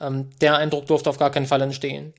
Ähm, 0.00 0.28
der 0.40 0.56
Eindruck 0.56 0.86
durfte 0.86 1.08
auf 1.08 1.18
gar 1.18 1.30
keinen 1.30 1.46
Fall 1.46 1.62
entstehen. 1.62 2.12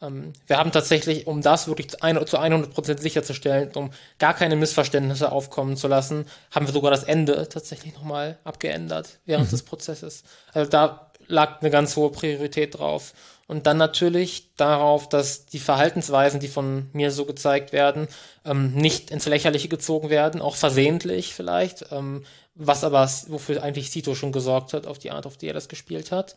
Ähm, 0.00 0.32
wir 0.46 0.58
haben 0.58 0.72
tatsächlich, 0.72 1.26
um 1.26 1.42
das 1.42 1.66
wirklich 1.68 1.90
zu 1.90 1.98
100% 1.98 2.98
sicherzustellen, 2.98 3.70
um 3.74 3.90
gar 4.18 4.34
keine 4.34 4.56
Missverständnisse 4.56 5.30
aufkommen 5.32 5.76
zu 5.76 5.88
lassen, 5.88 6.26
haben 6.50 6.66
wir 6.66 6.72
sogar 6.72 6.90
das 6.90 7.04
Ende 7.04 7.48
tatsächlich 7.48 7.94
nochmal 7.94 8.38
abgeändert 8.44 9.18
während 9.24 9.46
mhm. 9.46 9.50
des 9.50 9.62
Prozesses. 9.62 10.24
Also 10.52 10.70
da 10.70 11.10
lag 11.26 11.60
eine 11.60 11.70
ganz 11.70 11.96
hohe 11.96 12.10
Priorität 12.10 12.78
drauf. 12.78 13.14
Und 13.46 13.66
dann 13.66 13.76
natürlich 13.76 14.54
darauf, 14.56 15.08
dass 15.08 15.44
die 15.44 15.58
Verhaltensweisen, 15.58 16.40
die 16.40 16.48
von 16.48 16.88
mir 16.92 17.10
so 17.10 17.26
gezeigt 17.26 17.72
werden, 17.72 18.08
ähm, 18.44 18.72
nicht 18.72 19.10
ins 19.10 19.26
Lächerliche 19.26 19.68
gezogen 19.68 20.08
werden, 20.08 20.40
auch 20.40 20.56
versehentlich 20.56 21.34
vielleicht, 21.34 21.86
ähm, 21.92 22.24
was 22.54 22.84
aber, 22.84 23.08
wofür 23.28 23.62
eigentlich 23.62 23.90
Sito 23.90 24.14
schon 24.14 24.32
gesorgt 24.32 24.72
hat, 24.72 24.86
auf 24.86 24.98
die 24.98 25.10
Art, 25.10 25.26
auf 25.26 25.36
die 25.36 25.48
er 25.48 25.54
das 25.54 25.68
gespielt 25.68 26.10
hat. 26.10 26.36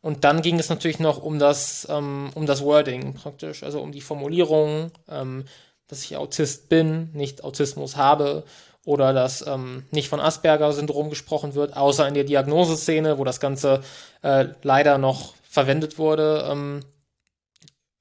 Und 0.00 0.24
dann 0.24 0.42
ging 0.42 0.58
es 0.58 0.68
natürlich 0.68 1.00
noch 1.00 1.22
um 1.22 1.38
das, 1.38 1.86
ähm, 1.90 2.30
um 2.34 2.46
das 2.46 2.62
Wording 2.62 3.14
praktisch, 3.14 3.62
also 3.62 3.80
um 3.80 3.92
die 3.92 4.00
Formulierung, 4.00 4.92
ähm, 5.08 5.44
dass 5.88 6.04
ich 6.04 6.16
Autist 6.16 6.68
bin, 6.68 7.10
nicht 7.12 7.42
Autismus 7.42 7.96
habe 7.96 8.44
oder 8.84 9.12
dass 9.12 9.46
ähm, 9.46 9.84
nicht 9.90 10.08
von 10.08 10.20
Asperger-Syndrom 10.20 11.10
gesprochen 11.10 11.54
wird, 11.54 11.76
außer 11.76 12.06
in 12.06 12.14
der 12.14 12.24
Diagnoseszene, 12.24 13.18
wo 13.18 13.24
das 13.24 13.40
Ganze 13.40 13.82
äh, 14.22 14.46
leider 14.62 14.98
noch 14.98 15.34
verwendet 15.42 15.98
wurde 15.98 16.48
ähm, 16.50 16.80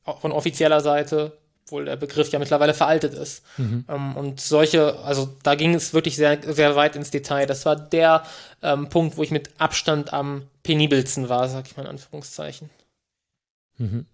von 0.04 0.32
offizieller 0.32 0.82
Seite 0.82 1.38
obwohl 1.68 1.84
der 1.86 1.98
Begriff 1.98 2.30
ja 2.30 2.40
mittlerweile 2.40 2.74
veraltet 2.74 3.14
ist. 3.14 3.44
Mhm. 3.58 3.84
Ähm, 3.90 4.16
und 4.16 4.40
solche, 4.40 5.00
also 5.00 5.30
da 5.44 5.56
ging 5.56 5.76
es 5.76 5.94
wirklich 5.94 6.16
sehr, 6.16 6.40
sehr 6.54 6.78
weit 6.78 6.96
ins 6.96 7.12
Detail. 7.12 7.46
Das 7.46 7.66
war 7.66 7.76
der 7.76 8.24
ähm, 8.62 8.88
Punkt, 8.88 9.18
wo 9.18 9.24
ich 9.24 9.32
mit 9.32 9.50
Abstand 9.58 10.14
am 10.14 10.44
penibelsten 10.64 11.28
war, 11.28 11.50
sag 11.50 11.68
ich 11.68 11.76
mal 11.76 11.84
in 11.84 11.90
Anführungszeichen. 11.90 12.70
Mhm. 13.78 14.06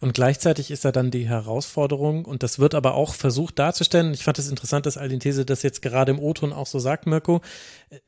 Und 0.00 0.14
gleichzeitig 0.14 0.70
ist 0.70 0.84
da 0.84 0.92
dann 0.92 1.10
die 1.10 1.28
Herausforderung, 1.28 2.24
und 2.24 2.44
das 2.44 2.60
wird 2.60 2.76
aber 2.76 2.94
auch 2.94 3.14
versucht 3.14 3.58
darzustellen. 3.58 4.14
Ich 4.14 4.22
fand 4.22 4.38
es 4.38 4.48
interessant, 4.48 4.86
dass 4.86 4.96
Aldin 4.96 5.18
These 5.18 5.44
das 5.44 5.64
jetzt 5.64 5.82
gerade 5.82 6.12
im 6.12 6.20
O-Ton 6.20 6.52
auch 6.52 6.68
so 6.68 6.78
sagt, 6.78 7.06
Mirko. 7.06 7.40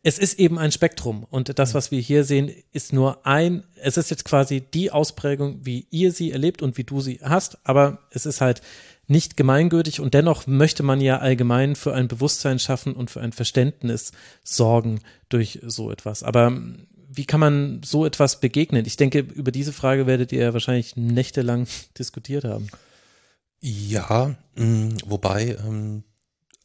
Es 0.05 0.19
ist 0.19 0.39
eben 0.39 0.57
ein 0.57 0.71
Spektrum. 0.71 1.27
Und 1.31 1.59
das, 1.59 1.75
was 1.75 1.91
wir 1.91 2.01
hier 2.01 2.23
sehen, 2.23 2.53
ist 2.73 2.93
nur 2.93 3.27
ein, 3.27 3.65
es 3.75 3.97
ist 3.97 4.11
jetzt 4.11 4.25
quasi 4.25 4.61
die 4.61 4.93
Ausprägung, 4.93 5.61
wie 5.65 5.87
ihr 5.91 6.13
sie 6.13 6.31
erlebt 6.31 6.63
und 6.63 6.77
wie 6.79 6.85
du 6.85 7.01
sie 7.01 7.19
hast. 7.25 7.59
Aber 7.65 7.99
es 8.11 8.25
ist 8.25 8.41
halt 8.41 8.63
nicht 9.11 9.37
gemeingültig 9.37 10.01
und 10.01 10.15
dennoch 10.15 10.47
möchte 10.47 10.83
man 10.83 11.01
ja 11.01 11.19
allgemein 11.19 11.77
für 11.77 11.93
ein 11.95 12.09
Bewusstsein 12.09 12.59
schaffen 12.59 12.95
und 12.95 13.11
für 13.11 13.21
ein 13.21 13.33
Verständnis 13.33 14.13
sorgen 14.43 15.01
durch 15.29 15.59
so 15.63 15.91
etwas. 15.91 16.23
Aber 16.23 16.57
wie 17.13 17.25
kann 17.25 17.41
man 17.41 17.83
so 17.85 18.07
etwas 18.07 18.41
begegnen? 18.41 18.87
Ich 18.87 18.97
denke, 18.97 19.19
über 19.19 19.51
diese 19.51 19.73
Frage 19.73 20.07
werdet 20.07 20.33
ihr 20.33 20.53
wahrscheinlich 20.53 20.97
nächtelang 20.97 21.67
diskutiert 21.99 22.45
haben. 22.45 22.69
Ja, 23.61 24.37
mh, 24.55 24.99
wobei, 25.07 25.57
ähm, 25.67 26.05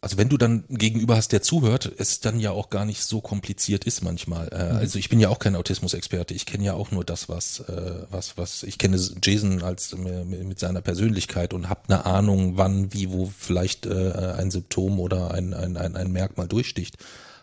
also 0.05 0.19
wenn 0.19 0.29
du 0.29 0.37
dann 0.37 0.65
gegenüber 0.69 1.15
hast, 1.15 1.31
der 1.31 1.41
zuhört, 1.41 1.91
es 1.97 2.19
dann 2.19 2.39
ja 2.39 2.51
auch 2.51 2.69
gar 2.69 2.85
nicht 2.85 3.01
so 3.01 3.21
kompliziert 3.21 3.85
ist 3.85 4.03
manchmal. 4.03 4.49
Äh, 4.49 4.73
Mhm. 4.73 4.77
Also 4.77 4.99
ich 4.99 5.09
bin 5.09 5.19
ja 5.19 5.29
auch 5.29 5.39
kein 5.39 5.55
Autismus-Experte. 5.55 6.35
Ich 6.35 6.45
kenne 6.45 6.63
ja 6.63 6.73
auch 6.73 6.91
nur 6.91 7.03
das, 7.03 7.27
was, 7.27 7.61
äh, 7.61 8.05
was, 8.11 8.37
was 8.37 8.61
ich 8.61 8.77
kenne 8.77 8.99
Jason 9.23 9.63
als 9.63 9.95
mit 9.97 10.59
seiner 10.59 10.81
Persönlichkeit 10.81 11.55
und 11.55 11.69
habe 11.69 11.81
eine 11.87 12.05
Ahnung, 12.05 12.55
wann, 12.55 12.93
wie, 12.93 13.09
wo 13.09 13.31
vielleicht 13.35 13.87
äh, 13.87 14.35
ein 14.37 14.51
Symptom 14.51 14.99
oder 14.99 15.31
ein, 15.33 15.55
ein, 15.55 15.75
ein, 15.75 15.95
ein 15.95 16.11
Merkmal 16.11 16.47
durchsticht. 16.47 16.97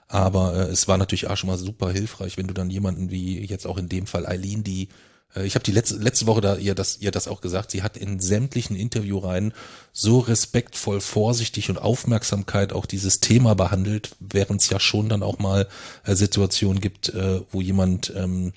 Aber 0.06 0.54
äh, 0.54 0.70
es 0.70 0.86
war 0.86 0.98
natürlich 0.98 1.26
auch 1.26 1.36
schon 1.36 1.50
mal 1.50 1.58
super 1.58 1.90
hilfreich, 1.90 2.36
wenn 2.38 2.46
du 2.46 2.54
dann 2.54 2.70
jemanden 2.70 3.10
wie 3.10 3.44
jetzt 3.44 3.66
auch 3.66 3.76
in 3.76 3.88
dem 3.88 4.06
Fall 4.06 4.24
Eileen, 4.24 4.62
die 4.62 4.86
ich 5.34 5.54
habe 5.54 5.64
die 5.64 5.72
letzte, 5.72 5.96
letzte 5.96 6.26
Woche 6.26 6.40
da 6.40 6.56
ihr 6.56 6.74
das, 6.74 6.98
ihr 7.00 7.10
das 7.10 7.28
auch 7.28 7.40
gesagt, 7.40 7.70
sie 7.70 7.82
hat 7.82 7.96
in 7.96 8.20
sämtlichen 8.20 8.76
Interviewreihen 8.76 9.52
so 9.92 10.18
respektvoll, 10.18 11.00
vorsichtig 11.00 11.70
und 11.70 11.78
Aufmerksamkeit 11.78 12.72
auch 12.72 12.86
dieses 12.86 13.20
Thema 13.20 13.54
behandelt, 13.54 14.10
während 14.20 14.60
es 14.60 14.70
ja 14.70 14.78
schon 14.78 15.08
dann 15.08 15.22
auch 15.22 15.38
mal 15.38 15.68
äh, 16.04 16.14
Situationen 16.14 16.80
gibt, 16.80 17.08
äh, 17.10 17.40
wo 17.50 17.60
jemand 17.60 18.12
ähm, 18.14 18.52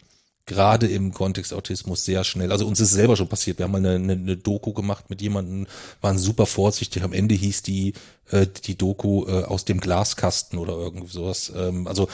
gerade 0.46 0.88
im 0.88 1.14
Kontext 1.14 1.54
Autismus 1.54 2.06
sehr 2.06 2.24
schnell, 2.24 2.52
also 2.52 2.68
uns 2.68 2.80
ist 2.80 2.92
selber 2.92 3.16
schon 3.16 3.28
passiert, 3.28 3.58
wir 3.58 3.64
haben 3.64 3.72
mal 3.72 3.80
eine, 3.80 3.96
eine, 3.96 4.14
eine 4.14 4.38
Doku 4.38 4.74
gemacht 4.74 5.10
mit 5.10 5.22
jemandem, 5.22 5.66
waren 6.02 6.20
super 6.20 6.46
vorsichtig, 6.46 7.04
am 7.04 7.14
Ende 7.14 7.36
hieß 7.36 7.64
die, 7.64 7.94
äh, 8.30 8.46
die 8.66 8.78
Doku 8.78 9.26
äh, 9.28 9.44
aus 9.44 9.66
dem 9.66 9.80
Glaskasten 9.80 10.60
oder 10.60 10.74
irgendwie 10.74 11.08
sowas, 11.08 11.52
ähm, 11.56 11.88
also 11.88 12.08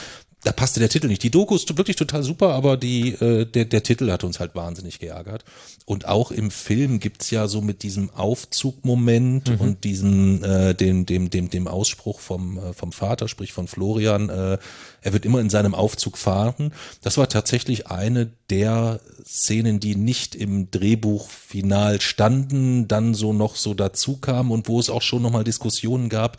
da 0.44 0.50
passte 0.52 0.80
der 0.80 0.88
Titel 0.88 1.06
nicht. 1.06 1.22
Die 1.22 1.30
Doku 1.30 1.54
ist 1.54 1.76
wirklich 1.76 1.96
total 1.96 2.22
super, 2.24 2.52
aber 2.54 2.76
die, 2.76 3.10
äh, 3.10 3.44
der, 3.46 3.64
der 3.64 3.82
Titel 3.82 4.10
hat 4.10 4.24
uns 4.24 4.40
halt 4.40 4.54
wahnsinnig 4.54 4.98
geärgert. 4.98 5.44
Und 5.84 6.06
auch 6.08 6.32
im 6.32 6.50
Film 6.50 6.98
gibt's 6.98 7.30
ja 7.30 7.46
so 7.46 7.60
mit 7.60 7.82
diesem 7.82 8.10
Aufzugmoment 8.10 9.50
Mhm. 9.50 9.60
und 9.60 9.84
diesem, 9.84 10.42
äh, 10.42 10.74
dem, 10.74 11.06
dem, 11.06 11.30
dem, 11.30 11.48
dem 11.50 11.68
Ausspruch 11.68 12.20
vom, 12.20 12.58
äh, 12.58 12.72
vom 12.72 12.92
Vater, 12.92 13.28
sprich 13.28 13.52
von 13.52 13.68
Florian, 13.68 14.28
äh, 14.30 14.58
er 15.00 15.12
wird 15.12 15.24
immer 15.24 15.40
in 15.40 15.50
seinem 15.50 15.74
Aufzug 15.74 16.18
fahren. 16.18 16.72
Das 17.02 17.16
war 17.18 17.28
tatsächlich 17.28 17.88
eine 17.88 18.30
der 18.50 19.00
Szenen, 19.24 19.80
die 19.80 19.94
nicht 19.96 20.34
im 20.34 20.70
Drehbuch 20.70 21.28
final 21.30 22.00
standen, 22.00 22.88
dann 22.88 23.14
so 23.14 23.32
noch 23.32 23.56
so 23.56 23.74
dazu 23.74 24.16
kamen 24.16 24.50
und 24.50 24.68
wo 24.68 24.80
es 24.80 24.90
auch 24.90 25.02
schon 25.02 25.22
nochmal 25.22 25.44
Diskussionen 25.44 26.08
gab, 26.08 26.38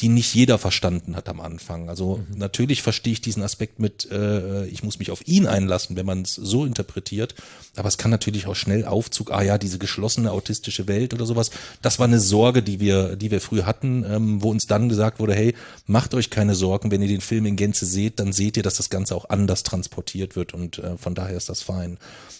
die 0.00 0.08
nicht 0.08 0.34
jeder 0.34 0.58
verstanden 0.58 1.14
hat 1.14 1.28
am 1.28 1.40
Anfang. 1.40 1.88
Also 1.88 2.20
natürlich 2.34 2.82
verstehe 2.82 3.12
ich 3.12 3.20
diesen 3.20 3.44
Aspekt 3.44 3.78
mit, 3.78 4.10
äh, 4.10 4.66
ich 4.66 4.82
muss 4.82 4.98
mich 4.98 5.12
auf 5.12 5.26
ihn 5.28 5.46
einlassen, 5.46 5.94
wenn 5.94 6.04
man 6.04 6.22
es 6.22 6.34
so 6.34 6.64
interpretiert. 6.64 7.36
Aber 7.76 7.86
es 7.86 7.96
kann 7.96 8.10
natürlich 8.10 8.48
auch 8.48 8.56
schnell 8.56 8.86
Aufzug, 8.86 9.30
ah 9.30 9.42
ja, 9.42 9.56
diese 9.56 9.78
geschlossene 9.78 10.32
autistische 10.32 10.88
Welt 10.88 11.14
oder 11.14 11.26
sowas. 11.26 11.52
Das 11.80 12.00
war 12.00 12.06
eine 12.06 12.18
Sorge, 12.18 12.62
die 12.62 12.80
wir, 12.80 13.14
die 13.14 13.30
wir 13.30 13.40
früher 13.40 13.66
hatten, 13.66 14.04
ähm, 14.08 14.42
wo 14.42 14.50
uns 14.50 14.66
dann 14.66 14.88
gesagt 14.88 15.20
wurde, 15.20 15.34
hey, 15.34 15.54
macht 15.86 16.14
euch 16.14 16.28
keine 16.28 16.56
Sorgen, 16.56 16.90
wenn 16.90 17.02
ihr 17.02 17.08
den 17.08 17.20
Film 17.20 17.46
in 17.46 17.54
Gänze 17.54 17.86
seht, 17.86 18.18
dann 18.18 18.32
seht 18.32 18.56
ihr, 18.56 18.64
dass 18.64 18.74
das 18.74 18.90
Ganze 18.90 19.14
auch 19.14 19.30
anders 19.30 19.62
transportiert 19.62 20.34
wird 20.34 20.54
und 20.54 20.78
äh, 20.78 20.98
von 20.98 21.14
daher 21.14 21.36
ist 21.36 21.48
das 21.48 21.62
fein. 21.62 21.98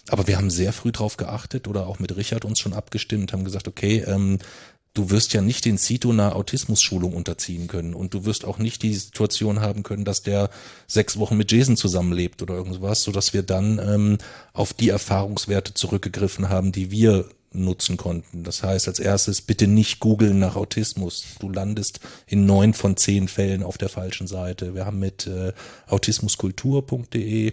Aber 0.09 0.27
wir 0.27 0.37
haben 0.37 0.49
sehr 0.49 0.73
früh 0.73 0.91
drauf 0.91 1.15
geachtet 1.17 1.67
oder 1.67 1.87
auch 1.87 1.99
mit 1.99 2.15
Richard 2.15 2.43
uns 2.45 2.59
schon 2.59 2.73
abgestimmt, 2.73 3.31
haben 3.31 3.45
gesagt, 3.45 3.67
okay, 3.67 4.03
ähm, 4.05 4.39
du 4.95 5.11
wirst 5.11 5.33
ja 5.33 5.41
nicht 5.41 5.65
den 5.65 5.77
CITO 5.77 6.09
einer 6.09 6.35
Autismus-Schulung 6.35 7.13
unterziehen 7.13 7.67
können 7.67 7.93
und 7.93 8.13
du 8.15 8.25
wirst 8.25 8.45
auch 8.45 8.57
nicht 8.57 8.81
die 8.81 8.95
Situation 8.95 9.61
haben 9.61 9.83
können, 9.83 10.05
dass 10.05 10.23
der 10.23 10.49
sechs 10.87 11.19
Wochen 11.19 11.37
mit 11.37 11.51
Jason 11.51 11.77
zusammenlebt 11.77 12.41
oder 12.41 12.55
irgendwas, 12.55 13.03
sodass 13.03 13.33
wir 13.33 13.43
dann 13.43 13.79
ähm, 13.79 14.17
auf 14.53 14.73
die 14.73 14.89
Erfahrungswerte 14.89 15.73
zurückgegriffen 15.73 16.49
haben, 16.49 16.71
die 16.71 16.89
wir 16.89 17.29
nutzen 17.51 17.97
konnten. 17.97 18.43
Das 18.43 18.63
heißt, 18.63 18.87
als 18.87 18.99
erstes 18.99 19.41
bitte 19.41 19.67
nicht 19.67 19.99
googeln 19.99 20.39
nach 20.39 20.55
Autismus. 20.55 21.25
Du 21.39 21.49
landest 21.49 21.99
in 22.25 22.45
neun 22.45 22.73
von 22.73 22.97
zehn 22.97 23.27
Fällen 23.27 23.63
auf 23.63 23.77
der 23.77 23.89
falschen 23.89 24.27
Seite. 24.27 24.75
Wir 24.75 24.85
haben 24.85 24.99
mit 24.99 25.27
äh, 25.27 25.53
autismuskultur.de 25.87 27.51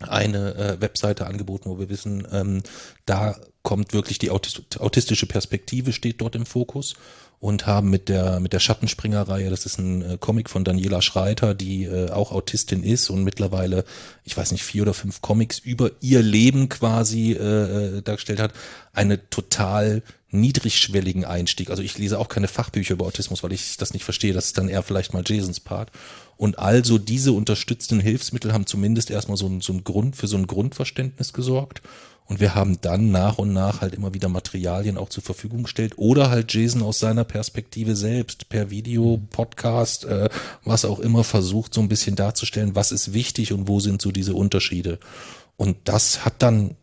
eine 0.00 0.54
äh, 0.54 0.80
Webseite 0.80 1.26
angeboten, 1.26 1.68
wo 1.68 1.78
wir 1.78 1.88
wissen, 1.88 2.26
ähm, 2.32 2.62
da 3.06 3.36
kommt 3.62 3.92
wirklich 3.92 4.18
die 4.18 4.30
autis 4.30 4.62
autistische 4.78 5.26
Perspektive 5.26 5.92
steht 5.92 6.20
dort 6.20 6.34
im 6.34 6.46
Fokus 6.46 6.94
und 7.40 7.66
haben 7.66 7.88
mit 7.88 8.10
der 8.10 8.38
mit 8.38 8.52
der 8.52 8.60
Schattenspringer-Reihe, 8.60 9.48
das 9.48 9.64
ist 9.64 9.78
ein 9.78 10.02
äh, 10.02 10.18
Comic 10.18 10.50
von 10.50 10.62
Daniela 10.62 11.00
Schreiter, 11.00 11.54
die 11.54 11.84
äh, 11.84 12.10
auch 12.10 12.32
Autistin 12.32 12.82
ist 12.82 13.08
und 13.08 13.24
mittlerweile, 13.24 13.84
ich 14.24 14.36
weiß 14.36 14.52
nicht, 14.52 14.62
vier 14.62 14.82
oder 14.82 14.94
fünf 14.94 15.22
Comics 15.22 15.58
über 15.58 15.90
ihr 16.00 16.22
Leben 16.22 16.68
quasi 16.68 17.32
äh, 17.32 17.98
äh, 17.98 18.02
dargestellt 18.02 18.40
hat, 18.40 18.52
eine 18.92 19.30
total 19.30 20.02
niedrigschwelligen 20.30 21.24
Einstieg. 21.24 21.70
Also 21.70 21.82
ich 21.82 21.98
lese 21.98 22.18
auch 22.18 22.28
keine 22.28 22.46
Fachbücher 22.46 22.94
über 22.94 23.06
Autismus, 23.06 23.42
weil 23.42 23.52
ich 23.52 23.78
das 23.78 23.94
nicht 23.94 24.04
verstehe. 24.04 24.32
Das 24.32 24.46
ist 24.46 24.58
dann 24.58 24.68
eher 24.68 24.82
vielleicht 24.82 25.12
mal 25.12 25.24
Jasons 25.26 25.60
Part. 25.60 25.90
Und 26.36 26.58
also 26.58 26.98
diese 26.98 27.32
unterstützenden 27.32 28.06
Hilfsmittel 28.06 28.52
haben 28.52 28.66
zumindest 28.66 29.10
erstmal 29.10 29.36
so 29.36 29.60
so 29.60 29.72
ein 29.72 29.82
Grund, 29.82 30.14
für 30.14 30.28
so 30.28 30.36
ein 30.36 30.46
Grundverständnis 30.46 31.32
gesorgt. 31.32 31.82
Und 32.30 32.38
wir 32.38 32.54
haben 32.54 32.80
dann 32.80 33.10
nach 33.10 33.38
und 33.38 33.52
nach 33.52 33.80
halt 33.80 33.92
immer 33.92 34.14
wieder 34.14 34.28
Materialien 34.28 34.96
auch 34.96 35.08
zur 35.08 35.24
Verfügung 35.24 35.64
gestellt 35.64 35.94
oder 35.96 36.30
halt 36.30 36.54
Jason 36.54 36.80
aus 36.80 37.00
seiner 37.00 37.24
Perspektive 37.24 37.96
selbst 37.96 38.48
per 38.48 38.70
Video, 38.70 39.20
Podcast, 39.30 40.04
äh, 40.04 40.28
was 40.64 40.84
auch 40.84 41.00
immer 41.00 41.24
versucht 41.24 41.74
so 41.74 41.80
ein 41.80 41.88
bisschen 41.88 42.14
darzustellen, 42.14 42.76
was 42.76 42.92
ist 42.92 43.12
wichtig 43.12 43.52
und 43.52 43.66
wo 43.66 43.80
sind 43.80 44.00
so 44.00 44.12
diese 44.12 44.34
Unterschiede. 44.34 45.00
Und 45.56 45.76
das 45.84 46.24
hat 46.24 46.34
dann 46.38 46.76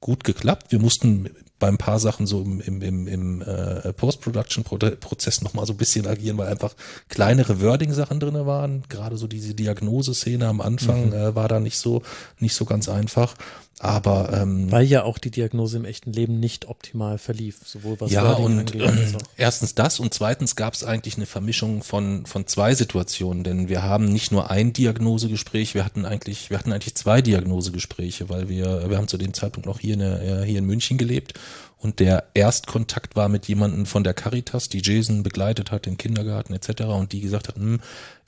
gut 0.00 0.24
geklappt. 0.24 0.72
Wir 0.72 0.80
mussten 0.80 1.30
bei 1.60 1.68
ein 1.68 1.78
paar 1.78 1.98
Sachen 1.98 2.26
so 2.26 2.42
im, 2.42 2.60
im, 2.60 2.82
im, 2.82 3.08
im 3.08 3.42
äh, 3.42 3.92
Post-Production-Prozess 3.92 5.42
nochmal 5.42 5.66
so 5.66 5.72
ein 5.72 5.76
bisschen 5.76 6.06
agieren, 6.06 6.38
weil 6.38 6.48
einfach 6.48 6.74
kleinere 7.08 7.60
Wording-Sachen 7.60 8.20
drinne 8.20 8.46
waren. 8.46 8.84
Gerade 8.88 9.16
so 9.16 9.26
diese 9.26 9.54
Diagnoseszene 9.54 10.46
am 10.46 10.60
Anfang 10.60 11.06
Mhm. 11.06 11.12
äh, 11.14 11.34
war 11.34 11.48
da 11.48 11.58
nicht 11.58 11.78
so, 11.78 12.02
nicht 12.38 12.54
so 12.54 12.64
ganz 12.64 12.88
einfach. 12.88 13.34
Aber 13.80 14.32
ähm, 14.32 14.72
Weil 14.72 14.86
ja 14.86 15.04
auch 15.04 15.18
die 15.18 15.30
Diagnose 15.30 15.76
im 15.76 15.84
echten 15.84 16.12
Leben 16.12 16.40
nicht 16.40 16.66
optimal 16.68 17.16
verlief, 17.16 17.58
sowohl 17.64 18.00
was 18.00 18.10
ja, 18.10 18.32
und 18.32 18.74
angeht. 18.74 18.82
auch- 19.14 19.20
erstens 19.36 19.76
das 19.76 20.00
und 20.00 20.12
zweitens 20.12 20.56
gab 20.56 20.74
es 20.74 20.82
eigentlich 20.82 21.16
eine 21.16 21.26
Vermischung 21.26 21.84
von, 21.84 22.26
von 22.26 22.46
zwei 22.48 22.74
Situationen, 22.74 23.44
denn 23.44 23.68
wir 23.68 23.84
haben 23.84 24.06
nicht 24.06 24.32
nur 24.32 24.50
ein 24.50 24.72
Diagnosegespräch, 24.72 25.74
wir 25.76 25.84
hatten 25.84 26.04
eigentlich, 26.04 26.50
wir 26.50 26.58
hatten 26.58 26.72
eigentlich 26.72 26.96
zwei 26.96 27.22
Diagnosegespräche, 27.22 28.28
weil 28.28 28.48
wir, 28.48 28.90
wir 28.90 28.96
haben 28.96 29.06
zu 29.06 29.16
dem 29.18 29.32
Zeitpunkt 29.32 29.66
noch 29.66 29.78
hier 29.78 29.94
in, 29.94 30.00
der- 30.00 30.42
äh, 30.42 30.44
hier 30.44 30.58
in 30.58 30.64
München 30.64 30.98
gelebt 30.98 31.34
und 31.78 32.00
der 32.00 32.24
Erstkontakt 32.34 33.14
war 33.14 33.28
mit 33.28 33.46
jemandem 33.46 33.86
von 33.86 34.02
der 34.02 34.12
Caritas, 34.14 34.68
die 34.68 34.82
Jason 34.82 35.22
begleitet 35.22 35.70
hat 35.70 35.86
im 35.86 35.96
Kindergarten 35.96 36.52
etc. 36.52 36.82
und 36.86 37.12
die 37.12 37.20
gesagt 37.20 37.46
hat, 37.46 37.54
hm, 37.54 37.78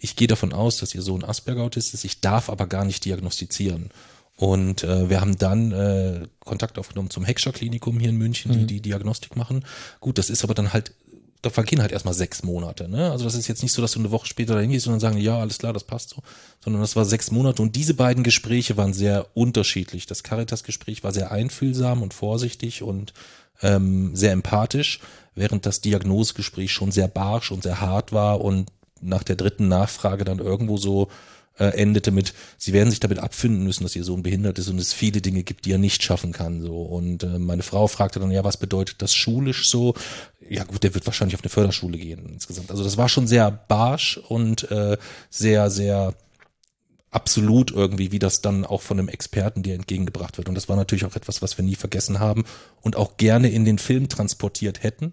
ich 0.01 0.15
gehe 0.15 0.29
davon 0.29 0.53
aus, 0.53 0.77
dass 0.77 0.95
ihr 0.95 1.03
Sohn 1.03 1.25
Asperger-Autist 1.25 1.93
ist, 1.93 2.05
ich 2.05 2.21
darf 2.21 2.49
aber 2.51 2.69
gar 2.69 2.85
nicht 2.85 3.05
diagnostizieren. 3.05 3.91
Und 4.41 4.85
äh, 4.85 5.11
wir 5.11 5.21
haben 5.21 5.37
dann 5.37 5.71
äh, 5.71 6.27
Kontakt 6.47 6.79
aufgenommen 6.79 7.11
zum 7.11 7.27
Heckscher 7.27 7.53
Klinikum 7.53 8.01
hier 8.01 8.09
in 8.09 8.17
München, 8.17 8.53
die 8.53 8.59
Mhm. 8.61 8.67
die 8.69 8.81
Diagnostik 8.81 9.37
machen. 9.37 9.67
Gut, 10.01 10.17
das 10.17 10.31
ist 10.31 10.45
aber 10.45 10.55
dann 10.55 10.73
halt, 10.73 10.95
da 11.43 11.51
vergehen 11.51 11.83
halt 11.83 11.93
erstmal 11.93 12.15
sechs 12.15 12.43
Monate. 12.43 12.89
Ne? 12.89 13.11
Also 13.11 13.25
das 13.25 13.35
ist 13.35 13.49
jetzt 13.49 13.63
nicht 13.63 13.73
so, 13.75 13.83
dass 13.83 13.93
du 13.93 13.99
eine 13.99 14.11
Woche 14.11 14.27
später 14.27 14.55
dahin 14.55 14.71
gehst 14.71 14.87
und 14.87 14.95
dann 14.95 15.01
sagen, 15.01 15.19
ja, 15.19 15.39
alles 15.39 15.59
klar, 15.59 15.75
das 15.75 15.85
passt 15.85 16.09
so, 16.09 16.23
sondern 16.65 16.81
das 16.81 16.97
war 16.97 17.05
sechs 17.05 17.31
Monate. 17.31 17.61
Und 17.61 17.77
diese 17.77 17.93
beiden 17.93 18.25
Gespräche 18.25 18.79
waren 18.79 18.95
sehr 18.95 19.27
unterschiedlich. 19.35 20.07
Das 20.07 20.23
Caritas-Gespräch 20.23 21.05
war 21.05 21.13
sehr 21.13 21.31
einfühlsam 21.33 22.01
und 22.01 22.15
vorsichtig 22.15 22.83
und 22.83 23.13
ähm, 23.61 24.17
sehr 24.17 24.33
empathisch, 24.33 25.01
während 25.35 25.67
das 25.67 25.83
Diagnosegespräch 25.83 26.73
schon 26.73 26.93
sehr 26.93 27.09
barsch 27.09 27.53
und 27.53 27.63
sehr 27.63 27.83
hart 27.83 28.13
war 28.13 28.41
und 28.41 28.71
nach 29.03 29.23
der 29.23 29.37
dritten 29.37 29.69
Nachfrage 29.69 30.25
dann 30.25 30.39
irgendwo 30.39 30.79
so 30.79 31.09
äh, 31.59 31.77
endete 31.77 32.11
mit, 32.11 32.33
sie 32.57 32.73
werden 32.73 32.91
sich 32.91 33.01
damit 33.01 33.19
abfinden 33.19 33.65
müssen, 33.65 33.83
dass 33.85 33.97
ihr 33.97 34.05
Sohn 34.05 34.23
behindert 34.23 34.59
ist 34.59 34.69
und 34.69 34.79
es 34.79 34.93
viele 34.93 35.21
Dinge 35.21 35.43
gibt, 35.43 35.67
die 35.67 35.73
er 35.73 35.79
nicht 35.79 36.03
schaffen 36.03 36.33
kann. 36.33 36.63
So 36.63 36.83
Und 36.83 37.23
äh, 37.23 37.39
meine 37.39 37.63
Frau 37.63 37.87
fragte 37.87 38.19
dann, 38.19 38.31
ja, 38.31 38.45
was 38.45 38.57
bedeutet 38.57 39.03
das 39.03 39.15
schulisch 39.15 39.69
so? 39.69 39.95
Ja 40.49 40.65
gut, 40.65 40.83
der 40.83 40.95
wird 40.95 41.07
wahrscheinlich 41.07 41.35
auf 41.35 41.43
eine 41.43 41.51
Förderschule 41.51 41.99
gehen 41.99 42.27
insgesamt. 42.33 42.71
Also 42.71 42.83
das 42.83 42.97
war 42.97 43.09
schon 43.09 43.27
sehr 43.27 43.51
barsch 43.51 44.17
und 44.17 44.71
äh, 44.71 44.97
sehr, 45.29 45.71
sehr 45.71 46.15
absolut 47.11 47.73
irgendwie, 47.73 48.13
wie 48.13 48.19
das 48.19 48.41
dann 48.41 48.65
auch 48.65 48.83
von 48.83 48.99
einem 48.99 49.09
Experten 49.09 49.63
dir 49.63 49.75
entgegengebracht 49.75 50.39
wird. 50.39 50.49
Und 50.49 50.55
das 50.55 50.69
war 50.69 50.77
natürlich 50.77 51.05
auch 51.05 51.17
etwas, 51.17 51.43
was 51.43 51.59
wir 51.59 51.65
nie 51.65 51.75
vergessen 51.75 52.21
haben 52.21 52.45
und 52.81 52.97
auch 52.97 53.17
gerne 53.17 53.51
in 53.51 53.65
den 53.65 53.79
Film 53.79 54.09
transportiert 54.09 54.83
hätten 54.83 55.13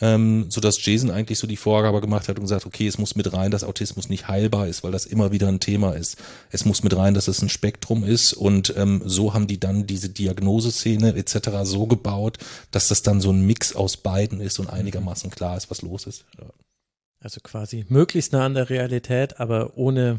ähm, 0.00 0.46
so 0.48 0.60
dass 0.60 0.84
Jason 0.84 1.10
eigentlich 1.10 1.38
so 1.38 1.46
die 1.46 1.56
Vorgabe 1.56 2.00
gemacht 2.00 2.28
hat 2.28 2.36
und 2.36 2.44
gesagt, 2.44 2.66
okay, 2.66 2.86
es 2.86 2.98
muss 2.98 3.14
mit 3.14 3.32
rein, 3.32 3.50
dass 3.50 3.64
Autismus 3.64 4.08
nicht 4.08 4.28
heilbar 4.28 4.66
ist, 4.66 4.82
weil 4.82 4.92
das 4.92 5.06
immer 5.06 5.32
wieder 5.32 5.48
ein 5.48 5.60
Thema 5.60 5.92
ist. 5.92 6.16
Es 6.50 6.64
muss 6.64 6.82
mit 6.82 6.96
rein, 6.96 7.14
dass 7.14 7.28
es 7.28 7.42
ein 7.42 7.48
Spektrum 7.48 8.02
ist 8.04 8.32
und 8.32 8.74
ähm, 8.76 9.02
so 9.04 9.34
haben 9.34 9.46
die 9.46 9.60
dann 9.60 9.86
diese 9.86 10.08
Diagnoseszene 10.08 11.14
etc. 11.14 11.50
so 11.64 11.86
gebaut, 11.86 12.38
dass 12.70 12.88
das 12.88 13.02
dann 13.02 13.20
so 13.20 13.30
ein 13.30 13.46
Mix 13.46 13.76
aus 13.76 13.96
beiden 13.96 14.40
ist 14.40 14.58
und 14.58 14.68
einigermaßen 14.68 15.30
klar 15.30 15.56
ist, 15.56 15.70
was 15.70 15.82
los 15.82 16.06
ist. 16.06 16.24
Ja. 16.38 16.46
Also 17.20 17.40
quasi 17.40 17.84
möglichst 17.88 18.32
nah 18.32 18.44
an 18.44 18.54
der 18.54 18.68
Realität, 18.68 19.38
aber 19.38 19.76
ohne, 19.76 20.18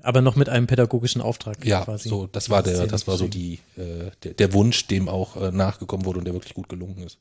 aber 0.00 0.22
noch 0.22 0.34
mit 0.34 0.48
einem 0.48 0.66
pädagogischen 0.66 1.20
Auftrag. 1.20 1.62
Ja, 1.66 1.84
quasi. 1.84 2.08
so 2.08 2.26
das 2.26 2.48
war 2.48 2.62
der, 2.62 2.86
das 2.86 3.06
war 3.06 3.18
so 3.18 3.28
die 3.28 3.58
äh, 3.76 4.10
der, 4.22 4.32
der 4.32 4.52
Wunsch, 4.54 4.86
dem 4.86 5.10
auch 5.10 5.36
äh, 5.36 5.50
nachgekommen 5.50 6.06
wurde 6.06 6.20
und 6.20 6.24
der 6.24 6.32
wirklich 6.32 6.54
gut 6.54 6.70
gelungen 6.70 7.02
ist. 7.02 7.18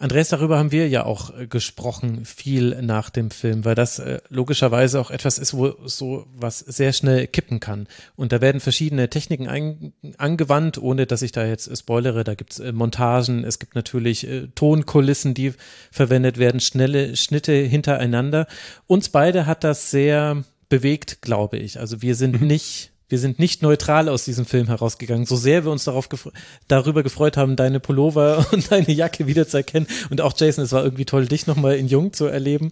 Andreas, 0.00 0.30
darüber 0.30 0.58
haben 0.58 0.72
wir 0.72 0.88
ja 0.88 1.04
auch 1.04 1.36
äh, 1.38 1.46
gesprochen, 1.46 2.24
viel 2.24 2.80
nach 2.80 3.10
dem 3.10 3.30
Film, 3.30 3.66
weil 3.66 3.74
das 3.74 3.98
äh, 3.98 4.20
logischerweise 4.30 4.98
auch 4.98 5.10
etwas 5.10 5.36
ist, 5.36 5.52
wo 5.52 5.74
so 5.84 6.26
was 6.34 6.60
sehr 6.60 6.94
schnell 6.94 7.26
kippen 7.26 7.60
kann. 7.60 7.86
Und 8.16 8.32
da 8.32 8.40
werden 8.40 8.62
verschiedene 8.62 9.10
Techniken 9.10 9.46
ein, 9.46 9.92
angewandt, 10.16 10.78
ohne 10.78 11.04
dass 11.04 11.20
ich 11.20 11.32
da 11.32 11.44
jetzt 11.44 11.76
spoilere. 11.76 12.24
Da 12.24 12.34
gibt's 12.34 12.58
äh, 12.58 12.72
Montagen, 12.72 13.44
es 13.44 13.58
gibt 13.58 13.74
natürlich 13.74 14.26
äh, 14.26 14.48
Tonkulissen, 14.54 15.34
die 15.34 15.52
verwendet 15.90 16.38
werden, 16.38 16.60
schnelle 16.60 17.14
Schnitte 17.14 17.52
hintereinander. 17.52 18.46
Uns 18.86 19.10
beide 19.10 19.44
hat 19.44 19.64
das 19.64 19.90
sehr 19.90 20.44
bewegt, 20.70 21.20
glaube 21.20 21.58
ich. 21.58 21.78
Also 21.78 22.00
wir 22.00 22.14
sind 22.14 22.40
mhm. 22.40 22.46
nicht 22.46 22.89
wir 23.10 23.18
sind 23.18 23.38
nicht 23.38 23.60
neutral 23.60 24.08
aus 24.08 24.24
diesem 24.24 24.46
Film 24.46 24.68
herausgegangen. 24.68 25.26
So 25.26 25.36
sehr 25.36 25.64
wir 25.64 25.72
uns 25.72 25.84
darauf 25.84 26.08
gefre 26.08 26.32
darüber 26.68 27.02
gefreut 27.02 27.36
haben, 27.36 27.56
deine 27.56 27.80
Pullover 27.80 28.46
und 28.52 28.70
deine 28.70 28.90
Jacke 28.90 29.26
wiederzuerkennen. 29.26 29.88
Und 30.10 30.20
auch 30.20 30.32
Jason, 30.36 30.64
es 30.64 30.72
war 30.72 30.84
irgendwie 30.84 31.04
toll, 31.04 31.26
dich 31.26 31.46
nochmal 31.46 31.76
in 31.76 31.88
Jung 31.88 32.12
zu 32.12 32.26
erleben. 32.26 32.70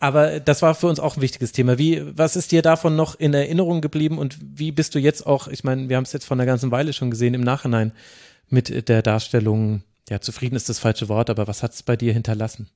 Aber 0.00 0.40
das 0.40 0.62
war 0.62 0.74
für 0.74 0.86
uns 0.86 0.98
auch 0.98 1.16
ein 1.16 1.22
wichtiges 1.22 1.52
Thema. 1.52 1.78
Wie, 1.78 2.02
was 2.16 2.34
ist 2.34 2.50
dir 2.50 2.62
davon 2.62 2.96
noch 2.96 3.14
in 3.14 3.34
Erinnerung 3.34 3.80
geblieben 3.82 4.18
und 4.18 4.38
wie 4.40 4.72
bist 4.72 4.94
du 4.94 4.98
jetzt 4.98 5.26
auch, 5.26 5.48
ich 5.48 5.64
meine, 5.64 5.88
wir 5.88 5.96
haben 5.96 6.04
es 6.04 6.12
jetzt 6.12 6.24
vor 6.24 6.36
einer 6.36 6.46
ganzen 6.46 6.70
Weile 6.70 6.92
schon 6.92 7.10
gesehen, 7.10 7.34
im 7.34 7.42
Nachhinein 7.42 7.92
mit 8.48 8.88
der 8.88 9.02
Darstellung, 9.02 9.82
ja, 10.08 10.20
zufrieden 10.20 10.56
ist 10.56 10.70
das 10.70 10.78
falsche 10.78 11.08
Wort, 11.08 11.28
aber 11.28 11.46
was 11.46 11.62
hat 11.62 11.74
es 11.74 11.82
bei 11.82 11.96
dir 11.96 12.14
hinterlassen? 12.14 12.68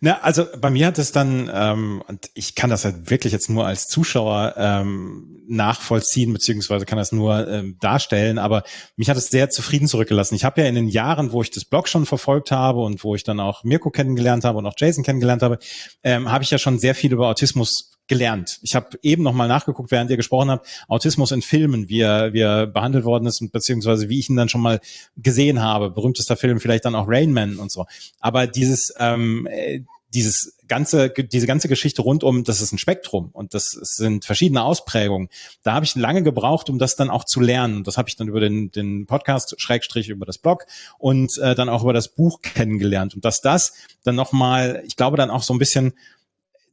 Na, 0.00 0.20
also 0.20 0.44
bei 0.60 0.70
mir 0.70 0.86
hat 0.86 0.98
es 0.98 1.12
dann, 1.12 1.50
ähm, 1.52 2.02
und 2.06 2.30
ich 2.34 2.54
kann 2.54 2.70
das 2.70 2.84
halt 2.84 3.10
wirklich 3.10 3.32
jetzt 3.32 3.50
nur 3.50 3.66
als 3.66 3.88
Zuschauer 3.88 4.54
ähm, 4.56 5.42
nachvollziehen, 5.48 6.32
beziehungsweise 6.32 6.86
kann 6.86 6.98
das 6.98 7.10
nur 7.10 7.48
ähm, 7.48 7.76
darstellen, 7.80 8.38
aber 8.38 8.62
mich 8.96 9.10
hat 9.10 9.16
es 9.16 9.28
sehr 9.28 9.50
zufrieden 9.50 9.88
zurückgelassen. 9.88 10.36
Ich 10.36 10.44
habe 10.44 10.60
ja 10.60 10.68
in 10.68 10.76
den 10.76 10.88
Jahren, 10.88 11.32
wo 11.32 11.42
ich 11.42 11.50
das 11.50 11.64
Blog 11.64 11.88
schon 11.88 12.06
verfolgt 12.06 12.52
habe 12.52 12.80
und 12.80 13.02
wo 13.02 13.14
ich 13.14 13.24
dann 13.24 13.40
auch 13.40 13.64
Mirko 13.64 13.90
kennengelernt 13.90 14.44
habe 14.44 14.58
und 14.58 14.66
auch 14.66 14.74
Jason 14.76 15.02
kennengelernt 15.02 15.42
habe, 15.42 15.58
ähm, 16.04 16.30
habe 16.30 16.44
ich 16.44 16.50
ja 16.50 16.58
schon 16.58 16.78
sehr 16.78 16.94
viel 16.94 17.12
über 17.12 17.28
Autismus 17.28 17.97
gelernt. 18.08 18.58
Ich 18.62 18.74
habe 18.74 18.98
eben 19.02 19.22
noch 19.22 19.32
mal 19.32 19.48
nachgeguckt, 19.48 19.90
während 19.90 20.10
ihr 20.10 20.16
gesprochen 20.16 20.50
habt, 20.50 20.66
Autismus 20.88 21.30
in 21.30 21.42
Filmen, 21.42 21.88
wie 21.88 22.00
er, 22.00 22.32
wie 22.32 22.40
er 22.40 22.66
behandelt 22.66 23.04
worden 23.04 23.26
ist 23.26 23.40
und 23.40 23.52
beziehungsweise 23.52 24.08
wie 24.08 24.18
ich 24.18 24.28
ihn 24.28 24.36
dann 24.36 24.48
schon 24.48 24.62
mal 24.62 24.80
gesehen 25.16 25.62
habe. 25.62 25.90
Berühmtester 25.90 26.36
Film, 26.36 26.60
vielleicht 26.60 26.84
dann 26.84 26.94
auch 26.94 27.06
Rain 27.06 27.32
Man 27.32 27.56
und 27.56 27.70
so. 27.70 27.86
Aber 28.20 28.46
dieses 28.46 28.92
ähm, 28.98 29.46
äh, 29.50 29.80
dieses 30.14 30.56
ganze, 30.68 31.10
diese 31.10 31.46
ganze 31.46 31.68
Geschichte 31.68 32.02
rund 32.02 32.24
um, 32.24 32.44
das 32.44 32.60
ist 32.60 32.72
ein 32.72 32.78
Spektrum 32.78 33.30
und 33.32 33.52
das 33.52 33.64
sind 33.64 34.24
verschiedene 34.24 34.62
Ausprägungen. 34.62 35.28
Da 35.62 35.74
habe 35.74 35.84
ich 35.84 35.94
lange 35.96 36.22
gebraucht, 36.22 36.70
um 36.70 36.78
das 36.78 36.96
dann 36.96 37.10
auch 37.10 37.24
zu 37.24 37.40
lernen. 37.40 37.84
Das 37.84 37.98
habe 37.98 38.08
ich 38.08 38.16
dann 38.16 38.28
über 38.28 38.40
den, 38.40 38.70
den 38.70 39.06
Podcast, 39.06 39.60
Schrägstrich, 39.60 40.08
über 40.08 40.24
das 40.24 40.38
Blog 40.38 40.64
und 40.98 41.36
äh, 41.38 41.54
dann 41.54 41.68
auch 41.68 41.82
über 41.82 41.92
das 41.92 42.08
Buch 42.08 42.40
kennengelernt. 42.42 43.14
Und 43.14 43.24
dass 43.24 43.40
das 43.40 43.74
dann 44.02 44.14
nochmal, 44.14 44.82
ich 44.86 44.96
glaube, 44.96 45.16
dann 45.16 45.30
auch 45.30 45.42
so 45.42 45.52
ein 45.52 45.58
bisschen 45.58 45.92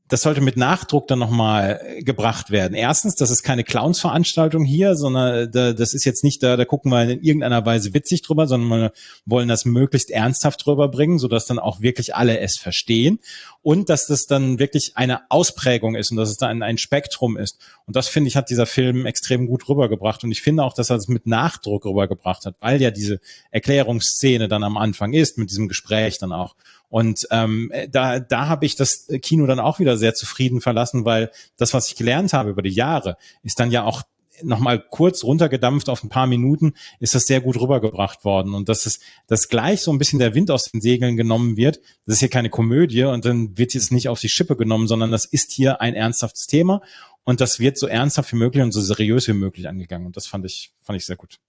das 0.08 0.22
sollte 0.22 0.42
mit 0.42 0.56
Nachdruck 0.56 1.08
dann 1.08 1.18
nochmal 1.18 1.82
gebracht 2.02 2.52
werden. 2.52 2.76
Erstens, 2.76 3.16
das 3.16 3.32
ist 3.32 3.42
keine 3.42 3.64
Clowns-Veranstaltung 3.64 4.64
hier, 4.64 4.96
sondern 4.96 5.54
äh, 5.54 5.74
das 5.74 5.94
ist 5.94 6.06
jetzt 6.06 6.24
nicht 6.24 6.44
da, 6.44 6.58
da 6.58 6.66
gucken 6.66 6.92
wir 6.92 7.02
in 7.04 7.22
irgendeiner 7.22 7.66
Weise 7.66 7.94
witzig 7.94 8.22
drüber, 8.22 8.46
sondern 8.46 8.70
wir 8.70 8.92
wollen 9.26 9.48
das 9.48 9.66
möglichst 9.66 10.12
ernsthaft 10.12 10.66
drüber 10.66 10.90
bringen, 10.90 11.18
sodass 11.18 11.46
dann 11.46 11.58
auch 11.58 11.82
wirklich 11.82 12.16
alle 12.16 12.40
es 12.40 12.58
verstehen 12.58 13.20
und 13.66 13.90
dass 13.90 14.06
das 14.06 14.28
dann 14.28 14.60
wirklich 14.60 14.92
eine 14.94 15.22
Ausprägung 15.32 15.96
ist 15.96 16.12
und 16.12 16.18
dass 16.18 16.30
es 16.30 16.38
dann 16.38 16.62
ein 16.62 16.78
Spektrum 16.78 17.36
ist. 17.36 17.60
Und 17.88 17.96
das 17.96 18.08
finde 18.08 18.28
ich, 18.28 18.36
hat 18.36 18.52
dieser 18.52 18.68
Film 18.68 19.08
extrem 19.08 19.48
gut 19.48 19.68
rübergebracht. 19.68 20.24
Und 20.24 20.32
ich 20.32 20.44
finde 20.44 20.64
auch, 20.64 20.74
dass 20.74 20.92
er 20.92 20.98
es 20.98 21.08
mit 21.08 21.26
Nachdruck 21.26 21.86
rübergebracht 21.86 22.46
hat, 22.46 22.58
weil 22.60 22.80
ja 22.80 22.92
diese 22.92 23.20
Erklärungsszene 23.50 24.48
dann 24.48 24.64
am 24.64 24.78
Anfang 24.78 25.14
ist, 25.14 25.40
mit 25.40 25.50
diesem 25.50 25.68
Gespräch 25.68 26.20
dann 26.20 26.32
auch. 26.32 26.56
Und 26.90 27.28
ähm, 27.32 27.72
da, 27.90 28.20
da 28.20 28.48
habe 28.48 28.66
ich 28.66 28.76
das 28.76 29.08
Kino 29.22 29.46
dann 29.48 29.60
auch 29.60 29.80
wieder 29.80 29.98
sehr 29.98 30.14
zufrieden 30.14 30.62
verlassen, 30.62 31.06
weil 31.06 31.32
das, 31.58 31.74
was 31.74 31.90
ich 31.90 31.96
gelernt 31.96 32.34
habe 32.34 32.50
über 32.50 32.62
die 32.62 32.70
Jahre, 32.70 33.18
ist 33.44 33.60
dann 33.60 33.72
ja 33.72 33.84
auch 33.84 34.04
nochmal 34.44 34.84
kurz 34.90 35.24
runtergedampft 35.24 35.90
auf 35.90 36.04
ein 36.04 36.10
paar 36.10 36.28
Minuten, 36.28 36.74
ist 37.00 37.16
das 37.16 37.26
sehr 37.26 37.42
gut 37.42 37.60
rübergebracht 37.60 38.26
worden. 38.26 38.54
Und 38.54 38.70
dass 38.70 38.86
es, 38.86 39.00
dass 39.28 39.48
gleich 39.48 39.82
so 39.82 39.92
ein 39.92 39.98
bisschen 39.98 40.20
der 40.20 40.36
Wind 40.36 40.52
aus 40.52 40.66
den 40.66 40.82
Segeln 40.82 41.18
genommen 41.18 41.58
wird. 41.58 41.80
Das 42.06 42.16
ist 42.16 42.20
hier 42.20 42.30
keine 42.30 42.50
Komödie 42.50 43.04
und 43.04 43.26
dann 43.26 43.58
wird 43.58 43.74
jetzt 43.74 43.92
nicht 43.92 44.10
auf 44.10 44.20
die 44.20 44.30
Schippe 44.30 44.56
genommen, 44.56 44.88
sondern 44.88 45.12
das 45.12 45.26
ist 45.26 45.52
hier 45.52 45.82
ein 45.82 45.94
ernsthaftes 45.94 46.48
Thema 46.48 46.82
und 47.24 47.42
das 47.42 47.60
wird 47.60 47.78
so 47.78 47.88
ernsthaft 47.88 48.32
wie 48.32 48.38
möglich 48.38 48.64
und 48.64 48.72
so 48.72 48.82
seriös 48.82 49.28
wie 49.28 49.34
möglich 49.34 49.68
angegangen. 49.68 50.06
Und 50.06 50.18
das 50.18 50.28
fand 50.28 50.46
ich, 50.46 50.72
fand 50.82 50.98
ich 50.98 51.06
sehr 51.06 51.16
gut. 51.16 51.40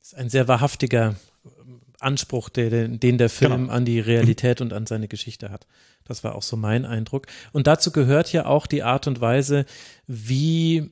Das 0.00 0.12
ist 0.12 0.18
ein 0.18 0.28
sehr 0.28 0.48
wahrhaftiger 0.48 1.16
Anspruch, 2.06 2.48
der, 2.48 2.88
den 2.88 3.18
der 3.18 3.28
Film 3.28 3.62
genau. 3.62 3.72
an 3.72 3.84
die 3.84 4.00
Realität 4.00 4.60
und 4.60 4.72
an 4.72 4.86
seine 4.86 5.08
Geschichte 5.08 5.50
hat. 5.50 5.66
Das 6.04 6.24
war 6.24 6.34
auch 6.34 6.42
so 6.42 6.56
mein 6.56 6.84
Eindruck. 6.84 7.26
Und 7.52 7.66
dazu 7.66 7.90
gehört 7.90 8.32
ja 8.32 8.46
auch 8.46 8.66
die 8.66 8.82
Art 8.82 9.06
und 9.06 9.20
Weise, 9.20 9.66
wie 10.06 10.90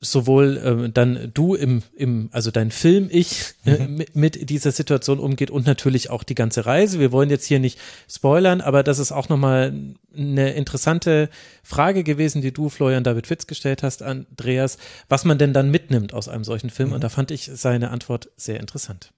sowohl 0.00 0.56
äh, 0.58 0.90
dann 0.90 1.32
du 1.34 1.54
im, 1.54 1.82
im 1.96 2.28
also 2.32 2.50
dein 2.52 2.70
Film 2.70 3.08
ich 3.10 3.54
äh, 3.64 3.78
mhm. 3.78 3.96
mit, 3.96 4.16
mit, 4.16 4.50
dieser 4.50 4.70
Situation 4.70 5.18
umgeht 5.18 5.50
und 5.50 5.66
natürlich 5.66 6.10
auch 6.10 6.22
die 6.22 6.36
ganze 6.36 6.66
Reise. 6.66 7.00
Wir 7.00 7.10
wollen 7.10 7.30
jetzt 7.30 7.46
hier 7.46 7.58
nicht 7.58 7.80
spoilern, 8.08 8.60
aber 8.60 8.84
das 8.84 9.00
ist 9.00 9.10
auch 9.10 9.28
nochmal 9.28 9.74
eine 10.16 10.52
interessante 10.52 11.28
Frage 11.64 12.04
gewesen, 12.04 12.42
die 12.42 12.52
du 12.52 12.68
Florian 12.68 13.02
David 13.02 13.26
Fitz 13.26 13.48
gestellt 13.48 13.82
hast, 13.82 14.02
Andreas, 14.02 14.78
was 15.08 15.24
man 15.24 15.38
denn 15.38 15.52
dann 15.52 15.70
mitnimmt 15.70 16.14
aus 16.14 16.28
einem 16.28 16.44
solchen 16.44 16.70
Film. 16.70 16.90
Mhm. 16.90 16.94
Und 16.96 17.04
da 17.04 17.08
fand 17.08 17.32
ich 17.32 17.50
seine 17.52 17.90
Antwort 17.90 18.30
sehr 18.36 18.60
interessant. 18.60 19.12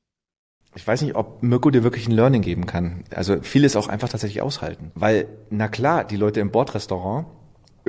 Ich 0.75 0.87
weiß 0.87 1.03
nicht, 1.03 1.17
ob 1.17 1.43
Mirko 1.43 1.71
dir 1.71 1.83
wirklich 1.83 2.09
ein 2.09 2.13
Learning 2.13 2.43
geben 2.43 2.67
kann. 2.67 3.05
Also 3.15 3.39
vieles 3.43 3.75
auch 3.75 3.89
einfach 3.89 4.09
tatsächlich 4.09 4.41
aushalten. 4.41 4.93
Weil, 4.95 5.27
na 5.51 5.67
klar, 5.69 6.05
die 6.05 6.17
Leute 6.17 6.41
im 6.41 6.51
Bordrestaurant, 6.51 7.27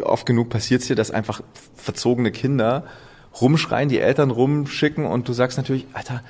oft 0.01 0.25
genug 0.25 0.49
passiert 0.49 0.81
es 0.81 0.87
hier, 0.87 0.95
dass 0.95 1.11
einfach 1.11 1.41
verzogene 1.75 2.31
Kinder 2.31 2.85
rumschreien, 3.39 3.89
die 3.89 3.99
Eltern 3.99 4.31
rumschicken 4.31 5.05
und 5.05 5.27
du 5.27 5.33
sagst 5.33 5.57
natürlich, 5.57 5.85
Alter, 5.93 6.23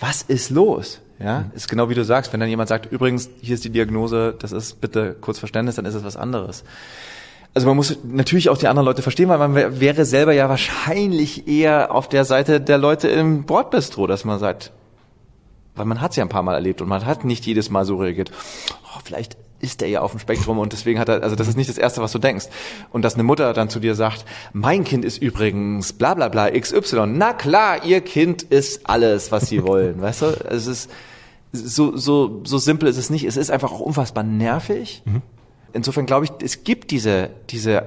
was 0.00 0.22
ist 0.22 0.50
los? 0.50 1.00
Ja, 1.18 1.40
mhm. 1.40 1.50
ist 1.54 1.68
genau 1.68 1.90
wie 1.90 1.94
du 1.94 2.04
sagst, 2.04 2.32
wenn 2.32 2.40
dann 2.40 2.48
jemand 2.48 2.68
sagt, 2.68 2.90
übrigens, 2.90 3.28
hier 3.40 3.54
ist 3.54 3.64
die 3.64 3.70
Diagnose, 3.70 4.36
das 4.38 4.52
ist 4.52 4.80
bitte 4.80 5.16
kurz 5.20 5.38
Verständnis, 5.38 5.74
dann 5.74 5.84
ist 5.84 5.94
es 5.94 6.04
was 6.04 6.16
anderes. 6.16 6.64
Also 7.54 7.66
man 7.66 7.76
muss 7.76 7.98
natürlich 8.04 8.50
auch 8.50 8.58
die 8.58 8.68
anderen 8.68 8.86
Leute 8.86 9.02
verstehen, 9.02 9.28
weil 9.28 9.38
man 9.38 9.80
wäre 9.80 10.04
selber 10.04 10.32
ja 10.32 10.48
wahrscheinlich 10.48 11.48
eher 11.48 11.92
auf 11.92 12.08
der 12.08 12.24
Seite 12.24 12.60
der 12.60 12.78
Leute 12.78 13.08
im 13.08 13.44
Bordbistro, 13.44 14.06
dass 14.06 14.24
man 14.24 14.38
sagt, 14.38 14.70
weil 15.78 15.86
man 15.86 16.00
hat 16.00 16.12
es 16.12 16.16
ja 16.16 16.24
ein 16.24 16.28
paar 16.28 16.42
Mal 16.42 16.54
erlebt 16.54 16.80
und 16.82 16.88
man 16.88 17.04
hat 17.06 17.24
nicht 17.24 17.46
jedes 17.46 17.70
Mal 17.70 17.84
so 17.84 17.96
reagiert, 17.96 18.30
oh, 18.84 19.00
vielleicht 19.04 19.36
ist 19.60 19.80
der 19.80 19.88
ja 19.88 20.02
auf 20.02 20.12
dem 20.12 20.20
Spektrum 20.20 20.58
und 20.58 20.72
deswegen 20.72 21.00
hat 21.00 21.08
er, 21.08 21.22
also 21.22 21.34
das 21.34 21.48
ist 21.48 21.56
nicht 21.56 21.68
das 21.68 21.78
Erste, 21.78 22.00
was 22.00 22.12
du 22.12 22.18
denkst. 22.18 22.46
Und 22.90 23.02
dass 23.02 23.14
eine 23.14 23.24
Mutter 23.24 23.52
dann 23.52 23.68
zu 23.68 23.80
dir 23.80 23.94
sagt, 23.94 24.24
mein 24.52 24.84
Kind 24.84 25.04
ist 25.04 25.20
übrigens 25.20 25.92
bla 25.92 26.14
bla 26.14 26.28
bla 26.28 26.50
XY, 26.50 27.06
na 27.08 27.32
klar, 27.32 27.84
ihr 27.84 28.00
Kind 28.00 28.42
ist 28.42 28.88
alles, 28.88 29.32
was 29.32 29.48
sie 29.48 29.64
wollen, 29.64 30.00
weißt 30.00 30.22
du? 30.22 30.26
Es 30.48 30.66
ist, 30.66 30.90
so, 31.52 31.96
so, 31.96 32.42
so 32.44 32.58
simpel 32.58 32.88
ist 32.88 32.98
es 32.98 33.10
nicht. 33.10 33.24
Es 33.24 33.36
ist 33.36 33.50
einfach 33.50 33.72
auch 33.72 33.80
unfassbar 33.80 34.24
nervig. 34.24 35.02
Mhm. 35.04 35.22
Insofern 35.72 36.06
glaube 36.06 36.26
ich, 36.26 36.30
es 36.42 36.64
gibt 36.64 36.90
diese, 36.90 37.30
diese 37.50 37.82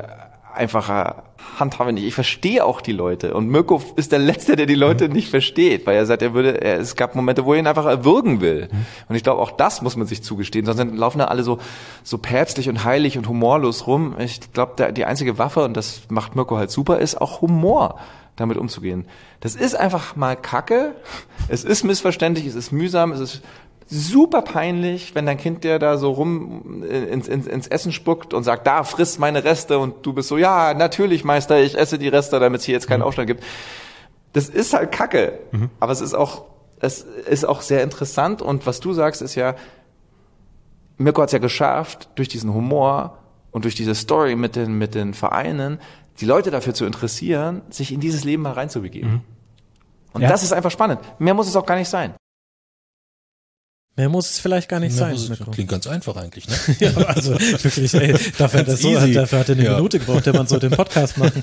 einfache 0.54 1.24
Handhabe 1.60 1.94
nicht. 1.94 2.06
Ich 2.06 2.14
verstehe 2.14 2.64
auch 2.64 2.82
die 2.82 2.92
Leute. 2.92 3.34
Und 3.34 3.50
Mirko 3.50 3.82
ist 3.96 4.12
der 4.12 4.20
Letzte, 4.20 4.56
der 4.56 4.66
die 4.66 4.76
Leute 4.76 5.10
nicht 5.10 5.30
versteht, 5.30 5.86
weil 5.86 5.96
er 5.96 6.06
sagt, 6.06 6.22
er 6.22 6.34
würde, 6.34 6.62
er, 6.62 6.80
es 6.80 6.96
gab 6.96 7.16
Momente, 7.16 7.46
wo 7.46 7.54
er 7.54 7.60
ihn 7.60 7.68
einfach 7.68 7.86
erwürgen 7.86 8.42
will. 8.42 8.70
Und 9.10 9.16
ich 9.16 9.24
glaube, 9.24 9.42
auch 9.42 9.52
das 9.52 9.82
muss 9.82 9.96
man 9.96 10.08
sich 10.08 10.24
zugestehen. 10.24 10.66
Sonst 10.66 10.96
laufen 10.96 11.20
da 11.20 11.26
alle 11.26 11.44
so, 11.44 11.60
so 12.04 12.18
päpstlich 12.18 12.70
und 12.70 12.84
heilig 12.84 13.18
und 13.18 13.28
humorlos 13.28 13.88
rum. 13.88 14.16
Ich 14.20 14.54
glaube, 14.54 14.92
die 14.94 15.06
einzige 15.06 15.38
Waffe, 15.38 15.64
und 15.64 15.76
das 15.76 16.02
macht 16.10 16.36
Mirko 16.36 16.58
halt 16.58 16.72
super, 16.72 17.00
ist 17.00 17.20
auch 17.20 17.42
Humor 17.42 18.00
damit 18.36 18.58
umzugehen. 18.58 19.06
Das 19.40 19.56
ist 19.56 19.76
einfach 19.76 20.16
mal 20.16 20.36
Kacke. 20.36 20.96
Es 21.48 21.64
ist 21.64 21.84
missverständlich, 21.84 22.46
es 22.46 22.56
ist 22.56 22.72
mühsam, 22.72 23.12
es 23.12 23.20
ist 23.20 23.42
super 23.94 24.42
peinlich, 24.42 25.14
wenn 25.16 25.26
dein 25.26 25.38
Kind 25.38 25.64
dir 25.66 25.78
da 25.78 25.98
so 25.98 26.12
rum 26.12 26.82
ins, 26.84 27.28
ins, 27.28 27.46
ins 27.46 27.68
Essen 27.68 27.92
spuckt 27.92 28.34
und 28.34 28.44
sagt, 28.44 28.66
da 28.66 28.84
friss 28.86 29.20
meine 29.20 29.44
Reste 29.44 29.80
und 29.80 30.06
du 30.06 30.14
bist 30.14 30.30
so, 30.30 30.38
ja, 30.38 30.74
natürlich, 30.74 31.26
Meister, 31.26 31.60
ich 31.62 31.78
esse 31.78 32.00
die 32.00 32.08
Reste, 32.08 32.40
damit 32.40 32.62
es 32.62 32.66
hier 32.66 32.74
jetzt 32.74 32.88
keinen 32.88 33.02
Aufstand 33.02 33.28
gibt. 33.28 33.44
Das 34.34 34.48
ist 34.48 34.74
halt 34.74 34.94
Kacke, 34.94 35.40
aber 35.82 35.92
es 35.92 36.00
ist 36.00 36.14
auch, 36.14 36.46
es 36.80 37.02
ist 37.02 37.44
auch 37.44 37.62
sehr 37.62 37.84
interessant 37.84 38.42
und 38.42 38.66
was 38.66 38.80
du 38.80 38.94
sagst, 38.94 39.22
ist 39.22 39.36
ja, 39.36 39.56
Mirko 40.98 41.22
hat 41.22 41.30
es 41.30 41.34
ja 41.34 41.40
geschafft, 41.40 42.10
durch 42.16 42.30
diesen 42.30 42.54
Humor 42.54 43.18
und 43.52 43.66
durch 43.66 43.76
diese 43.76 43.94
Story 43.94 44.36
mit 44.38 44.56
den, 44.56 44.78
mit 44.78 44.96
den 44.96 45.14
Vereinen, 45.14 45.80
die 46.22 46.26
Leute 46.26 46.50
dafür 46.50 46.74
zu 46.74 46.86
interessieren, 46.86 47.62
sich 47.70 47.92
in 47.92 48.00
dieses 48.00 48.24
Leben 48.24 48.44
mal 48.44 48.54
reinzubegeben. 48.54 49.22
Und 50.14 50.22
Ja. 50.22 50.30
das 50.30 50.44
ist 50.44 50.54
einfach 50.54 50.72
spannend. 50.72 51.00
Mehr 51.20 51.34
muss 51.34 51.48
es 51.50 51.56
auch 51.58 51.66
gar 51.66 51.76
nicht 51.76 51.90
sein. 51.90 52.14
Mehr 53.98 54.08
muss 54.10 54.30
es 54.32 54.40
vielleicht 54.40 54.70
gar 54.70 54.80
nicht 54.80 54.94
Ja, 54.98 55.14
sein. 55.16 55.38
das 55.38 55.40
klingt 55.52 55.70
ganz 55.70 55.86
einfach 55.86 56.16
eigentlich, 56.16 56.48
ne? 56.48 56.56
Ja, 56.80 56.94
also 57.08 57.34
wirklich, 57.40 57.94
ey, 57.94 58.14
dafür, 58.38 58.62
hat 58.62 58.68
er 58.68 58.78
Ganz 58.78 58.82
so, 58.82 58.96
dafür 59.14 59.40
hat 59.40 59.50
er 59.50 59.56
eine 59.56 59.66
Ja. 59.66 59.76
Minute 59.76 60.00
gebraucht, 60.00 60.26
der 60.26 60.34
man 60.34 60.48
so 60.48 60.58
den 60.60 60.72
Podcast 60.72 61.18
machen. 61.18 61.42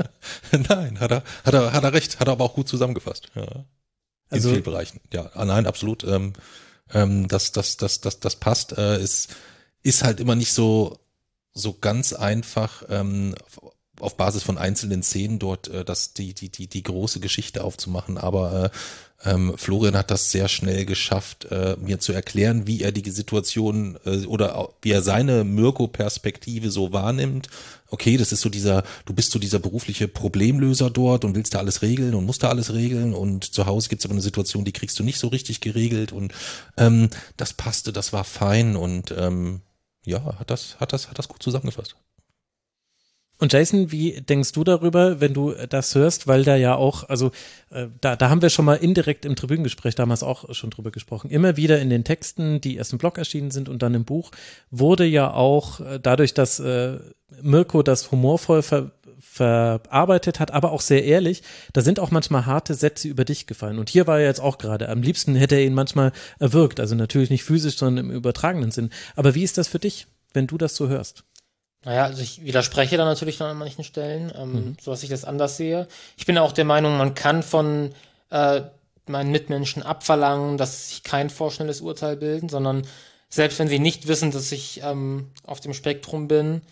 Nein, 0.68 0.98
hat 1.00 1.10
er, 1.10 1.22
hat 1.44 1.54
er, 1.54 1.72
hat 1.72 1.84
er 1.84 1.92
recht, 1.92 2.18
hat 2.18 2.28
er 2.28 2.32
aber 2.32 2.44
auch 2.44 2.54
gut 2.54 2.68
zusammengefasst. 2.68 3.28
Ja. 3.34 3.42
In 3.42 3.66
Also- 4.30 4.50
vielen 4.50 4.62
Bereichen. 4.62 5.00
Ja, 5.12 5.30
ah, 5.34 5.44
nein, 5.44 5.66
absolut. 5.66 6.04
Ähm, 6.04 6.32
ähm, 6.94 7.28
das, 7.28 7.52
das, 7.52 7.76
das, 7.76 8.00
das, 8.00 8.20
das 8.20 8.36
passt. 8.36 8.72
Äh, 8.78 8.96
es 8.96 9.28
ist 9.82 10.02
halt 10.02 10.20
immer 10.20 10.34
nicht 10.34 10.52
so, 10.54 10.98
so 11.52 11.74
ganz 11.78 12.14
einfach, 12.14 12.84
ähm, 12.88 13.34
auf, 14.02 14.16
Basis 14.16 14.42
von 14.42 14.58
einzelnen 14.58 15.02
Szenen 15.02 15.38
dort 15.38 15.68
äh, 15.68 15.84
das, 15.84 16.12
die, 16.12 16.34
die, 16.34 16.48
die, 16.48 16.66
die 16.66 16.82
große 16.82 17.20
Geschichte 17.20 17.64
aufzumachen. 17.64 18.18
Aber 18.18 18.64
äh, 18.64 18.70
ähm, 19.24 19.54
Florian 19.56 19.96
hat 19.96 20.10
das 20.10 20.30
sehr 20.30 20.48
schnell 20.48 20.84
geschafft, 20.84 21.46
äh, 21.50 21.76
mir 21.80 22.00
zu 22.00 22.12
erklären, 22.12 22.66
wie 22.66 22.82
er 22.82 22.92
die 22.92 23.08
Situation 23.08 23.98
äh, 24.04 24.26
oder 24.26 24.70
wie 24.82 24.90
er 24.90 25.02
seine 25.02 25.44
Mirko-Perspektive 25.44 26.70
so 26.70 26.92
wahrnimmt. 26.92 27.48
Okay, 27.88 28.16
das 28.16 28.32
ist 28.32 28.40
so 28.40 28.48
dieser, 28.48 28.82
du 29.04 29.14
bist 29.14 29.30
so 29.30 29.38
dieser 29.38 29.58
berufliche 29.58 30.08
Problemlöser 30.08 30.90
dort 30.90 31.24
und 31.24 31.36
willst 31.36 31.54
da 31.54 31.58
alles 31.58 31.82
regeln 31.82 32.14
und 32.14 32.24
musst 32.24 32.42
da 32.42 32.48
alles 32.48 32.72
regeln 32.72 33.14
und 33.14 33.44
zu 33.44 33.66
Hause 33.66 33.88
gibt's 33.88 34.04
aber 34.04 34.14
eine 34.14 34.22
Situation, 34.22 34.64
die 34.64 34.72
kriegst 34.72 34.98
du 34.98 35.04
nicht 35.04 35.18
so 35.18 35.28
richtig 35.28 35.60
geregelt 35.60 36.10
und 36.10 36.32
ähm, 36.76 37.10
das 37.36 37.52
passte, 37.52 37.92
das 37.92 38.12
war 38.12 38.24
fein 38.24 38.76
und 38.76 39.14
ähm, 39.16 39.60
ja, 40.04 40.38
hat 40.38 40.50
das, 40.50 40.80
hat 40.80 40.92
das, 40.92 41.10
hat 41.10 41.18
das 41.18 41.28
gut 41.28 41.42
zusammengefasst. 41.42 41.96
Und 43.38 43.52
Jason, 43.52 43.90
wie 43.90 44.20
denkst 44.20 44.52
du 44.52 44.62
darüber, 44.62 45.20
wenn 45.20 45.34
du 45.34 45.52
das 45.68 45.94
hörst, 45.96 46.28
weil 46.28 46.44
da 46.44 46.54
ja 46.54 46.76
auch, 46.76 47.08
also 47.08 47.32
äh, 47.70 47.88
da, 48.00 48.14
da 48.14 48.30
haben 48.30 48.40
wir 48.40 48.50
schon 48.50 48.64
mal 48.64 48.76
indirekt 48.76 49.24
im 49.24 49.34
Tribünengespräch 49.34 49.96
damals 49.96 50.22
auch 50.22 50.54
schon 50.54 50.70
drüber 50.70 50.92
gesprochen. 50.92 51.28
Immer 51.28 51.56
wieder 51.56 51.80
in 51.80 51.90
den 51.90 52.04
Texten, 52.04 52.60
die 52.60 52.76
erst 52.76 52.92
im 52.92 52.98
Blog 52.98 53.18
erschienen 53.18 53.50
sind 53.50 53.68
und 53.68 53.82
dann 53.82 53.94
im 53.94 54.04
Buch, 54.04 54.30
wurde 54.70 55.04
ja 55.04 55.32
auch 55.32 55.80
äh, 55.80 55.98
dadurch, 56.00 56.34
dass 56.34 56.60
äh, 56.60 56.98
Mirko 57.42 57.82
das 57.82 58.12
humorvoll 58.12 58.62
ver 58.62 58.92
verarbeitet 59.32 60.40
hat, 60.40 60.50
aber 60.50 60.72
auch 60.72 60.82
sehr 60.82 61.04
ehrlich, 61.04 61.42
da 61.72 61.80
sind 61.80 62.00
auch 62.00 62.10
manchmal 62.10 62.44
harte 62.44 62.74
Sätze 62.74 63.08
über 63.08 63.24
dich 63.24 63.46
gefallen. 63.46 63.78
Und 63.78 63.88
hier 63.88 64.06
war 64.06 64.18
er 64.18 64.26
jetzt 64.26 64.40
auch 64.40 64.58
gerade. 64.58 64.90
Am 64.90 65.00
liebsten 65.00 65.36
hätte 65.36 65.54
er 65.54 65.64
ihn 65.64 65.72
manchmal 65.72 66.12
erwürgt. 66.38 66.80
Also 66.80 66.94
natürlich 66.96 67.30
nicht 67.30 67.42
physisch, 67.42 67.78
sondern 67.78 68.04
im 68.04 68.10
übertragenen 68.10 68.72
Sinn. 68.72 68.90
Aber 69.16 69.34
wie 69.34 69.42
ist 69.42 69.56
das 69.56 69.68
für 69.68 69.78
dich, 69.78 70.06
wenn 70.34 70.48
du 70.48 70.58
das 70.58 70.76
so 70.76 70.88
hörst? 70.88 71.24
Naja, 71.84 72.04
also 72.04 72.22
ich 72.22 72.44
widerspreche 72.44 72.96
da 72.96 73.04
natürlich 73.04 73.38
dann 73.38 73.50
an 73.50 73.58
manchen 73.58 73.82
Stellen, 73.84 74.32
ähm, 74.36 74.52
Mhm. 74.52 74.76
so 74.80 74.90
dass 74.92 75.02
ich 75.02 75.08
das 75.10 75.24
anders 75.24 75.56
sehe. 75.56 75.88
Ich 76.16 76.26
bin 76.26 76.38
auch 76.38 76.52
der 76.52 76.64
Meinung, 76.64 76.96
man 76.96 77.14
kann 77.14 77.42
von 77.42 77.90
äh, 78.30 78.62
meinen 79.06 79.32
Mitmenschen 79.32 79.82
abverlangen, 79.82 80.56
dass 80.58 80.88
sie 80.88 80.94
sich 80.94 81.02
kein 81.02 81.28
vorschnelles 81.28 81.80
Urteil 81.80 82.16
bilden, 82.16 82.48
sondern 82.48 82.86
selbst 83.28 83.58
wenn 83.58 83.68
sie 83.68 83.78
nicht 83.80 84.06
wissen, 84.06 84.30
dass 84.30 84.52
ich 84.52 84.80
ähm, 84.84 85.30
auf 85.44 85.58
dem 85.60 85.74
Spektrum 85.74 86.28
bin, 86.28 86.62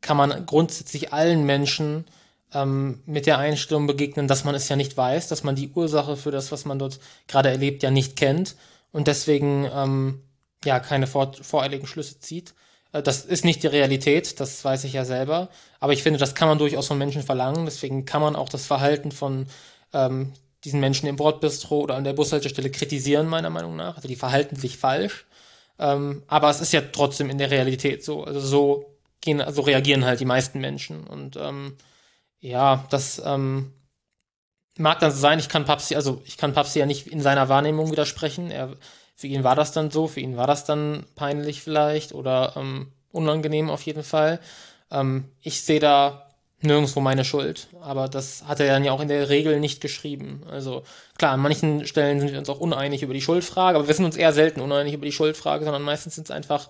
kann 0.00 0.16
man 0.16 0.44
grundsätzlich 0.46 1.12
allen 1.12 1.44
Menschen 1.44 2.04
ähm, 2.52 3.02
mit 3.06 3.26
der 3.26 3.38
Einstellung 3.38 3.86
begegnen, 3.86 4.28
dass 4.28 4.44
man 4.44 4.54
es 4.54 4.68
ja 4.68 4.76
nicht 4.76 4.96
weiß, 4.96 5.28
dass 5.28 5.44
man 5.44 5.56
die 5.56 5.70
Ursache 5.74 6.16
für 6.16 6.30
das, 6.30 6.52
was 6.52 6.64
man 6.66 6.78
dort 6.78 7.00
gerade 7.26 7.48
erlebt, 7.50 7.82
ja 7.82 7.90
nicht 7.90 8.16
kennt 8.16 8.54
und 8.92 9.06
deswegen 9.06 9.68
ähm, 9.72 10.22
ja 10.64 10.78
keine 10.80 11.06
vor 11.06 11.32
voreiligen 11.40 11.86
Schlüsse 11.86 12.20
zieht. 12.20 12.54
Äh, 12.98 13.02
Das 13.02 13.24
ist 13.24 13.44
nicht 13.44 13.62
die 13.62 13.68
Realität, 13.68 14.40
das 14.40 14.64
weiß 14.64 14.84
ich 14.84 14.92
ja 14.94 15.04
selber. 15.04 15.48
Aber 15.80 15.92
ich 15.92 16.02
finde, 16.02 16.18
das 16.18 16.34
kann 16.34 16.48
man 16.48 16.58
durchaus 16.58 16.88
von 16.88 16.98
Menschen 16.98 17.22
verlangen. 17.22 17.64
Deswegen 17.64 18.04
kann 18.04 18.22
man 18.22 18.36
auch 18.36 18.48
das 18.48 18.66
Verhalten 18.66 19.12
von 19.12 19.46
ähm, 19.92 20.32
diesen 20.64 20.80
Menschen 20.80 21.08
im 21.08 21.16
Bordbistro 21.16 21.80
oder 21.80 21.96
an 21.96 22.04
der 22.04 22.12
Bushaltestelle 22.14 22.70
kritisieren, 22.70 23.26
meiner 23.28 23.50
Meinung 23.50 23.76
nach. 23.76 23.96
Also 23.96 24.08
die 24.08 24.16
verhalten 24.16 24.56
sich 24.56 24.76
falsch. 24.78 25.26
Ähm, 25.78 26.22
aber 26.26 26.50
es 26.50 26.60
ist 26.60 26.72
ja 26.72 26.80
trotzdem 26.80 27.30
in 27.30 27.38
der 27.38 27.50
Realität 27.50 28.04
so. 28.04 28.24
Also 28.24 28.40
so 28.40 28.98
gehen, 29.20 29.40
also 29.40 29.62
reagieren 29.62 30.04
halt 30.04 30.20
die 30.20 30.24
meisten 30.24 30.60
Menschen. 30.60 31.06
Und 31.06 31.36
ähm, 31.36 31.76
ja, 32.40 32.86
das 32.90 33.22
ähm, 33.24 33.72
mag 34.78 34.98
dann 35.00 35.12
so 35.12 35.18
sein. 35.18 35.38
Ich 35.38 35.48
kann 35.48 35.64
Papsi, 35.64 35.94
also 35.94 36.22
ich 36.24 36.36
kann 36.36 36.52
Papsi 36.54 36.78
ja 36.78 36.86
nicht 36.86 37.06
in 37.08 37.20
seiner 37.20 37.48
Wahrnehmung 37.48 37.90
widersprechen. 37.92 38.50
Er, 38.50 38.76
für 39.18 39.26
ihn 39.26 39.42
war 39.42 39.56
das 39.56 39.72
dann 39.72 39.90
so, 39.90 40.06
für 40.06 40.20
ihn 40.20 40.36
war 40.36 40.46
das 40.46 40.64
dann 40.64 41.04
peinlich 41.16 41.60
vielleicht 41.60 42.14
oder 42.14 42.52
ähm, 42.56 42.92
unangenehm 43.10 43.68
auf 43.68 43.82
jeden 43.82 44.04
Fall. 44.04 44.38
Ähm, 44.92 45.24
ich 45.42 45.62
sehe 45.62 45.80
da 45.80 46.30
nirgendwo 46.60 47.00
meine 47.00 47.24
Schuld, 47.24 47.66
aber 47.80 48.08
das 48.08 48.44
hat 48.46 48.60
er 48.60 48.68
dann 48.68 48.84
ja 48.84 48.92
auch 48.92 49.00
in 49.00 49.08
der 49.08 49.28
Regel 49.28 49.58
nicht 49.58 49.80
geschrieben. 49.80 50.42
Also 50.48 50.84
klar, 51.18 51.32
an 51.32 51.40
manchen 51.40 51.84
Stellen 51.88 52.20
sind 52.20 52.30
wir 52.30 52.38
uns 52.38 52.48
auch 52.48 52.60
uneinig 52.60 53.02
über 53.02 53.12
die 53.12 53.20
Schuldfrage, 53.20 53.76
aber 53.76 53.88
wir 53.88 53.94
sind 53.94 54.04
uns 54.04 54.16
eher 54.16 54.32
selten 54.32 54.60
uneinig 54.60 54.94
über 54.94 55.04
die 55.04 55.12
Schuldfrage, 55.12 55.64
sondern 55.64 55.82
meistens 55.82 56.14
sind 56.14 56.28
es 56.28 56.30
einfach 56.30 56.68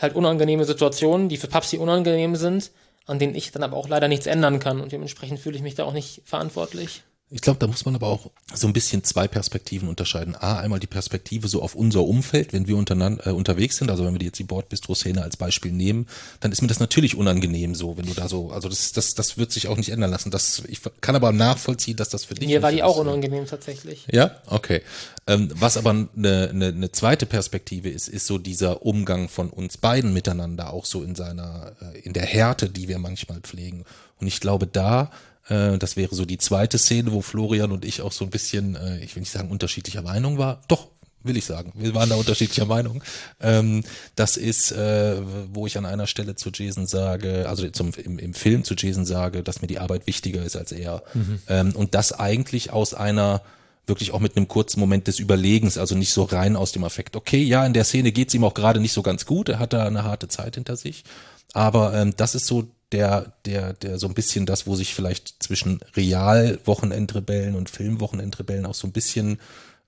halt 0.00 0.16
unangenehme 0.16 0.64
Situationen, 0.64 1.28
die 1.28 1.36
für 1.36 1.46
Papsi 1.46 1.78
unangenehm 1.78 2.34
sind, 2.34 2.72
an 3.06 3.20
denen 3.20 3.36
ich 3.36 3.52
dann 3.52 3.62
aber 3.62 3.76
auch 3.76 3.88
leider 3.88 4.08
nichts 4.08 4.26
ändern 4.26 4.58
kann 4.58 4.80
und 4.80 4.90
dementsprechend 4.90 5.38
fühle 5.38 5.56
ich 5.56 5.62
mich 5.62 5.76
da 5.76 5.84
auch 5.84 5.92
nicht 5.92 6.22
verantwortlich. 6.24 7.04
Ich 7.30 7.40
glaube, 7.40 7.58
da 7.58 7.66
muss 7.66 7.86
man 7.86 7.94
aber 7.94 8.08
auch 8.08 8.30
so 8.52 8.66
ein 8.66 8.74
bisschen 8.74 9.02
zwei 9.02 9.26
Perspektiven 9.26 9.88
unterscheiden. 9.88 10.36
A, 10.36 10.58
einmal 10.58 10.78
die 10.78 10.86
Perspektive 10.86 11.48
so 11.48 11.62
auf 11.62 11.74
unser 11.74 12.04
Umfeld, 12.04 12.52
wenn 12.52 12.68
wir 12.68 12.76
äh, 12.76 13.30
unterwegs 13.30 13.78
sind, 13.78 13.90
also 13.90 14.04
wenn 14.04 14.14
wir 14.14 14.26
jetzt 14.26 14.38
die 14.38 14.44
Bordbistro-Szene 14.44 15.22
als 15.22 15.38
Beispiel 15.38 15.72
nehmen, 15.72 16.06
dann 16.40 16.52
ist 16.52 16.60
mir 16.60 16.68
das 16.68 16.80
natürlich 16.80 17.16
unangenehm 17.16 17.74
so, 17.74 17.96
wenn 17.96 18.04
du 18.04 18.12
da 18.12 18.28
so, 18.28 18.50
also 18.50 18.68
das, 18.68 18.92
das, 18.92 19.14
das 19.14 19.38
wird 19.38 19.52
sich 19.52 19.68
auch 19.68 19.78
nicht 19.78 19.88
ändern 19.88 20.10
lassen. 20.10 20.30
Das, 20.30 20.62
ich 20.68 20.80
kann 21.00 21.16
aber 21.16 21.32
nachvollziehen, 21.32 21.96
dass 21.96 22.10
das 22.10 22.24
für 22.24 22.34
dich 22.34 22.46
Mir 22.46 22.62
war 22.62 22.72
die 22.72 22.82
auch 22.82 22.98
unangenehm 22.98 23.46
tatsächlich. 23.46 24.06
Ja, 24.12 24.36
okay. 24.46 24.82
Ähm, 25.26 25.50
was 25.54 25.78
aber 25.78 25.90
eine, 25.90 26.50
eine, 26.50 26.66
eine 26.66 26.92
zweite 26.92 27.24
Perspektive 27.24 27.88
ist, 27.88 28.06
ist 28.08 28.26
so 28.26 28.36
dieser 28.36 28.84
Umgang 28.84 29.30
von 29.30 29.48
uns 29.48 29.78
beiden 29.78 30.12
miteinander, 30.12 30.74
auch 30.74 30.84
so 30.84 31.02
in 31.02 31.14
seiner, 31.14 31.72
äh, 31.80 32.00
in 32.00 32.12
der 32.12 32.26
Härte, 32.26 32.68
die 32.68 32.88
wir 32.88 32.98
manchmal 32.98 33.40
pflegen. 33.40 33.84
Und 34.20 34.26
ich 34.26 34.40
glaube, 34.40 34.66
da, 34.66 35.10
äh, 35.48 35.78
das 35.78 35.96
wäre 35.96 36.14
so 36.14 36.24
die 36.24 36.38
zweite 36.38 36.78
Szene, 36.78 37.12
wo 37.12 37.20
Florian 37.20 37.72
und 37.72 37.84
ich 37.84 38.02
auch 38.02 38.12
so 38.12 38.24
ein 38.24 38.30
bisschen, 38.30 38.76
äh, 38.76 39.04
ich 39.04 39.14
will 39.14 39.20
nicht 39.20 39.32
sagen 39.32 39.50
unterschiedlicher 39.50 40.02
Meinung 40.02 40.38
war, 40.38 40.62
doch, 40.68 40.88
will 41.24 41.36
ich 41.36 41.44
sagen. 41.44 41.72
Wir 41.74 41.94
waren 41.94 42.10
da 42.10 42.16
unterschiedlicher 42.16 42.66
Meinung. 42.66 43.02
Ähm, 43.40 43.82
das 44.14 44.36
ist, 44.36 44.72
äh, 44.72 45.16
wo 45.52 45.66
ich 45.66 45.78
an 45.78 45.86
einer 45.86 46.06
Stelle 46.06 46.36
zu 46.36 46.50
Jason 46.54 46.86
sage, 46.86 47.48
also 47.48 47.68
zum, 47.70 47.92
im, 48.02 48.18
im 48.18 48.34
Film 48.34 48.62
zu 48.62 48.74
Jason 48.74 49.06
sage, 49.06 49.42
dass 49.42 49.62
mir 49.62 49.68
die 49.68 49.78
Arbeit 49.78 50.06
wichtiger 50.06 50.44
ist 50.44 50.56
als 50.56 50.70
er. 50.70 51.02
Mhm. 51.14 51.42
Ähm, 51.48 51.72
und 51.74 51.94
das 51.94 52.12
eigentlich 52.12 52.72
aus 52.72 52.94
einer 52.94 53.42
wirklich 53.86 54.12
auch 54.12 54.20
mit 54.20 54.36
einem 54.36 54.48
kurzen 54.48 54.80
Moment 54.80 55.06
des 55.08 55.18
Überlegens, 55.18 55.76
also 55.76 55.94
nicht 55.94 56.12
so 56.12 56.22
rein 56.22 56.56
aus 56.56 56.72
dem 56.72 56.84
Affekt. 56.84 57.16
Okay, 57.16 57.42
ja, 57.42 57.66
in 57.66 57.74
der 57.74 57.84
Szene 57.84 58.12
geht's 58.12 58.34
ihm 58.34 58.44
auch 58.44 58.54
gerade 58.54 58.80
nicht 58.80 58.92
so 58.92 59.02
ganz 59.02 59.26
gut, 59.26 59.48
er 59.48 59.58
hat 59.58 59.72
da 59.72 59.86
eine 59.86 60.04
harte 60.04 60.28
Zeit 60.28 60.54
hinter 60.54 60.76
sich, 60.76 61.04
aber 61.52 61.92
ähm, 61.94 62.14
das 62.16 62.34
ist 62.34 62.46
so 62.46 62.66
der, 62.94 63.32
der, 63.44 63.72
der 63.72 63.98
so 63.98 64.06
ein 64.06 64.14
bisschen 64.14 64.46
das, 64.46 64.66
wo 64.68 64.76
sich 64.76 64.94
vielleicht 64.94 65.42
zwischen 65.42 65.80
Real-Wochenendrebellen 65.96 67.56
und 67.56 67.68
Film-Wochenendrebellen 67.68 68.66
auch 68.66 68.74
so 68.74 68.86
ein 68.86 68.92
bisschen 68.92 69.38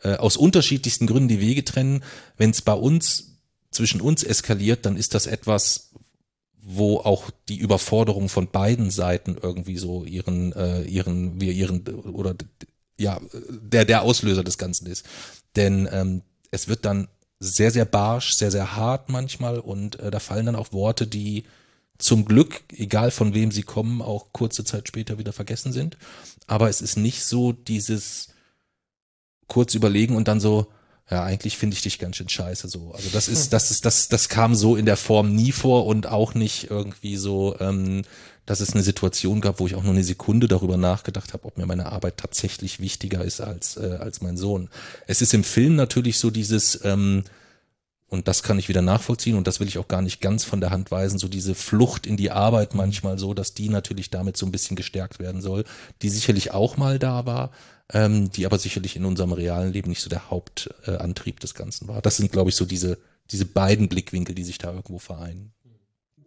äh, 0.03 0.17
aus 0.17 0.37
unterschiedlichsten 0.37 1.07
Gründen 1.07 1.29
die 1.29 1.41
Wege 1.41 1.65
trennen. 1.65 2.03
Wenn 2.37 2.51
es 2.51 2.63
bei 2.63 2.73
uns 2.73 3.39
zwischen 3.71 4.01
uns 4.01 4.25
eskaliert, 4.25 4.85
dann 4.87 4.97
ist 4.97 5.15
das 5.15 5.27
etwas, 5.27 5.93
wo 6.61 6.99
auch 6.99 7.31
die 7.49 7.59
Überforderung 7.59 8.29
von 8.29 8.51
beiden 8.51 8.91
Seiten 8.91 9.37
irgendwie 9.41 9.77
so 9.77 10.05
ihren, 10.05 10.53
äh, 10.53 10.83
ihren, 10.83 11.41
wir 11.41 11.53
ihren 11.53 11.87
oder 11.87 12.35
ja, 12.99 13.21
der, 13.49 13.85
der 13.85 14.03
Auslöser 14.03 14.43
des 14.43 14.59
Ganzen 14.59 14.87
ist. 14.87 15.07
Denn 15.55 15.89
ähm, 15.93 16.23
es 16.51 16.67
wird 16.67 16.85
dann 16.85 17.07
sehr, 17.39 17.71
sehr 17.71 17.85
barsch, 17.85 18.33
sehr, 18.33 18.51
sehr 18.51 18.75
hart 18.75 19.11
manchmal 19.11 19.61
und 19.61 20.01
äh, 20.01 20.11
da 20.11 20.19
fallen 20.19 20.47
dann 20.47 20.57
auch 20.57 20.73
Worte, 20.73 21.07
die 21.07 21.45
zum 21.99 22.25
Glück, 22.25 22.63
egal 22.73 23.11
von 23.11 23.35
wem 23.35 23.51
sie 23.51 23.63
kommen, 23.63 24.03
auch 24.03 24.33
kurze 24.33 24.65
Zeit 24.65 24.89
später 24.89 25.19
wieder 25.19 25.33
vergessen 25.33 25.73
sind. 25.73 25.97
Aber 26.47 26.69
es 26.69 26.81
ist 26.81 26.97
nicht 26.97 27.25
so 27.25 27.53
dieses 27.53 28.29
kurz 29.49 29.75
überlegen 29.75 30.17
und 30.17 30.29
dann 30.29 30.41
so, 30.41 30.67
ja, 31.11 31.23
eigentlich 31.23 31.57
finde 31.57 31.75
ich 31.75 31.83
dich 31.83 31.99
ganz 31.99 32.17
schön 32.17 32.29
scheiße 32.29 32.69
so. 32.69 32.93
Also 32.93 33.11
das 33.13 33.29
ist, 33.29 33.53
das 33.53 33.71
ist, 33.71 33.85
das, 33.85 34.09
das 34.09 34.29
kam 34.29 34.55
so 34.55 34.75
in 34.75 34.87
der 34.87 34.97
Form 34.97 35.35
nie 35.35 35.53
vor 35.53 35.87
und 35.87 36.09
auch 36.09 36.35
nicht 36.35 36.69
irgendwie 36.71 37.17
so, 37.17 37.57
ähm, 37.61 38.03
dass 38.45 38.61
es 38.61 38.73
eine 38.73 38.83
Situation 38.83 39.41
gab, 39.41 39.61
wo 39.61 39.67
ich 39.67 39.77
auch 39.77 39.83
nur 39.83 39.93
eine 39.93 40.05
Sekunde 40.05 40.49
darüber 40.49 40.77
nachgedacht 40.77 41.33
habe, 41.33 41.45
ob 41.45 41.59
mir 41.59 41.67
meine 41.67 41.87
Arbeit 41.87 42.17
tatsächlich 42.17 42.81
wichtiger 42.81 43.25
ist 43.25 43.41
als, 43.41 43.77
äh, 43.77 43.99
als 44.01 44.21
mein 44.21 44.37
Sohn. 44.37 44.69
Es 45.07 45.23
ist 45.23 45.33
im 45.33 45.45
Film 45.45 45.77
natürlich 45.77 46.19
so 46.19 46.31
dieses, 46.31 46.81
ähm, 46.85 47.25
Und 48.09 48.29
das 48.29 48.45
kann 48.45 48.59
ich 48.59 48.69
wieder 48.69 48.83
nachvollziehen 48.83 49.37
und 49.37 49.49
das 49.49 49.59
will 49.59 49.67
ich 49.67 49.79
auch 49.79 49.89
gar 49.89 50.01
nicht 50.01 50.21
ganz 50.21 50.45
von 50.45 50.61
der 50.61 50.71
Hand 50.71 50.93
weisen. 50.93 51.19
So 51.19 51.27
diese 51.27 51.57
Flucht 51.57 52.07
in 52.07 52.17
die 52.17 52.31
Arbeit 52.31 52.75
manchmal 52.75 53.19
so, 53.19 53.35
dass 53.35 53.53
die 53.53 53.69
natürlich 53.69 54.11
damit 54.11 54.37
so 54.37 54.47
ein 54.47 54.53
bisschen 54.53 54.77
gestärkt 54.77 55.19
werden 55.19 55.41
soll, 55.41 55.65
die 56.03 56.09
sicherlich 56.09 56.53
auch 56.53 56.77
mal 56.77 57.01
da 57.01 57.27
war, 57.27 57.51
ähm, 57.93 58.31
die 58.31 58.47
aber 58.47 58.59
sicherlich 58.59 58.95
in 58.95 59.05
unserem 59.05 59.33
realen 59.33 59.73
Leben 59.73 59.91
nicht 59.91 60.03
so 60.03 60.09
der 60.09 60.31
Hauptantrieb 60.31 61.41
des 61.41 61.55
Ganzen 61.55 61.89
war. 61.89 62.01
Das 62.01 62.17
sind, 62.17 62.31
glaube 62.31 62.51
ich, 62.51 62.57
so 62.57 62.65
diese, 62.65 62.99
diese 63.33 63.45
beiden 63.45 63.89
Blickwinkel, 63.89 64.37
die 64.37 64.45
sich 64.45 64.59
da 64.59 64.71
irgendwo 64.71 64.99
vereinen. 64.99 65.53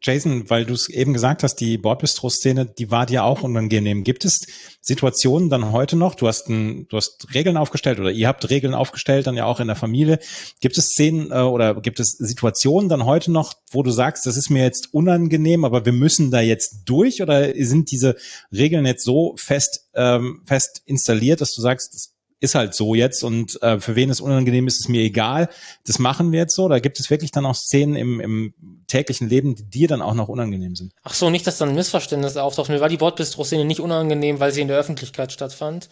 Jason, 0.02 0.50
weil 0.50 0.66
du 0.66 0.74
es 0.74 0.90
eben 0.90 1.14
gesagt 1.14 1.44
hast, 1.44 1.56
die 1.56 1.78
Bordbistro-Szene, 1.78 2.66
die 2.66 2.92
war 2.92 3.06
dir 3.06 3.24
auch 3.24 3.44
unangenehm. 3.44 4.04
Gibt 4.04 4.26
es 4.26 4.48
Situationen 4.82 5.50
dann 5.50 5.72
heute 5.72 5.96
noch? 5.96 6.16
Du 6.16 6.28
hast, 6.28 6.50
ein, 6.50 6.88
du 6.88 6.98
hast 6.98 7.34
Regeln 7.34 7.58
aufgestellt 7.58 8.00
oder 8.00 8.12
ihr 8.12 8.28
habt 8.28 8.50
Regeln 8.50 8.74
aufgestellt, 8.74 9.28
dann 9.28 9.36
ja 9.36 9.46
auch 9.46 9.60
in 9.60 9.68
der 9.68 9.76
Familie. 9.76 10.20
Gibt 10.62 10.78
es 10.78 10.90
Szenen 10.90 11.32
äh, 11.32 11.42
oder 11.42 11.82
gibt 11.82 12.00
es 12.00 12.12
Situationen 12.12 12.90
dann 12.90 13.06
heute 13.06 13.32
noch, 13.32 13.54
wo 13.72 13.84
du 13.84 13.92
sagst, 13.92 14.26
das 14.26 14.38
ist 14.38 14.50
mir 14.50 14.64
jetzt 14.64 14.94
unangenehm, 14.94 15.66
aber 15.66 15.86
wir 15.86 15.94
müssen 15.94 16.32
da 16.32 16.42
jetzt 16.42 16.84
durch? 16.86 17.22
Oder 17.22 17.54
sind 17.56 17.92
diese 17.92 18.16
Regeln 18.52 18.86
jetzt 18.86 19.04
so 19.04 19.36
fest, 19.38 19.90
ähm, 19.94 20.42
fest 20.46 20.82
installiert, 20.86 21.42
dass 21.42 21.54
du 21.54 21.62
sagst, 21.62 21.94
das 21.94 22.14
ist 22.40 22.56
halt 22.56 22.74
so 22.74 22.95
jetzt 22.95 23.24
und 23.24 23.61
äh, 23.61 23.80
für 23.80 23.95
wen 23.95 24.10
es 24.10 24.22
unangenehm 24.22 24.68
ist, 24.68 24.80
ist 24.80 24.90
mir 24.90 25.02
egal. 25.02 25.49
Das 25.86 25.99
machen 25.99 26.32
wir 26.32 26.40
jetzt 26.40 26.56
so. 26.56 26.70
Da 26.70 26.80
gibt 26.80 26.99
es 26.99 27.10
wirklich 27.10 27.32
dann 27.32 27.45
auch 27.45 27.56
Szenen 27.56 27.95
im, 27.95 28.20
im 28.20 28.53
täglichen 28.88 29.28
Leben, 29.28 29.56
die 29.56 29.66
dir 29.66 29.88
dann 29.88 30.02
auch 30.02 30.14
noch 30.14 30.30
unangenehm 30.30 30.76
sind. 30.76 30.94
Ach 31.03 31.14
so, 31.14 31.30
nicht, 31.30 31.45
dass 31.48 31.57
dann 31.57 31.70
ein 31.70 31.76
Missverständnis 31.76 32.38
auftaucht. 32.38 32.70
Mir 32.70 32.80
war 32.80 32.90
die 32.90 32.98
Bordbistro-Szene 32.98 33.66
nicht 33.66 33.82
unangenehm, 33.82 34.40
weil 34.40 34.52
sie 34.52 34.61
in 34.61 34.68
der 34.70 34.78
Öffentlichkeit 34.78 35.32
stattfand. 35.32 35.90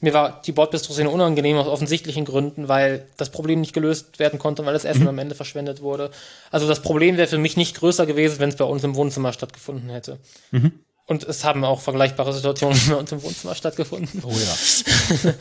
Mir 0.00 0.14
war 0.14 0.40
die 0.42 0.52
Bordbistro-Szene 0.52 1.10
unangenehm 1.10 1.56
aus 1.56 1.66
offensichtlichen 1.66 2.24
Gründen, 2.24 2.68
weil 2.68 3.08
das 3.16 3.30
Problem 3.30 3.60
nicht 3.60 3.72
gelöst 3.72 4.20
werden 4.20 4.38
konnte, 4.38 4.64
weil 4.64 4.72
das 4.72 4.84
Essen 4.84 5.02
mhm. 5.02 5.08
am 5.08 5.18
Ende 5.18 5.34
verschwendet 5.34 5.82
wurde. 5.82 6.12
Also 6.52 6.68
das 6.68 6.82
Problem 6.82 7.16
wäre 7.16 7.26
für 7.26 7.38
mich 7.38 7.56
nicht 7.56 7.76
größer 7.76 8.06
gewesen, 8.06 8.38
wenn 8.38 8.50
es 8.50 8.56
bei 8.56 8.64
uns 8.64 8.84
im 8.84 8.94
Wohnzimmer 8.94 9.32
stattgefunden 9.32 9.90
hätte. 9.90 10.18
Mhm. 10.52 10.72
Und 11.08 11.24
es 11.24 11.42
haben 11.42 11.64
auch 11.64 11.80
vergleichbare 11.80 12.34
Situationen 12.34 12.78
bei 12.88 12.94
uns 12.94 13.10
im 13.10 13.22
Wohnzimmer 13.22 13.54
stattgefunden. 13.54 14.22
Oh 14.24 14.30
ja. 14.30 15.32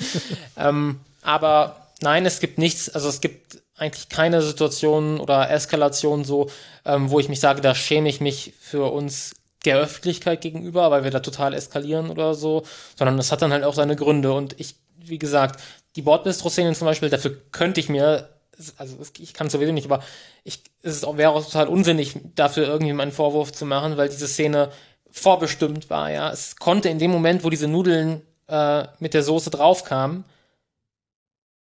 ähm, 0.69 1.02
aber 1.22 1.88
nein, 2.02 2.26
es 2.26 2.39
gibt 2.39 2.57
nichts, 2.57 2.89
also 2.89 3.10
es 3.10 3.19
gibt 3.19 3.61
eigentlich 3.76 4.07
keine 4.07 4.41
Situation 4.41 5.19
oder 5.19 5.52
Eskalation 5.52 6.23
so, 6.23 6.49
ähm, 6.85 7.11
wo 7.11 7.19
ich 7.19 7.27
mich 7.27 7.41
sage, 7.41 7.60
da 7.60 7.76
schäme 7.76 8.07
ich 8.07 8.22
mich 8.22 8.53
für 8.61 8.91
uns 8.91 9.34
der 9.65 9.77
Öffentlichkeit 9.77 10.39
gegenüber, 10.39 10.89
weil 10.89 11.03
wir 11.03 11.11
da 11.11 11.19
total 11.19 11.53
eskalieren 11.53 12.10
oder 12.10 12.34
so, 12.34 12.64
sondern 12.95 13.19
es 13.19 13.34
hat 13.34 13.41
dann 13.41 13.52
halt 13.52 13.65
auch 13.65 13.73
seine 13.73 13.98
Gründe. 13.98 14.31
Und 14.31 14.57
ich, 14.60 14.76
wie 14.98 15.19
gesagt, 15.19 15.60
die 15.98 16.02
Bordbistro-Szenen 16.02 16.76
zum 16.76 16.85
Beispiel, 16.85 17.10
dafür 17.10 17.35
könnte 17.52 17.81
ich 17.81 17.89
mir, 17.89 18.30
also 18.77 18.95
ich 19.19 19.34
kann 19.34 19.48
es 19.48 19.53
sowieso 19.53 19.73
nicht, 19.73 19.91
aber 19.91 20.02
ich, 20.45 20.61
es 20.81 21.03
wäre 21.03 21.31
auch 21.31 21.44
total 21.44 21.68
unsinnig, 21.68 22.18
dafür 22.35 22.68
irgendwie 22.68 22.94
einen 22.99 23.11
Vorwurf 23.11 23.52
zu 23.52 23.65
machen, 23.65 23.98
weil 23.98 24.07
diese 24.07 24.30
Szene 24.30 24.72
vorbestimmt 25.19 25.89
war, 25.89 26.11
ja. 26.11 26.31
Es 26.31 26.56
konnte 26.56 26.89
in 26.89 26.99
dem 26.99 27.11
Moment, 27.11 27.44
wo 27.44 27.49
diese 27.49 27.68
Nudeln 27.68 28.22
äh, 28.48 28.85
mit 28.99 29.14
der 29.14 29.23
Soße 29.23 29.49
draufkamen, 29.49 30.23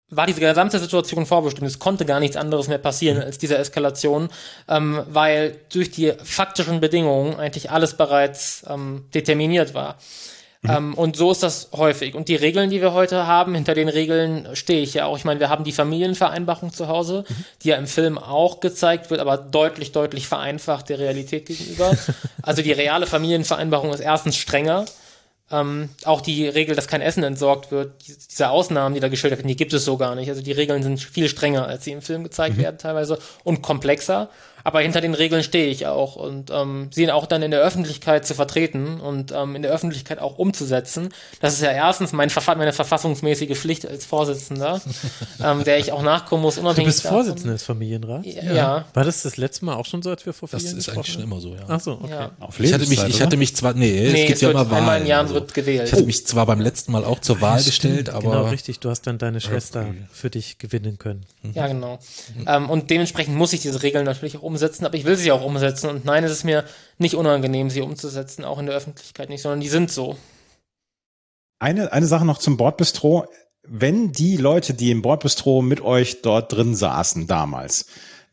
war 0.08 0.26
diese 0.26 0.40
gesamte 0.40 0.78
Situation 0.78 1.26
vorbestimmt. 1.26 1.66
Es 1.66 1.78
konnte 1.78 2.04
gar 2.04 2.20
nichts 2.20 2.36
anderes 2.36 2.68
mehr 2.68 2.78
passieren 2.78 3.20
als 3.20 3.38
diese 3.38 3.58
Eskalation, 3.58 4.28
ähm, 4.68 5.02
weil 5.08 5.58
durch 5.72 5.90
die 5.90 6.12
faktischen 6.22 6.80
Bedingungen 6.80 7.34
eigentlich 7.36 7.70
alles 7.70 7.96
bereits 7.96 8.64
ähm, 8.68 9.06
determiniert 9.14 9.74
war. 9.74 9.98
Mhm. 10.66 10.76
Ähm, 10.76 10.94
und 10.94 11.16
so 11.16 11.30
ist 11.30 11.42
das 11.42 11.70
häufig. 11.72 12.14
Und 12.14 12.28
die 12.28 12.36
Regeln, 12.36 12.70
die 12.70 12.80
wir 12.80 12.92
heute 12.92 13.26
haben, 13.26 13.54
hinter 13.54 13.74
den 13.74 13.88
Regeln 13.88 14.48
stehe 14.54 14.82
ich 14.82 14.94
ja 14.94 15.06
auch. 15.06 15.16
Ich 15.16 15.24
meine, 15.24 15.40
wir 15.40 15.48
haben 15.48 15.64
die 15.64 15.72
Familienvereinbarung 15.72 16.72
zu 16.72 16.88
Hause, 16.88 17.24
mhm. 17.28 17.44
die 17.62 17.68
ja 17.68 17.76
im 17.76 17.86
Film 17.86 18.18
auch 18.18 18.60
gezeigt 18.60 19.10
wird, 19.10 19.20
aber 19.20 19.36
deutlich, 19.36 19.92
deutlich 19.92 20.28
vereinfacht 20.28 20.88
der 20.88 20.98
Realität 20.98 21.46
gegenüber. 21.46 21.96
also 22.42 22.62
die 22.62 22.72
reale 22.72 23.06
Familienvereinbarung 23.06 23.92
ist 23.92 24.00
erstens 24.00 24.36
strenger. 24.36 24.84
Ähm, 25.48 25.90
auch 26.04 26.22
die 26.22 26.48
Regel, 26.48 26.74
dass 26.74 26.88
kein 26.88 27.00
Essen 27.00 27.22
entsorgt 27.22 27.70
wird, 27.70 27.92
diese 28.04 28.50
Ausnahmen, 28.50 28.96
die 28.96 29.00
da 29.00 29.06
geschildert 29.06 29.38
werden, 29.38 29.48
die 29.48 29.54
gibt 29.54 29.72
es 29.72 29.84
so 29.84 29.96
gar 29.96 30.16
nicht. 30.16 30.28
Also 30.28 30.42
die 30.42 30.50
Regeln 30.50 30.82
sind 30.82 31.00
viel 31.00 31.28
strenger, 31.28 31.68
als 31.68 31.84
sie 31.84 31.92
im 31.92 32.02
Film 32.02 32.24
gezeigt 32.24 32.56
mhm. 32.56 32.62
werden 32.62 32.78
teilweise 32.78 33.18
und 33.44 33.62
komplexer 33.62 34.28
aber 34.66 34.80
hinter 34.80 35.00
den 35.00 35.14
Regeln 35.14 35.44
stehe 35.44 35.68
ich 35.68 35.86
auch 35.86 36.16
und 36.16 36.50
ähm, 36.50 36.88
sie 36.90 37.08
auch 37.12 37.26
dann 37.26 37.40
in 37.40 37.52
der 37.52 37.60
Öffentlichkeit 37.60 38.26
zu 38.26 38.34
vertreten 38.34 38.98
und 38.98 39.30
ähm, 39.30 39.54
in 39.54 39.62
der 39.62 39.70
Öffentlichkeit 39.70 40.18
auch 40.18 40.38
umzusetzen. 40.38 41.10
Das 41.40 41.54
ist 41.54 41.62
ja 41.62 41.70
erstens 41.70 42.12
mein 42.12 42.30
Verfa 42.30 42.56
meine 42.56 42.72
verfassungsmäßige 42.72 43.56
Pflicht 43.56 43.86
als 43.86 44.04
Vorsitzender, 44.04 44.80
ähm, 45.40 45.62
der 45.62 45.78
ich 45.78 45.92
auch 45.92 46.02
nachkommen 46.02 46.42
muss, 46.42 46.58
unabhängig 46.58 46.96
Du 46.96 47.02
bist 47.02 47.06
Vorsitzender 47.06 47.52
des 47.52 47.62
Familienrats? 47.62 48.26
Ja. 48.26 48.52
ja. 48.52 48.84
War 48.92 49.04
das 49.04 49.22
das 49.22 49.36
letzte 49.36 49.66
Mal 49.66 49.76
auch 49.76 49.86
schon 49.86 50.02
so, 50.02 50.10
als 50.10 50.26
wir 50.26 50.32
vor 50.32 50.48
vier 50.48 50.58
Das 50.58 50.72
ist 50.72 50.88
eigentlich 50.88 51.12
schon 51.12 51.22
immer 51.22 51.38
so, 51.38 51.54
ja. 51.54 51.60
Ach 51.68 51.78
so, 51.78 51.92
okay. 52.02 52.10
Ja. 52.10 52.32
ich 52.58 52.72
hatte 52.72 52.88
mich, 52.88 53.04
ich 53.04 53.22
hatte 53.22 53.36
mich 53.36 53.54
zwar, 53.54 53.74
nee, 53.74 54.10
nee 54.10 54.22
es 54.22 54.26
gibt 54.26 54.40
ja 54.40 54.50
immer 54.50 54.68
Wahlen. 54.68 54.80
Einmal 54.80 55.00
im 55.02 55.06
Jahr 55.06 55.22
also. 55.22 55.34
wird 55.34 55.54
gewählt. 55.54 55.86
Ich 55.86 55.92
hatte 55.92 56.06
mich 56.06 56.26
zwar 56.26 56.44
beim 56.44 56.60
letzten 56.60 56.90
Mal 56.90 57.04
auch 57.04 57.20
zur 57.20 57.40
Wahl 57.40 57.60
ja, 57.60 57.66
gestellt, 57.66 58.10
aber. 58.10 58.32
Genau, 58.32 58.48
richtig. 58.48 58.80
Du 58.80 58.90
hast 58.90 59.02
dann 59.02 59.18
deine 59.18 59.40
Schwester 59.40 59.86
für 60.10 60.28
dich 60.28 60.58
gewinnen 60.58 60.98
können. 60.98 61.24
Ja, 61.54 61.68
genau. 61.68 62.00
Mhm. 62.34 62.44
Ähm, 62.48 62.68
und 62.68 62.90
dementsprechend 62.90 63.36
muss 63.36 63.52
ich 63.52 63.60
diese 63.60 63.84
Regeln 63.84 64.04
natürlich 64.04 64.36
auch 64.38 64.42
umsetzen, 64.42 64.55
aber 64.62 64.94
ich 64.94 65.04
will 65.04 65.16
sie 65.16 65.32
auch 65.32 65.44
umsetzen. 65.44 65.88
Und 65.90 66.04
nein, 66.04 66.24
es 66.24 66.32
ist 66.32 66.44
mir 66.44 66.64
nicht 66.98 67.14
unangenehm, 67.14 67.70
sie 67.70 67.80
umzusetzen, 67.80 68.44
auch 68.44 68.58
in 68.58 68.66
der 68.66 68.74
Öffentlichkeit 68.74 69.28
nicht, 69.28 69.42
sondern 69.42 69.60
die 69.60 69.68
sind 69.68 69.90
so. 69.90 70.16
Eine, 71.58 71.92
eine 71.92 72.06
Sache 72.06 72.24
noch 72.24 72.38
zum 72.38 72.56
Bordbistro. 72.56 73.26
Wenn 73.62 74.12
die 74.12 74.36
Leute, 74.36 74.74
die 74.74 74.90
im 74.90 75.02
Bordbistro 75.02 75.62
mit 75.62 75.80
euch 75.80 76.22
dort 76.22 76.52
drin 76.52 76.74
saßen 76.74 77.26
damals, 77.26 77.86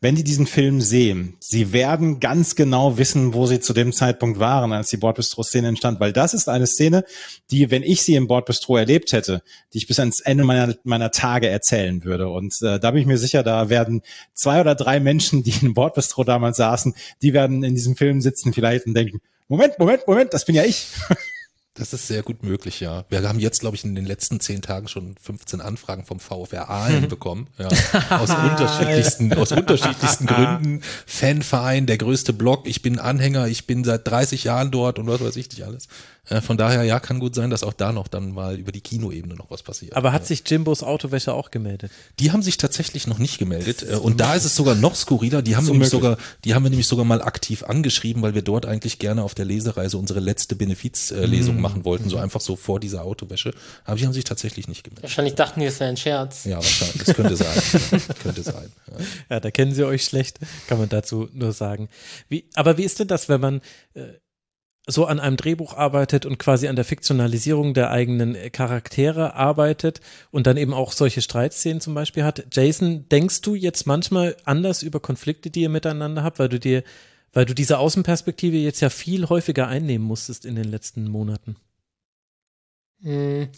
wenn 0.04 0.16
die 0.16 0.22
diesen 0.22 0.46
Film 0.46 0.82
sehen, 0.82 1.34
sie 1.40 1.72
werden 1.72 2.20
ganz 2.20 2.56
genau 2.56 2.98
wissen, 2.98 3.32
wo 3.32 3.46
sie 3.46 3.58
zu 3.58 3.72
dem 3.72 3.90
Zeitpunkt 3.90 4.38
waren, 4.38 4.74
als 4.74 4.90
die 4.90 4.98
Bordbistro-Szene 4.98 5.68
entstand, 5.68 5.98
weil 5.98 6.12
das 6.12 6.34
ist 6.34 6.46
eine 6.50 6.66
Szene, 6.66 7.06
die, 7.50 7.70
wenn 7.70 7.82
ich 7.82 8.02
sie 8.02 8.14
im 8.14 8.26
Bordbistro 8.26 8.76
erlebt 8.76 9.14
hätte, 9.14 9.42
die 9.72 9.78
ich 9.78 9.86
bis 9.86 9.98
ans 9.98 10.20
Ende 10.20 10.44
meiner, 10.44 10.74
meiner 10.84 11.10
Tage 11.10 11.48
erzählen 11.48 12.04
würde. 12.04 12.28
Und 12.28 12.54
äh, 12.60 12.78
da 12.78 12.90
bin 12.90 13.00
ich 13.00 13.06
mir 13.06 13.16
sicher, 13.16 13.42
da 13.42 13.70
werden 13.70 14.02
zwei 14.34 14.60
oder 14.60 14.74
drei 14.74 15.00
Menschen, 15.00 15.42
die 15.42 15.54
im 15.62 15.72
Bordbistro 15.72 16.22
damals 16.22 16.58
saßen, 16.58 16.94
die 17.22 17.32
werden 17.32 17.64
in 17.64 17.74
diesem 17.74 17.96
Film 17.96 18.20
sitzen 18.20 18.52
vielleicht 18.52 18.84
und 18.84 18.92
denken, 18.92 19.22
Moment, 19.48 19.78
Moment, 19.78 20.06
Moment, 20.06 20.34
das 20.34 20.44
bin 20.44 20.54
ja 20.54 20.64
ich. 20.64 20.86
Das 21.84 21.92
ist 21.92 22.08
sehr 22.08 22.22
gut 22.22 22.42
möglich, 22.42 22.80
ja. 22.80 23.04
Wir 23.10 23.28
haben 23.28 23.38
jetzt, 23.38 23.60
glaube 23.60 23.76
ich, 23.76 23.84
in 23.84 23.94
den 23.94 24.06
letzten 24.06 24.40
zehn 24.40 24.62
Tagen 24.62 24.88
schon 24.88 25.16
15 25.20 25.60
Anfragen 25.60 26.06
vom 26.06 26.18
VfR 26.18 26.70
Aalen 26.70 27.08
bekommen. 27.10 27.48
Ja, 27.58 27.68
aus 28.18 28.30
unterschiedlichsten, 28.30 29.34
aus 29.34 29.52
unterschiedlichsten 29.52 30.24
Gründen. 30.24 30.80
Fanverein, 31.04 31.84
der 31.84 31.98
größte 31.98 32.32
Blog. 32.32 32.66
Ich 32.66 32.80
bin 32.80 32.98
Anhänger, 32.98 33.48
ich 33.48 33.66
bin 33.66 33.84
seit 33.84 34.08
30 34.08 34.44
Jahren 34.44 34.70
dort 34.70 34.98
und 34.98 35.08
was 35.08 35.20
weiß 35.20 35.36
ich 35.36 35.50
nicht 35.50 35.62
alles. 35.62 35.88
Äh, 36.28 36.40
von 36.40 36.56
daher, 36.56 36.82
ja, 36.84 37.00
kann 37.00 37.18
gut 37.18 37.34
sein, 37.34 37.50
dass 37.50 37.62
auch 37.62 37.72
da 37.72 37.92
noch 37.92 38.08
dann 38.08 38.32
mal 38.32 38.58
über 38.58 38.72
die 38.72 38.80
Kinoebene 38.80 39.34
noch 39.34 39.50
was 39.50 39.62
passiert. 39.62 39.94
Aber 39.94 40.12
hat 40.12 40.26
sich 40.26 40.42
Jimbos 40.48 40.82
Autowäsche 40.82 41.32
auch 41.32 41.50
gemeldet? 41.50 41.90
Die 42.18 42.32
haben 42.32 42.42
sich 42.42 42.56
tatsächlich 42.56 43.06
noch 43.06 43.18
nicht 43.18 43.38
gemeldet. 43.38 43.82
Äh, 43.82 43.96
und 43.96 44.20
da 44.20 44.34
ist 44.34 44.44
es 44.44 44.56
sogar 44.56 44.74
noch 44.74 44.94
skurriler. 44.94 45.42
Die 45.42 45.56
haben 45.56 45.66
nämlich 45.66 45.90
sogar, 45.90 46.16
die 46.44 46.54
haben 46.54 46.62
wir 46.62 46.70
nämlich 46.70 46.86
sogar 46.86 47.04
mal 47.04 47.22
aktiv 47.22 47.62
angeschrieben, 47.64 48.22
weil 48.22 48.34
wir 48.34 48.42
dort 48.42 48.66
eigentlich 48.66 48.98
gerne 48.98 49.22
auf 49.22 49.34
der 49.34 49.44
Lesereise 49.44 49.98
unsere 49.98 50.20
letzte 50.20 50.56
Benefizlesung 50.56 51.56
mhm. 51.56 51.62
machen 51.62 51.84
wollten, 51.84 52.08
so 52.08 52.16
einfach 52.16 52.40
so 52.40 52.56
vor 52.56 52.80
dieser 52.80 53.02
Autowäsche. 53.02 53.52
Aber 53.84 53.96
die 53.96 54.06
haben 54.06 54.12
sich 54.12 54.24
tatsächlich 54.24 54.68
nicht 54.68 54.84
gemeldet. 54.84 55.04
Wahrscheinlich 55.04 55.34
dachten 55.34 55.60
die, 55.60 55.66
es 55.66 55.80
wäre 55.80 55.90
ein 55.90 55.96
Scherz. 55.96 56.44
Ja, 56.44 56.56
wahrscheinlich. 56.56 57.04
Das 57.04 57.14
könnte 57.14 57.36
sein. 57.36 57.62
könnte 58.22 58.42
sein. 58.42 58.72
Ja. 58.86 59.04
ja, 59.30 59.40
da 59.40 59.50
kennen 59.50 59.74
sie 59.74 59.84
euch 59.84 60.04
schlecht, 60.04 60.38
kann 60.68 60.78
man 60.78 60.88
dazu 60.88 61.28
nur 61.32 61.52
sagen. 61.52 61.88
Wie, 62.28 62.48
aber 62.54 62.78
wie 62.78 62.84
ist 62.84 62.98
denn 62.98 63.08
das, 63.08 63.28
wenn 63.28 63.40
man 63.40 63.60
äh, 63.94 64.04
so 64.86 65.06
an 65.06 65.18
einem 65.18 65.36
Drehbuch 65.36 65.74
arbeitet 65.74 66.26
und 66.26 66.38
quasi 66.38 66.68
an 66.68 66.76
der 66.76 66.84
Fiktionalisierung 66.84 67.72
der 67.72 67.90
eigenen 67.90 68.36
Charaktere 68.52 69.34
arbeitet 69.34 70.00
und 70.30 70.46
dann 70.46 70.58
eben 70.58 70.74
auch 70.74 70.92
solche 70.92 71.22
Streitszenen 71.22 71.80
zum 71.80 71.94
Beispiel 71.94 72.24
hat. 72.24 72.44
Jason, 72.52 73.08
denkst 73.08 73.40
du 73.40 73.54
jetzt 73.54 73.86
manchmal 73.86 74.36
anders 74.44 74.82
über 74.82 75.00
Konflikte, 75.00 75.50
die 75.50 75.62
ihr 75.62 75.70
miteinander 75.70 76.22
habt, 76.22 76.38
weil 76.38 76.50
du 76.50 76.60
dir, 76.60 76.84
weil 77.32 77.46
du 77.46 77.54
diese 77.54 77.78
Außenperspektive 77.78 78.56
jetzt 78.58 78.80
ja 78.80 78.90
viel 78.90 79.28
häufiger 79.28 79.68
einnehmen 79.68 80.06
musstest 80.06 80.44
in 80.44 80.54
den 80.54 80.70
letzten 80.70 81.08
Monaten? 81.08 81.56
Hm, 83.00 83.48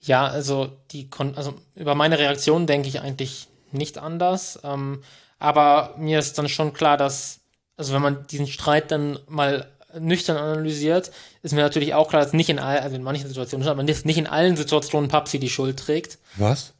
ja, 0.00 0.26
also 0.26 0.72
die, 0.90 1.08
also 1.36 1.54
über 1.74 1.94
meine 1.94 2.18
Reaktion 2.18 2.66
denke 2.66 2.88
ich 2.88 3.00
eigentlich 3.00 3.48
nicht 3.72 3.96
anders. 3.96 4.60
Ähm, 4.62 5.02
aber 5.38 5.94
mir 5.98 6.18
ist 6.18 6.36
dann 6.38 6.50
schon 6.50 6.74
klar, 6.74 6.98
dass, 6.98 7.40
also 7.78 7.94
wenn 7.94 8.02
man 8.02 8.26
diesen 8.26 8.46
Streit 8.46 8.90
dann 8.90 9.18
mal 9.26 9.70
nüchtern 10.00 10.36
analysiert, 10.36 11.10
ist 11.42 11.54
mir 11.54 11.62
natürlich 11.62 11.94
auch 11.94 12.08
klar, 12.08 12.22
dass 12.22 12.32
nicht 12.32 12.48
in 12.48 12.58
all, 12.58 12.78
also 12.78 12.96
in 12.96 13.02
manchen 13.02 13.28
Situationen, 13.28 13.66
aber 13.68 13.82
nicht 13.82 14.06
in 14.06 14.26
allen 14.26 14.56
Situationen 14.56 15.08
Papsi 15.08 15.38
die 15.38 15.50
Schuld 15.50 15.78
trägt. 15.78 16.18
Was? 16.36 16.72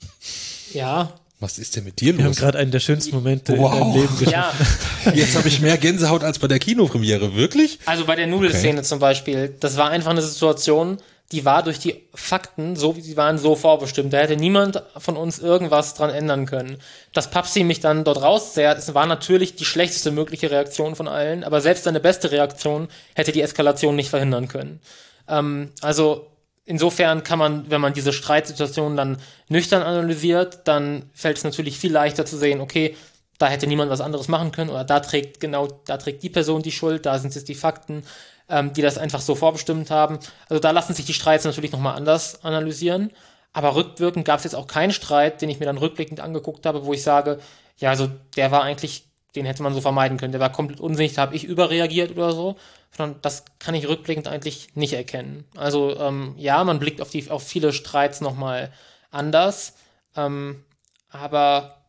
Ja. 0.72 1.12
Was 1.38 1.58
ist 1.58 1.76
denn 1.76 1.84
mit 1.84 2.00
dir 2.00 2.12
los? 2.12 2.18
Wir 2.18 2.24
haben 2.24 2.34
gerade 2.34 2.58
einen 2.58 2.70
der 2.70 2.80
schönsten 2.80 3.14
Momente 3.14 3.56
wow. 3.58 3.72
in 3.72 3.80
deinem 3.80 3.94
Leben 3.94 4.18
geschaffen. 4.18 4.66
Ja. 5.04 5.12
Jetzt 5.12 5.36
habe 5.36 5.48
ich 5.48 5.60
mehr 5.60 5.76
Gänsehaut 5.76 6.24
als 6.24 6.38
bei 6.38 6.48
der 6.48 6.58
Kinopremiere, 6.58 7.34
wirklich? 7.34 7.78
Also 7.84 8.06
bei 8.06 8.16
der 8.16 8.26
Nudelszene 8.26 8.78
okay. 8.78 8.82
zum 8.82 8.98
Beispiel, 8.98 9.54
das 9.60 9.76
war 9.76 9.90
einfach 9.90 10.12
eine 10.12 10.22
Situation, 10.22 10.98
die 11.32 11.44
war 11.44 11.62
durch 11.62 11.78
die 11.78 12.06
Fakten, 12.14 12.76
so 12.76 12.96
wie 12.96 13.00
sie 13.00 13.16
waren, 13.16 13.38
so 13.38 13.56
vorbestimmt. 13.56 14.12
Da 14.12 14.18
hätte 14.18 14.36
niemand 14.36 14.82
von 14.96 15.16
uns 15.16 15.40
irgendwas 15.40 15.94
dran 15.94 16.10
ändern 16.10 16.46
können. 16.46 16.78
Dass 17.12 17.30
Papsi 17.30 17.64
mich 17.64 17.80
dann 17.80 18.04
dort 18.04 18.22
rauszerrt, 18.22 18.94
war 18.94 19.06
natürlich 19.06 19.56
die 19.56 19.64
schlechteste 19.64 20.12
mögliche 20.12 20.50
Reaktion 20.50 20.94
von 20.94 21.08
allen, 21.08 21.42
aber 21.42 21.60
selbst 21.60 21.84
seine 21.84 22.00
beste 22.00 22.30
Reaktion 22.30 22.88
hätte 23.14 23.32
die 23.32 23.42
Eskalation 23.42 23.96
nicht 23.96 24.10
verhindern 24.10 24.46
können. 24.46 24.80
Ähm, 25.28 25.72
also 25.80 26.28
insofern 26.64 27.24
kann 27.24 27.40
man, 27.40 27.70
wenn 27.70 27.80
man 27.80 27.92
diese 27.92 28.12
Streitsituation 28.12 28.96
dann 28.96 29.18
nüchtern 29.48 29.82
analysiert, 29.82 30.60
dann 30.64 31.10
fällt 31.12 31.38
es 31.38 31.44
natürlich 31.44 31.78
viel 31.78 31.92
leichter 31.92 32.24
zu 32.24 32.36
sehen, 32.36 32.60
okay, 32.60 32.96
da 33.38 33.48
hätte 33.48 33.66
niemand 33.66 33.90
was 33.90 34.00
anderes 34.00 34.28
machen 34.28 34.52
können 34.52 34.70
oder 34.70 34.84
da 34.84 35.00
trägt 35.00 35.40
genau, 35.40 35.68
da 35.86 35.96
trägt 35.98 36.22
die 36.22 36.30
Person 36.30 36.62
die 36.62 36.72
Schuld, 36.72 37.04
da 37.04 37.18
sind 37.18 37.36
es 37.36 37.44
die 37.44 37.54
Fakten 37.54 38.02
ähm, 38.48 38.72
die 38.72 38.82
das 38.82 38.98
einfach 38.98 39.20
so 39.20 39.34
vorbestimmt 39.34 39.90
haben. 39.90 40.18
Also 40.48 40.60
da 40.60 40.70
lassen 40.70 40.94
sich 40.94 41.04
die 41.04 41.14
Streits 41.14 41.44
natürlich 41.44 41.72
nochmal 41.72 41.96
anders 41.96 42.44
analysieren. 42.44 43.12
Aber 43.52 43.74
rückwirkend 43.74 44.24
gab 44.24 44.38
es 44.38 44.44
jetzt 44.44 44.54
auch 44.54 44.66
keinen 44.66 44.92
Streit, 44.92 45.40
den 45.40 45.48
ich 45.48 45.58
mir 45.58 45.66
dann 45.66 45.78
rückblickend 45.78 46.20
angeguckt 46.20 46.66
habe, 46.66 46.84
wo 46.84 46.92
ich 46.92 47.02
sage, 47.02 47.38
ja, 47.78 47.90
also 47.90 48.08
der 48.36 48.50
war 48.50 48.62
eigentlich, 48.62 49.04
den 49.34 49.46
hätte 49.46 49.62
man 49.62 49.74
so 49.74 49.80
vermeiden 49.80 50.18
können. 50.18 50.32
Der 50.32 50.40
war 50.40 50.52
komplett 50.52 50.80
unsinnig, 50.80 51.14
da 51.14 51.22
habe 51.22 51.34
ich 51.34 51.44
überreagiert 51.44 52.12
oder 52.12 52.32
so. 52.32 52.56
Sondern 52.96 53.20
das 53.22 53.44
kann 53.58 53.74
ich 53.74 53.88
rückblickend 53.88 54.28
eigentlich 54.28 54.68
nicht 54.74 54.92
erkennen. 54.92 55.44
Also 55.56 55.98
ähm, 55.98 56.34
ja, 56.36 56.62
man 56.64 56.78
blickt 56.78 57.00
auf, 57.00 57.10
die, 57.10 57.30
auf 57.30 57.42
viele 57.42 57.72
Streits 57.72 58.20
nochmal 58.20 58.72
anders. 59.10 59.74
Ähm, 60.16 60.64
aber 61.08 61.82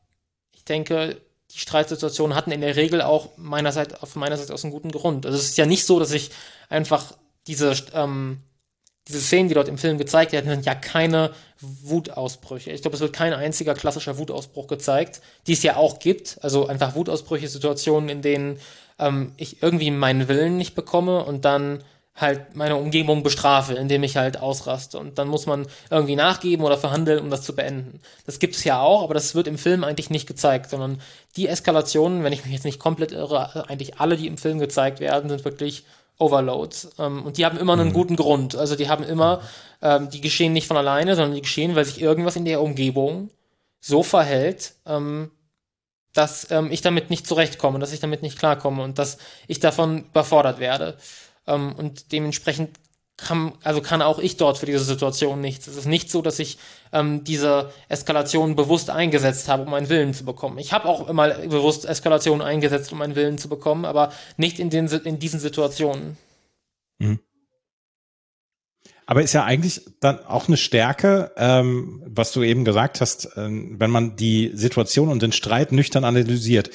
ich 0.54 0.66
denke, 0.66 1.22
die 1.58 1.62
Streitsituationen 1.62 2.38
hatten 2.38 2.52
in 2.52 2.62
der 2.62 2.76
Regel 2.76 3.02
auch 3.02 3.30
meinerseits, 3.36 3.96
von 3.98 4.20
meiner 4.20 4.38
Seite 4.38 4.54
aus 4.54 4.64
einen 4.64 4.72
guten 4.72 4.92
Grund. 4.92 5.26
Also 5.26 5.40
es 5.40 5.46
ist 5.46 5.58
ja 5.58 5.66
nicht 5.66 5.86
so, 5.86 6.00
dass 6.00 6.12
ich 6.12 6.30
einfach 6.70 7.16
diese, 7.48 7.74
ähm, 7.94 8.44
diese 9.08 9.20
Szenen, 9.20 9.50
die 9.50 9.56
dort 9.56 9.68
im 9.68 9.80
Film 9.80 9.98
gezeigt 9.98 10.34
werden, 10.34 10.52
sind 10.52 10.68
ja 10.68 10.76
keine 10.76 11.32
Wutausbrüche. 11.60 12.72
Ich 12.72 12.84
glaube, 12.84 12.94
es 12.94 13.02
wird 13.02 13.14
kein 13.14 13.34
einziger 13.34 13.74
klassischer 13.74 14.20
Wutausbruch 14.20 14.68
gezeigt, 14.68 15.22
die 15.48 15.54
es 15.54 15.64
ja 15.64 15.78
auch 15.78 15.98
gibt. 15.98 16.38
Also 16.44 16.68
einfach 16.68 16.94
Wutausbrüche, 16.94 17.48
Situationen, 17.48 18.10
in 18.10 18.22
denen 18.22 18.60
ähm, 19.00 19.32
ich 19.38 19.64
irgendwie 19.64 19.90
meinen 19.90 20.28
Willen 20.28 20.58
nicht 20.58 20.76
bekomme 20.76 21.26
und 21.26 21.44
dann 21.44 21.84
halt 22.18 22.56
meine 22.56 22.76
Umgebung 22.76 23.22
bestrafe, 23.24 23.74
indem 23.74 24.04
ich 24.04 24.18
halt 24.18 24.40
ausraste. 24.40 24.98
Und 24.98 25.20
dann 25.20 25.28
muss 25.28 25.46
man 25.46 25.68
irgendwie 25.92 26.16
nachgeben 26.16 26.66
oder 26.66 26.78
verhandeln, 26.78 27.20
um 27.20 27.30
das 27.30 27.44
zu 27.44 27.56
beenden. 27.56 28.00
Das 28.26 28.40
gibt 28.40 28.56
es 28.56 28.64
ja 28.64 28.82
auch, 28.82 29.04
aber 29.04 29.14
das 29.14 29.36
wird 29.36 29.48
im 29.48 29.58
Film 29.58 29.84
eigentlich 29.84 30.10
nicht 30.10 30.28
gezeigt, 30.28 30.72
sondern 30.72 31.00
die 31.36 31.48
Eskalationen, 31.48 32.24
wenn 32.24 32.34
ich 32.34 32.44
mich 32.44 32.54
jetzt 32.54 32.66
nicht 32.66 32.80
komplett 32.80 33.12
irre, 33.12 33.70
eigentlich 33.70 34.00
alle, 34.00 34.18
die 34.18 34.28
im 34.28 34.38
Film 34.38 34.58
gezeigt 34.58 35.00
werden, 35.00 35.30
sind 35.30 35.46
wirklich 35.46 35.86
Overloads. 36.18 36.90
Ähm, 36.98 37.24
und 37.24 37.38
die 37.38 37.46
haben 37.46 37.58
immer 37.58 37.74
einen 37.74 37.90
mhm. 37.90 37.94
guten 37.94 38.16
Grund. 38.16 38.56
Also 38.56 38.76
die 38.76 38.90
haben 38.90 39.04
immer, 39.04 39.42
ähm, 39.84 40.10
die 40.10 40.22
geschehen 40.22 40.54
nicht 40.54 40.68
von 40.68 40.78
alleine, 40.78 41.16
sondern 41.16 41.36
die 41.36 41.42
geschehen, 41.42 41.76
weil 41.76 41.86
sich 41.86 42.02
irgendwas 42.02 42.36
in 42.36 42.46
der 42.46 42.62
Umgebung 42.62 43.30
so 43.80 44.02
verhält, 44.02 44.74
ähm, 44.88 45.30
dass 46.14 46.50
ähm, 46.50 46.72
ich 46.72 46.82
damit 46.82 47.12
nicht 47.12 47.28
zurechtkomme, 47.28 47.78
dass 47.78 47.94
ich 47.94 48.00
damit 48.00 48.24
nicht 48.24 48.40
klarkomme 48.40 48.82
und 48.82 48.98
dass 48.98 49.20
ich 49.48 49.60
davon 49.60 50.06
überfordert 50.06 50.60
werde. 50.60 50.98
Ähm, 51.48 51.74
und 51.76 52.12
dementsprechend 52.12 52.78
kann, 53.18 53.54
also 53.64 53.82
kann 53.82 54.02
auch 54.02 54.20
ich 54.20 54.38
dort 54.38 54.60
für 54.60 54.68
diese 54.68 54.84
Situation 54.84 55.42
nichts. 55.42 55.68
Es 55.68 55.76
ist 55.76 55.88
nicht 55.88 56.12
so, 56.12 56.22
dass 56.22 56.38
ich 56.38 56.60
ähm, 56.94 57.24
diese 57.24 57.72
Eskalation 57.90 58.56
bewusst 58.56 58.92
eingesetzt 58.92 59.50
habe, 59.50 59.64
um 59.64 59.72
meinen 59.72 59.90
Willen 59.90 60.14
zu 60.14 60.24
bekommen. 60.24 60.60
Ich 60.60 60.72
habe 60.72 60.86
auch 60.86 61.10
immer 61.10 61.30
bewusst 61.30 61.86
Eskalation 61.86 62.42
eingesetzt, 62.42 62.92
um 62.92 63.00
meinen 63.00 63.16
Willen 63.16 63.40
zu 63.40 63.50
bekommen, 63.50 63.86
aber 63.86 64.12
nicht 64.38 64.60
in, 64.60 64.70
den, 64.70 64.88
in 64.88 65.18
diesen 65.18 65.40
Situationen. 65.40 66.18
Mhm. 67.00 67.20
Aber 69.08 69.24
ist 69.24 69.34
ja 69.34 69.46
eigentlich 69.46 69.82
dann 70.02 70.24
auch 70.26 70.48
eine 70.48 70.58
Stärke, 70.58 71.32
ähm, 71.38 72.04
was 72.06 72.34
du 72.34 72.44
eben 72.44 72.66
gesagt 72.66 73.02
hast, 73.02 73.26
äh, 73.38 73.50
wenn 73.50 73.90
man 73.90 74.16
die 74.18 74.52
Situation 74.54 75.10
und 75.10 75.22
den 75.22 75.32
Streit 75.32 75.72
nüchtern 75.72 76.04
analysiert 76.04 76.70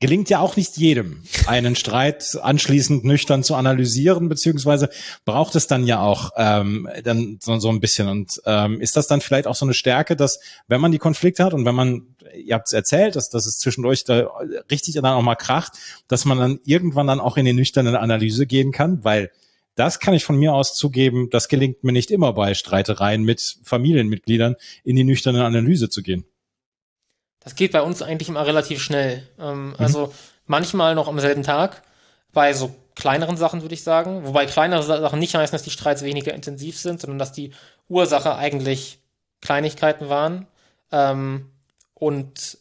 gelingt 0.00 0.30
ja 0.30 0.40
auch 0.40 0.56
nicht 0.56 0.76
jedem, 0.76 1.22
einen 1.46 1.74
Streit 1.74 2.38
anschließend 2.40 3.04
nüchtern 3.04 3.42
zu 3.42 3.54
analysieren, 3.54 4.28
beziehungsweise 4.28 4.90
braucht 5.24 5.56
es 5.56 5.66
dann 5.66 5.86
ja 5.86 6.00
auch 6.00 6.30
ähm, 6.36 6.88
dann 7.02 7.38
so, 7.40 7.58
so 7.58 7.68
ein 7.68 7.80
bisschen. 7.80 8.08
Und 8.08 8.40
ähm, 8.46 8.80
ist 8.80 8.96
das 8.96 9.06
dann 9.06 9.20
vielleicht 9.20 9.46
auch 9.46 9.54
so 9.54 9.66
eine 9.66 9.74
Stärke, 9.74 10.16
dass 10.16 10.40
wenn 10.68 10.80
man 10.80 10.92
die 10.92 10.98
Konflikte 10.98 11.44
hat 11.44 11.54
und 11.54 11.64
wenn 11.64 11.74
man, 11.74 12.14
ihr 12.34 12.54
habt 12.54 12.68
es 12.68 12.72
erzählt, 12.72 13.16
dass, 13.16 13.28
dass 13.30 13.46
es 13.46 13.58
zwischendurch 13.58 14.04
da 14.04 14.30
richtig 14.70 14.94
dann 14.94 15.04
auch 15.04 15.22
mal 15.22 15.36
kracht, 15.36 15.72
dass 16.06 16.24
man 16.24 16.38
dann 16.38 16.60
irgendwann 16.64 17.06
dann 17.06 17.20
auch 17.20 17.36
in 17.36 17.44
die 17.44 17.52
nüchterne 17.52 17.98
Analyse 17.98 18.46
gehen 18.46 18.72
kann, 18.72 19.04
weil 19.04 19.30
das 19.74 20.00
kann 20.00 20.14
ich 20.14 20.24
von 20.24 20.36
mir 20.36 20.54
aus 20.54 20.74
zugeben, 20.74 21.30
das 21.30 21.48
gelingt 21.48 21.84
mir 21.84 21.92
nicht 21.92 22.10
immer 22.10 22.32
bei 22.32 22.54
Streitereien 22.54 23.22
mit 23.22 23.58
Familienmitgliedern, 23.62 24.56
in 24.82 24.96
die 24.96 25.04
nüchterne 25.04 25.44
Analyse 25.44 25.88
zu 25.88 26.02
gehen. 26.02 26.24
Das 27.48 27.56
geht 27.56 27.72
bei 27.72 27.80
uns 27.80 28.02
eigentlich 28.02 28.28
immer 28.28 28.46
relativ 28.46 28.82
schnell. 28.82 29.26
Ähm, 29.40 29.70
mhm. 29.70 29.76
Also 29.78 30.12
manchmal 30.44 30.94
noch 30.94 31.08
am 31.08 31.18
selben 31.18 31.42
Tag. 31.42 31.80
Bei 32.34 32.52
so 32.52 32.76
kleineren 32.94 33.38
Sachen 33.38 33.62
würde 33.62 33.74
ich 33.74 33.82
sagen. 33.82 34.26
Wobei 34.26 34.44
kleinere 34.44 34.82
Sachen 34.82 35.18
nicht 35.18 35.34
heißen, 35.34 35.54
dass 35.54 35.62
die 35.62 35.70
Streits 35.70 36.02
weniger 36.02 36.34
intensiv 36.34 36.78
sind, 36.78 37.00
sondern 37.00 37.18
dass 37.18 37.32
die 37.32 37.52
Ursache 37.88 38.34
eigentlich 38.34 38.98
Kleinigkeiten 39.40 40.10
waren. 40.10 40.46
Ähm, 40.92 41.50
und 41.94 42.58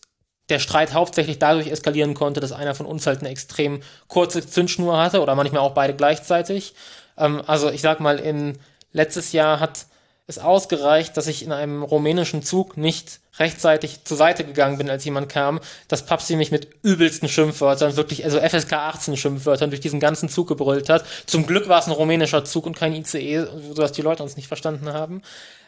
der 0.47 0.59
Streit 0.59 0.93
hauptsächlich 0.93 1.37
dadurch 1.37 1.67
eskalieren 1.67 2.13
konnte, 2.13 2.39
dass 2.39 2.53
einer 2.53 2.73
von 2.73 2.85
uns 2.85 3.05
halt 3.07 3.19
eine 3.19 3.27
extrem 3.27 3.81
kurze 4.07 4.47
Zündschnur 4.47 4.97
hatte 4.97 5.21
oder 5.21 5.35
manchmal 5.35 5.63
auch 5.63 5.73
beide 5.73 5.95
gleichzeitig. 5.95 6.75
Ähm, 7.17 7.41
also 7.45 7.69
ich 7.69 7.81
sag 7.81 7.99
mal, 7.99 8.19
in 8.19 8.57
letztes 8.93 9.33
Jahr 9.33 9.59
hat 9.59 9.87
es 10.29 10.39
ausgereicht, 10.39 11.15
dass 11.15 11.27
ich 11.27 11.43
in 11.43 11.53
einem 11.53 11.83
rumänischen 11.83 12.43
Zug 12.43 12.75
nicht 12.75 13.21
rechtzeitig 13.39 14.03
zur 14.03 14.17
Seite 14.17 14.43
gegangen 14.43 14.77
bin, 14.77 14.89
als 14.89 15.05
jemand 15.05 15.29
kam, 15.29 15.61
dass 15.87 16.05
Papsi 16.05 16.35
mich 16.35 16.51
mit 16.51 16.67
übelsten 16.83 17.29
Schimpfwörtern, 17.29 17.95
wirklich, 17.95 18.25
also 18.25 18.39
FSK 18.39 18.73
18 18.73 19.15
Schimpfwörtern 19.15 19.69
durch 19.69 19.79
diesen 19.79 20.01
ganzen 20.01 20.27
Zug 20.27 20.49
gebrüllt 20.49 20.89
hat. 20.89 21.05
Zum 21.27 21.47
Glück 21.47 21.69
war 21.69 21.79
es 21.79 21.87
ein 21.87 21.93
rumänischer 21.93 22.43
Zug 22.43 22.65
und 22.65 22.75
kein 22.75 22.93
ICE, 22.93 23.47
sodass 23.73 23.93
die 23.93 24.01
Leute 24.01 24.21
uns 24.21 24.35
nicht 24.35 24.49
verstanden 24.49 24.91
haben. 24.91 25.21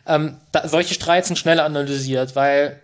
Ähm, 0.06 0.36
da, 0.52 0.68
solche 0.68 0.94
Streits 0.94 1.27
sind 1.27 1.38
schnell 1.38 1.61
analysiert, 1.61 2.36
weil 2.36 2.81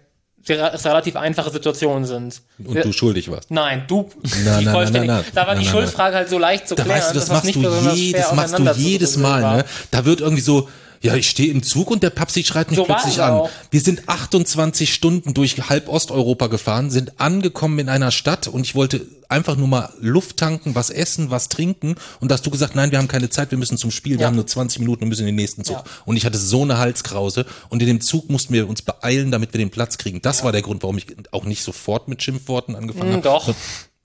es 0.47 0.85
relativ 0.85 1.15
einfache 1.15 1.49
Situationen 1.49 2.06
sind. 2.06 2.41
Und 2.64 2.85
du 2.85 2.93
schuldig 2.93 3.30
warst. 3.31 3.49
Nein, 3.52 3.84
du 3.88 4.10
na, 4.45 4.61
na, 4.61 4.72
vollständig. 4.72 5.10
Na, 5.10 5.23
da 5.34 5.47
war 5.47 5.56
die 5.56 5.65
Schuldfrage 5.65 6.15
halt 6.15 6.30
so 6.30 6.38
leicht 6.38 6.68
zu 6.69 6.76
klären. 6.76 6.91
Weißt 6.91 7.10
du, 7.10 7.15
das 7.15 7.30
machst 7.30 7.56
du 7.56 7.91
jedes, 7.93 8.31
machst 8.31 8.60
du 8.60 8.64
jedes 8.73 9.18
Mal, 9.18 9.57
ne? 9.57 9.65
Da 9.89 10.06
wird 10.06 10.22
irgendwie 10.22 10.43
so, 10.43 10.69
ja, 11.02 11.16
ich 11.16 11.30
stehe 11.30 11.52
im 11.52 11.64
Zug 11.64 11.92
und 11.92 12.04
der 12.04 12.10
Papsi 12.10 12.44
schreit 12.44 12.70
mich 12.70 12.78
so 12.78 12.86
plötzlich 12.86 13.22
an. 13.22 13.34
Auch. 13.34 13.50
Wir 13.72 13.82
sind 13.82 14.08
28 14.08 14.94
Stunden 14.94 15.34
durch 15.34 15.58
halb 15.70 15.90
Osteuropa 15.90 16.48
gefahren, 16.48 16.90
sind 16.90 17.20
angekommen 17.20 17.80
in 17.80 17.90
einer 17.90 18.12
Stadt 18.12 18.48
und 18.48 18.62
ich 18.62 18.76
wollte 18.76 19.06
einfach 19.30 19.56
nur 19.56 19.68
mal 19.68 19.92
Luft 20.00 20.38
tanken, 20.38 20.76
was 20.76 20.90
essen, 20.90 21.32
was 21.32 21.50
trinken 21.50 21.96
und 22.20 22.30
da 22.30 22.36
hast 22.36 22.46
du 22.46 22.52
gesagt, 22.52 22.76
nein, 22.76 22.92
wir 22.92 23.00
haben 23.00 23.08
keine 23.08 23.30
Zeit, 23.30 23.52
wir 23.52 23.58
müssen 23.58 23.78
zum 23.78 23.92
Spiel, 23.92 24.14
ja. 24.14 24.20
wir 24.20 24.28
haben 24.28 24.36
nur 24.36 24.48
20 24.48 24.80
Minuten 24.80 25.04
und 25.04 25.10
müssen 25.10 25.22
in 25.22 25.28
den 25.28 25.36
nächsten 25.36 25.64
Zug. 25.64 25.78
Ja. 25.78 25.84
Und 26.06 26.18
ich 26.18 26.26
hatte 26.26 26.38
so 26.38 26.62
eine 26.62 26.78
Halskrause 26.78 27.46
und 27.70 27.82
in 27.82 27.88
dem 27.88 28.02
Zug 28.02 28.30
mussten 28.30 28.54
wir 28.54 28.70
uns 28.70 28.82
beeilen, 28.82 29.32
damit 29.32 29.54
wir 29.54 29.60
den 29.60 29.72
Platz 29.72 29.98
kriegen. 29.98 30.22
Das 30.22 30.40
ja. 30.40 30.46
war 30.46 30.52
der 30.52 30.62
Grund, 30.62 30.84
warum 30.84 30.98
ich 30.98 31.08
auch 31.32 31.46
nicht 31.46 31.64
sofort 31.64 32.08
mit 32.08 32.22
Schimpfworten 32.22 32.76
angefangen 32.76 33.12
mm, 33.12 33.14
habe. 33.14 33.22
Doch. 33.24 33.54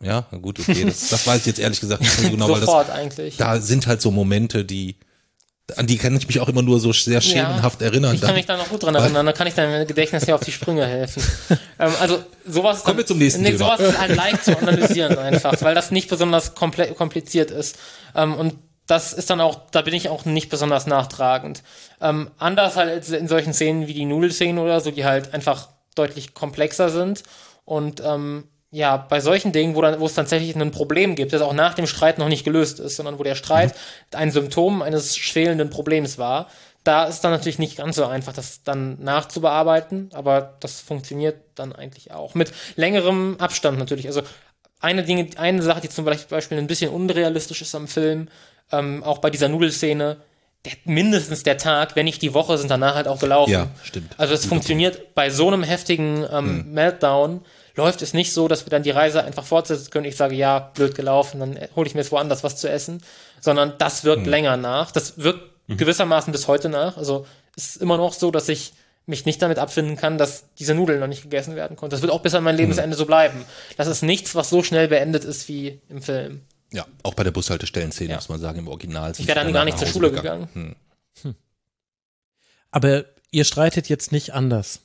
Ja, 0.02 0.26
gut, 0.40 0.58
okay, 0.60 0.84
das, 0.84 1.10
das 1.10 1.26
weiß 1.26 1.40
ich 1.40 1.46
jetzt 1.46 1.58
ehrlich 1.58 1.80
gesagt 1.80 2.00
nicht 2.00 2.18
so 2.18 2.30
genau, 2.30 2.46
Sofort 2.46 2.66
weil 2.66 2.84
das, 2.86 2.90
eigentlich. 2.94 3.36
da 3.36 3.60
sind 3.60 3.86
halt 3.86 4.00
so 4.00 4.10
Momente, 4.10 4.64
die, 4.64 4.96
an 5.76 5.86
die 5.86 5.96
kann 5.96 6.16
ich 6.16 6.26
mich 6.26 6.40
auch 6.40 6.48
immer 6.48 6.62
nur 6.62 6.80
so 6.80 6.92
sehr 6.92 7.20
schemenhaft 7.20 7.80
ja, 7.80 7.88
erinnern. 7.88 8.14
Ich 8.14 8.20
kann 8.20 8.34
mich 8.34 8.46
da 8.46 8.56
noch 8.56 8.68
gut 8.68 8.82
dran 8.82 8.94
erinnern, 8.94 9.26
da 9.26 9.32
kann 9.32 9.46
ich 9.46 9.54
deinem 9.54 9.86
Gedächtnis 9.86 10.26
ja 10.26 10.34
auf 10.34 10.42
die 10.42 10.52
Sprünge 10.52 10.86
helfen. 10.86 11.22
ähm, 11.78 11.92
also 12.00 12.22
sowas, 12.46 12.84
Kommen 12.84 12.98
wir 12.98 13.06
zum 13.06 13.18
nächsten 13.18 13.42
nee, 13.42 13.56
sowas 13.56 13.80
ist 13.80 13.98
halt 13.98 14.16
leicht 14.16 14.44
zu 14.44 14.56
analysieren 14.58 15.18
einfach, 15.18 15.60
weil 15.62 15.74
das 15.74 15.90
nicht 15.90 16.08
besonders 16.08 16.54
kompliziert 16.54 17.50
ist. 17.50 17.78
Ähm, 18.14 18.34
und 18.34 18.54
das 18.86 19.12
ist 19.12 19.30
dann 19.30 19.40
auch, 19.40 19.70
da 19.70 19.82
bin 19.82 19.94
ich 19.94 20.08
auch 20.08 20.24
nicht 20.24 20.48
besonders 20.48 20.86
nachtragend. 20.86 21.62
Ähm, 22.00 22.30
anders 22.38 22.76
halt 22.76 23.08
in 23.08 23.28
solchen 23.28 23.52
Szenen 23.52 23.86
wie 23.86 23.94
die 23.94 24.04
Nudelszenen 24.04 24.58
oder 24.58 24.80
so, 24.80 24.90
die 24.90 25.04
halt 25.04 25.32
einfach 25.32 25.68
deutlich 25.94 26.34
komplexer 26.34 26.88
sind 26.90 27.22
und 27.64 28.02
ähm, 28.04 28.44
ja, 28.72 28.96
bei 28.96 29.20
solchen 29.20 29.52
Dingen, 29.52 29.74
wo, 29.74 29.82
dann, 29.82 29.98
wo 29.98 30.06
es 30.06 30.14
tatsächlich 30.14 30.54
ein 30.54 30.70
Problem 30.70 31.16
gibt, 31.16 31.32
das 31.32 31.42
auch 31.42 31.52
nach 31.52 31.74
dem 31.74 31.86
Streit 31.86 32.18
noch 32.18 32.28
nicht 32.28 32.44
gelöst 32.44 32.78
ist, 32.78 32.96
sondern 32.96 33.18
wo 33.18 33.24
der 33.24 33.34
Streit 33.34 33.74
mhm. 33.74 34.18
ein 34.18 34.30
Symptom 34.30 34.82
eines 34.82 35.16
schwelenden 35.16 35.70
Problems 35.70 36.18
war, 36.18 36.48
da 36.84 37.04
ist 37.04 37.20
dann 37.20 37.32
natürlich 37.32 37.58
nicht 37.58 37.76
ganz 37.76 37.96
so 37.96 38.06
einfach, 38.06 38.32
das 38.32 38.62
dann 38.62 39.02
nachzubearbeiten, 39.02 40.10
aber 40.14 40.56
das 40.60 40.80
funktioniert 40.80 41.36
dann 41.54 41.74
eigentlich 41.74 42.12
auch. 42.12 42.34
Mit 42.34 42.52
längerem 42.76 43.36
Abstand 43.38 43.78
natürlich. 43.78 44.06
Also 44.06 44.22
eine 44.80 45.02
Dinge, 45.02 45.28
eine 45.36 45.62
Sache, 45.62 45.82
die 45.82 45.90
zum 45.90 46.04
Beispiel 46.04 46.58
ein 46.58 46.66
bisschen 46.66 46.90
unrealistisch 46.90 47.60
ist 47.60 47.74
am 47.74 47.86
Film, 47.86 48.28
ähm, 48.72 49.02
auch 49.02 49.18
bei 49.18 49.30
dieser 49.30 49.48
Nudelszene, 49.48 50.18
der, 50.64 50.72
mindestens 50.84 51.42
der 51.42 51.58
Tag, 51.58 51.96
wenn 51.96 52.04
nicht 52.04 52.22
die 52.22 52.34
Woche, 52.34 52.56
sind 52.56 52.70
danach 52.70 52.94
halt 52.94 53.08
auch 53.08 53.18
gelaufen. 53.18 53.50
Ja, 53.50 53.68
stimmt. 53.82 54.14
Also 54.16 54.32
es 54.32 54.46
funktioniert 54.46 55.14
bei 55.14 55.28
so 55.28 55.48
einem 55.48 55.62
heftigen 55.62 56.24
ähm, 56.30 56.66
mhm. 56.66 56.72
Meltdown 56.72 57.40
läuft 57.74 58.02
es 58.02 58.14
nicht 58.14 58.32
so, 58.32 58.48
dass 58.48 58.66
wir 58.66 58.70
dann 58.70 58.82
die 58.82 58.90
Reise 58.90 59.24
einfach 59.24 59.44
fortsetzen 59.44 59.90
können. 59.90 60.06
Ich 60.06 60.16
sage, 60.16 60.34
ja, 60.34 60.58
blöd 60.58 60.94
gelaufen, 60.94 61.40
dann 61.40 61.58
hole 61.76 61.86
ich 61.86 61.94
mir 61.94 62.00
jetzt 62.00 62.12
woanders 62.12 62.44
was 62.44 62.56
zu 62.56 62.68
essen, 62.68 63.02
sondern 63.40 63.74
das 63.78 64.04
wirkt 64.04 64.24
mhm. 64.24 64.30
länger 64.30 64.56
nach. 64.56 64.92
Das 64.92 65.18
wirkt 65.18 65.40
gewissermaßen 65.68 66.32
bis 66.32 66.48
heute 66.48 66.68
nach. 66.68 66.96
Also 66.96 67.26
es 67.56 67.70
ist 67.70 67.82
immer 67.82 67.96
noch 67.96 68.12
so, 68.12 68.30
dass 68.30 68.48
ich 68.48 68.72
mich 69.06 69.26
nicht 69.26 69.42
damit 69.42 69.58
abfinden 69.58 69.96
kann, 69.96 70.18
dass 70.18 70.44
diese 70.58 70.74
Nudeln 70.74 71.00
noch 71.00 71.06
nicht 71.06 71.22
gegessen 71.22 71.56
werden 71.56 71.76
konnten. 71.76 71.90
Das 71.90 72.02
wird 72.02 72.12
auch 72.12 72.22
bis 72.22 72.34
an 72.34 72.44
mein 72.44 72.56
Lebensende 72.56 72.96
so 72.96 73.06
bleiben. 73.06 73.44
Das 73.76 73.86
ist 73.86 74.02
nichts, 74.02 74.34
was 74.34 74.50
so 74.50 74.62
schnell 74.62 74.88
beendet 74.88 75.24
ist 75.24 75.48
wie 75.48 75.80
im 75.88 76.02
Film. 76.02 76.42
Ja, 76.72 76.86
auch 77.02 77.14
bei 77.14 77.24
der 77.24 77.32
Bushaltestellenszene 77.32 78.10
Ja. 78.10 78.16
muss 78.16 78.28
man 78.28 78.40
sagen, 78.40 78.60
im 78.60 78.68
Original. 78.68 79.12
Ich 79.18 79.26
wäre 79.26 79.40
dann 79.40 79.52
gar 79.52 79.64
nicht 79.64 79.78
zur 79.78 79.88
Schule 79.88 80.12
gegangen. 80.12 80.48
Hm. 80.52 81.34
Aber 82.70 83.04
ihr 83.32 83.44
streitet 83.44 83.88
jetzt 83.88 84.12
nicht 84.12 84.32
anders, 84.32 84.80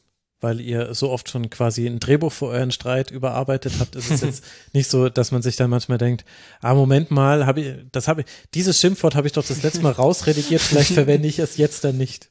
weil 0.45 0.61
ihr 0.61 0.93
so 0.93 1.09
oft 1.09 1.27
schon 1.27 1.49
quasi 1.49 1.88
ein 1.88 1.99
Drehbuch 1.99 2.31
für 2.31 2.45
euren 2.45 2.72
Streit 2.72 3.09
überarbeitet 3.09 3.73
habt. 3.80 3.95
Es 3.95 4.11
ist 4.11 4.22
jetzt 4.22 4.43
nicht 4.73 4.88
so, 4.88 5.09
dass 5.09 5.31
man 5.31 5.41
sich 5.41 5.55
dann 5.55 5.72
manchmal 5.72 5.97
denkt, 5.97 6.23
ah, 6.61 6.76
Moment 6.76 7.09
mal, 7.09 7.47
habe 7.47 7.61
ich, 7.61 7.76
das 7.91 8.07
habe 8.07 8.22
ich, 8.22 8.27
dieses 8.53 8.80
Schimpfwort 8.80 9.15
habe 9.15 9.26
ich 9.26 9.34
doch 9.34 9.43
das 9.43 9.63
letzte 9.63 9.81
Mal 9.81 9.91
rausredigiert, 10.03 10.61
vielleicht 10.61 10.91
verwende 10.91 11.27
ich 11.27 11.39
es 11.39 11.57
jetzt 11.57 11.84
dann 11.84 11.97
nicht. 11.97 12.30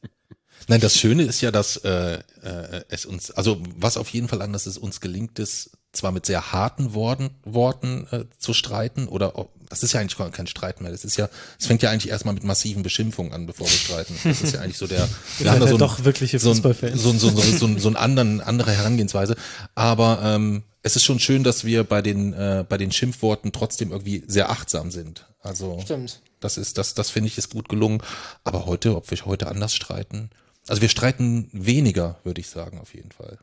Nein, 0.68 0.80
das 0.80 0.96
Schöne 0.96 1.24
ist 1.24 1.40
ja, 1.40 1.50
dass 1.50 1.78
äh, 1.78 2.20
äh, 2.42 2.84
es 2.88 3.04
uns, 3.04 3.32
also 3.32 3.60
was 3.76 3.96
auf 3.96 4.08
jeden 4.10 4.28
Fall 4.28 4.42
anders 4.42 4.68
ist, 4.68 4.78
uns 4.78 5.00
gelingt 5.00 5.40
es, 5.40 5.72
zwar 5.96 6.12
mit 6.12 6.26
sehr 6.26 6.52
harten 6.52 6.94
Worten, 6.94 7.30
Worten 7.44 8.06
äh, 8.10 8.24
zu 8.38 8.52
streiten, 8.54 9.08
oder 9.08 9.36
auch- 9.38 9.48
das 9.68 9.82
ist 9.82 9.92
ja 9.92 10.00
eigentlich 10.00 10.16
gar 10.18 10.30
kein 10.30 10.46
Streit 10.46 10.80
mehr. 10.80 10.92
Das 10.92 11.04
ist 11.04 11.16
ja, 11.16 11.28
es 11.58 11.66
fängt 11.66 11.82
ja 11.82 11.90
eigentlich 11.90 12.10
erstmal 12.10 12.34
mit 12.34 12.44
massiven 12.44 12.82
Beschimpfungen 12.82 13.32
an, 13.32 13.46
bevor 13.46 13.66
wir 13.66 13.72
streiten. 13.76 14.14
Das 14.22 14.40
ist 14.42 14.52
ja 14.54 14.60
eigentlich 14.60 14.78
so 14.78 14.86
der, 14.86 15.08
wir 15.38 15.50
haben 15.50 15.58
da 15.60 15.66
ja 15.66 15.72
so, 15.72 15.78
doch 15.78 16.04
wirkliche 16.04 16.38
so, 16.38 16.50
ein, 16.50 16.56
so, 16.62 16.68
ein- 16.68 16.98
so, 16.98 17.10
ein- 17.28 17.58
so, 17.58 17.66
ein- 17.66 17.78
so 17.78 17.88
einen 17.88 17.96
anderen, 17.96 18.40
andere 18.40 18.72
Herangehensweise. 18.72 19.36
Aber 19.74 20.20
ähm, 20.22 20.62
es 20.82 20.96
ist 20.96 21.04
schon 21.04 21.18
schön, 21.18 21.42
dass 21.44 21.64
wir 21.64 21.82
bei 21.84 22.02
den, 22.02 22.34
äh, 22.34 22.64
bei 22.68 22.76
den 22.78 22.92
Schimpfworten 22.92 23.52
trotzdem 23.52 23.90
irgendwie 23.90 24.22
sehr 24.26 24.50
achtsam 24.50 24.90
sind. 24.90 25.26
Also 25.40 25.80
Stimmt. 25.82 26.20
das 26.40 26.56
ist, 26.58 26.76
das, 26.78 26.94
das 26.94 27.10
finde 27.10 27.28
ich 27.28 27.38
ist 27.38 27.50
gut 27.50 27.68
gelungen. 27.68 28.02
Aber 28.44 28.66
heute, 28.66 28.94
ob 28.96 29.10
wir 29.10 29.18
heute 29.24 29.48
anders 29.48 29.74
streiten? 29.74 30.30
Also 30.68 30.82
wir 30.82 30.88
streiten 30.90 31.48
weniger, 31.52 32.16
würde 32.22 32.40
ich 32.40 32.48
sagen, 32.48 32.78
auf 32.80 32.94
jeden 32.94 33.12
Fall. 33.12 33.38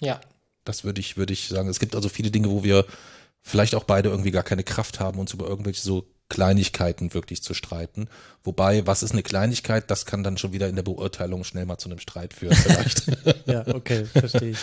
Ja. 0.00 0.20
Das 0.64 0.84
würde 0.84 1.00
ich, 1.00 1.16
würde 1.16 1.32
ich 1.32 1.48
sagen. 1.48 1.68
Es 1.68 1.80
gibt 1.80 1.94
also 1.94 2.08
viele 2.08 2.30
Dinge, 2.30 2.50
wo 2.50 2.64
wir 2.64 2.86
vielleicht 3.42 3.74
auch 3.74 3.84
beide 3.84 4.08
irgendwie 4.08 4.30
gar 4.30 4.42
keine 4.42 4.64
Kraft 4.64 5.00
haben, 5.00 5.18
uns 5.18 5.32
über 5.32 5.46
irgendwelche 5.46 5.82
so 5.82 6.06
Kleinigkeiten 6.28 7.12
wirklich 7.12 7.42
zu 7.42 7.52
streiten. 7.52 8.08
Wobei, 8.42 8.86
was 8.86 9.02
ist 9.02 9.12
eine 9.12 9.22
Kleinigkeit? 9.22 9.90
Das 9.90 10.06
kann 10.06 10.24
dann 10.24 10.38
schon 10.38 10.52
wieder 10.52 10.68
in 10.68 10.76
der 10.76 10.82
Beurteilung 10.82 11.44
schnell 11.44 11.66
mal 11.66 11.78
zu 11.78 11.88
einem 11.88 11.98
Streit 11.98 12.32
führen, 12.32 12.56
vielleicht. 12.56 13.06
Ja, 13.46 13.66
okay, 13.74 14.06
verstehe 14.06 14.50
ich. 14.50 14.58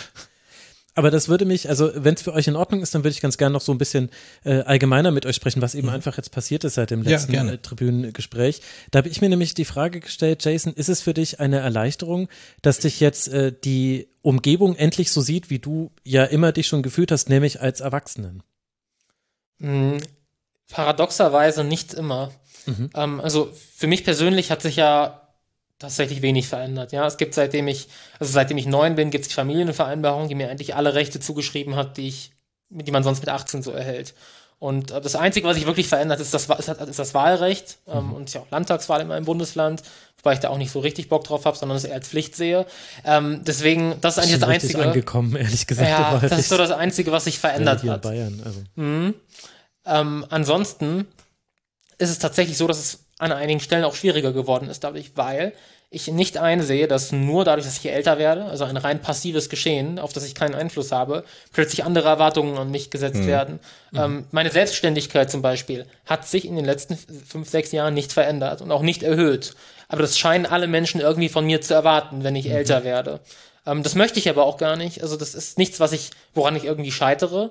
Aber 0.94 1.10
das 1.10 1.28
würde 1.28 1.46
mich, 1.46 1.70
also 1.70 1.90
wenn 1.94 2.14
es 2.14 2.22
für 2.22 2.34
euch 2.34 2.48
in 2.48 2.56
Ordnung 2.56 2.82
ist, 2.82 2.94
dann 2.94 3.02
würde 3.02 3.12
ich 3.14 3.22
ganz 3.22 3.38
gerne 3.38 3.54
noch 3.54 3.62
so 3.62 3.72
ein 3.72 3.78
bisschen 3.78 4.10
äh, 4.44 4.60
allgemeiner 4.60 5.10
mit 5.10 5.24
euch 5.24 5.36
sprechen, 5.36 5.62
was 5.62 5.74
eben 5.74 5.88
einfach 5.88 6.18
jetzt 6.18 6.32
passiert 6.32 6.64
ist 6.64 6.74
seit 6.74 6.90
dem 6.90 7.00
Mhm. 7.00 7.06
Ja, 7.06 7.10
letzten 7.12 7.32
gerne. 7.32 7.52
äh, 7.52 7.58
Tribünengespräch. 7.58 8.60
Da 8.90 8.98
habe 8.98 9.08
ich 9.08 9.22
mir 9.22 9.30
nämlich 9.30 9.54
die 9.54 9.64
Frage 9.64 10.00
gestellt, 10.00 10.44
Jason, 10.44 10.74
ist 10.74 10.90
es 10.90 11.00
für 11.00 11.14
dich 11.14 11.40
eine 11.40 11.60
Erleichterung, 11.60 12.28
dass 12.60 12.78
dich 12.78 13.00
jetzt 13.00 13.28
äh, 13.28 13.54
die 13.64 14.08
Umgebung 14.20 14.76
endlich 14.76 15.10
so 15.12 15.22
sieht, 15.22 15.48
wie 15.48 15.58
du 15.58 15.90
ja 16.04 16.24
immer 16.24 16.52
dich 16.52 16.66
schon 16.66 16.82
gefühlt 16.82 17.10
hast, 17.10 17.30
nämlich 17.30 17.62
als 17.62 17.80
Erwachsenen? 17.80 18.42
Mh, 19.58 19.98
paradoxerweise 20.70 21.64
nicht 21.64 21.94
immer. 21.94 22.32
Mhm. 22.66 22.90
Ähm, 22.94 23.20
also 23.20 23.50
für 23.76 23.86
mich 23.86 24.04
persönlich 24.04 24.50
hat 24.50 24.62
sich 24.62 24.76
ja 24.76 25.21
tatsächlich 25.82 26.22
wenig 26.22 26.48
verändert. 26.48 26.92
Ja, 26.92 27.06
es 27.06 27.16
gibt 27.16 27.34
seitdem 27.34 27.68
ich, 27.68 27.88
also 28.18 28.32
seitdem 28.32 28.58
ich 28.58 28.66
neun 28.66 28.94
bin, 28.94 29.10
gibt 29.10 29.22
es 29.22 29.28
die 29.28 29.34
Familienvereinbarung, 29.34 30.28
die 30.28 30.34
mir 30.34 30.50
eigentlich 30.50 30.74
alle 30.74 30.94
Rechte 30.94 31.20
zugeschrieben 31.20 31.76
hat, 31.76 31.96
die 31.96 32.08
ich, 32.08 32.32
die 32.70 32.90
man 32.90 33.02
sonst 33.02 33.20
mit 33.20 33.28
18 33.28 33.62
so 33.62 33.70
erhält. 33.72 34.14
Und 34.58 34.92
äh, 34.92 35.00
das 35.00 35.16
Einzige, 35.16 35.48
was 35.48 35.56
sich 35.56 35.66
wirklich 35.66 35.88
verändert, 35.88 36.20
ist 36.20 36.32
das, 36.32 36.48
ist, 36.48 36.68
ist 36.68 36.98
das 36.98 37.14
Wahlrecht 37.14 37.78
ähm, 37.88 38.12
und 38.12 38.32
ja 38.32 38.42
auch 38.42 38.50
Landtagswahl 38.50 39.00
in 39.00 39.08
meinem 39.08 39.24
Bundesland, 39.24 39.82
wobei 40.18 40.34
ich 40.34 40.38
da 40.38 40.50
auch 40.50 40.58
nicht 40.58 40.70
so 40.70 40.78
richtig 40.78 41.08
Bock 41.08 41.24
drauf 41.24 41.44
habe, 41.46 41.56
sondern 41.56 41.76
es 41.76 41.84
eher 41.84 41.94
als 41.94 42.08
Pflicht 42.08 42.36
sehe. 42.36 42.64
Ähm, 43.04 43.40
deswegen, 43.44 44.00
das 44.00 44.16
ist 44.16 44.22
eigentlich 44.22 44.38
das 44.38 44.48
Einzige. 44.48 44.82
angekommen, 44.82 45.34
ehrlich 45.34 45.66
gesagt. 45.66 45.88
Ja, 45.88 46.16
das 46.20 46.38
ist 46.38 46.48
so 46.48 46.56
das 46.56 46.70
Einzige, 46.70 47.10
was 47.10 47.24
sich 47.24 47.40
verändert 47.40 47.82
in 47.82 47.90
hat. 47.90 48.02
Bayern. 48.02 48.40
Also. 48.44 48.60
Mhm. 48.76 49.14
Ähm, 49.84 50.26
ansonsten 50.30 51.08
ist 51.98 52.10
es 52.10 52.20
tatsächlich 52.20 52.56
so, 52.56 52.68
dass 52.68 52.78
es 52.78 53.01
an 53.22 53.32
einigen 53.32 53.60
Stellen 53.60 53.84
auch 53.84 53.94
schwieriger 53.94 54.32
geworden 54.32 54.68
ist 54.68 54.84
dadurch, 54.84 55.12
weil 55.14 55.52
ich 55.94 56.08
nicht 56.08 56.38
einsehe, 56.38 56.88
dass 56.88 57.12
nur 57.12 57.44
dadurch, 57.44 57.66
dass 57.66 57.76
ich 57.76 57.90
älter 57.90 58.18
werde, 58.18 58.46
also 58.46 58.64
ein 58.64 58.78
rein 58.78 59.02
passives 59.02 59.50
Geschehen, 59.50 59.98
auf 59.98 60.14
das 60.14 60.24
ich 60.24 60.34
keinen 60.34 60.54
Einfluss 60.54 60.90
habe, 60.90 61.22
plötzlich 61.52 61.84
andere 61.84 62.08
Erwartungen 62.08 62.56
an 62.56 62.70
mich 62.70 62.90
gesetzt 62.90 63.20
Mhm. 63.20 63.26
werden. 63.26 63.60
Ähm, 63.94 64.24
meine 64.30 64.50
Selbstständigkeit 64.50 65.30
zum 65.30 65.42
Beispiel 65.42 65.84
hat 66.06 66.26
sich 66.26 66.46
in 66.46 66.56
den 66.56 66.64
letzten 66.64 66.96
fünf, 66.96 67.48
sechs 67.50 67.72
Jahren 67.72 67.92
nicht 67.92 68.12
verändert 68.12 68.62
und 68.62 68.72
auch 68.72 68.80
nicht 68.80 69.02
erhöht. 69.02 69.54
Aber 69.88 70.00
das 70.00 70.18
scheinen 70.18 70.46
alle 70.46 70.66
Menschen 70.66 71.02
irgendwie 71.02 71.28
von 71.28 71.44
mir 71.44 71.60
zu 71.60 71.74
erwarten, 71.74 72.24
wenn 72.24 72.36
ich 72.36 72.50
älter 72.50 72.84
werde. 72.84 73.20
Ähm, 73.66 73.82
das 73.82 73.94
möchte 73.94 74.18
ich 74.18 74.30
aber 74.30 74.44
auch 74.44 74.56
gar 74.56 74.76
nicht. 74.76 75.02
Also 75.02 75.16
das 75.18 75.34
ist 75.34 75.58
nichts, 75.58 75.78
was 75.78 75.92
ich, 75.92 76.10
woran 76.32 76.56
ich 76.56 76.64
irgendwie 76.64 76.90
scheitere 76.90 77.50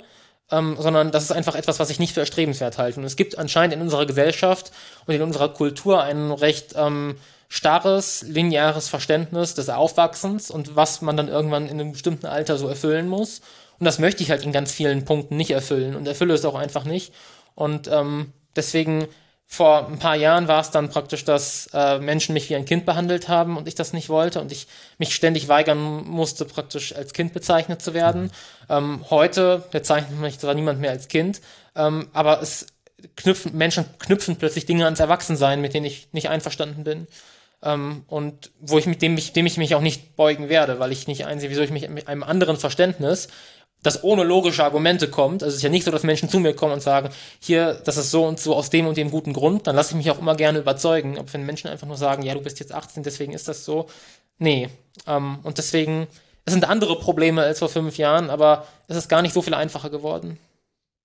ähm, 0.51 0.75
sondern 0.79 1.11
das 1.11 1.23
ist 1.23 1.31
einfach 1.31 1.55
etwas, 1.55 1.79
was 1.79 1.89
ich 1.89 1.99
nicht 1.99 2.13
für 2.13 2.19
erstrebenswert 2.19 2.77
halte. 2.77 2.99
Und 2.99 3.05
es 3.05 3.15
gibt 3.15 3.37
anscheinend 3.37 3.73
in 3.73 3.81
unserer 3.81 4.05
Gesellschaft 4.05 4.71
und 5.05 5.13
in 5.13 5.21
unserer 5.21 5.49
Kultur 5.49 6.03
ein 6.03 6.31
recht 6.31 6.73
ähm, 6.75 7.15
starres, 7.47 8.21
lineares 8.23 8.87
Verständnis 8.87 9.55
des 9.55 9.69
Aufwachsens 9.69 10.51
und 10.51 10.75
was 10.75 11.01
man 11.01 11.17
dann 11.17 11.27
irgendwann 11.27 11.67
in 11.67 11.79
einem 11.79 11.91
bestimmten 11.91 12.25
Alter 12.25 12.57
so 12.57 12.67
erfüllen 12.67 13.07
muss. 13.07 13.41
Und 13.79 13.85
das 13.85 13.99
möchte 13.99 14.23
ich 14.23 14.29
halt 14.29 14.43
in 14.43 14.51
ganz 14.51 14.71
vielen 14.71 15.05
Punkten 15.05 15.37
nicht 15.37 15.51
erfüllen 15.51 15.95
und 15.95 16.07
erfülle 16.07 16.33
es 16.33 16.45
auch 16.45 16.55
einfach 16.55 16.85
nicht. 16.85 17.13
Und 17.55 17.87
ähm, 17.87 18.31
deswegen 18.55 19.07
vor 19.53 19.85
ein 19.89 19.99
paar 19.99 20.15
Jahren 20.15 20.47
war 20.47 20.61
es 20.61 20.71
dann 20.71 20.89
praktisch, 20.89 21.25
dass 21.25 21.69
äh, 21.73 21.99
Menschen 21.99 22.31
mich 22.31 22.49
wie 22.49 22.55
ein 22.55 22.63
Kind 22.63 22.85
behandelt 22.85 23.27
haben 23.27 23.57
und 23.57 23.67
ich 23.67 23.75
das 23.75 23.91
nicht 23.91 24.07
wollte 24.07 24.39
und 24.39 24.49
ich 24.49 24.65
mich 24.97 25.13
ständig 25.13 25.49
weigern 25.49 26.07
musste, 26.07 26.45
praktisch 26.45 26.95
als 26.95 27.11
Kind 27.11 27.33
bezeichnet 27.33 27.81
zu 27.81 27.93
werden. 27.93 28.31
Ähm, 28.69 29.03
heute 29.09 29.61
bezeichnet 29.69 30.17
mich 30.21 30.39
zwar 30.39 30.53
niemand 30.53 30.79
mehr 30.79 30.91
als 30.91 31.09
Kind, 31.09 31.41
ähm, 31.75 32.07
aber 32.13 32.41
es 32.41 32.67
knüpfen, 33.17 33.53
Menschen 33.57 33.83
knüpfen 33.99 34.37
plötzlich 34.37 34.67
Dinge 34.67 34.85
ans 34.85 35.01
Erwachsensein, 35.01 35.59
mit 35.59 35.73
denen 35.73 35.85
ich 35.85 36.07
nicht 36.13 36.29
einverstanden 36.29 36.85
bin. 36.85 37.07
Ähm, 37.61 38.05
und 38.07 38.51
wo 38.61 38.77
ich 38.77 38.85
mit 38.85 39.01
dem, 39.01 39.17
ich, 39.17 39.33
dem 39.33 39.45
ich 39.45 39.57
mich 39.57 39.75
auch 39.75 39.81
nicht 39.81 40.15
beugen 40.15 40.47
werde, 40.47 40.79
weil 40.79 40.93
ich 40.93 41.07
nicht 41.07 41.25
einsehe, 41.25 41.49
wieso 41.49 41.61
ich 41.61 41.71
mich 41.71 41.89
mit 41.89 42.07
einem 42.07 42.23
anderen 42.23 42.55
Verständnis 42.55 43.27
das 43.83 44.03
ohne 44.03 44.23
logische 44.23 44.63
Argumente 44.63 45.09
kommt. 45.09 45.43
Also 45.43 45.53
es 45.53 45.57
ist 45.57 45.63
ja 45.63 45.69
nicht 45.69 45.85
so, 45.85 45.91
dass 45.91 46.03
Menschen 46.03 46.29
zu 46.29 46.39
mir 46.39 46.53
kommen 46.53 46.73
und 46.73 46.83
sagen, 46.83 47.09
hier, 47.39 47.73
das 47.85 47.97
ist 47.97 48.11
so 48.11 48.25
und 48.25 48.39
so 48.39 48.55
aus 48.55 48.69
dem 48.69 48.87
und 48.87 48.97
dem 48.97 49.09
guten 49.09 49.33
Grund, 49.33 49.67
dann 49.67 49.75
lasse 49.75 49.91
ich 49.91 49.97
mich 49.97 50.11
auch 50.11 50.19
immer 50.19 50.35
gerne 50.35 50.59
überzeugen. 50.59 51.17
Aber 51.17 51.31
wenn 51.33 51.45
Menschen 51.45 51.69
einfach 51.69 51.87
nur 51.87 51.97
sagen, 51.97 52.23
ja, 52.23 52.33
du 52.33 52.41
bist 52.41 52.59
jetzt 52.59 52.73
18, 52.73 53.03
deswegen 53.03 53.33
ist 53.33 53.47
das 53.47 53.65
so, 53.65 53.87
nee. 54.37 54.69
Ähm, 55.07 55.39
und 55.43 55.57
deswegen, 55.57 56.07
es 56.45 56.53
sind 56.53 56.67
andere 56.67 56.99
Probleme 56.99 57.41
als 57.41 57.59
vor 57.59 57.69
fünf 57.69 57.97
Jahren, 57.97 58.29
aber 58.29 58.67
es 58.87 58.97
ist 58.97 59.09
gar 59.09 59.21
nicht 59.21 59.33
so 59.33 59.41
viel 59.41 59.53
einfacher 59.53 59.89
geworden. 59.89 60.37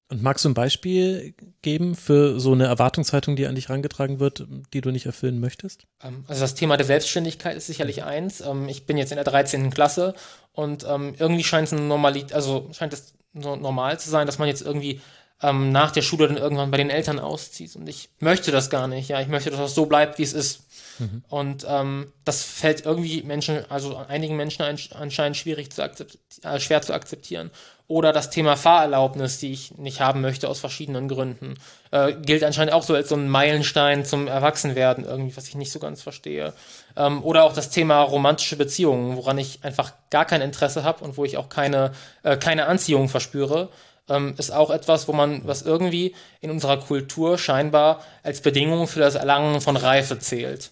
Und 0.08 0.22
magst 0.22 0.44
du 0.44 0.48
ein 0.48 0.54
Beispiel 0.54 1.34
geben 1.62 1.96
für 1.96 2.38
so 2.38 2.52
eine 2.52 2.66
Erwartungshaltung, 2.66 3.34
die 3.34 3.46
an 3.46 3.56
dich 3.56 3.68
herangetragen 3.68 4.20
wird, 4.20 4.46
die 4.72 4.80
du 4.80 4.90
nicht 4.90 5.06
erfüllen 5.06 5.40
möchtest? 5.40 5.86
Ähm, 6.02 6.24
Also 6.28 6.40
das 6.42 6.54
Thema 6.54 6.76
der 6.76 6.86
Selbstständigkeit 6.86 7.56
ist 7.56 7.66
sicherlich 7.66 8.04
eins. 8.04 8.40
Ähm, 8.40 8.68
Ich 8.68 8.86
bin 8.86 8.98
jetzt 8.98 9.10
in 9.10 9.16
der 9.16 9.24
13. 9.24 9.70
Klasse 9.70 10.14
und 10.52 10.86
ähm, 10.88 11.14
irgendwie 11.18 11.44
scheint 11.44 11.72
es 11.72 11.72
Normalität, 11.72 12.34
also 12.34 12.70
scheint 12.72 12.92
es 12.92 13.14
normal 13.32 13.98
zu 13.98 14.08
sein, 14.08 14.26
dass 14.26 14.38
man 14.38 14.48
jetzt 14.48 14.62
irgendwie 14.62 15.00
nach 15.42 15.90
der 15.90 16.00
Schule 16.00 16.28
dann 16.28 16.38
irgendwann 16.38 16.70
bei 16.70 16.78
den 16.78 16.88
Eltern 16.88 17.18
auszieht. 17.18 17.76
Und 17.76 17.86
ich 17.90 18.08
möchte 18.20 18.52
das 18.52 18.70
gar 18.70 18.88
nicht. 18.88 19.10
Ja, 19.10 19.20
ich 19.20 19.28
möchte, 19.28 19.50
dass 19.50 19.58
das 19.58 19.74
so 19.74 19.84
bleibt, 19.84 20.18
wie 20.18 20.22
es 20.22 20.32
ist. 20.32 20.62
Mhm. 20.98 21.24
Und 21.28 21.66
ähm, 21.68 22.10
das 22.24 22.42
fällt 22.42 22.86
irgendwie 22.86 23.22
Menschen, 23.22 23.70
also 23.70 23.98
einigen 23.98 24.36
Menschen 24.36 24.62
ein, 24.62 24.78
anscheinend 24.94 25.36
schwierig 25.36 25.70
zu 25.70 25.82
akzept, 25.82 26.18
äh, 26.42 26.58
schwer 26.58 26.80
zu 26.80 26.94
akzeptieren. 26.94 27.50
Oder 27.88 28.12
das 28.12 28.30
Thema 28.30 28.56
Fahrerlaubnis, 28.56 29.38
die 29.38 29.52
ich 29.52 29.78
nicht 29.78 30.00
haben 30.00 30.20
möchte 30.20 30.48
aus 30.48 30.58
verschiedenen 30.58 31.06
Gründen, 31.06 31.54
äh, 31.92 32.14
gilt 32.14 32.42
anscheinend 32.42 32.72
auch 32.72 32.82
so 32.82 32.94
als 32.94 33.08
so 33.08 33.14
ein 33.14 33.28
Meilenstein 33.28 34.04
zum 34.04 34.26
Erwachsenwerden 34.26 35.04
irgendwie, 35.04 35.36
was 35.36 35.46
ich 35.46 35.54
nicht 35.54 35.70
so 35.70 35.78
ganz 35.78 36.02
verstehe. 36.02 36.52
Ähm, 36.96 37.22
oder 37.22 37.44
auch 37.44 37.52
das 37.52 37.70
Thema 37.70 38.02
romantische 38.02 38.56
Beziehungen, 38.56 39.16
woran 39.16 39.38
ich 39.38 39.62
einfach 39.62 39.92
gar 40.10 40.24
kein 40.24 40.40
Interesse 40.40 40.82
habe 40.82 41.04
und 41.04 41.16
wo 41.16 41.24
ich 41.24 41.36
auch 41.36 41.48
keine, 41.48 41.92
äh, 42.24 42.36
keine 42.36 42.66
Anziehung 42.66 43.08
verspüre 43.08 43.68
ähm, 44.08 44.34
ist 44.38 44.52
auch 44.52 44.70
etwas, 44.70 45.08
wo 45.08 45.12
man, 45.12 45.46
was 45.46 45.62
irgendwie 45.62 46.14
in 46.40 46.50
unserer 46.50 46.78
Kultur 46.78 47.38
scheinbar 47.38 48.04
als 48.22 48.40
Bedingung 48.40 48.86
für 48.86 49.00
das 49.00 49.14
Erlangen 49.14 49.60
von 49.60 49.76
Reife 49.76 50.18
zählt. 50.18 50.70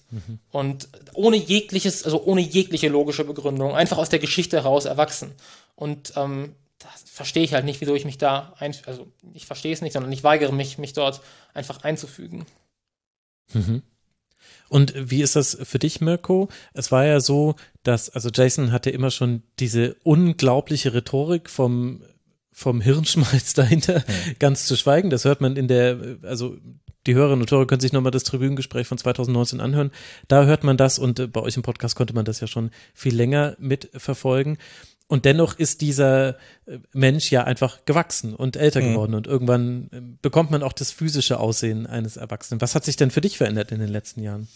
Und 0.52 0.88
ohne 1.14 1.36
jegliches, 1.36 2.04
also 2.04 2.22
ohne 2.24 2.40
jegliche 2.40 2.88
logische 2.88 3.24
Begründung, 3.24 3.74
einfach 3.74 3.98
aus 3.98 4.08
der 4.08 4.20
Geschichte 4.20 4.58
heraus 4.58 4.84
erwachsen. 4.84 5.32
Und 5.74 6.12
ähm, 6.16 6.54
das 6.84 7.10
verstehe 7.10 7.44
ich 7.44 7.54
halt 7.54 7.64
nicht, 7.64 7.80
wieso 7.80 7.94
ich 7.94 8.04
mich 8.04 8.18
da 8.18 8.54
ein, 8.58 8.74
also 8.86 9.06
ich 9.32 9.46
verstehe 9.46 9.72
es 9.72 9.82
nicht, 9.82 9.94
sondern 9.94 10.12
ich 10.12 10.24
weigere 10.24 10.52
mich, 10.52 10.78
mich 10.78 10.92
dort 10.92 11.20
einfach 11.52 11.82
einzufügen. 11.82 12.46
Mhm. 13.52 13.82
Und 14.68 14.92
wie 14.96 15.22
ist 15.22 15.36
das 15.36 15.56
für 15.62 15.78
dich, 15.78 16.00
Mirko? 16.00 16.48
Es 16.72 16.90
war 16.90 17.04
ja 17.04 17.20
so, 17.20 17.54
dass, 17.82 18.10
also 18.10 18.30
Jason 18.32 18.72
hatte 18.72 18.90
immer 18.90 19.10
schon 19.10 19.42
diese 19.58 19.96
unglaubliche 20.02 20.94
Rhetorik 20.94 21.48
vom, 21.50 22.02
vom 22.52 22.80
Hirnschmalz 22.80 23.54
dahinter, 23.54 24.04
ganz 24.38 24.66
zu 24.66 24.76
schweigen. 24.76 25.10
Das 25.10 25.24
hört 25.24 25.40
man 25.40 25.56
in 25.56 25.68
der, 25.68 26.18
also 26.22 26.56
die 27.06 27.14
Hörerinnen 27.14 27.42
und 27.42 27.50
Hörer 27.50 27.66
können 27.66 27.80
sich 27.80 27.92
nochmal 27.92 28.12
das 28.12 28.24
Tribünengespräch 28.24 28.86
von 28.86 28.98
2019 28.98 29.60
anhören. 29.60 29.90
Da 30.28 30.44
hört 30.44 30.64
man 30.64 30.76
das 30.76 30.98
und 30.98 31.18
äh, 31.18 31.26
bei 31.26 31.40
euch 31.40 31.56
im 31.56 31.62
Podcast 31.62 31.96
konnte 31.96 32.14
man 32.14 32.24
das 32.24 32.40
ja 32.40 32.46
schon 32.46 32.70
viel 32.94 33.14
länger 33.14 33.56
mitverfolgen. 33.58 34.58
Und 35.06 35.26
dennoch 35.26 35.58
ist 35.58 35.80
dieser 35.82 36.30
äh, 36.66 36.78
Mensch 36.92 37.30
ja 37.30 37.44
einfach 37.44 37.84
gewachsen 37.84 38.34
und 38.34 38.56
älter 38.56 38.80
Mhm. 38.80 38.92
geworden 38.92 39.14
und 39.14 39.26
irgendwann 39.26 39.88
äh, 39.92 40.00
bekommt 40.22 40.50
man 40.50 40.62
auch 40.62 40.72
das 40.72 40.90
physische 40.90 41.38
Aussehen 41.38 41.86
eines 41.86 42.16
Erwachsenen. 42.16 42.60
Was 42.60 42.74
hat 42.74 42.84
sich 42.84 42.96
denn 42.96 43.10
für 43.10 43.20
dich 43.20 43.36
verändert 43.36 43.70
in 43.70 43.80
den 43.80 43.90
letzten 43.90 44.22
Jahren? 44.22 44.48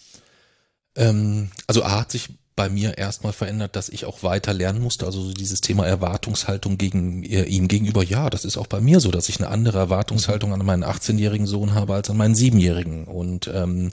Ähm, 0.96 1.50
also 1.66 1.82
A 1.82 2.00
hat 2.00 2.10
sich 2.10 2.30
bei 2.56 2.68
mir 2.68 2.98
erstmal 2.98 3.32
verändert, 3.32 3.76
dass 3.76 3.88
ich 3.88 4.04
auch 4.04 4.24
weiter 4.24 4.52
lernen 4.52 4.80
musste. 4.82 5.06
Also 5.06 5.22
so 5.22 5.32
dieses 5.32 5.60
Thema 5.60 5.86
Erwartungshaltung 5.86 6.76
gegen 6.76 7.22
äh, 7.22 7.44
ihm 7.44 7.68
gegenüber. 7.68 8.02
Ja, 8.02 8.30
das 8.30 8.44
ist 8.44 8.56
auch 8.56 8.66
bei 8.66 8.80
mir 8.80 8.98
so, 8.98 9.12
dass 9.12 9.28
ich 9.28 9.38
eine 9.38 9.48
andere 9.48 9.78
Erwartungshaltung 9.78 10.52
an 10.52 10.66
meinen 10.66 10.82
18-jährigen 10.82 11.46
Sohn 11.46 11.74
habe 11.74 11.94
als 11.94 12.10
an 12.10 12.16
meinen 12.16 12.34
7-jährigen. 12.34 13.04
Und 13.04 13.48
ähm, 13.54 13.92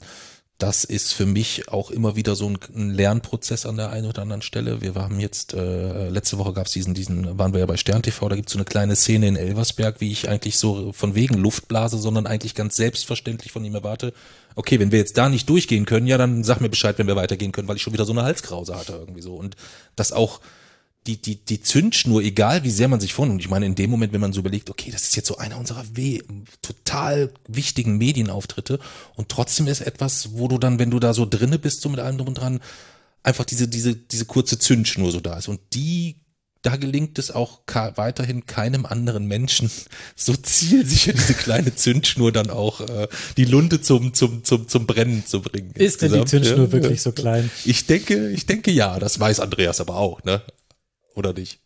das 0.58 0.84
ist 0.84 1.12
für 1.12 1.26
mich 1.26 1.68
auch 1.68 1.90
immer 1.90 2.16
wieder 2.16 2.34
so 2.34 2.48
ein, 2.48 2.90
Lernprozess 2.90 3.66
an 3.66 3.76
der 3.76 3.90
einen 3.90 4.08
oder 4.08 4.22
anderen 4.22 4.40
Stelle. 4.40 4.80
Wir 4.80 4.94
haben 4.94 5.20
jetzt, 5.20 5.52
äh, 5.52 6.08
letzte 6.08 6.38
Woche 6.38 6.54
gab 6.54 6.66
es 6.66 6.72
diesen, 6.72 6.94
diesen, 6.94 7.38
waren 7.38 7.52
wir 7.52 7.60
ja 7.60 7.66
bei 7.66 7.76
Stern 7.76 8.02
TV, 8.02 8.28
da 8.28 8.36
gibt 8.36 8.48
es 8.48 8.54
so 8.54 8.58
eine 8.58 8.64
kleine 8.64 8.96
Szene 8.96 9.28
in 9.28 9.36
Elversberg, 9.36 10.00
wie 10.00 10.10
ich 10.10 10.30
eigentlich 10.30 10.56
so 10.56 10.92
von 10.92 11.14
wegen 11.14 11.34
Luftblase, 11.34 11.98
sondern 11.98 12.26
eigentlich 12.26 12.54
ganz 12.54 12.76
selbstverständlich 12.76 13.52
von 13.52 13.64
ihm 13.66 13.74
erwarte, 13.74 14.14
okay, 14.54 14.80
wenn 14.80 14.92
wir 14.92 14.98
jetzt 14.98 15.18
da 15.18 15.28
nicht 15.28 15.48
durchgehen 15.48 15.84
können, 15.84 16.06
ja, 16.06 16.16
dann 16.16 16.42
sag 16.42 16.62
mir 16.62 16.70
Bescheid, 16.70 16.98
wenn 16.98 17.06
wir 17.06 17.16
weitergehen 17.16 17.52
können, 17.52 17.68
weil 17.68 17.76
ich 17.76 17.82
schon 17.82 17.92
wieder 17.92 18.06
so 18.06 18.12
eine 18.12 18.22
Halskrause 18.22 18.76
hatte 18.76 18.92
irgendwie 18.92 19.22
so. 19.22 19.34
Und 19.34 19.56
das 19.94 20.12
auch 20.12 20.40
die, 21.06 21.16
die, 21.16 21.36
die 21.36 21.62
Zündschnur, 21.62 22.22
egal 22.22 22.64
wie 22.64 22.70
sehr 22.70 22.88
man 22.88 23.00
sich 23.00 23.14
vornimmt. 23.14 23.40
Ich 23.40 23.48
meine, 23.48 23.66
in 23.66 23.74
dem 23.74 23.90
Moment, 23.90 24.12
wenn 24.12 24.20
man 24.20 24.32
so 24.32 24.40
überlegt, 24.40 24.70
okay, 24.70 24.90
das 24.90 25.04
ist 25.04 25.16
jetzt 25.16 25.28
so 25.28 25.38
einer 25.38 25.58
unserer 25.58 25.84
we 25.94 26.20
total 26.62 27.32
wichtigen 27.48 27.96
Medienauftritte 27.98 28.78
und 29.14 29.28
trotzdem 29.28 29.66
ist 29.66 29.80
etwas, 29.80 30.30
wo 30.32 30.48
du 30.48 30.58
dann, 30.58 30.78
wenn 30.78 30.90
du 30.90 30.98
da 30.98 31.14
so 31.14 31.26
drinne 31.26 31.58
bist, 31.58 31.80
so 31.80 31.88
mit 31.88 32.00
allem 32.00 32.18
drum 32.18 32.28
und 32.28 32.38
dran, 32.38 32.60
einfach 33.22 33.44
diese, 33.44 33.68
diese, 33.68 33.94
diese 33.94 34.24
kurze 34.24 34.58
Zündschnur 34.58 35.12
so 35.12 35.20
da 35.20 35.38
ist. 35.38 35.48
Und 35.48 35.60
die, 35.74 36.16
da 36.62 36.76
gelingt 36.76 37.18
es 37.18 37.30
auch 37.30 37.60
weiterhin 37.66 38.46
keinem 38.46 38.86
anderen 38.86 39.26
Menschen 39.26 39.70
so 40.16 40.34
zielsicher 40.34 41.12
diese 41.12 41.34
kleine 41.34 41.74
Zündschnur 41.74 42.32
dann 42.32 42.50
auch 42.50 42.80
äh, 42.80 43.08
die 43.36 43.44
Lunte 43.44 43.80
zum, 43.80 44.14
zum, 44.14 44.44
zum, 44.44 44.68
zum 44.68 44.86
Brennen 44.86 45.26
zu 45.26 45.42
bringen. 45.42 45.72
Ist 45.74 46.02
denn 46.02 46.12
die. 46.12 46.24
Zündschnur 46.24 46.66
Ja. 46.66 46.72
wirklich 46.72 47.02
so 47.02 47.12
klein? 47.12 47.50
Ich 47.64 47.86
denke, 47.86 48.30
ich 48.30 48.46
denke 48.46 48.70
ja, 48.70 48.98
das 48.98 49.20
weiß 49.20 49.40
Andreas 49.40 49.80
aber 49.80 49.96
auch, 49.96 50.24
ne? 50.24 50.42
Oder 51.16 51.32
nicht? 51.32 51.58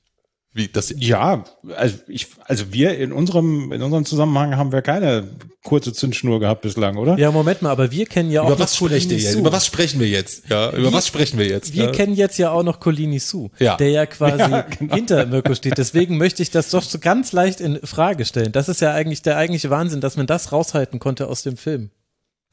Wie 0.53 0.67
das 0.67 0.93
Ja, 0.97 1.45
also 1.77 1.99
ich, 2.09 2.27
also 2.47 2.73
wir 2.73 2.99
in 2.99 3.13
unserem, 3.13 3.71
in 3.71 3.83
unserem 3.83 4.05
Zusammenhang 4.05 4.57
haben 4.57 4.73
wir 4.73 4.83
keine 4.83 5.29
kurze 5.63 5.93
Zündschnur 5.93 6.41
gehabt 6.41 6.63
bislang, 6.63 6.97
oder? 6.97 7.17
Ja, 7.19 7.31
Moment 7.31 7.63
mal, 7.63 7.71
aber 7.71 7.93
wir 7.93 8.05
kennen 8.07 8.33
ja 8.33 8.41
auch 8.43 8.47
über 8.47 8.55
noch 8.57 8.61
was 8.65 8.75
ihr 8.81 8.89
Colini? 8.89 9.21
Su. 9.21 9.39
Über 9.39 9.53
was 9.53 9.65
sprechen 9.67 10.01
wir 10.01 10.09
jetzt? 10.09 10.49
Ja, 10.49 10.71
über 10.71 10.89
Wir- 10.89 10.93
was 10.93 11.07
sprechen 11.07 11.39
wir 11.39 11.47
jetzt? 11.47 11.73
Wir 11.75 11.85
ja. 11.85 11.93
kennen 11.93 12.15
jetzt 12.17 12.37
ja 12.37 12.51
auch 12.51 12.65
noch 12.65 12.81
Colini 12.81 13.21
Su, 13.21 13.51
Ja. 13.61 13.77
der 13.77 13.91
ja 13.91 14.07
quasi 14.07 14.39
Ja, 14.51 14.63
genau. 14.63 14.93
hinter 14.97 15.25
Mirko 15.27 15.55
steht. 15.55 15.79
Deswegen 15.79 16.17
möchte 16.19 16.43
ich 16.43 16.51
das 16.51 16.71
doch 16.71 16.83
so 16.83 16.99
ganz 16.99 17.31
leicht 17.31 17.61
in 17.61 17.79
Frage 17.85 18.25
stellen. 18.25 18.51
Das 18.51 18.69
ist 18.69 18.81
ja 18.81 18.93
eigentlich 18.93 19.23
der 19.23 19.37
eigentliche 19.37 19.71
Wahnsinn, 19.71 20.01
dass 20.01 20.17
man 20.17 20.27
das 20.27 20.51
raushalten 20.51 20.99
konnte 20.99 21.29
aus 21.29 21.43
dem 21.45 21.57
Film. 21.59 21.91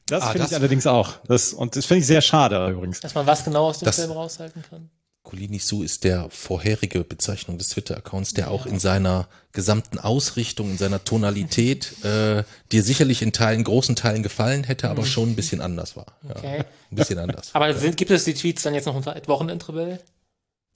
Das 0.06 0.22
Ah, 0.22 0.30
finde 0.30 0.46
ich 0.48 0.54
allerdings 0.54 0.86
auch. 0.86 1.14
Das, 1.26 1.52
und 1.52 1.74
das 1.74 1.84
finde 1.84 2.00
ich 2.02 2.06
sehr 2.06 2.20
schade 2.20 2.64
übrigens. 2.70 3.00
Dass 3.00 3.14
man 3.16 3.26
was 3.26 3.44
genau 3.44 3.64
aus 3.66 3.80
dem 3.80 3.86
Das- 3.86 3.96
Film 3.96 4.12
raushalten 4.12 4.62
kann. 4.70 4.88
Colini 5.28 5.58
Su 5.58 5.82
ist 5.82 6.04
der 6.04 6.30
vorherige 6.30 7.04
Bezeichnung 7.04 7.58
des 7.58 7.68
Twitter-Accounts, 7.68 8.32
der 8.32 8.50
auch 8.50 8.64
in 8.64 8.78
seiner 8.78 9.28
gesamten 9.52 9.98
Ausrichtung, 9.98 10.70
in 10.70 10.78
seiner 10.78 11.04
Tonalität 11.04 11.92
äh, 12.02 12.44
dir 12.72 12.82
sicherlich 12.82 13.20
in 13.20 13.32
Teilen, 13.32 13.62
großen 13.62 13.94
Teilen 13.94 14.22
gefallen 14.22 14.64
hätte, 14.64 14.88
aber 14.88 15.04
schon 15.04 15.30
ein 15.32 15.36
bisschen 15.36 15.60
anders 15.60 15.96
war. 15.96 16.06
Ja, 16.26 16.36
Okay. 16.36 16.64
Ein 16.90 16.96
bisschen 16.96 17.18
anders. 17.18 17.50
Aber 17.52 17.74
sind, 17.74 17.98
gibt 17.98 18.10
es 18.10 18.24
die 18.24 18.32
Tweets 18.32 18.62
dann 18.62 18.72
jetzt 18.72 18.86
noch 18.86 18.94
unter 18.94 19.20
Wochenendrebell? 19.26 20.00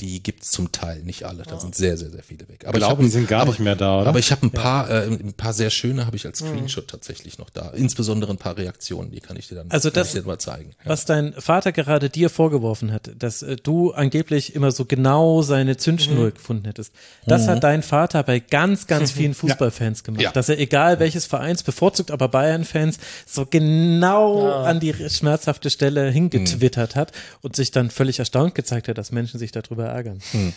Die 0.00 0.20
gibt's 0.20 0.50
zum 0.50 0.72
Teil, 0.72 1.00
nicht 1.04 1.24
alle. 1.26 1.44
Da 1.44 1.60
sind 1.60 1.76
sehr, 1.76 1.96
sehr, 1.96 2.10
sehr 2.10 2.24
viele 2.24 2.48
weg. 2.48 2.64
Ich 2.64 2.72
glaube, 2.72 2.86
hab- 2.86 2.98
die 2.98 3.08
sind 3.08 3.28
gar 3.28 3.42
aber, 3.42 3.50
nicht 3.52 3.60
mehr 3.60 3.76
da, 3.76 4.00
oder? 4.00 4.08
Aber 4.08 4.18
ich 4.18 4.32
habe 4.32 4.44
ein 4.44 4.50
paar, 4.50 4.90
äh, 4.90 5.04
ein 5.06 5.34
paar 5.34 5.52
sehr 5.52 5.70
schöne 5.70 6.06
habe 6.06 6.16
ich 6.16 6.26
als 6.26 6.38
Screenshot 6.40 6.88
tatsächlich 6.88 7.38
noch 7.38 7.50
da. 7.50 7.68
Insbesondere 7.70 8.32
ein 8.32 8.36
paar 8.38 8.56
Reaktionen, 8.56 9.12
die 9.12 9.20
kann 9.20 9.36
ich 9.36 9.46
dir 9.46 9.54
dann 9.54 9.70
Also 9.70 9.90
kann 9.90 10.00
das- 10.00 10.08
ich 10.14 10.20
dir 10.22 10.26
mal 10.26 10.38
zeigen. 10.38 10.70
Ja. 10.82 10.90
Was 10.90 11.04
dein 11.04 11.34
Vater 11.34 11.70
gerade 11.70 12.10
dir 12.10 12.30
vorgeworfen 12.30 12.90
hat, 12.90 13.12
dass 13.16 13.42
äh, 13.42 13.54
du 13.62 13.92
angeblich 13.92 14.56
immer 14.56 14.72
so 14.72 14.86
genau 14.86 15.42
seine 15.42 15.76
Zündschnur 15.76 16.26
Mhm. 16.30 16.34
gefunden 16.34 16.64
hättest, 16.64 16.92
das 17.26 17.46
hat 17.46 17.62
dein 17.62 17.84
Vater 17.84 18.24
bei 18.24 18.40
ganz, 18.40 18.88
ganz 18.88 19.12
vielen 19.12 19.34
Fußballfans 19.34 20.02
gemacht. 20.02 20.22
Ja. 20.22 20.32
Dass 20.32 20.48
er 20.48 20.58
egal 20.58 20.98
welches 20.98 21.26
Vereins 21.26 21.62
bevorzugt, 21.62 22.10
aber 22.10 22.26
Bayern-Fans 22.26 22.98
so 23.24 23.46
genau 23.46 24.48
Ja. 24.48 24.62
an 24.64 24.80
die 24.80 24.94
schmerzhafte 25.10 25.70
Stelle 25.70 26.10
hingetwittert 26.10 26.96
hat 26.96 27.12
und 27.40 27.54
sich 27.54 27.70
dann 27.70 27.90
völlig 27.90 28.18
erstaunt 28.18 28.56
gezeigt 28.56 28.88
hat, 28.88 28.98
dass 28.98 29.12
Menschen 29.12 29.38
sich 29.38 29.52
darüber 29.52 29.91
ärgern. 29.92 30.20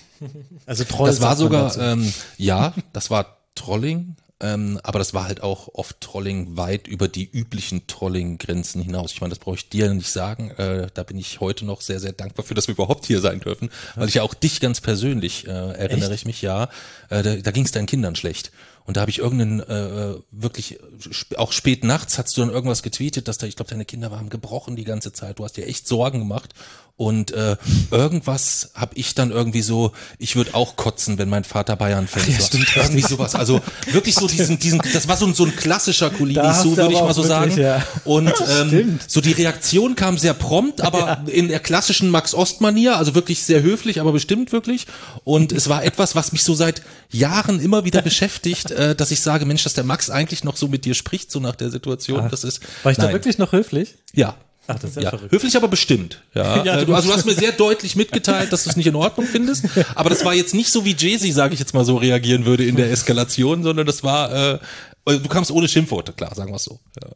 Also 0.65 0.85
Troll 0.85 1.09
Das 1.09 1.19
war 1.19 1.35
sogar, 1.35 1.77
ähm, 1.77 2.11
ja, 2.37 2.73
das 2.93 3.11
war 3.11 3.37
Trolling, 3.53 4.15
ähm, 4.41 4.79
aber 4.83 4.99
das 4.99 5.13
war 5.13 5.25
halt 5.25 5.41
auch 5.41 5.69
oft 5.73 6.01
Trolling 6.01 6.57
weit 6.57 6.87
über 6.87 7.07
die 7.07 7.29
üblichen 7.29 7.87
Trolling-Grenzen 7.87 8.81
hinaus. 8.81 9.13
Ich 9.13 9.21
meine, 9.21 9.29
das 9.29 9.39
brauche 9.39 9.55
ich 9.55 9.69
dir 9.69 9.93
nicht 9.93 10.09
sagen. 10.09 10.51
Äh, 10.51 10.87
da 10.93 11.03
bin 11.03 11.17
ich 11.17 11.39
heute 11.39 11.65
noch 11.65 11.81
sehr, 11.81 11.99
sehr 12.01 12.11
dankbar 12.11 12.45
für, 12.45 12.53
dass 12.53 12.67
wir 12.67 12.73
überhaupt 12.75 13.05
hier 13.05 13.21
sein 13.21 13.39
dürfen, 13.39 13.69
weil 13.95 14.09
ich 14.09 14.15
ja 14.15 14.23
auch 14.23 14.33
dich 14.33 14.59
ganz 14.59 14.81
persönlich 14.81 15.47
äh, 15.47 15.51
erinnere 15.51 16.11
Echt? 16.11 16.21
ich 16.21 16.25
mich, 16.25 16.41
ja. 16.41 16.69
Äh, 17.09 17.23
da 17.23 17.35
da 17.37 17.51
ging 17.51 17.63
es 17.63 17.71
deinen 17.71 17.85
Kindern 17.85 18.15
schlecht. 18.15 18.51
Und 18.85 18.97
da 18.97 19.01
habe 19.01 19.09
ich 19.09 19.17
irgendeinen, 19.19 19.61
äh, 19.61 20.15
wirklich, 20.31 20.79
sp 21.09 21.37
auch 21.37 21.51
spät 21.51 21.83
nachts 21.83 22.19
hast 22.19 22.37
du 22.37 22.41
dann 22.41 22.51
irgendwas 22.51 22.83
getweetet, 22.83 23.27
dass 23.27 23.39
da, 23.39 23.47
ich 23.47 23.55
glaube, 23.55 23.71
deine 23.71 23.85
Kinder 23.85 24.11
waren 24.11 24.29
gebrochen 24.29 24.75
die 24.75 24.83
ganze 24.83 25.11
Zeit. 25.11 25.39
Du 25.39 25.43
hast 25.43 25.57
dir 25.57 25.65
echt 25.65 25.87
Sorgen 25.87 26.19
gemacht. 26.19 26.53
Und 26.97 27.31
äh, 27.31 27.57
irgendwas 27.91 28.71
habe 28.73 28.95
ich 28.95 29.15
dann 29.15 29.31
irgendwie 29.31 29.61
so, 29.61 29.91
ich 30.17 30.37
würde 30.37 30.53
auch 30.53 30.77
kotzen, 30.77 31.17
wenn 31.17 31.27
mein 31.27 31.43
Vater 31.43 31.75
Bayern-Fan 31.75 32.23
ja, 32.31 32.39
war. 32.39 32.45
stimmt, 32.45 32.71
irgendwie 32.75 33.01
sowas. 33.01 33.35
Also 33.35 33.59
wirklich 33.91 34.15
so 34.15 34.27
diesen, 34.27 34.59
diesen, 34.59 34.81
das 34.93 35.07
war 35.09 35.17
so, 35.17 35.25
ein- 35.25 35.33
so 35.33 35.43
ein 35.43 35.53
klassischer 35.55 36.09
Da 36.09 36.15
du 36.63 36.77
würde 36.77 36.93
ich 36.93 36.99
mal 37.01 37.13
so 37.13 37.27
wirklich, 37.27 37.55
sagen. 37.55 37.61
ja. 37.61 37.85
Und 38.05 38.31
ähm, 38.71 38.99
so 39.07 39.19
die 39.19 39.33
Reaktion 39.33 39.95
kam 39.95 40.17
sehr 40.17 40.33
prompt, 40.33 40.79
aber 40.81 41.23
in 41.27 41.49
der 41.49 41.59
klassischen 41.59 42.09
Max-Ost-Manier, 42.09 42.97
also 42.97 43.13
wirklich 43.13 43.43
sehr 43.43 43.61
höflich, 43.61 43.99
aber 43.99 44.13
bestimmt 44.13 44.53
wirklich. 44.53 44.87
Und 45.25 45.51
es 45.51 45.67
war 45.67 45.83
etwas, 45.83 46.15
was 46.15 46.31
mich 46.31 46.43
so 46.43 46.53
seit 46.55 46.81
Jahren 47.11 47.59
immer 47.59 47.83
wieder 47.83 48.01
beschäftigt, 48.03 48.71
äh, 48.71 48.95
dass 48.95 49.11
ich 49.11 49.19
sage, 49.19 49.45
Mensch, 49.45 49.63
dass 49.63 49.73
der 49.73 49.83
Max 49.83 50.09
eigentlich 50.09 50.45
noch 50.45 50.55
so 50.55 50.69
mit 50.69 50.85
dir 50.85 50.93
spricht, 50.93 51.29
so 51.29 51.41
nach 51.41 51.55
der 51.55 51.71
Situation. 51.71 52.21
Ach, 52.25 52.31
das 52.31 52.45
ist. 52.45 52.61
War 52.83 52.93
ich 52.93 52.97
da 52.97 53.03
Nein. 53.05 53.13
wirklich 53.13 53.37
noch 53.37 53.51
höflich? 53.51 53.95
Ja. 54.13 54.37
Ach, 54.67 54.79
das 54.79 54.91
ist 54.91 54.95
ja, 54.97 55.03
Ja, 55.03 55.09
verrückt. 55.11 55.31
höflich, 55.31 55.55
aber 55.57 55.67
bestimmt. 55.67 56.23
Ja, 56.33 56.63
Ja, 56.65 56.79
Äh, 56.81 56.85
du, 56.85 56.93
also 56.95 57.07
du 57.09 57.13
hast 57.15 57.25
mir 57.25 57.33
sehr 57.33 57.51
deutlich 57.51 57.95
mitgeteilt, 57.95 58.51
dass 58.53 58.63
du 58.63 58.69
es 58.69 58.75
nicht 58.75 58.87
in 58.87 58.95
Ordnung 58.95 59.25
findest. 59.27 59.65
Aber 59.95 60.09
das 60.09 60.25
war 60.25 60.33
jetzt 60.33 60.53
nicht 60.55 60.71
so, 60.71 60.85
wie 60.85 60.95
Jay-Z, 60.97 61.31
sage 61.33 61.53
ich 61.53 61.59
jetzt 61.59 61.73
mal 61.73 61.85
so, 61.85 61.97
reagieren 61.97 62.45
würde 62.45 62.65
in 62.65 62.75
der 62.75 62.91
Eskalation, 62.91 63.63
sondern 63.63 63.85
das 63.85 64.03
war, 64.03 64.33
äh, 64.55 64.59
du 65.05 65.27
kamst 65.29 65.51
ohne 65.51 65.67
Schimpfworte, 65.67 66.13
klar, 66.13 66.33
sagen 66.35 66.51
wir 66.51 66.55
es 66.57 66.63
so. 66.63 66.79
Ja. 67.03 67.09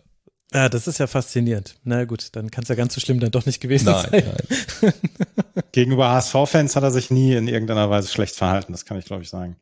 Ja, 0.52 0.68
das 0.68 0.88
ist 0.88 0.98
ja 0.98 1.06
faszinierend. 1.06 1.76
Na 1.84 2.06
gut, 2.06 2.30
dann 2.32 2.50
kann 2.50 2.64
es 2.64 2.70
ja 2.70 2.76
ganz 2.76 2.96
so 2.96 3.00
schlimm 3.00 3.20
dann 3.20 3.30
doch 3.30 3.46
nicht 3.46 3.60
gewesen 3.62 3.86
Nein, 3.86 4.08
sein. 4.12 4.24
nein. 4.82 4.94
Gegenüber 5.72 6.10
HSV-Fans 6.10 6.76
hat 6.76 6.82
er 6.82 6.90
sich 6.90 7.12
nie 7.12 7.34
in 7.36 7.48
irgendeiner 7.48 7.92
Weise 7.92 8.08
schlecht 8.12 8.36
verhalten, 8.36 8.72
das 8.72 8.84
kann 8.86 8.98
ich 8.98 9.06
glaube 9.06 9.22
ich 9.22 9.30
sagen. 9.30 9.58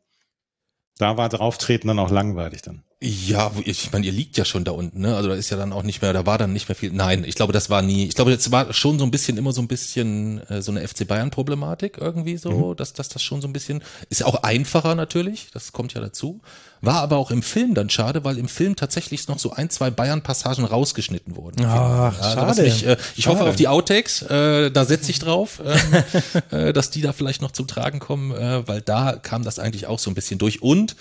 Da 0.96 1.16
war 1.18 1.28
drauftreten 1.28 1.88
dann 1.88 1.98
auch 1.98 2.10
langweilig 2.10 2.62
dann. 2.62 2.84
Ja, 3.00 3.52
ich 3.64 3.92
meine, 3.92 4.06
ihr 4.06 4.12
liegt 4.12 4.36
ja 4.38 4.44
schon 4.44 4.64
da 4.64 4.72
unten, 4.72 5.02
ne? 5.02 5.14
Also 5.14 5.28
da 5.28 5.36
ist 5.36 5.50
ja 5.50 5.56
dann 5.56 5.72
auch 5.72 5.84
nicht 5.84 6.02
mehr, 6.02 6.12
da 6.12 6.26
war 6.26 6.36
dann 6.36 6.52
nicht 6.52 6.68
mehr 6.68 6.74
viel. 6.74 6.90
Nein, 6.90 7.22
ich 7.24 7.36
glaube, 7.36 7.52
das 7.52 7.70
war 7.70 7.80
nie. 7.80 8.06
Ich 8.08 8.16
glaube, 8.16 8.32
das 8.32 8.50
war 8.50 8.72
schon 8.72 8.98
so 8.98 9.04
ein 9.04 9.12
bisschen 9.12 9.36
immer 9.36 9.52
so 9.52 9.62
ein 9.62 9.68
bisschen 9.68 10.40
äh, 10.48 10.62
so 10.62 10.72
eine 10.72 10.86
FC 10.86 11.06
Bayern 11.06 11.30
Problematik 11.30 11.98
irgendwie 12.00 12.38
so, 12.38 12.74
dass 12.74 12.94
dass 12.94 13.08
das 13.08 13.22
schon 13.22 13.40
so 13.40 13.46
ein 13.46 13.52
bisschen 13.52 13.84
ist 14.10 14.24
auch 14.24 14.42
einfacher 14.42 14.96
natürlich, 14.96 15.46
das 15.52 15.70
kommt 15.70 15.94
ja 15.94 16.00
dazu. 16.00 16.40
War 16.80 16.96
aber 16.96 17.18
auch 17.18 17.30
im 17.30 17.42
Film 17.42 17.74
dann 17.74 17.88
schade, 17.88 18.24
weil 18.24 18.36
im 18.36 18.48
Film 18.48 18.74
tatsächlich 18.74 19.28
noch 19.28 19.38
so 19.38 19.52
ein, 19.52 19.70
zwei 19.70 19.90
Bayern 19.90 20.22
Passagen 20.22 20.64
rausgeschnitten 20.64 21.36
wurden. 21.36 21.64
Ach, 21.66 22.20
also 22.20 22.34
schade. 22.34 22.62
Mich, 22.62 22.84
äh, 22.84 22.96
ich 23.14 23.24
Schade. 23.24 23.38
hoffe 23.38 23.48
auf 23.48 23.54
die 23.54 23.68
Outtakes, 23.68 24.22
äh, 24.22 24.72
da 24.72 24.84
setze 24.84 25.12
ich 25.12 25.20
drauf, 25.20 25.62
ähm, 25.64 26.02
äh, 26.50 26.72
dass 26.72 26.90
die 26.90 27.02
da 27.02 27.12
vielleicht 27.12 27.42
noch 27.42 27.52
zum 27.52 27.68
Tragen 27.68 28.00
kommen, 28.00 28.32
äh, 28.32 28.66
weil 28.66 28.80
da 28.80 29.12
kam 29.12 29.44
das 29.44 29.60
eigentlich 29.60 29.86
auch 29.86 30.00
so 30.00 30.10
ein 30.10 30.14
bisschen 30.14 30.40
durch 30.40 30.62
und 30.62 30.96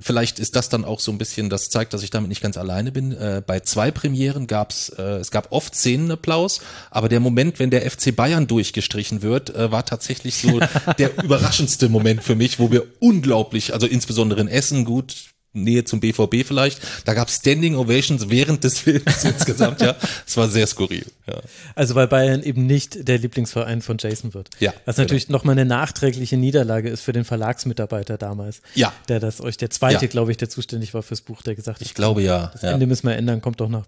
Vielleicht 0.00 0.38
ist 0.38 0.56
das 0.56 0.68
dann 0.68 0.84
auch 0.84 1.00
so 1.00 1.10
ein 1.10 1.18
bisschen, 1.18 1.50
das 1.50 1.70
zeigt, 1.70 1.92
dass 1.92 2.02
ich 2.02 2.10
damit 2.10 2.28
nicht 2.28 2.40
ganz 2.40 2.56
alleine 2.56 2.92
bin. 2.92 3.12
Äh, 3.12 3.42
bei 3.44 3.60
zwei 3.60 3.90
Premieren 3.90 4.46
gab's, 4.46 4.90
äh, 4.90 5.02
es 5.02 5.30
gab 5.30 5.52
oft 5.52 5.74
Szenenapplaus, 5.74 6.60
aber 6.90 7.08
der 7.08 7.20
Moment, 7.20 7.58
wenn 7.58 7.70
der 7.70 7.88
FC 7.88 8.14
Bayern 8.14 8.46
durchgestrichen 8.46 9.22
wird, 9.22 9.54
äh, 9.54 9.70
war 9.72 9.84
tatsächlich 9.84 10.36
so 10.36 10.60
der 10.98 11.22
überraschendste 11.22 11.88
Moment 11.88 12.22
für 12.22 12.34
mich, 12.34 12.58
wo 12.58 12.70
wir 12.70 12.86
unglaublich, 13.00 13.72
also 13.74 13.86
insbesondere 13.86 14.40
in 14.40 14.48
Essen 14.48 14.84
gut, 14.84 15.14
Nähe 15.52 15.84
zum 15.84 16.00
BVB 16.00 16.44
vielleicht, 16.46 16.80
da 17.06 17.14
gab's 17.14 17.36
Standing 17.36 17.74
Ovations 17.74 18.28
während 18.28 18.64
des 18.64 18.78
Films 18.78 19.24
insgesamt, 19.24 19.80
ja. 19.80 19.96
Es 20.26 20.36
war 20.36 20.48
sehr 20.48 20.66
skurril, 20.66 21.06
ja. 21.26 21.40
Also 21.74 21.94
weil 21.94 22.06
Bayern 22.06 22.42
eben 22.42 22.66
nicht 22.66 23.08
der 23.08 23.18
Lieblingsverein 23.18 23.82
von 23.82 23.96
Jason 23.98 24.34
wird. 24.34 24.50
Ja, 24.60 24.72
Was 24.84 24.98
natürlich 24.98 25.28
nochmal 25.28 25.52
eine 25.52 25.64
nachträgliche 25.64 26.36
Niederlage 26.36 26.88
ist 26.90 27.00
für 27.00 27.12
den 27.12 27.24
Verlagsmitarbeiter 27.24 28.18
damals. 28.18 28.60
Ja. 28.74 28.92
Der 29.08 29.20
das 29.20 29.40
euch, 29.40 29.56
der 29.56 29.70
zweite, 29.70 30.04
Ja. 30.04 30.10
glaube 30.10 30.30
ich, 30.30 30.36
der 30.36 30.48
zuständig 30.48 30.94
war 30.94 31.02
fürs 31.02 31.22
Buch, 31.22 31.42
der 31.42 31.54
gesagt 31.54 31.80
hat, 31.80 31.86
Ich 31.86 31.94
glaube 31.94 32.22
ja. 32.22 32.50
das 32.52 32.62
ja. 32.62 32.70
Ende 32.72 32.86
müssen 32.86 33.06
wir 33.06 33.16
ändern, 33.16 33.40
kommt 33.40 33.60
doch 33.60 33.68
nach 33.68 33.86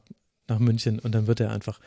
nach 0.48 0.58
München 0.58 0.98
und 0.98 1.14
dann 1.14 1.26
wird 1.28 1.38
er 1.40 1.52
einfach 1.52 1.78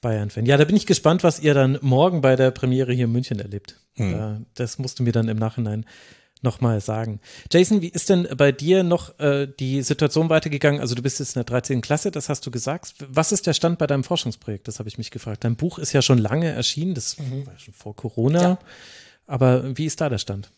Bayern-Fan. 0.00 0.46
Ja, 0.46 0.56
da 0.56 0.64
bin 0.64 0.76
ich 0.76 0.86
gespannt, 0.86 1.22
was 1.24 1.40
ihr 1.40 1.54
dann 1.54 1.78
morgen 1.82 2.20
bei 2.20 2.36
der 2.36 2.50
Premiere 2.52 2.92
hier 2.92 3.06
in 3.06 3.12
München 3.12 3.40
erlebt. 3.40 3.76
Hm. 3.94 4.12
Da, 4.12 4.40
das 4.54 4.78
musst 4.78 4.98
du 4.98 5.02
mir 5.02 5.12
dann 5.12 5.28
im 5.28 5.36
Nachhinein 5.38 5.84
nochmal 6.42 6.80
sagen. 6.80 7.20
Jason, 7.50 7.80
wie 7.82 7.88
ist 7.88 8.08
denn 8.08 8.28
bei 8.36 8.52
dir 8.52 8.82
noch 8.82 9.18
äh, 9.18 9.46
die 9.46 9.82
Situation 9.82 10.28
weitergegangen? 10.28 10.80
Also 10.80 10.94
du 10.94 11.02
bist 11.02 11.18
jetzt 11.20 11.36
in 11.36 11.40
der 11.40 11.44
13. 11.44 11.80
Klasse, 11.80 12.10
das 12.10 12.28
hast 12.28 12.44
du 12.46 12.50
gesagt. 12.50 12.94
Was 13.08 13.32
ist 13.32 13.46
der 13.46 13.54
Stand 13.54 13.78
bei 13.78 13.86
deinem 13.86 14.04
Forschungsprojekt? 14.04 14.68
Das 14.68 14.78
habe 14.78 14.88
ich 14.88 14.98
mich 14.98 15.10
gefragt. 15.10 15.44
Dein 15.44 15.56
Buch 15.56 15.78
ist 15.78 15.92
ja 15.92 16.02
schon 16.02 16.18
lange 16.18 16.50
erschienen, 16.50 16.94
das 16.94 17.18
Mhm. 17.18 17.46
war 17.46 17.58
schon 17.58 17.74
vor 17.74 17.94
Corona. 17.96 18.42
Ja. 18.42 18.58
Aber 19.26 19.76
wie 19.78 19.86
ist 19.86 20.00
da 20.00 20.08
der 20.08 20.18
Stand? 20.18 20.50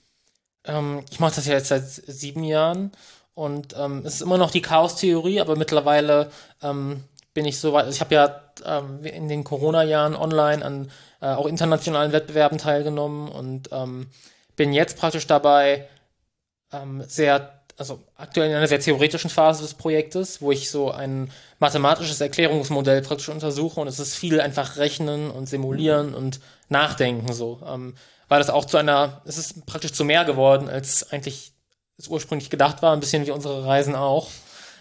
Ähm, 0.65 1.03
ich 1.11 1.21
mache 1.21 1.37
das 1.37 1.47
ja 1.47 1.55
jetzt 1.55 1.69
seit 1.69 1.87
sieben 1.89 2.43
Jahren 2.45 2.93
und 3.35 3.75
ähm, 3.79 4.03
es 4.05 4.15
ist 4.15 4.23
immer 4.23 4.39
noch 4.39 4.51
die 4.51 4.63
Chaos-Theorie, 4.63 5.41
aber 5.41 5.57
mittlerweile 5.57 6.31
ähm, 6.63 7.05
bin 7.35 7.45
ich 7.45 7.59
so 7.59 7.73
weit. 7.73 7.85
Also 7.85 7.97
ich 7.97 8.01
habe 8.01 8.15
ja 8.15 8.41
ähm, 8.65 9.05
in 9.05 9.29
den 9.29 9.45
Corona-Jahren 9.45 10.15
online 10.17 10.65
an 10.65 10.91
äh, 11.21 11.27
auch 11.27 11.47
internationalen 11.47 12.13
Wettbewerben 12.13 12.59
teilgenommen 12.59 13.29
und 13.29 13.69
ähm, 13.73 14.07
bin 14.57 14.73
jetzt 14.73 14.99
praktisch 14.99 15.27
dabei, 15.27 15.89
ähm, 16.73 17.03
sehr, 17.07 17.63
also 17.77 18.01
aktuell 18.17 18.51
in 18.51 18.57
einer 18.57 18.67
sehr 18.67 18.81
theoretischen 18.81 19.31
Phase 19.31 19.63
des 19.63 19.75
Projektes, 19.75 20.41
wo 20.41 20.53
ich 20.53 20.71
so 20.71 20.91
ein 20.91 21.31
mathematisches 21.59 22.21
Erklärungsmodell 22.21 23.03
praktisch 23.03 23.29
untersuche 23.29 23.81
und 23.81 23.89
es 23.89 23.99
ist 23.99 24.15
viel 24.15 24.41
einfach 24.41 24.77
rechnen 24.77 25.31
und 25.31 25.49
simulieren 25.49 26.15
und 26.15 26.41
nachdenken 26.69 27.33
so, 27.33 27.61
ähm, 27.67 27.95
weil 28.29 28.39
das 28.39 28.51
auch 28.51 28.65
zu 28.65 28.77
einer, 28.77 29.23
es 29.25 29.39
ist 29.39 29.67
praktisch 29.67 29.93
zu 29.93 30.05
mehr 30.05 30.25
geworden, 30.25 30.69
als 30.69 31.11
eigentlich 31.11 31.53
es 31.97 32.09
ursprünglich 32.09 32.51
gedacht 32.51 32.83
war, 32.83 32.93
ein 32.93 33.01
bisschen 33.01 33.27
wie 33.27 33.31
unsere 33.31 33.65
Reisen 33.65 33.95
auch. 33.95 34.29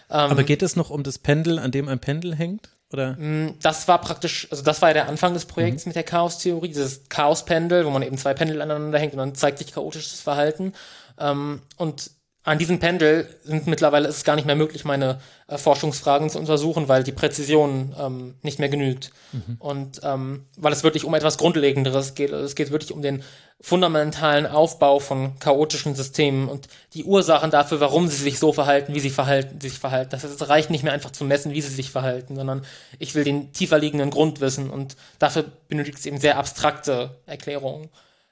Ähm, 0.10 0.32
Aber 0.32 0.44
geht 0.44 0.64
es 0.64 0.76
noch 0.76 0.90
um 0.90 1.04
das 1.04 1.20
Pendel, 1.20 1.60
an 1.60 1.72
dem 1.72 1.88
ein 1.88 2.00
Pendel 2.00 2.36
hängt? 2.36 2.70
Oder? 2.94 3.14
Mm, 3.14 3.56
Das 3.62 3.88
war 3.88 4.00
praktisch, 4.00 4.48
also 4.52 4.64
das 4.64 4.82
war 4.82 4.90
ja 4.90 4.94
der 4.94 5.10
Anfang 5.10 5.34
des 5.34 5.46
Projekts 5.46 5.86
mit 5.86 5.96
der 5.96 6.04
Chaos-Theorie, 6.04 6.68
dieses 6.68 7.10
Chaos-Pendel, 7.10 7.86
wo 7.86 7.90
man 7.90 8.04
eben 8.04 8.18
zwei 8.18 8.34
Pendel 8.34 8.62
aneinander 8.62 9.00
hängt 9.00 9.14
und 9.14 9.20
dann 9.20 9.36
zeigt 9.36 9.58
sich 9.58 9.74
chaotisches 9.74 10.22
Verhalten. 10.22 10.74
Ähm, 11.20 11.62
und 11.78 12.12
an 12.46 12.58
diesem 12.58 12.80
Pendel 12.80 13.28
sind 13.44 13.68
mittlerweile 13.68 14.08
ist 14.10 14.18
es 14.18 14.24
gar 14.26 14.36
nicht 14.36 14.46
mehr 14.46 14.56
möglich, 14.56 14.84
meine 14.84 15.20
äh, 15.48 15.58
Forschungsfragen 15.58 16.30
zu 16.30 16.40
untersuchen, 16.40 16.90
weil 16.90 17.04
die 17.04 17.14
Präzision 17.14 17.96
ähm, 17.98 18.36
nicht 18.42 18.60
mehr 18.60 18.68
genügt. 18.68 19.12
Mhm. 19.32 19.56
Und 19.60 20.02
ähm, 20.04 20.46
weil 20.58 20.74
es 20.74 20.84
wirklich 20.84 21.06
um 21.06 21.14
etwas 21.14 21.38
Grundlegenderes 21.38 22.16
geht. 22.16 22.34
Also 22.34 22.46
es 22.46 22.56
geht 22.56 22.72
wirklich 22.72 22.92
um 22.92 23.02
den 23.02 23.24
fundamentalen 23.62 24.46
Aufbau 24.46 25.00
von 25.00 25.40
chaotischen 25.40 25.96
Systemen 25.96 26.50
und 26.50 26.68
die 26.94 27.06
Ursachen 27.06 27.50
dafür, 27.50 27.80
warum 27.80 28.10
sie 28.10 28.22
sich 28.22 28.40
so 28.40 28.52
verhalten, 28.52 28.94
wie 28.94 29.00
sie 29.00 29.10
verhalten, 29.10 29.62
sich 29.62 29.80
verhalten. 29.80 30.12
Das 30.12 30.26
heißt, 30.26 30.42
es 30.42 30.50
reicht 30.50 30.70
nicht 30.70 30.84
mehr 30.84 30.92
einfach 30.92 31.12
zu 31.12 31.24
messen, 31.24 31.54
wie 31.54 31.62
sie 31.62 31.74
sich 31.74 31.92
verhalten, 31.92 32.36
sondern 32.36 32.66
ich 33.00 33.16
will 33.16 33.24
den 33.24 33.54
tiefer 33.54 33.80
liegenden 33.80 34.10
Grund 34.10 34.42
wissen 34.42 34.70
und 34.70 34.98
dafür 35.18 35.46
benötigt 35.70 35.98
es 35.98 36.06
eben 36.06 36.18
sehr 36.18 36.38
abstrakte 36.38 37.16
Erklärungen. 37.26 37.90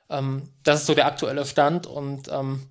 Ähm, 0.10 0.50
das 0.64 0.82
ist 0.82 0.88
so 0.88 0.96
der 0.96 1.06
aktuelle 1.06 1.46
Stand 1.46 1.88
und 1.88 2.28
ähm, 2.30 2.68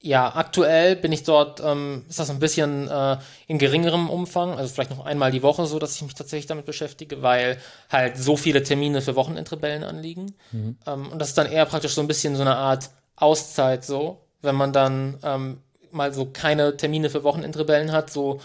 ja, 0.00 0.34
aktuell 0.34 0.94
bin 0.94 1.10
ich 1.10 1.24
dort, 1.24 1.60
ähm, 1.60 2.04
ist 2.08 2.20
das 2.20 2.30
ein 2.30 2.38
bisschen 2.38 2.88
äh, 2.88 3.16
in 3.48 3.58
geringerem 3.58 4.08
Umfang, 4.08 4.52
also 4.52 4.72
vielleicht 4.72 4.90
noch 4.90 5.04
einmal 5.04 5.32
die 5.32 5.42
Woche 5.42 5.66
so, 5.66 5.78
dass 5.78 5.96
ich 5.96 6.02
mich 6.02 6.14
tatsächlich 6.14 6.46
damit 6.46 6.66
beschäftige, 6.66 7.20
weil 7.22 7.58
halt 7.90 8.16
so 8.16 8.36
viele 8.36 8.62
Termine 8.62 9.02
für 9.02 9.16
Wochenendrebellen 9.16 9.82
anliegen. 9.82 10.36
Mhm. 10.52 10.78
Ähm, 10.86 11.08
und 11.10 11.18
das 11.18 11.30
ist 11.30 11.38
dann 11.38 11.50
eher 11.50 11.66
praktisch 11.66 11.94
so 11.94 12.00
ein 12.00 12.06
bisschen 12.06 12.36
so 12.36 12.42
eine 12.42 12.56
Art 12.56 12.90
Auszeit 13.16 13.84
so, 13.84 14.24
wenn 14.40 14.54
man 14.54 14.72
dann 14.72 15.18
ähm, 15.24 15.62
mal 15.90 16.14
so 16.14 16.26
keine 16.26 16.76
Termine 16.76 17.10
für 17.10 17.24
Wochenendrebellen 17.24 17.90
hat, 17.90 18.10
so 18.10 18.40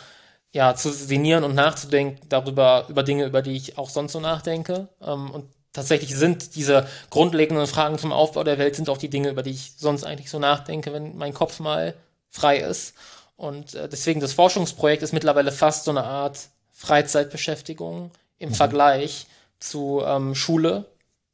ja, 0.51 0.75
zu 0.75 0.91
sinnieren 0.91 1.43
und 1.43 1.55
nachzudenken 1.55 2.27
darüber, 2.29 2.85
über 2.87 3.03
Dinge, 3.03 3.25
über 3.25 3.41
die 3.41 3.55
ich 3.55 3.77
auch 3.77 3.89
sonst 3.89 4.13
so 4.13 4.19
nachdenke. 4.19 4.87
Ähm, 5.01 5.29
und 5.31 5.45
tatsächlich 5.73 6.15
sind 6.15 6.55
diese 6.55 6.87
grundlegenden 7.09 7.67
Fragen 7.67 7.97
zum 7.97 8.13
Aufbau 8.13 8.43
der 8.43 8.57
Welt 8.57 8.75
sind 8.75 8.89
auch 8.89 8.97
die 8.97 9.09
Dinge, 9.09 9.29
über 9.29 9.43
die 9.43 9.51
ich 9.51 9.73
sonst 9.77 10.03
eigentlich 10.03 10.29
so 10.29 10.39
nachdenke, 10.39 10.93
wenn 10.93 11.17
mein 11.17 11.33
Kopf 11.33 11.59
mal 11.59 11.95
frei 12.29 12.59
ist. 12.59 12.93
Und 13.35 13.73
äh, 13.73 13.89
deswegen 13.89 14.19
das 14.19 14.33
Forschungsprojekt 14.33 15.03
ist 15.03 15.13
mittlerweile 15.13 15.51
fast 15.51 15.85
so 15.85 15.91
eine 15.91 16.03
Art 16.03 16.49
Freizeitbeschäftigung 16.71 18.11
im 18.37 18.53
Vergleich 18.53 19.27
zu 19.59 20.01
ähm, 20.05 20.35
Schule 20.35 20.85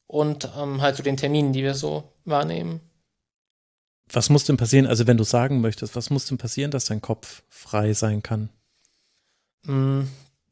und 0.07 0.49
ähm, 0.57 0.81
halt 0.81 0.95
zu 0.95 1.03
den 1.03 1.17
Terminen, 1.17 1.53
die 1.53 1.63
wir 1.63 1.75
so 1.75 2.03
wahrnehmen. 2.25 2.81
Was 4.11 4.29
muss 4.29 4.43
denn 4.43 4.57
passieren, 4.57 4.87
also 4.87 5.05
wenn 5.05 5.17
du 5.17 5.23
sagen 5.23 5.61
möchtest, 5.61 5.95
was 5.95 6.09
muss 6.09 6.25
denn 6.25 6.37
passieren, 6.37 6.71
dass 6.71 6.85
dein 6.85 7.01
Kopf 7.01 7.43
frei 7.47 7.93
sein 7.93 8.23
kann? 8.23 8.49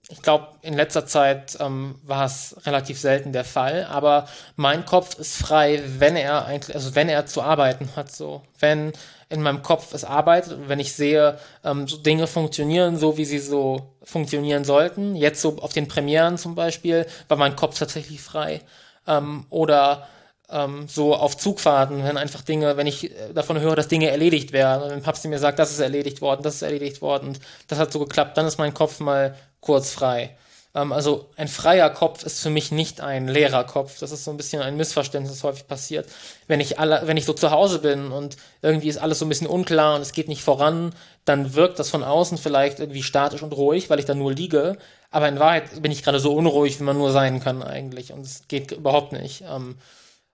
Ich 0.09 0.21
glaube, 0.21 0.47
in 0.61 0.73
letzter 0.73 1.05
Zeit 1.05 1.57
ähm, 1.59 1.95
war 2.03 2.25
es 2.25 2.55
relativ 2.65 2.97
selten 2.97 3.33
der 3.33 3.43
Fall, 3.43 3.85
aber 3.85 4.27
mein 4.55 4.85
Kopf 4.85 5.19
ist 5.19 5.35
frei, 5.35 5.83
wenn 5.85 6.15
er 6.15 6.45
eigentlich, 6.45 6.73
also 6.75 6.95
wenn 6.95 7.09
er 7.09 7.25
zu 7.25 7.41
arbeiten 7.41 7.89
hat, 7.97 8.09
so. 8.11 8.41
Wenn 8.57 8.93
in 9.29 9.41
meinem 9.41 9.61
Kopf 9.61 9.93
es 9.93 10.05
arbeitet 10.05 10.69
wenn 10.69 10.79
ich 10.79 10.93
sehe, 10.93 11.37
ähm, 11.63 11.87
so 11.87 11.97
Dinge 11.97 12.27
funktionieren 12.27 12.95
so, 12.97 13.17
wie 13.17 13.25
sie 13.25 13.39
so 13.39 13.95
funktionieren 14.01 14.63
sollten. 14.63 15.15
Jetzt 15.15 15.41
so 15.41 15.57
auf 15.57 15.73
den 15.73 15.89
Premieren 15.89 16.37
zum 16.37 16.55
Beispiel 16.55 17.05
war 17.27 17.37
mein 17.37 17.57
Kopf 17.57 17.77
tatsächlich 17.77 18.21
frei. 18.21 18.61
Ähm, 19.05 19.45
oder 19.49 20.07
ähm, 20.49 20.87
so 20.87 21.13
auf 21.15 21.37
Zugfahrten, 21.37 22.03
wenn 22.03 22.17
einfach 22.17 22.41
Dinge, 22.41 22.77
wenn 22.77 22.87
ich 22.87 23.11
äh, 23.11 23.33
davon 23.33 23.59
höre, 23.59 23.75
dass 23.75 23.87
Dinge 23.87 24.09
erledigt 24.09 24.53
werden 24.53 24.83
und 24.83 24.91
wenn 24.91 25.01
Papst 25.01 25.25
mir 25.25 25.39
sagt, 25.39 25.59
das 25.59 25.71
ist 25.71 25.79
erledigt 25.79 26.21
worden, 26.21 26.43
das 26.43 26.55
ist 26.55 26.61
erledigt 26.61 27.01
worden 27.01 27.37
das 27.67 27.79
hat 27.79 27.91
so 27.91 27.99
geklappt, 27.99 28.37
dann 28.37 28.45
ist 28.45 28.57
mein 28.57 28.73
Kopf 28.73 28.99
mal 28.99 29.35
kurz 29.59 29.91
frei. 29.91 30.37
Ähm, 30.77 30.93
also 30.93 31.29
ein 31.35 31.47
freier 31.47 31.89
Kopf 31.89 32.23
ist 32.23 32.41
für 32.41 32.49
mich 32.49 32.71
nicht 32.71 33.01
ein 33.01 33.27
leerer 33.27 33.63
Kopf. 33.63 33.99
Das 33.99 34.11
ist 34.11 34.23
so 34.23 34.31
ein 34.31 34.37
bisschen 34.37 34.61
ein 34.61 34.77
Missverständnis, 34.77 35.33
das 35.33 35.43
häufig 35.43 35.67
passiert. 35.67 36.07
Wenn 36.47 36.59
ich 36.59 36.79
alle, 36.79 37.01
wenn 37.05 37.17
ich 37.17 37.25
so 37.25 37.33
zu 37.33 37.51
Hause 37.51 37.79
bin 37.79 38.11
und 38.11 38.37
irgendwie 38.61 38.87
ist 38.89 38.97
alles 38.97 39.19
so 39.19 39.25
ein 39.25 39.29
bisschen 39.29 39.47
unklar 39.47 39.95
und 39.95 40.01
es 40.01 40.13
geht 40.13 40.27
nicht 40.27 40.43
voran, 40.43 40.93
dann 41.25 41.55
wirkt 41.55 41.79
das 41.79 41.89
von 41.89 42.03
außen 42.03 42.37
vielleicht 42.37 42.79
irgendwie 42.79 43.03
statisch 43.03 43.43
und 43.43 43.53
ruhig, 43.53 43.89
weil 43.89 43.99
ich 43.99 44.05
da 44.05 44.13
nur 44.13 44.31
liege. 44.31 44.77
Aber 45.09 45.27
in 45.27 45.39
Wahrheit 45.39 45.81
bin 45.81 45.91
ich 45.91 46.03
gerade 46.03 46.19
so 46.19 46.33
unruhig, 46.35 46.79
wie 46.79 46.83
man 46.83 46.97
nur 46.97 47.11
sein 47.11 47.39
kann 47.39 47.63
eigentlich. 47.63 48.13
Und 48.13 48.21
es 48.21 48.47
geht 48.47 48.71
überhaupt 48.71 49.13
nicht. 49.13 49.43
Ähm, 49.49 49.77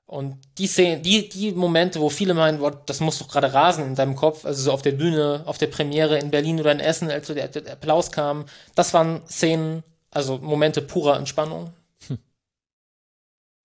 und 0.06 0.38
die 0.58 0.68
Szene, 0.68 1.02
die, 1.02 1.30
die 1.30 1.52
Momente, 1.54 2.00
wo 2.00 2.10
viele 2.10 2.34
meinen, 2.34 2.60
boah, 2.60 2.72
das 2.86 3.00
muss 3.00 3.20
doch 3.20 3.28
gerade 3.28 3.54
rasen 3.54 3.86
in 3.86 3.96
deinem 3.96 4.16
Kopf, 4.16 4.46
also 4.46 4.62
so 4.62 4.72
auf 4.72 4.82
der 4.82 4.92
Bühne, 4.92 5.44
auf 5.46 5.58
der 5.58 5.68
Premiere 5.68 6.20
in 6.20 6.32
Berlin 6.32 6.60
oder 6.60 6.72
in 6.72 6.80
Essen, 6.80 7.10
als 7.10 7.28
so 7.28 7.34
der, 7.34 7.48
der 7.48 7.74
Applaus 7.74 8.12
kam, 8.12 8.46
das 8.76 8.94
waren 8.94 9.22
Szenen, 9.28 9.84
also 10.12 10.38
Momente 10.38 10.82
purer 10.82 11.18
Entspannung. 11.18 11.74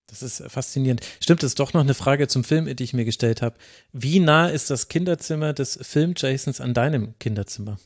Das 0.07 0.23
ist 0.23 0.43
faszinierend. 0.47 1.01
Stimmt, 1.19 1.43
das 1.43 1.51
ist 1.51 1.59
doch 1.59 1.73
noch 1.73 1.81
eine 1.81 1.93
Frage 1.93 2.27
zum 2.27 2.43
Film, 2.43 2.75
die 2.75 2.83
ich 2.83 2.93
mir 2.93 3.05
gestellt 3.05 3.43
habe. 3.43 3.55
Wie 3.93 4.19
nah 4.19 4.47
ist 4.47 4.71
das 4.71 4.87
Kinderzimmer 4.87 5.53
des 5.53 5.77
Film-Jasons 5.81 6.61
an 6.61 6.73
deinem 6.73 7.13
Kinderzimmer? 7.19 7.77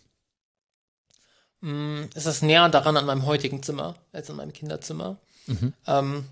Mm, 1.59 2.03
Es 2.13 2.25
ist 2.25 2.41
näher 2.41 2.69
daran 2.69 2.95
an 2.95 3.05
meinem 3.05 3.25
heutigen 3.25 3.61
Zimmer 3.61 3.95
als 4.13 4.29
an 4.29 4.37
meinem 4.37 4.53
Kinderzimmer. 4.53 5.17
Mhm. 5.47 5.73
Ähm, 5.85 6.25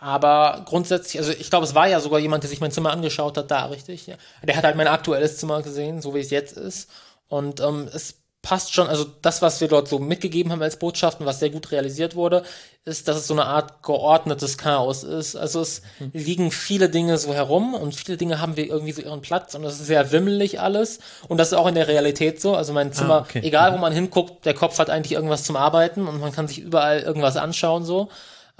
aber 0.00 0.62
grundsätzlich, 0.64 1.20
also 1.20 1.30
ich 1.32 1.50
glaube, 1.50 1.66
es 1.66 1.74
war 1.74 1.86
ja 1.86 2.00
sogar 2.00 2.18
jemand, 2.20 2.42
der 2.42 2.48
sich 2.50 2.60
mein 2.60 2.70
Zimmer 2.70 2.90
angeschaut 2.90 3.36
hat, 3.36 3.50
da, 3.50 3.66
richtig? 3.66 4.06
Ja. 4.06 4.16
Der 4.42 4.56
hat 4.56 4.64
halt 4.64 4.76
mein 4.76 4.88
aktuelles 4.88 5.36
Zimmer 5.36 5.60
gesehen, 5.62 6.00
so 6.00 6.14
wie 6.14 6.20
es 6.20 6.30
jetzt 6.30 6.56
ist. 6.56 6.90
Und 7.28 7.60
ähm, 7.60 7.86
es 7.94 8.14
passt 8.40 8.72
schon, 8.72 8.88
also 8.88 9.04
das, 9.20 9.42
was 9.42 9.60
wir 9.60 9.68
dort 9.68 9.88
so 9.88 9.98
mitgegeben 9.98 10.50
haben 10.50 10.62
als 10.62 10.78
Botschaften, 10.78 11.26
was 11.26 11.38
sehr 11.40 11.50
gut 11.50 11.70
realisiert 11.72 12.14
wurde, 12.16 12.42
ist, 12.86 13.06
dass 13.06 13.18
es 13.18 13.26
so 13.26 13.34
eine 13.34 13.44
Art 13.44 13.82
geordnetes 13.82 14.56
Chaos 14.56 15.04
ist. 15.04 15.36
Also 15.36 15.60
es 15.60 15.82
liegen 16.14 16.50
viele 16.50 16.88
Dinge 16.88 17.18
so 17.18 17.34
herum 17.34 17.74
und 17.74 17.94
viele 17.94 18.16
Dinge 18.16 18.40
haben 18.40 18.56
wir 18.56 18.66
irgendwie 18.66 18.92
so 18.92 19.02
ihren 19.02 19.20
Platz 19.20 19.54
und 19.54 19.62
es 19.64 19.74
ist 19.78 19.86
sehr 19.86 20.10
wimmelig 20.12 20.58
alles. 20.58 21.00
Und 21.28 21.36
das 21.36 21.48
ist 21.48 21.58
auch 21.58 21.66
in 21.66 21.74
der 21.74 21.88
Realität 21.88 22.40
so. 22.40 22.54
Also 22.56 22.72
mein 22.72 22.94
Zimmer, 22.94 23.16
Ah, 23.16 23.26
okay. 23.28 23.42
egal 23.44 23.74
wo 23.74 23.76
man 23.76 23.92
hinguckt, 23.92 24.46
der 24.46 24.54
Kopf 24.54 24.78
hat 24.78 24.88
eigentlich 24.88 25.12
irgendwas 25.12 25.44
zum 25.44 25.56
Arbeiten 25.56 26.08
und 26.08 26.18
man 26.20 26.32
kann 26.32 26.48
sich 26.48 26.60
überall 26.60 27.00
irgendwas 27.00 27.36
anschauen 27.36 27.84
so, 27.84 28.08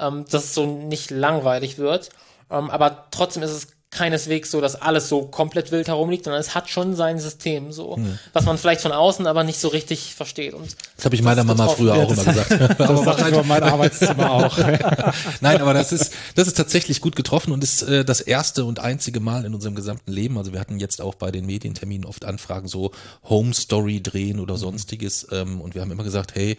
ähm, 0.00 0.24
dass 0.30 0.44
es 0.44 0.54
so 0.54 0.66
nicht 0.66 1.10
langweilig 1.10 1.78
wird. 1.78 2.10
Ähm, 2.50 2.70
aber 2.70 3.06
trotzdem 3.10 3.42
ist 3.42 3.50
es 3.50 3.66
keineswegs 3.92 4.52
so, 4.52 4.60
dass 4.60 4.76
alles 4.80 5.08
so 5.08 5.22
komplett 5.22 5.72
wild 5.72 5.88
herumliegt, 5.88 6.22
sondern 6.22 6.40
es 6.40 6.54
hat 6.54 6.70
schon 6.70 6.94
sein 6.94 7.18
System 7.18 7.72
so, 7.72 7.96
Hm. 7.96 8.20
was 8.32 8.44
man 8.44 8.56
vielleicht 8.56 8.82
von 8.82 8.92
außen 8.92 9.26
aber 9.26 9.42
nicht 9.42 9.58
so 9.58 9.66
richtig 9.66 10.14
versteht. 10.14 10.54
Und 10.54 10.76
Das 10.94 11.06
habe 11.06 11.16
ich 11.16 11.22
meiner 11.22 11.42
Mama 11.42 11.66
früher 11.66 11.94
auch 11.94 12.08
immer 12.12 12.22
gesagt. 12.24 12.50
Das 12.78 12.88
Aber 12.88 12.96
sag 12.98 13.00
ich 13.00 13.06
wahrscheinlich- 13.06 13.32
über 13.34 13.42
mein 13.44 13.62
Arbeitszimmer 13.64 14.30
auch. 14.30 14.56
Nein, 15.40 15.60
aber 15.60 15.74
das 15.74 15.90
ist, 15.90 16.12
das 16.36 16.46
ist 16.46 16.56
tatsächlich 16.56 17.00
gut 17.00 17.16
getroffen 17.16 17.52
und 17.52 17.64
ist 17.64 17.82
äh, 17.82 18.04
das 18.04 18.20
erste 18.20 18.64
und 18.64 18.78
einzige 18.78 19.18
Mal 19.18 19.44
in 19.44 19.54
unserem 19.54 19.74
gesamten 19.74 20.12
Leben. 20.12 20.38
Also 20.38 20.52
wir 20.52 20.60
hatten 20.60 20.78
jetzt 20.78 21.00
auch 21.02 21.16
bei 21.16 21.32
den 21.32 21.44
Medienterminen 21.46 22.06
oft 22.06 22.24
Anfragen, 22.24 22.68
so 22.68 22.92
Home 23.28 23.52
Story 23.54 24.00
drehen 24.00 24.38
oder 24.38 24.56
sonstiges. 24.56 25.26
Ähm, 25.32 25.60
und 25.60 25.74
wir 25.74 25.82
haben 25.82 25.90
immer 25.90 26.04
gesagt, 26.04 26.36
hey, 26.36 26.56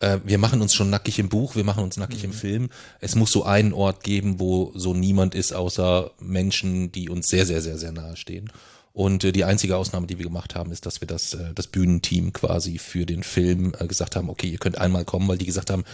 äh, 0.00 0.18
wir 0.24 0.38
machen 0.38 0.60
uns 0.60 0.74
schon 0.74 0.90
nackig 0.90 1.18
im 1.18 1.28
Buch, 1.28 1.56
wir 1.56 1.64
machen 1.64 1.82
uns 1.82 1.96
nackig 1.96 2.24
im 2.24 2.32
Film. 2.32 2.68
Es 3.00 3.14
muss 3.14 3.32
so 3.32 3.44
einen 3.44 3.72
Ort 3.72 4.02
geben, 4.02 4.38
wo 4.38 4.72
so 4.74 4.94
niemand 4.94 5.34
ist, 5.34 5.52
außer 5.52 6.10
Menschen, 6.20 6.92
die 6.92 7.08
uns 7.08 7.28
sehr, 7.28 7.46
sehr, 7.46 7.62
sehr, 7.62 7.78
sehr 7.78 7.92
nahe 7.92 8.16
stehen. 8.16 8.50
Und 8.92 9.24
äh, 9.24 9.32
die 9.32 9.44
einzige 9.44 9.76
Ausnahme, 9.76 10.06
die 10.06 10.18
wir 10.18 10.24
gemacht 10.24 10.54
haben, 10.54 10.72
ist, 10.72 10.86
dass 10.86 11.00
wir 11.00 11.08
das, 11.08 11.34
äh, 11.34 11.52
das 11.54 11.66
Bühnenteam 11.66 12.32
quasi 12.32 12.78
für 12.78 13.04
den 13.06 13.22
Film 13.22 13.74
äh, 13.78 13.86
gesagt 13.86 14.16
haben, 14.16 14.30
okay, 14.30 14.48
ihr 14.48 14.58
könnt 14.58 14.78
einmal 14.78 15.04
kommen, 15.04 15.28
weil 15.28 15.38
die 15.38 15.46
gesagt 15.46 15.70
haben, 15.70 15.84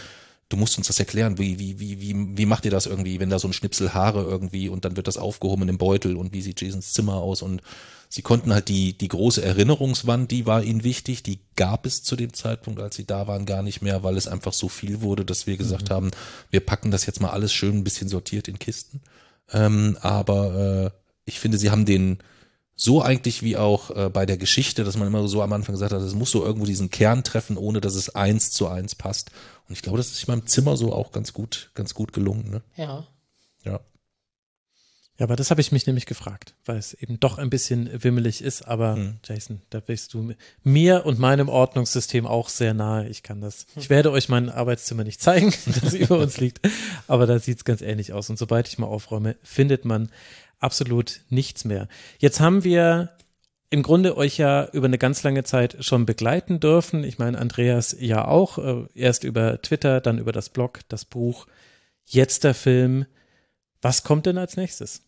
du 0.49 0.57
musst 0.57 0.77
uns 0.77 0.87
das 0.87 0.99
erklären, 0.99 1.37
wie, 1.37 1.59
wie, 1.59 1.79
wie, 1.79 1.99
wie, 1.99 2.37
wie 2.37 2.45
macht 2.45 2.63
ihr 2.65 2.71
das 2.71 2.85
irgendwie, 2.85 3.19
wenn 3.19 3.29
da 3.29 3.39
so 3.39 3.47
ein 3.47 3.53
Schnipsel 3.53 3.93
Haare 3.93 4.23
irgendwie 4.23 4.69
und 4.69 4.85
dann 4.85 4.95
wird 4.95 5.07
das 5.07 5.17
aufgehoben 5.17 5.67
im 5.67 5.77
Beutel 5.77 6.15
und 6.15 6.31
wie 6.31 6.41
sieht 6.41 6.61
Jasons 6.61 6.93
Zimmer 6.93 7.15
aus 7.15 7.41
und 7.41 7.61
sie 8.13 8.21
konnten 8.21 8.53
halt 8.53 8.69
die, 8.69 8.95
die 8.95 9.07
große 9.07 9.41
Erinnerungswand, 9.41 10.29
die 10.29 10.45
war 10.45 10.61
ihnen 10.61 10.83
wichtig, 10.83 11.23
die 11.23 11.39
gab 11.55 11.87
es 11.87 12.03
zu 12.03 12.15
dem 12.15 12.31
Zeitpunkt, 12.31 12.79
als 12.79 12.95
sie 12.95 13.07
da 13.07 13.25
waren, 13.25 13.47
gar 13.47 13.63
nicht 13.63 13.81
mehr, 13.81 14.03
weil 14.03 14.17
es 14.17 14.27
einfach 14.27 14.53
so 14.53 14.69
viel 14.69 15.01
wurde, 15.01 15.25
dass 15.25 15.47
wir 15.47 15.57
gesagt 15.57 15.89
haben, 15.89 16.11
wir 16.51 16.59
packen 16.59 16.91
das 16.91 17.07
jetzt 17.07 17.21
mal 17.21 17.31
alles 17.31 17.51
schön 17.51 17.75
ein 17.75 17.83
bisschen 17.83 18.09
sortiert 18.09 18.47
in 18.47 18.59
Kisten. 18.59 19.01
Ähm, 19.51 19.97
aber 20.01 20.91
äh, 20.93 20.97
ich 21.25 21.39
finde, 21.39 21.57
sie 21.57 21.71
haben 21.71 21.85
den 21.85 22.19
so 22.75 23.01
eigentlich 23.01 23.41
wie 23.41 23.57
auch 23.57 23.89
äh, 23.89 24.11
bei 24.11 24.27
der 24.27 24.37
Geschichte, 24.37 24.83
dass 24.83 24.95
man 24.95 25.07
immer 25.07 25.27
so 25.27 25.41
am 25.41 25.53
Anfang 25.53 25.73
gesagt 25.73 25.91
hat, 25.91 26.01
es 26.01 26.13
muss 26.13 26.29
so 26.29 26.45
irgendwo 26.45 26.67
diesen 26.67 26.91
Kern 26.91 27.23
treffen, 27.23 27.57
ohne 27.57 27.81
dass 27.81 27.95
es 27.95 28.13
eins 28.13 28.51
zu 28.51 28.67
eins 28.67 28.93
passt. 28.93 29.31
Und 29.67 29.73
ich 29.73 29.81
glaube, 29.81 29.97
das 29.97 30.11
ist 30.11 30.27
in 30.27 30.35
meinem 30.35 30.45
Zimmer 30.45 30.77
so 30.77 30.93
auch 30.93 31.11
ganz 31.13 31.33
gut, 31.33 31.71
ganz 31.73 31.95
gut 31.95 32.13
gelungen. 32.13 32.51
Ne? 32.51 32.61
Ja. 32.75 33.07
Ja. 33.63 33.79
Ja, 35.19 35.25
aber 35.25 35.35
das 35.35 35.51
habe 35.51 35.61
ich 35.61 35.71
mich 35.71 35.85
nämlich 35.85 36.07
gefragt, 36.07 36.55
weil 36.65 36.77
es 36.77 36.95
eben 36.95 37.19
doch 37.19 37.37
ein 37.37 37.51
bisschen 37.51 37.87
wimmelig 38.03 38.41
ist. 38.43 38.63
Aber 38.63 38.95
Hm. 38.95 39.19
Jason, 39.23 39.61
da 39.69 39.79
bist 39.79 40.13
du 40.15 40.33
mir 40.63 41.05
und 41.05 41.19
meinem 41.19 41.49
Ordnungssystem 41.49 42.25
auch 42.25 42.49
sehr 42.49 42.73
nahe. 42.73 43.07
Ich 43.09 43.21
kann 43.21 43.39
das. 43.39 43.67
Ich 43.75 43.91
werde 43.91 44.11
euch 44.11 44.27
mein 44.27 44.49
Arbeitszimmer 44.49 45.03
nicht 45.03 45.21
zeigen, 45.21 45.53
das 45.83 45.93
über 45.93 46.17
uns 46.17 46.39
liegt, 46.39 46.61
aber 47.07 47.27
da 47.27 47.37
sieht 47.37 47.57
es 47.57 47.63
ganz 47.65 47.81
ähnlich 47.81 48.11
aus. 48.11 48.29
Und 48.31 48.39
sobald 48.39 48.67
ich 48.67 48.79
mal 48.79 48.87
aufräume, 48.87 49.35
findet 49.43 49.85
man 49.85 50.09
absolut 50.59 51.21
nichts 51.29 51.63
mehr. 51.63 51.87
Jetzt 52.17 52.39
haben 52.39 52.63
wir 52.63 53.11
im 53.69 53.83
Grunde 53.83 54.17
euch 54.17 54.37
ja 54.37 54.65
über 54.71 54.85
eine 54.85 54.97
ganz 54.99 55.23
lange 55.23 55.43
Zeit 55.43 55.77
schon 55.79 56.05
begleiten 56.05 56.59
dürfen. 56.59 57.03
Ich 57.03 57.17
meine, 57.19 57.37
Andreas 57.39 57.95
ja 57.99 58.25
auch. 58.25 58.57
Äh, 58.57 58.85
erst 58.95 59.23
über 59.23 59.61
Twitter, 59.61 59.99
dann 60.01 60.17
über 60.17 60.31
das 60.31 60.49
Blog, 60.49 60.79
das 60.89 61.05
Buch, 61.05 61.45
jetzt 62.05 62.43
der 62.43 62.53
Film. 62.53 63.05
Was 63.83 64.03
kommt 64.03 64.25
denn 64.25 64.37
als 64.39 64.57
nächstes? 64.57 65.01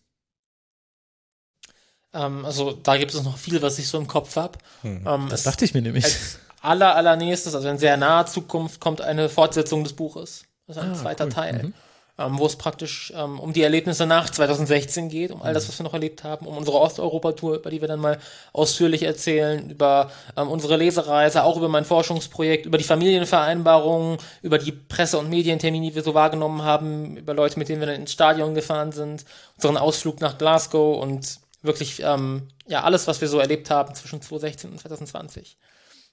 Ähm, 2.13 2.45
also 2.45 2.73
da 2.73 2.97
gibt 2.97 3.13
es 3.13 3.23
noch 3.23 3.37
viel, 3.37 3.61
was 3.61 3.79
ich 3.79 3.87
so 3.87 3.97
im 3.97 4.07
Kopf 4.07 4.35
habe. 4.35 4.59
Hm. 4.81 5.05
Ähm, 5.07 5.27
Das 5.29 5.43
dachte 5.43 5.65
ich 5.65 5.73
mir 5.73 5.81
nämlich. 5.81 6.03
Als 6.05 6.39
aller, 6.61 6.95
allernächstes, 6.95 7.55
also 7.55 7.67
in 7.67 7.77
sehr 7.77 7.97
naher 7.97 8.25
Zukunft, 8.25 8.79
kommt 8.79 9.01
eine 9.01 9.29
Fortsetzung 9.29 9.83
des 9.83 9.93
Buches. 9.93 10.43
Das 10.67 10.77
ist 10.77 10.83
ein 10.83 10.91
Ah, 10.91 10.95
zweiter 10.95 11.25
cool. 11.25 11.31
Teil. 11.31 11.63
Mhm. 11.63 11.73
Ähm, 12.17 12.39
wo 12.39 12.45
es 12.45 12.55
praktisch 12.55 13.11
ähm, 13.13 13.41
um 13.41 13.51
die 13.51 13.61
Erlebnisse 13.61 14.05
nach 14.05 14.29
2016 14.29 15.09
geht, 15.09 15.31
um 15.31 15.41
all 15.41 15.49
Mhm. 15.49 15.55
das, 15.55 15.67
was 15.67 15.77
wir 15.77 15.83
noch 15.83 15.93
erlebt 15.93 16.23
haben, 16.23 16.45
um 16.47 16.55
unsere 16.55 16.79
Osteuropa-Tour, 16.79 17.57
über 17.57 17.69
die 17.69 17.81
wir 17.81 17.89
dann 17.89 17.99
mal 17.99 18.19
ausführlich 18.53 19.03
erzählen, 19.03 19.69
über 19.69 20.09
ähm, 20.37 20.49
unsere 20.49 20.77
Lesereise, 20.77 21.43
auch 21.43 21.57
über 21.57 21.67
mein 21.67 21.83
Forschungsprojekt, 21.83 22.65
über 22.67 22.77
die 22.77 22.85
Familienvereinbarungen, 22.85 24.17
über 24.41 24.57
die 24.57 24.71
Presse- 24.71 25.17
und 25.17 25.29
Medientermine, 25.29 25.89
die 25.89 25.95
wir 25.95 26.03
so 26.03 26.13
wahrgenommen 26.13 26.61
haben, 26.61 27.17
über 27.17 27.33
Leute, 27.33 27.59
mit 27.59 27.67
denen 27.67 27.81
wir 27.81 27.87
dann 27.87 27.99
ins 27.99 28.13
Stadion 28.13 28.55
gefahren 28.55 28.93
sind, 28.93 29.25
unseren 29.57 29.75
Ausflug 29.75 30.21
nach 30.21 30.37
Glasgow 30.37 31.01
und 31.01 31.39
wirklich 31.63 32.01
ähm, 32.01 32.47
ja 32.65 32.83
alles, 32.83 33.07
was 33.07 33.19
wir 33.19 33.27
so 33.27 33.39
erlebt 33.39 33.69
haben 33.69 33.93
zwischen 33.93 34.21
2016 34.21 34.71
und 34.71 34.79
2020. 34.79 35.57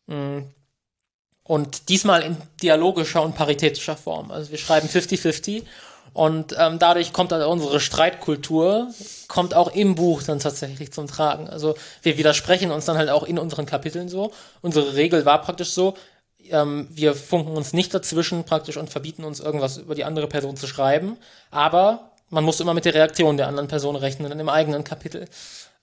Mm. 0.09 0.39
Und 1.45 1.89
diesmal 1.89 2.23
in 2.23 2.37
dialogischer 2.63 3.23
und 3.23 3.35
paritätischer 3.35 3.97
Form. 3.97 4.31
Also 4.31 4.51
wir 4.53 4.59
schreiben 4.59 4.89
50-50 4.89 5.65
und 6.13 6.55
ähm, 6.59 6.79
dadurch 6.79 7.13
kommt 7.13 7.33
dann 7.33 7.43
unsere 7.43 7.81
Streitkultur, 7.81 8.89
kommt 9.29 9.55
auch 9.55 9.75
im 9.75 9.95
Buch 9.95 10.23
dann 10.23 10.41
tatsächlich 10.41 10.93
zum 10.93 11.07
Tragen. 11.07 11.49
Also 11.49 11.75
wir 12.03 12.19
widersprechen 12.19 12.71
uns 12.71 12.85
dann 12.85 12.99
halt 12.99 13.09
auch 13.09 13.23
in 13.23 13.39
unseren 13.39 13.67
Kapiteln 13.67 14.09
so. 14.09 14.33
Unsere 14.61 14.95
Regel 14.95 15.25
war 15.25 15.41
praktisch 15.41 15.71
so, 15.71 15.95
ähm, 16.51 16.87
wir 16.91 17.15
funken 17.15 17.57
uns 17.57 17.73
nicht 17.73 17.95
dazwischen 17.95 18.45
praktisch 18.45 18.77
und 18.77 18.91
verbieten 18.91 19.25
uns 19.25 19.41
irgendwas 19.41 19.79
über 19.79 19.95
die 19.95 20.05
andere 20.05 20.27
Person 20.27 20.57
zu 20.57 20.67
schreiben, 20.67 21.17
aber 21.51 22.11
man 22.29 22.45
muss 22.45 22.61
immer 22.61 22.75
mit 22.75 22.85
der 22.85 22.95
Reaktion 22.95 23.37
der 23.37 23.49
anderen 23.49 23.69
Person 23.69 23.97
rechnen, 23.97 24.29
dann 24.29 24.41
im 24.41 24.49
eigenen 24.49 24.85
Kapitel. 24.85 25.29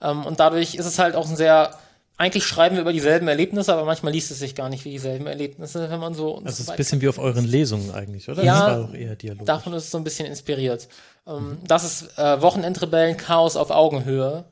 Ähm, 0.01 0.25
und 0.25 0.39
dadurch 0.39 0.75
ist 0.75 0.85
es 0.85 0.99
halt 0.99 1.15
auch 1.15 1.27
ein 1.27 1.35
sehr, 1.35 1.71
eigentlich 2.19 2.43
schreiben 2.45 2.75
wir 2.75 2.81
über 2.81 2.91
dieselben 2.91 3.29
Erlebnisse, 3.29 3.73
aber 3.73 3.85
manchmal 3.85 4.11
liest 4.11 4.29
es 4.29 4.39
sich 4.39 4.53
gar 4.53 4.67
nicht 4.67 4.83
wie 4.83 4.91
dieselben 4.91 5.25
Erlebnisse, 5.25 5.89
wenn 5.89 6.01
man 6.01 6.13
so. 6.13 6.35
Also 6.35 6.49
es 6.49 6.59
ist 6.59 6.69
ein 6.69 6.75
bisschen 6.75 6.99
wie 7.01 7.07
auf 7.07 7.17
euren 7.17 7.45
Lesungen 7.45 7.91
eigentlich, 7.91 8.27
oder? 8.27 8.43
Ja, 8.43 8.59
das 8.59 8.77
war 8.77 8.89
auch 8.89 8.93
eher 8.93 9.15
Dialog. 9.15 9.45
davon 9.45 9.71
ist 9.73 9.85
es 9.85 9.91
so 9.91 9.97
ein 9.97 10.03
bisschen 10.03 10.25
inspiriert. 10.25 10.89
Ähm, 11.25 11.59
Das 11.65 11.85
ist 11.85 12.17
äh, 12.19 12.41
Wochenendrebellen 12.41 13.15
Chaos 13.15 13.55
auf 13.55 13.71
Augenhöhe. 13.71 14.43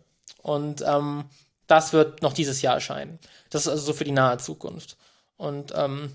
Und 0.42 0.82
ähm, 0.88 1.26
das 1.68 1.92
wird 1.92 2.22
noch 2.22 2.32
dieses 2.32 2.62
Jahr 2.62 2.76
erscheinen. 2.76 3.20
Das 3.50 3.64
ist 3.64 3.68
also 3.68 3.84
so 3.88 3.94
für 3.94 4.06
die 4.06 4.14
nahe 4.14 4.38
Zukunft. 4.38 4.96
Und 5.36 5.74
ähm, 5.76 6.14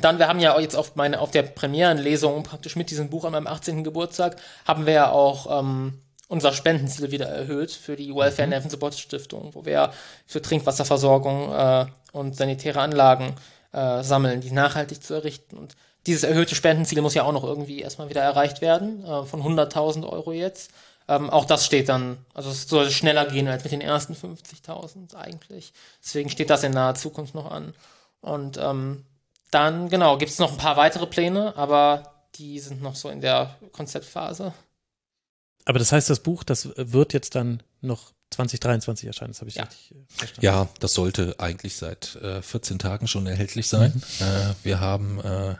dann, 0.00 0.20
wir 0.20 0.28
haben 0.28 0.38
ja 0.38 0.54
auch 0.54 0.60
jetzt 0.60 0.76
auf 0.76 0.94
meine, 0.94 1.18
auf 1.20 1.32
der 1.32 1.42
Premierenlesung 1.42 2.44
praktisch 2.44 2.76
mit 2.76 2.90
diesem 2.90 3.10
Buch 3.10 3.24
an 3.24 3.32
meinem 3.32 3.48
18. 3.48 3.82
Geburtstag, 3.82 4.36
haben 4.64 4.86
wir 4.86 4.92
ja 4.92 5.10
auch 5.10 5.60
ähm, 5.60 6.00
unser 6.30 6.52
Spendenziel 6.52 7.10
wieder 7.10 7.26
erhöht 7.26 7.72
für 7.72 7.96
die 7.96 8.14
Welfare 8.14 8.46
Mhm. 8.46 8.50
Nerven 8.50 8.70
Support 8.70 8.94
Stiftung, 8.94 9.50
wo 9.52 9.64
wir 9.64 9.92
für 10.26 10.40
Trinkwasserversorgung 10.40 11.52
äh, 11.52 11.86
und 12.12 12.36
sanitäre 12.36 12.80
Anlagen 12.80 13.34
äh, 13.72 14.02
sammeln, 14.04 14.40
die 14.40 14.52
nachhaltig 14.52 15.02
zu 15.02 15.14
errichten. 15.14 15.58
Und 15.58 15.74
dieses 16.06 16.22
erhöhte 16.22 16.54
Spendenziel 16.54 17.02
muss 17.02 17.14
ja 17.14 17.24
auch 17.24 17.32
noch 17.32 17.42
irgendwie 17.42 17.80
erstmal 17.80 18.08
wieder 18.08 18.22
erreicht 18.22 18.60
werden, 18.60 19.04
äh, 19.04 19.24
von 19.24 19.42
100.000 19.42 20.08
Euro 20.08 20.32
jetzt. 20.32 20.70
Ähm, 21.08 21.30
auch 21.30 21.46
das 21.46 21.66
steht 21.66 21.88
dann, 21.88 22.18
also 22.32 22.50
es 22.50 22.68
soll 22.68 22.92
schneller 22.92 23.26
gehen 23.26 23.48
als 23.48 23.64
mit 23.64 23.72
den 23.72 23.80
ersten 23.80 24.14
50.000 24.14 25.16
eigentlich. 25.16 25.72
Deswegen 26.00 26.30
steht 26.30 26.50
das 26.50 26.62
in 26.62 26.70
naher 26.70 26.94
Zukunft 26.94 27.34
noch 27.34 27.50
an. 27.50 27.74
Und 28.20 28.56
ähm, 28.56 29.04
dann, 29.50 29.88
genau, 29.88 30.16
gibt 30.16 30.30
es 30.30 30.38
noch 30.38 30.52
ein 30.52 30.58
paar 30.58 30.76
weitere 30.76 31.06
Pläne, 31.06 31.56
aber 31.56 32.22
die 32.36 32.60
sind 32.60 32.82
noch 32.82 32.94
so 32.94 33.08
in 33.08 33.20
der 33.20 33.56
Konzeptphase. 33.72 34.52
Aber 35.70 35.78
das 35.78 35.92
heißt, 35.92 36.10
das 36.10 36.18
Buch, 36.18 36.42
das 36.42 36.70
wird 36.74 37.12
jetzt 37.12 37.36
dann 37.36 37.62
noch 37.80 38.10
2023 38.30 39.06
erscheinen. 39.06 39.30
Das 39.30 39.40
habe 39.40 39.50
ich 39.50 39.60
richtig 39.60 39.92
äh, 39.92 39.94
verstanden. 40.08 40.44
Ja, 40.44 40.68
das 40.80 40.94
sollte 40.94 41.36
eigentlich 41.38 41.76
seit 41.76 42.16
äh, 42.16 42.42
14 42.42 42.80
Tagen 42.80 43.06
schon 43.06 43.24
erhältlich 43.28 43.68
sein. 43.68 43.92
Mhm. 43.94 44.26
Äh, 44.26 44.54
wir 44.64 44.80
haben 44.80 45.20
äh, 45.20 45.54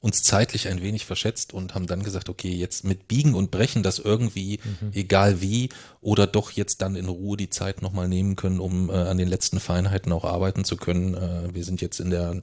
uns 0.00 0.24
zeitlich 0.24 0.66
ein 0.66 0.82
wenig 0.82 1.06
verschätzt 1.06 1.54
und 1.54 1.76
haben 1.76 1.86
dann 1.86 2.02
gesagt, 2.02 2.28
okay, 2.28 2.52
jetzt 2.52 2.82
mit 2.82 3.06
Biegen 3.06 3.34
und 3.36 3.52
Brechen 3.52 3.84
das 3.84 4.00
irgendwie, 4.00 4.58
Mhm. 4.80 4.90
egal 4.92 5.40
wie, 5.40 5.68
oder 6.00 6.26
doch 6.26 6.50
jetzt 6.50 6.82
dann 6.82 6.96
in 6.96 7.06
Ruhe 7.06 7.36
die 7.36 7.48
Zeit 7.48 7.80
nochmal 7.80 8.08
nehmen 8.08 8.34
können, 8.34 8.58
um 8.58 8.90
äh, 8.90 8.94
an 8.94 9.18
den 9.18 9.28
letzten 9.28 9.60
Feinheiten 9.60 10.10
auch 10.10 10.24
arbeiten 10.24 10.64
zu 10.64 10.76
können. 10.76 11.14
Äh, 11.14 11.54
wir 11.54 11.62
sind 11.64 11.80
jetzt 11.80 12.00
in 12.00 12.10
der 12.10 12.40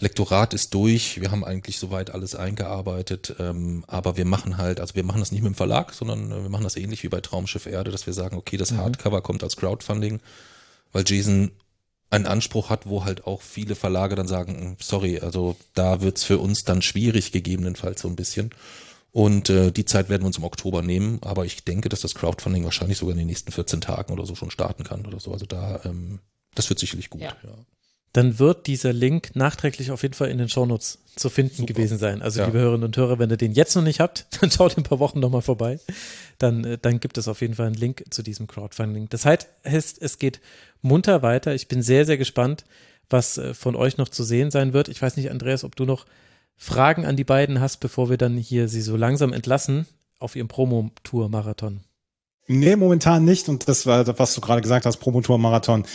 Lektorat 0.00 0.54
ist 0.54 0.74
durch, 0.74 1.20
wir 1.20 1.30
haben 1.30 1.44
eigentlich 1.44 1.78
soweit 1.78 2.10
alles 2.10 2.34
eingearbeitet, 2.34 3.36
ähm, 3.38 3.84
aber 3.86 4.16
wir 4.16 4.24
machen 4.24 4.56
halt, 4.56 4.80
also 4.80 4.94
wir 4.96 5.04
machen 5.04 5.20
das 5.20 5.30
nicht 5.32 5.42
mit 5.42 5.52
dem 5.52 5.56
Verlag, 5.56 5.94
sondern 5.94 6.32
äh, 6.32 6.42
wir 6.42 6.48
machen 6.48 6.64
das 6.64 6.76
ähnlich 6.76 7.02
wie 7.04 7.08
bei 7.08 7.20
Traumschiff 7.20 7.66
Erde, 7.66 7.90
dass 7.90 8.06
wir 8.06 8.12
sagen, 8.12 8.36
okay, 8.36 8.56
das 8.56 8.72
Mhm. 8.72 8.78
Hardcover 8.78 9.22
kommt 9.22 9.42
als 9.44 9.56
Crowdfunding, 9.56 10.20
weil 10.92 11.04
Jason 11.06 11.52
einen 12.10 12.26
Anspruch 12.26 12.70
hat, 12.70 12.86
wo 12.86 13.04
halt 13.04 13.26
auch 13.26 13.40
viele 13.42 13.74
Verlage 13.74 14.14
dann 14.14 14.28
sagen, 14.28 14.72
"Mm, 14.72 14.76
sorry, 14.80 15.20
also 15.20 15.56
da 15.74 16.00
wird's 16.00 16.22
für 16.24 16.38
uns 16.38 16.64
dann 16.64 16.82
schwierig 16.82 17.32
gegebenenfalls 17.32 18.00
so 18.02 18.08
ein 18.08 18.16
bisschen. 18.16 18.50
Und 19.10 19.48
äh, 19.48 19.70
die 19.70 19.84
Zeit 19.84 20.08
werden 20.08 20.22
wir 20.22 20.26
uns 20.26 20.38
im 20.38 20.44
Oktober 20.44 20.82
nehmen, 20.82 21.18
aber 21.22 21.44
ich 21.44 21.64
denke, 21.64 21.88
dass 21.88 22.00
das 22.00 22.14
Crowdfunding 22.16 22.64
wahrscheinlich 22.64 22.98
sogar 22.98 23.12
in 23.12 23.18
den 23.18 23.28
nächsten 23.28 23.52
14 23.52 23.80
Tagen 23.80 24.12
oder 24.12 24.26
so 24.26 24.34
schon 24.34 24.50
starten 24.50 24.82
kann 24.82 25.06
oder 25.06 25.20
so. 25.20 25.32
Also 25.32 25.46
da, 25.46 25.80
ähm, 25.84 26.18
das 26.56 26.68
wird 26.68 26.80
sicherlich 26.80 27.10
gut. 27.10 27.22
Ja. 27.22 27.36
Ja. 27.44 27.54
Dann 28.14 28.38
wird 28.38 28.68
dieser 28.68 28.92
Link 28.92 29.34
nachträglich 29.34 29.90
auf 29.90 30.02
jeden 30.02 30.14
Fall 30.14 30.30
in 30.30 30.38
den 30.38 30.48
Shownotes 30.48 31.00
zu 31.16 31.28
finden 31.30 31.66
gewesen 31.66 31.98
sein. 31.98 32.22
Also 32.22 32.40
Ja. 32.40 32.46
liebe 32.46 32.58
Hörerinnen 32.60 32.84
und 32.86 32.96
Hörer, 32.96 33.18
wenn 33.18 33.28
ihr 33.28 33.36
den 33.36 33.52
jetzt 33.52 33.74
noch 33.74 33.82
nicht 33.82 33.98
habt, 34.00 34.26
dann 34.40 34.50
schaut 34.50 34.74
in 34.74 34.80
ein 34.80 34.84
paar 34.84 35.00
Wochen 35.00 35.18
nochmal 35.20 35.42
vorbei. 35.42 35.80
Dann, 36.38 36.64
äh, 36.64 36.78
dann 36.80 37.00
gibt 37.00 37.18
es 37.18 37.28
auf 37.28 37.40
jeden 37.40 37.54
Fall 37.54 37.66
einen 37.66 37.74
Link 37.74 38.04
zu 38.10 38.22
diesem 38.22 38.46
Crowdfunding. 38.46 39.08
Das 39.10 39.26
heißt, 39.26 39.48
es, 39.64 39.98
es 39.98 40.18
geht 40.18 40.40
munter 40.80 41.22
weiter. 41.22 41.54
Ich 41.54 41.66
bin 41.68 41.82
sehr, 41.82 42.06
sehr 42.06 42.16
gespannt, 42.16 42.64
was 43.10 43.36
äh, 43.36 43.52
von 43.52 43.74
euch 43.74 43.96
noch 43.96 44.08
zu 44.08 44.22
sehen 44.22 44.50
sein 44.52 44.72
wird. 44.72 44.88
Ich 44.88 45.02
weiß 45.02 45.16
nicht, 45.16 45.30
Andreas, 45.30 45.64
ob 45.64 45.74
du 45.74 45.84
noch 45.84 46.06
Fragen 46.56 47.04
an 47.04 47.16
die 47.16 47.24
beiden 47.24 47.60
hast, 47.60 47.78
bevor 47.78 48.10
wir 48.10 48.16
dann 48.16 48.36
hier 48.36 48.68
sie 48.68 48.80
so 48.80 48.96
langsam 48.96 49.32
entlassen 49.32 49.86
auf 50.20 50.36
ihrem 50.36 50.46
Promotour-Marathon. 50.46 51.80
Nee, 52.46 52.76
momentan 52.76 53.24
nicht. 53.24 53.48
Und 53.48 53.68
das 53.68 53.86
war, 53.86 54.06
was 54.18 54.34
du 54.34 54.40
gerade 54.40 54.60
gesagt 54.60 54.86
hast, 54.86 54.98
Promotour-Marathon. 54.98 55.86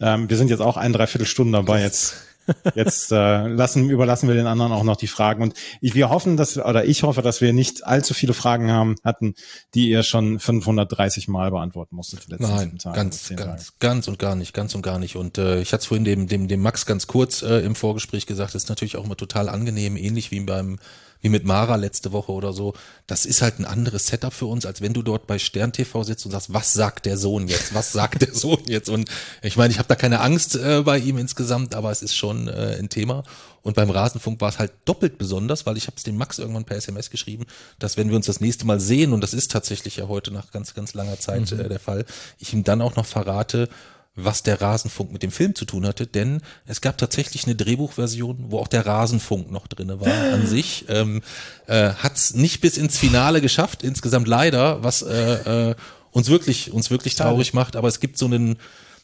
Ähm, 0.00 0.30
wir 0.30 0.36
sind 0.36 0.50
jetzt 0.50 0.60
auch 0.60 0.76
ein 0.76 0.92
Dreiviertelstunden 0.92 1.52
dabei. 1.52 1.82
Jetzt, 1.82 2.14
jetzt 2.76 3.10
äh, 3.10 3.46
lassen, 3.48 3.90
überlassen 3.90 4.28
wir 4.28 4.36
den 4.36 4.46
anderen 4.46 4.72
auch 4.72 4.84
noch 4.84 4.96
die 4.96 5.08
Fragen. 5.08 5.42
Und 5.42 5.54
ich, 5.80 5.94
wir 5.94 6.08
hoffen, 6.08 6.36
dass, 6.36 6.58
oder 6.58 6.84
ich 6.84 7.02
hoffe, 7.02 7.22
dass 7.22 7.40
wir 7.40 7.52
nicht 7.52 7.84
allzu 7.84 8.14
viele 8.14 8.34
Fragen 8.34 8.70
haben, 8.70 8.94
hatten, 9.04 9.34
die 9.74 9.88
ihr 9.88 10.04
schon 10.04 10.38
530 10.38 11.26
Mal 11.26 11.50
beantworten 11.50 11.96
musstet. 11.96 12.26
Nein, 12.28 12.78
Tage, 12.78 12.96
ganz, 12.96 13.24
zehn 13.24 13.36
Tage. 13.36 13.50
ganz, 13.50 13.72
ganz 13.80 14.08
und 14.08 14.18
gar 14.20 14.36
nicht, 14.36 14.54
ganz 14.54 14.74
und 14.76 14.82
gar 14.82 15.00
nicht. 15.00 15.16
Und 15.16 15.38
äh, 15.38 15.60
ich 15.60 15.72
hatte 15.72 15.80
es 15.80 15.86
vorhin 15.86 16.04
dem, 16.04 16.28
dem, 16.28 16.46
dem 16.46 16.60
Max 16.60 16.86
ganz 16.86 17.08
kurz 17.08 17.42
äh, 17.42 17.60
im 17.60 17.74
Vorgespräch 17.74 18.26
gesagt, 18.26 18.54
es 18.54 18.64
ist 18.64 18.68
natürlich 18.68 18.96
auch 18.96 19.04
immer 19.04 19.16
total 19.16 19.48
angenehm, 19.48 19.96
ähnlich 19.96 20.30
wie 20.30 20.40
beim, 20.40 20.78
wie 21.26 21.28
mit 21.28 21.44
Mara 21.44 21.74
letzte 21.74 22.12
Woche 22.12 22.30
oder 22.30 22.52
so. 22.52 22.72
Das 23.08 23.26
ist 23.26 23.42
halt 23.42 23.58
ein 23.58 23.64
anderes 23.64 24.06
Setup 24.06 24.32
für 24.32 24.46
uns, 24.46 24.64
als 24.64 24.80
wenn 24.80 24.92
du 24.92 25.02
dort 25.02 25.26
bei 25.26 25.40
Stern 25.40 25.72
TV 25.72 26.04
sitzt 26.04 26.24
und 26.24 26.30
sagst, 26.30 26.52
was 26.52 26.72
sagt 26.72 27.04
der 27.04 27.18
Sohn 27.18 27.48
jetzt? 27.48 27.74
Was 27.74 27.90
sagt 27.90 28.22
der 28.22 28.32
Sohn 28.34 28.60
jetzt? 28.66 28.88
Und 28.88 29.08
ich 29.42 29.56
meine, 29.56 29.72
ich 29.72 29.78
habe 29.78 29.88
da 29.88 29.96
keine 29.96 30.20
Angst 30.20 30.54
äh, 30.54 30.82
bei 30.82 30.98
ihm 30.98 31.18
insgesamt, 31.18 31.74
aber 31.74 31.90
es 31.90 32.00
ist 32.02 32.14
schon 32.14 32.46
äh, 32.46 32.76
ein 32.78 32.88
Thema. 32.88 33.24
Und 33.62 33.74
beim 33.74 33.90
Rasenfunk 33.90 34.40
war 34.40 34.50
es 34.50 34.60
halt 34.60 34.72
doppelt 34.84 35.18
besonders, 35.18 35.66
weil 35.66 35.76
ich 35.76 35.88
habe 35.88 35.96
es 35.96 36.04
dem 36.04 36.16
Max 36.16 36.38
irgendwann 36.38 36.64
per 36.64 36.76
SMS 36.76 37.10
geschrieben, 37.10 37.46
dass 37.80 37.96
wenn 37.96 38.08
wir 38.08 38.14
uns 38.16 38.26
das 38.26 38.40
nächste 38.40 38.64
Mal 38.64 38.78
sehen, 38.78 39.12
und 39.12 39.20
das 39.20 39.34
ist 39.34 39.50
tatsächlich 39.50 39.96
ja 39.96 40.06
heute 40.06 40.30
nach 40.30 40.52
ganz, 40.52 40.74
ganz 40.74 40.94
langer 40.94 41.18
Zeit 41.18 41.50
Mhm. 41.50 41.58
äh, 41.60 41.68
der 41.68 41.80
Fall, 41.80 42.04
ich 42.38 42.52
ihm 42.52 42.62
dann 42.62 42.80
auch 42.80 42.94
noch 42.94 43.06
verrate, 43.06 43.68
was 44.16 44.42
der 44.42 44.60
Rasenfunk 44.60 45.12
mit 45.12 45.22
dem 45.22 45.30
Film 45.30 45.54
zu 45.54 45.66
tun 45.66 45.86
hatte, 45.86 46.06
denn 46.06 46.40
es 46.66 46.80
gab 46.80 46.96
tatsächlich 46.96 47.44
eine 47.44 47.54
Drehbuchversion, 47.54 48.46
wo 48.48 48.58
auch 48.58 48.68
der 48.68 48.86
Rasenfunk 48.86 49.50
noch 49.50 49.66
drinne 49.66 50.00
war 50.00 50.32
an 50.32 50.46
sich. 50.46 50.86
Ähm, 50.88 51.22
äh, 51.66 51.90
Hat 51.90 52.16
es 52.16 52.34
nicht 52.34 52.62
bis 52.62 52.78
ins 52.78 52.96
Finale 52.96 53.42
geschafft, 53.42 53.82
insgesamt 53.82 54.26
leider, 54.26 54.82
was 54.82 55.02
äh, 55.02 55.70
äh, 55.70 55.74
uns 56.12 56.30
wirklich 56.30 56.72
uns 56.72 56.90
wirklich 56.90 57.14
traurig 57.14 57.52
macht. 57.52 57.76
Aber 57.76 57.88
es 57.88 58.00
gibt 58.00 58.16
so 58.16 58.24
einen, 58.24 58.56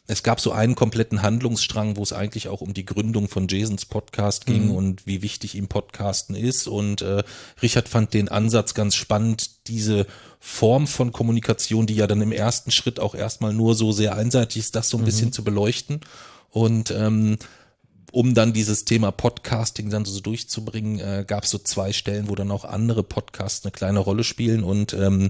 es 0.05 0.21
gab 0.21 0.41
so 0.41 0.51
einen 0.51 0.75
kompletten 0.75 1.21
Handlungsstrang, 1.21 1.95
wo 1.95 2.03
es 2.03 2.11
eigentlich 2.11 2.49
auch 2.49 2.59
um 2.61 2.73
die 2.73 2.85
Gründung 2.85 3.29
von 3.29 3.47
Jasons 3.47 3.85
Podcast 3.85 4.45
ging 4.45 4.65
Mhm. 4.65 4.71
und 4.75 5.07
wie 5.07 5.21
wichtig 5.21 5.55
ihm 5.55 5.67
Podcasten 5.69 6.35
ist. 6.35 6.67
Und 6.67 7.01
äh, 7.01 7.23
Richard 7.61 7.87
fand 7.87 8.13
den 8.13 8.27
Ansatz 8.27 8.73
ganz 8.73 8.95
spannend, 8.95 9.67
diese 9.67 10.05
Form 10.41 10.87
von 10.87 11.13
Kommunikation, 11.13 11.85
die 11.87 11.95
ja 11.95 12.05
dann 12.05 12.21
im 12.21 12.33
ersten 12.33 12.69
Schritt 12.71 12.99
auch 12.99 13.15
erstmal 13.15 13.53
nur 13.53 13.75
so 13.75 13.93
sehr 13.93 14.15
einseitig 14.17 14.57
ist, 14.57 14.75
das 14.75 14.89
so 14.89 14.97
ein 14.97 15.01
Mhm. 15.01 15.05
bisschen 15.05 15.31
zu 15.31 15.43
beleuchten. 15.45 16.01
Und 16.49 16.91
ähm, 16.91 17.37
um 18.11 18.33
dann 18.35 18.51
dieses 18.51 18.83
Thema 18.83 19.11
Podcasting 19.11 19.89
dann 19.89 20.03
so 20.03 20.19
durchzubringen, 20.19 20.99
äh, 20.99 21.23
gab 21.25 21.45
es 21.45 21.49
so 21.49 21.57
zwei 21.59 21.93
Stellen, 21.93 22.27
wo 22.27 22.35
dann 22.35 22.51
auch 22.51 22.65
andere 22.65 23.03
Podcasts 23.03 23.65
eine 23.65 23.71
kleine 23.71 23.99
Rolle 23.99 24.25
spielen. 24.25 24.65
Und 24.65 24.91
ähm, 24.93 25.29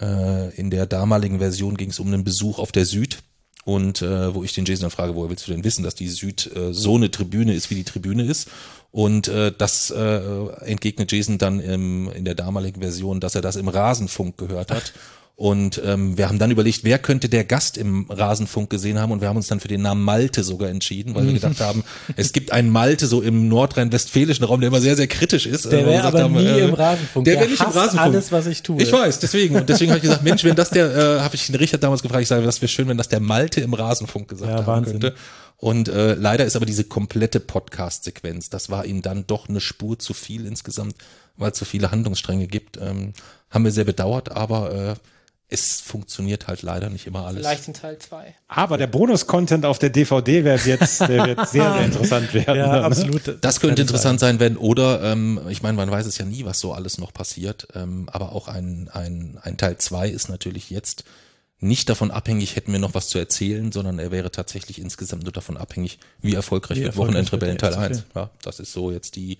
äh, 0.00 0.54
in 0.56 0.70
der 0.70 0.86
damaligen 0.86 1.38
Version 1.38 1.76
ging 1.76 1.90
es 1.90 2.00
um 2.00 2.06
einen 2.06 2.24
Besuch 2.24 2.58
auf 2.58 2.72
der 2.72 2.86
Süd. 2.86 3.18
Und 3.64 4.00
äh, 4.00 4.34
wo 4.34 4.42
ich 4.42 4.54
den 4.54 4.64
Jason 4.64 4.84
dann 4.84 4.90
frage, 4.90 5.14
woher 5.14 5.28
willst 5.28 5.46
du 5.46 5.52
denn 5.52 5.64
wissen, 5.64 5.82
dass 5.82 5.94
die 5.94 6.08
Süd 6.08 6.50
äh, 6.56 6.72
so 6.72 6.96
eine 6.96 7.10
Tribüne 7.10 7.52
ist, 7.54 7.70
wie 7.70 7.74
die 7.74 7.84
Tribüne 7.84 8.24
ist? 8.24 8.48
Und 8.90 9.28
äh, 9.28 9.52
das 9.56 9.90
äh, 9.90 10.20
entgegnet 10.64 11.12
Jason 11.12 11.38
dann 11.38 11.60
im, 11.60 12.10
in 12.10 12.24
der 12.24 12.34
damaligen 12.34 12.80
Version, 12.80 13.20
dass 13.20 13.34
er 13.34 13.42
das 13.42 13.56
im 13.56 13.68
Rasenfunk 13.68 14.38
gehört 14.38 14.70
hat. 14.70 14.92
Und 15.40 15.80
ähm, 15.82 16.18
wir 16.18 16.28
haben 16.28 16.38
dann 16.38 16.50
überlegt, 16.50 16.84
wer 16.84 16.98
könnte 16.98 17.30
der 17.30 17.44
Gast 17.44 17.78
im 17.78 18.04
Rasenfunk 18.10 18.68
gesehen 18.68 18.98
haben 19.00 19.10
und 19.10 19.22
wir 19.22 19.28
haben 19.30 19.38
uns 19.38 19.46
dann 19.46 19.58
für 19.58 19.68
den 19.68 19.80
Namen 19.80 20.04
Malte 20.04 20.44
sogar 20.44 20.68
entschieden, 20.68 21.14
weil 21.14 21.24
wir 21.24 21.32
gedacht 21.40 21.60
haben, 21.60 21.82
es 22.14 22.32
gibt 22.32 22.52
einen 22.52 22.68
Malte 22.68 23.06
so 23.06 23.22
im 23.22 23.48
nordrhein-westfälischen 23.48 24.44
Raum, 24.44 24.60
der 24.60 24.68
immer 24.68 24.82
sehr, 24.82 24.96
sehr 24.96 25.06
kritisch 25.06 25.46
ist. 25.46 25.72
Der 25.72 25.80
äh, 25.80 25.86
wäre 25.86 26.04
aber 26.08 26.24
haben, 26.24 26.34
nie 26.34 26.44
äh, 26.44 26.68
im 26.68 26.74
Rasenfunk. 26.74 27.24
Der 27.24 27.36
Der 27.36 27.40
wäre 27.40 27.50
nicht 27.52 27.62
im 27.62 27.68
Rasenfunk. 27.68 28.00
alles, 28.02 28.30
was 28.32 28.46
ich 28.48 28.62
tue. 28.62 28.82
Ich 28.82 28.92
weiß, 28.92 29.18
deswegen. 29.20 29.56
Und 29.56 29.66
deswegen 29.66 29.92
habe 29.92 29.96
ich 29.96 30.02
gesagt, 30.02 30.22
Mensch, 30.24 30.44
wenn 30.44 30.56
das 30.56 30.68
der, 30.68 30.94
äh, 30.94 31.20
habe 31.20 31.34
ich 31.34 31.46
den 31.46 31.54
Richard 31.54 31.82
damals 31.82 32.02
gefragt, 32.02 32.20
ich 32.20 32.28
sage, 32.28 32.44
das 32.44 32.60
wäre 32.60 32.68
schön, 32.68 32.88
wenn 32.88 32.98
das 32.98 33.08
der 33.08 33.20
Malte 33.20 33.62
im 33.62 33.72
Rasenfunk 33.72 34.28
gesagt 34.28 34.50
Ja, 34.50 34.58
haben 34.58 34.66
Wahnsinn. 34.66 35.00
könnte. 35.00 35.14
Und 35.56 35.88
äh, 35.88 36.16
leider 36.16 36.44
ist 36.44 36.54
aber 36.54 36.66
diese 36.66 36.84
komplette 36.84 37.40
Podcast-Sequenz, 37.40 38.50
das 38.50 38.68
war 38.68 38.84
ihm 38.84 39.00
dann 39.00 39.26
doch 39.26 39.48
eine 39.48 39.62
Spur 39.62 39.98
zu 39.98 40.12
viel 40.12 40.44
insgesamt, 40.44 40.96
weil 41.38 41.52
es 41.52 41.58
so 41.58 41.64
viele 41.64 41.90
Handlungsstränge 41.90 42.46
gibt. 42.46 42.76
Ähm, 42.76 43.14
haben 43.48 43.64
wir 43.64 43.72
sehr 43.72 43.84
bedauert, 43.84 44.32
aber 44.32 44.74
äh, 44.74 44.94
es 45.50 45.80
funktioniert 45.80 46.46
halt 46.46 46.62
leider 46.62 46.90
nicht 46.90 47.06
immer 47.06 47.26
alles. 47.26 47.44
Vielleicht 47.44 47.66
in 47.66 47.74
Teil 47.74 47.98
2. 47.98 48.34
Aber 48.46 48.78
der 48.78 48.86
Bonus-Content 48.86 49.66
auf 49.66 49.80
der 49.80 49.90
DVD 49.90 50.44
wird 50.44 50.64
jetzt, 50.64 51.00
der 51.00 51.26
wird 51.26 51.48
sehr, 51.48 51.72
sehr 51.72 51.80
interessant 51.84 52.32
werden. 52.32 52.56
Ja, 52.56 52.66
dann, 52.66 52.80
ne? 52.80 52.84
absolut. 52.84 53.38
Das 53.40 53.60
könnte 53.60 53.82
interessant 53.82 54.20
sein, 54.20 54.38
wenn, 54.38 54.56
oder, 54.56 55.02
ähm, 55.02 55.40
ich 55.48 55.62
meine, 55.62 55.76
man 55.76 55.90
weiß 55.90 56.06
es 56.06 56.18
ja 56.18 56.24
nie, 56.24 56.44
was 56.44 56.60
so 56.60 56.72
alles 56.72 56.98
noch 56.98 57.12
passiert, 57.12 57.66
ähm, 57.74 58.08
aber 58.12 58.32
auch 58.32 58.46
ein, 58.46 58.88
ein, 58.92 59.38
ein 59.42 59.56
Teil 59.56 59.76
zwei 59.78 60.08
ist 60.08 60.28
natürlich 60.28 60.70
jetzt 60.70 61.04
nicht 61.58 61.90
davon 61.90 62.10
abhängig, 62.10 62.56
hätten 62.56 62.72
wir 62.72 62.78
noch 62.78 62.94
was 62.94 63.08
zu 63.08 63.18
erzählen, 63.18 63.72
sondern 63.72 63.98
er 63.98 64.12
wäre 64.12 64.30
tatsächlich 64.30 64.80
insgesamt 64.80 65.24
nur 65.24 65.32
davon 65.32 65.56
abhängig, 65.56 65.98
wie 66.22 66.34
erfolgreich 66.34 66.78
Wie 66.78 66.82
wird 66.82 66.92
erfolgreich 66.92 67.30
Wochenendrebellen 67.30 67.58
Teil 67.58 67.72
erste 67.72 67.86
1. 67.86 68.04
Ja, 68.14 68.30
das 68.42 68.60
ist 68.60 68.72
so 68.72 68.92
jetzt 68.92 69.16
die, 69.16 69.36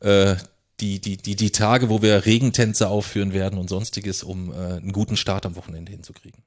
äh, 0.00 0.34
die, 0.80 1.00
die, 1.00 1.16
die, 1.16 1.36
die 1.36 1.50
Tage, 1.52 1.88
wo 1.88 2.02
wir 2.02 2.26
Regentänze 2.26 2.88
aufführen 2.88 3.32
werden 3.32 3.58
und 3.58 3.68
sonstiges, 3.68 4.22
um 4.22 4.52
äh, 4.52 4.54
einen 4.56 4.92
guten 4.92 5.16
Start 5.16 5.46
am 5.46 5.56
Wochenende 5.56 5.92
hinzukriegen. 5.92 6.42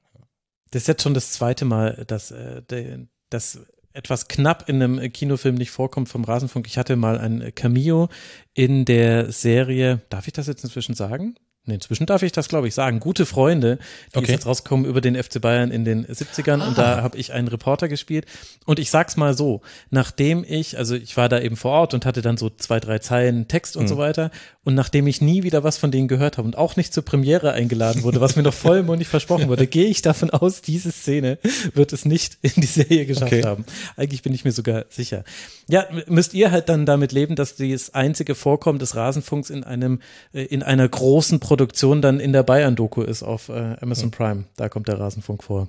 Das 0.70 0.82
ist 0.82 0.88
jetzt 0.88 1.02
schon 1.02 1.14
das 1.14 1.32
zweite 1.32 1.64
Mal, 1.64 2.04
dass 2.06 2.30
äh, 2.30 2.62
der- 2.62 3.06
das 3.28 3.60
etwas 3.92 4.28
knapp 4.28 4.68
in 4.68 4.80
einem 4.80 5.12
Kinofilm 5.12 5.56
nicht 5.56 5.72
vorkommt 5.72 6.08
vom 6.08 6.22
Rasenfunk. 6.22 6.66
Ich 6.68 6.78
hatte 6.78 6.94
mal 6.94 7.18
ein 7.18 7.52
Cameo 7.56 8.08
in 8.54 8.84
der 8.84 9.32
Serie, 9.32 10.00
darf 10.10 10.28
ich 10.28 10.32
das 10.32 10.46
jetzt 10.46 10.62
inzwischen 10.62 10.94
sagen? 10.94 11.34
Nee, 11.70 11.76
inzwischen 11.76 12.04
darf 12.06 12.22
ich 12.22 12.32
das, 12.32 12.48
glaube 12.48 12.66
ich, 12.68 12.74
sagen. 12.74 12.98
Gute 13.00 13.24
Freunde, 13.26 13.76
die 13.78 13.82
ist 14.10 14.16
Okay. 14.16 14.32
jetzt 14.32 14.46
rausgekommen 14.46 14.84
über 14.86 15.00
den 15.00 15.14
FC 15.20 15.40
Bayern 15.40 15.70
in 15.70 15.84
den 15.84 16.04
70ern 16.06 16.66
und 16.66 16.76
da 16.76 17.02
habe 17.02 17.16
ich 17.16 17.32
einen 17.32 17.46
Reporter 17.48 17.88
gespielt. 17.88 18.26
Und 18.66 18.78
ich 18.80 18.90
sag's 18.90 19.16
mal 19.16 19.34
so, 19.34 19.60
nachdem 19.90 20.44
ich, 20.46 20.76
also 20.76 20.94
ich 20.96 21.16
war 21.16 21.28
da 21.28 21.40
eben 21.40 21.56
vor 21.56 21.70
Ort 21.72 21.94
und 21.94 22.04
hatte 22.06 22.22
dann 22.22 22.36
so 22.36 22.50
zwei, 22.50 22.80
drei 22.80 22.98
Zeilen 22.98 23.46
Text 23.48 23.76
und 23.76 23.86
so 23.88 23.96
weiter. 23.98 24.30
Und 24.62 24.74
nachdem 24.74 25.06
ich 25.06 25.22
nie 25.22 25.42
wieder 25.42 25.64
was 25.64 25.78
von 25.78 25.90
denen 25.90 26.06
gehört 26.06 26.36
habe 26.36 26.46
und 26.46 26.58
auch 26.58 26.76
nicht 26.76 26.92
zur 26.92 27.02
Premiere 27.02 27.52
eingeladen 27.52 28.02
wurde, 28.02 28.20
was 28.20 28.36
mir 28.36 28.42
noch 28.42 28.52
vollmundig 28.52 29.08
versprochen 29.08 29.48
wurde, 29.48 29.66
gehe 29.66 29.86
ich 29.86 30.02
davon 30.02 30.28
aus, 30.28 30.60
diese 30.60 30.92
Szene 30.92 31.38
wird 31.72 31.94
es 31.94 32.04
nicht 32.04 32.36
in 32.42 32.52
die 32.56 32.66
Serie 32.66 33.06
geschafft 33.06 33.32
Okay. 33.32 33.42
haben. 33.44 33.64
Eigentlich 33.96 34.20
bin 34.22 34.34
ich 34.34 34.44
mir 34.44 34.52
sogar 34.52 34.84
sicher. 34.90 35.24
Ja, 35.68 35.86
müsst 36.08 36.34
ihr 36.34 36.50
halt 36.50 36.68
dann 36.68 36.84
damit 36.84 37.12
leben, 37.12 37.36
dass 37.36 37.56
das 37.56 37.94
einzige 37.94 38.34
Vorkommen 38.34 38.78
des 38.78 38.96
Rasenfunks 38.96 39.48
in 39.48 39.64
einem, 39.64 40.00
äh, 40.34 40.42
in 40.42 40.62
einer 40.62 40.86
großen 40.86 41.40
Produktion 41.40 42.02
dann 42.02 42.20
in 42.20 42.34
der 42.34 42.42
Bayern-Doku 42.42 43.00
ist 43.00 43.22
auf 43.22 43.48
äh, 43.48 43.76
Amazon 43.80 44.10
Prime. 44.10 44.44
Da 44.56 44.68
kommt 44.68 44.88
der 44.88 45.00
Rasenfunk 45.00 45.42
vor. 45.42 45.68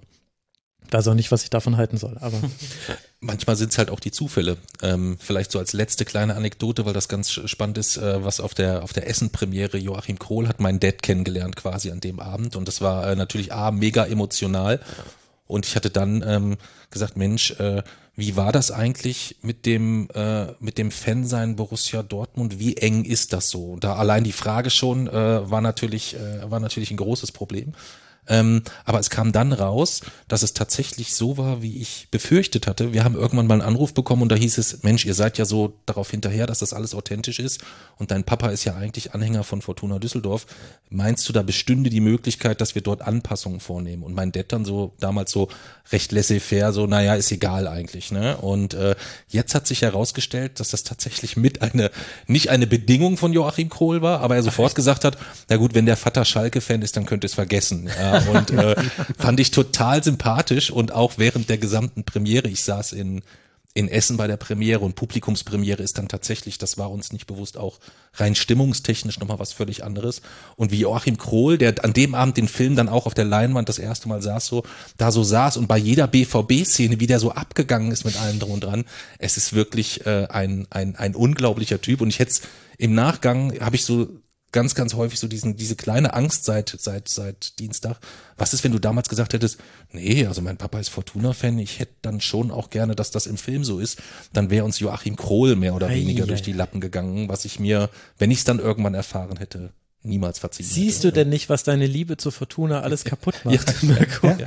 Weiß 0.90 1.08
auch 1.08 1.14
nicht, 1.14 1.32
was 1.32 1.44
ich 1.44 1.50
davon 1.50 1.78
halten 1.78 1.98
soll, 1.98 2.18
aber 2.20 2.42
Manchmal 3.24 3.56
sind 3.56 3.72
es 3.72 3.78
halt 3.78 3.92
auch 3.92 4.00
die 4.00 4.10
Zufälle. 4.10 4.58
Ähm, 4.82 5.16
vielleicht 5.20 5.52
so 5.52 5.60
als 5.60 5.74
letzte 5.74 6.06
kleine 6.06 6.36
Anekdote, 6.36 6.88
weil 6.88 6.94
das 6.94 7.08
ganz 7.08 7.30
spannend 7.30 7.78
ist, 7.78 7.98
äh, 7.98 8.26
was 8.26 8.40
auf 8.40 8.56
der 8.56 8.82
auf 8.82 8.94
der 8.94 9.08
Essen-Premiere 9.08 9.78
Joachim 9.78 10.18
Krohl 10.18 10.48
hat 10.48 10.60
meinen 10.60 10.80
Dad 10.80 11.04
kennengelernt 11.04 11.56
quasi 11.56 11.92
an 11.92 12.00
dem 12.00 12.20
Abend 12.20 12.56
und 12.56 12.68
das 12.68 12.82
war 12.82 13.08
äh, 13.08 13.16
natürlich 13.16 13.54
a 13.54 13.70
mega 13.70 14.06
emotional 14.06 14.80
und 15.46 15.68
ich 15.68 15.76
hatte 15.76 15.92
dann 15.92 16.24
ähm, 16.26 16.58
gesagt, 16.90 17.16
Mensch, 17.16 17.52
äh, 17.60 17.84
wie 18.16 18.36
war 18.36 18.52
das 18.52 18.72
eigentlich 18.72 19.36
mit 19.44 19.68
dem 19.68 20.10
äh, 20.16 20.48
mit 20.60 20.80
dem 20.80 20.90
Fansein 20.90 21.56
Borussia 21.58 22.02
Dortmund? 22.02 22.58
Wie 22.58 22.78
eng 22.78 23.06
ist 23.06 23.34
das 23.34 23.50
so? 23.50 23.78
Da 23.80 23.98
allein 23.98 24.24
die 24.24 24.32
Frage 24.32 24.72
schon 24.72 25.08
äh, 25.08 25.12
war 25.52 25.62
natürlich 25.62 26.16
äh, 26.16 26.50
war 26.50 26.60
natürlich 26.60 26.90
ein 26.90 26.98
großes 26.98 27.32
Problem. 27.34 27.74
Ähm, 28.32 28.64
aber 28.86 29.00
es 29.00 29.10
kam 29.10 29.34
dann 29.34 29.52
raus, 29.52 30.00
dass 30.30 30.42
es 30.42 30.54
tatsächlich 30.54 31.14
so 31.14 31.38
war, 31.38 31.62
wie 31.62 31.82
ich 31.82 32.08
befürchtet 32.12 32.66
hatte. 32.66 32.94
Wir 32.94 33.04
haben 33.04 33.16
irgendwann 33.16 33.46
mal 33.46 33.56
einen 33.56 33.62
Anruf 33.62 33.94
bekommen 33.94 34.22
und 34.22 34.32
da 34.32 34.38
hieß 34.38 34.58
es, 34.58 34.84
Mensch, 34.84 35.06
ihr 35.06 35.14
seid 35.14 35.38
ja 35.38 35.44
so 35.44 35.74
darauf 35.86 36.10
hinterher, 36.10 36.48
dass 36.48 36.60
das 36.60 36.72
alles 36.72 36.96
authentisch 36.96 37.40
ist 37.40 37.60
und 37.98 38.10
dein 38.10 38.24
Papa 38.24 38.48
ist 38.50 38.64
ja 38.64 38.76
eigentlich 38.76 39.14
Anhänger 39.14 39.44
von 39.44 39.62
Fortuna 39.62 40.00
Düsseldorf. 40.00 40.46
Meinst 40.90 41.28
du, 41.28 41.34
da 41.34 41.42
bestünde 41.42 41.90
die 41.90 42.00
Möglichkeit, 42.00 42.62
dass 42.62 42.74
wir 42.74 42.82
dort 42.82 43.02
Anpassungen 43.02 43.60
vornehmen? 43.60 44.04
Und 44.04 44.14
mein 44.14 44.32
Dad 44.32 44.54
dann 44.54 44.64
so 44.64 44.94
damals 45.02 45.32
so 45.32 45.50
recht 45.92 46.14
laissez-faire, 46.14 46.72
so, 46.72 46.88
naja, 46.88 47.16
ist 47.16 47.32
egal 47.34 47.68
eigentlich. 47.68 48.12
Ne? 48.14 48.38
Und 48.38 48.74
äh, 48.74 48.96
jetzt 49.28 49.56
hat 49.56 49.68
sich 49.68 49.82
herausgestellt, 49.82 50.62
dass 50.62 50.70
das 50.70 50.84
tatsächlich 50.84 51.36
mit 51.36 51.62
eine, 51.62 51.92
nicht 52.28 52.50
eine 52.50 52.66
Bedingung 52.66 53.18
von 53.18 53.34
Joachim 53.34 53.68
Krohl 53.68 54.02
war, 54.02 54.22
aber 54.22 54.36
er 54.36 54.44
sofort 54.44 54.74
gesagt 54.74 55.04
hat, 55.04 55.18
na 55.50 55.58
gut, 55.58 55.74
wenn 55.74 55.86
der 55.86 55.98
Vater 55.98 56.24
Schalke-Fan 56.24 56.82
ist, 56.82 56.96
dann 56.96 57.06
könnt 57.06 57.26
ihr 57.26 57.28
es 57.28 57.34
vergessen. 57.34 57.90
Ja, 58.00 58.21
und 58.30 58.52
äh, 58.52 58.76
fand 59.18 59.40
ich 59.40 59.52
total 59.52 60.04
sympathisch 60.04 60.72
und 60.72 60.92
auch 60.92 61.14
während 61.18 61.50
der 61.50 61.58
gesamten 61.58 62.04
Premiere, 62.04 62.48
ich 62.48 62.64
saß 62.64 62.94
in 62.94 63.22
in 63.74 63.88
Essen 63.88 64.18
bei 64.18 64.28
der 64.28 64.38
Premiere 64.38 64.82
und 64.82 64.96
Publikumspremiere 64.96 65.82
ist 65.82 65.98
dann 65.98 66.10
tatsächlich, 66.10 66.58
das 66.58 66.78
war 66.78 66.92
uns 66.92 67.14
nicht 67.14 67.26
bewusst, 67.26 67.58
auch 67.58 67.80
rein 68.16 68.36
stimmungstechnisch 68.36 69.20
nochmal 69.20 69.40
was 69.40 69.54
völlig 69.54 69.84
anderes. 69.84 70.22
Und 70.58 70.72
wie 70.72 70.80
Joachim 70.80 71.18
Krohl, 71.18 71.58
der 71.58 71.84
an 71.84 71.94
dem 71.94 72.14
Abend 72.14 72.36
den 72.36 72.50
Film 72.50 72.76
dann 72.76 72.90
auch 72.90 73.06
auf 73.06 73.14
der 73.14 73.24
Leinwand 73.24 73.70
das 73.70 73.80
erste 73.80 74.10
Mal 74.10 74.22
saß, 74.22 74.46
so, 74.46 74.64
da 74.98 75.12
so 75.12 75.24
saß 75.24 75.56
und 75.56 75.68
bei 75.68 75.78
jeder 75.78 76.08
BVB-Szene, 76.08 77.00
wie 77.00 77.08
der 77.08 77.20
so 77.20 77.32
abgegangen 77.32 77.92
ist 77.92 78.04
mit 78.04 78.20
allem 78.20 78.40
drum 78.40 78.52
und 78.52 78.64
dran, 78.64 78.86
es 79.20 79.38
ist 79.38 79.54
wirklich 79.54 80.06
äh, 80.06 80.28
ein, 80.30 80.68
ein, 80.70 80.98
ein 80.98 81.16
unglaublicher 81.16 81.80
Typ. 81.80 82.02
Und 82.02 82.10
ich 82.10 82.20
hätte 82.20 82.42
im 82.78 82.94
Nachgang, 82.94 83.58
habe 83.62 83.78
ich 83.78 83.86
so 83.86 84.10
ganz, 84.52 84.76
ganz 84.76 84.94
häufig 84.94 85.20
so 85.20 85.28
diesen, 85.28 85.56
diese 85.56 85.76
kleine 85.76 86.14
Angst 86.14 86.46
seit, 86.46 86.76
seit, 86.78 87.08
seit 87.08 87.60
Dienstag. 87.60 87.98
Was 88.38 88.54
ist, 88.54 88.64
wenn 88.64 88.72
du 88.72 88.80
damals 88.80 89.10
gesagt 89.10 89.34
hättest, 89.34 89.60
nee, 89.92 90.26
also 90.26 90.42
mein 90.42 90.58
Papa 90.58 90.80
ist 90.80 90.90
Fortuna-Fan, 90.90 91.58
ich 91.60 91.80
hätte 91.80 91.94
dann 92.02 92.22
schon 92.22 92.52
auch 92.52 92.70
gerne, 92.70 92.96
dass 92.96 93.12
das 93.12 93.28
im 93.28 93.38
Film 93.38 93.64
so 93.64 93.80
ist, 93.80 94.02
dann 94.34 94.50
wäre 94.50 94.66
uns 94.66 94.80
Joachim 94.80 95.16
Krohl 95.16 95.56
mehr 95.56 95.76
oder 95.76 95.88
Ei, 95.88 95.96
weniger 95.96 96.24
ei, 96.24 96.28
durch 96.28 96.42
die 96.42 96.54
Lappen 96.54 96.82
gegangen, 96.82 97.30
was 97.30 97.46
ich 97.46 97.60
mir, 97.60 97.90
wenn 98.18 98.32
ich 98.32 98.40
es 98.40 98.44
dann 98.44 98.60
irgendwann 98.60 98.94
erfahren 98.94 99.38
hätte, 99.38 99.72
niemals 100.04 100.40
verziehen 100.40 100.66
siehst 100.66 101.04
du 101.04 101.12
denn 101.12 101.30
nicht, 101.30 101.50
was 101.50 101.64
deine 101.64 101.86
Liebe 101.86 102.18
zur 102.18 102.32
Fortuna 102.32 102.82
alles 102.82 103.04
kaputt 103.04 103.36
Ja, 103.44 103.52
macht? 103.52 103.84
Mirko? 103.84 104.28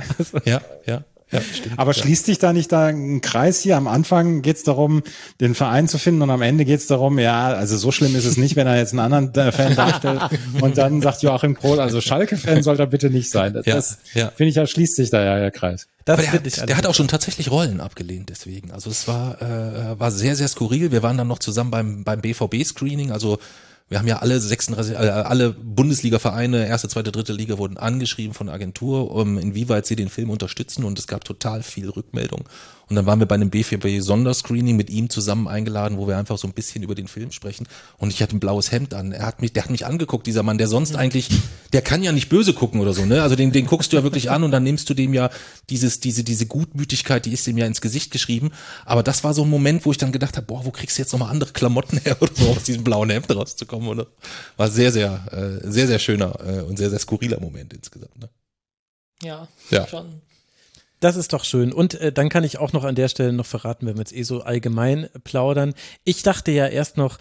ja, 0.43 0.43
ja, 0.45 0.61
ja. 0.85 1.03
Ja, 1.31 1.41
stimmt. 1.53 1.79
Aber 1.79 1.93
schließt 1.93 2.25
sich 2.25 2.39
da 2.39 2.53
nicht 2.53 2.71
da 2.71 2.87
ein 2.87 3.21
Kreis 3.21 3.59
hier? 3.59 3.77
Am 3.77 3.87
Anfang 3.87 4.41
geht 4.41 4.57
es 4.57 4.63
darum, 4.63 5.03
den 5.39 5.55
Verein 5.55 5.87
zu 5.87 5.97
finden 5.97 6.21
und 6.21 6.29
am 6.29 6.41
Ende 6.41 6.65
geht 6.65 6.79
es 6.79 6.87
darum, 6.87 7.19
ja, 7.19 7.47
also 7.47 7.77
so 7.77 7.91
schlimm 7.91 8.15
ist 8.15 8.25
es 8.25 8.37
nicht, 8.37 8.55
wenn 8.55 8.67
er 8.67 8.77
jetzt 8.77 8.93
einen 8.93 9.13
anderen 9.13 9.51
Fan 9.51 9.75
darstellt 9.75 10.21
und 10.61 10.77
dann 10.77 11.01
sagt 11.01 11.23
Joachim 11.23 11.55
Kohl, 11.55 11.79
also 11.79 12.01
Schalke-Fan 12.01 12.63
soll 12.63 12.79
er 12.79 12.87
bitte 12.87 13.09
nicht 13.09 13.29
sein. 13.31 13.53
Das, 13.53 13.65
Ja, 13.65 13.75
das 13.75 13.97
ja. 14.13 14.31
finde 14.35 14.49
ich, 14.49 14.55
ja 14.55 14.67
schließt 14.67 14.95
sich 14.95 15.09
da 15.09 15.23
ja 15.23 15.39
der 15.39 15.51
Kreis. 15.51 15.87
Das 16.05 16.19
Aber 16.19 16.21
der, 16.21 16.33
hat, 16.33 16.69
der 16.69 16.77
hat 16.77 16.85
auch 16.85 16.93
schon 16.93 17.07
tatsächlich 17.07 17.49
Rollen 17.49 17.81
abgelehnt, 17.81 18.29
deswegen. 18.29 18.71
Also 18.71 18.91
es 18.91 19.07
war, 19.07 19.41
äh, 19.41 19.99
war 19.99 20.11
sehr, 20.11 20.35
sehr 20.35 20.47
skurril. 20.47 20.91
Wir 20.91 21.01
waren 21.01 21.17
dann 21.17 21.27
noch 21.27 21.39
zusammen 21.39 21.71
beim, 21.71 22.03
beim 22.03 22.21
BVB-Screening, 22.21 23.11
also 23.11 23.39
wir 23.87 23.99
haben 23.99 24.07
ja 24.07 24.17
alle 24.17 24.39
36, 24.39 24.93
äh, 24.93 24.97
alle 24.97 25.51
Bundesliga-Vereine, 25.51 26.67
erste, 26.67 26.89
zweite, 26.89 27.11
dritte 27.11 27.33
Liga 27.33 27.57
wurden 27.59 27.77
angeschrieben 27.77 28.33
von 28.33 28.47
der 28.47 28.55
Agentur, 28.55 29.11
um 29.11 29.37
inwieweit 29.37 29.85
sie 29.85 29.95
den 29.95 30.09
Film 30.09 30.31
unterstützen 30.31 30.83
und 30.83 30.97
es 30.97 31.05
gab 31.05 31.23
total 31.23 31.61
viel 31.61 31.89
Rückmeldung. 31.89 32.49
Und 32.87 32.95
dann 32.95 33.05
waren 33.05 33.19
wir 33.19 33.25
bei 33.25 33.35
einem 33.35 33.49
BVB-Sonderscreening 33.49 34.75
mit 34.75 34.89
ihm 34.89 35.09
zusammen 35.09 35.47
eingeladen, 35.47 35.97
wo 35.97 36.07
wir 36.07 36.17
einfach 36.17 36.37
so 36.37 36.47
ein 36.47 36.53
bisschen 36.53 36.83
über 36.83 36.93
den 36.93 37.07
Film 37.07 37.31
sprechen. 37.31 37.67
Und 37.97 38.11
ich 38.11 38.21
hatte 38.21 38.35
ein 38.35 38.39
blaues 38.39 38.71
Hemd 38.71 38.93
an. 38.93 39.11
Er 39.11 39.25
hat 39.25 39.41
mich, 39.41 39.53
der 39.53 39.63
hat 39.63 39.71
mich 39.71 39.85
angeguckt, 39.87 40.27
dieser 40.27 40.43
Mann, 40.43 40.59
der 40.59 40.67
sonst 40.67 40.95
eigentlich, 40.95 41.29
der 41.73 41.81
kann 41.81 42.03
ja 42.03 42.11
nicht 42.11 42.29
böse 42.29 42.53
gucken 42.53 42.79
oder 42.79 42.93
so, 42.93 43.05
ne? 43.05 43.23
Also 43.23 43.35
den, 43.35 43.51
den 43.51 43.65
guckst 43.65 43.91
du 43.91 43.97
ja 43.97 44.03
wirklich 44.03 44.29
an 44.29 44.43
und 44.43 44.51
dann 44.51 44.63
nimmst 44.63 44.89
du 44.89 44.93
dem 44.93 45.13
ja 45.13 45.31
dieses, 45.69 45.99
diese, 45.99 46.23
diese 46.23 46.45
Gutmütigkeit, 46.45 47.25
die 47.25 47.33
ist 47.33 47.47
dem 47.47 47.57
ja 47.57 47.65
ins 47.65 47.81
Gesicht 47.81 48.11
geschrieben. 48.11 48.51
Aber 48.85 49.01
das 49.01 49.23
war 49.23 49.33
so 49.33 49.43
ein 49.43 49.49
Moment, 49.49 49.85
wo 49.85 49.91
ich 49.91 49.97
dann 49.97 50.11
gedacht 50.11 50.37
habe, 50.37 50.45
boah, 50.45 50.63
wo 50.63 50.69
kriegst 50.69 50.97
du 50.97 51.01
jetzt 51.01 51.11
nochmal 51.11 51.31
andere 51.31 51.53
Klamotten 51.53 51.97
her 51.97 52.17
oder 52.21 52.31
so, 52.35 52.49
aus 52.49 52.63
diesem 52.63 52.83
blauen 52.83 53.09
Hemd 53.09 53.33
rauszukommen, 53.35 53.74
oder? 53.75 54.07
War 54.57 54.67
sehr, 54.69 54.91
sehr, 54.91 55.25
äh, 55.31 55.69
sehr, 55.69 55.87
sehr 55.87 55.99
schöner 55.99 56.33
äh, 56.45 56.61
und 56.61 56.77
sehr, 56.77 56.89
sehr 56.89 56.99
skurriler 56.99 57.39
Moment 57.39 57.73
insgesamt, 57.73 58.17
ne? 58.19 58.29
Ja, 59.21 59.47
Ja. 59.69 59.87
schon. 59.87 60.21
Das 61.01 61.17
ist 61.17 61.33
doch 61.33 61.43
schön. 61.43 61.71
Und 61.73 61.93
äh, 61.95 62.11
dann 62.11 62.29
kann 62.29 62.43
ich 62.43 62.57
auch 62.57 62.73
noch 62.73 62.83
an 62.83 62.95
der 62.95 63.09
Stelle 63.09 63.33
noch 63.33 63.45
verraten, 63.45 63.85
wenn 63.85 63.95
wir 63.95 64.01
jetzt 64.01 64.13
eh 64.15 64.23
so 64.23 64.41
allgemein 64.41 65.09
plaudern. 65.23 65.73
Ich 66.03 66.23
dachte 66.23 66.51
ja 66.51 66.67
erst 66.67 66.97
noch, 66.97 67.17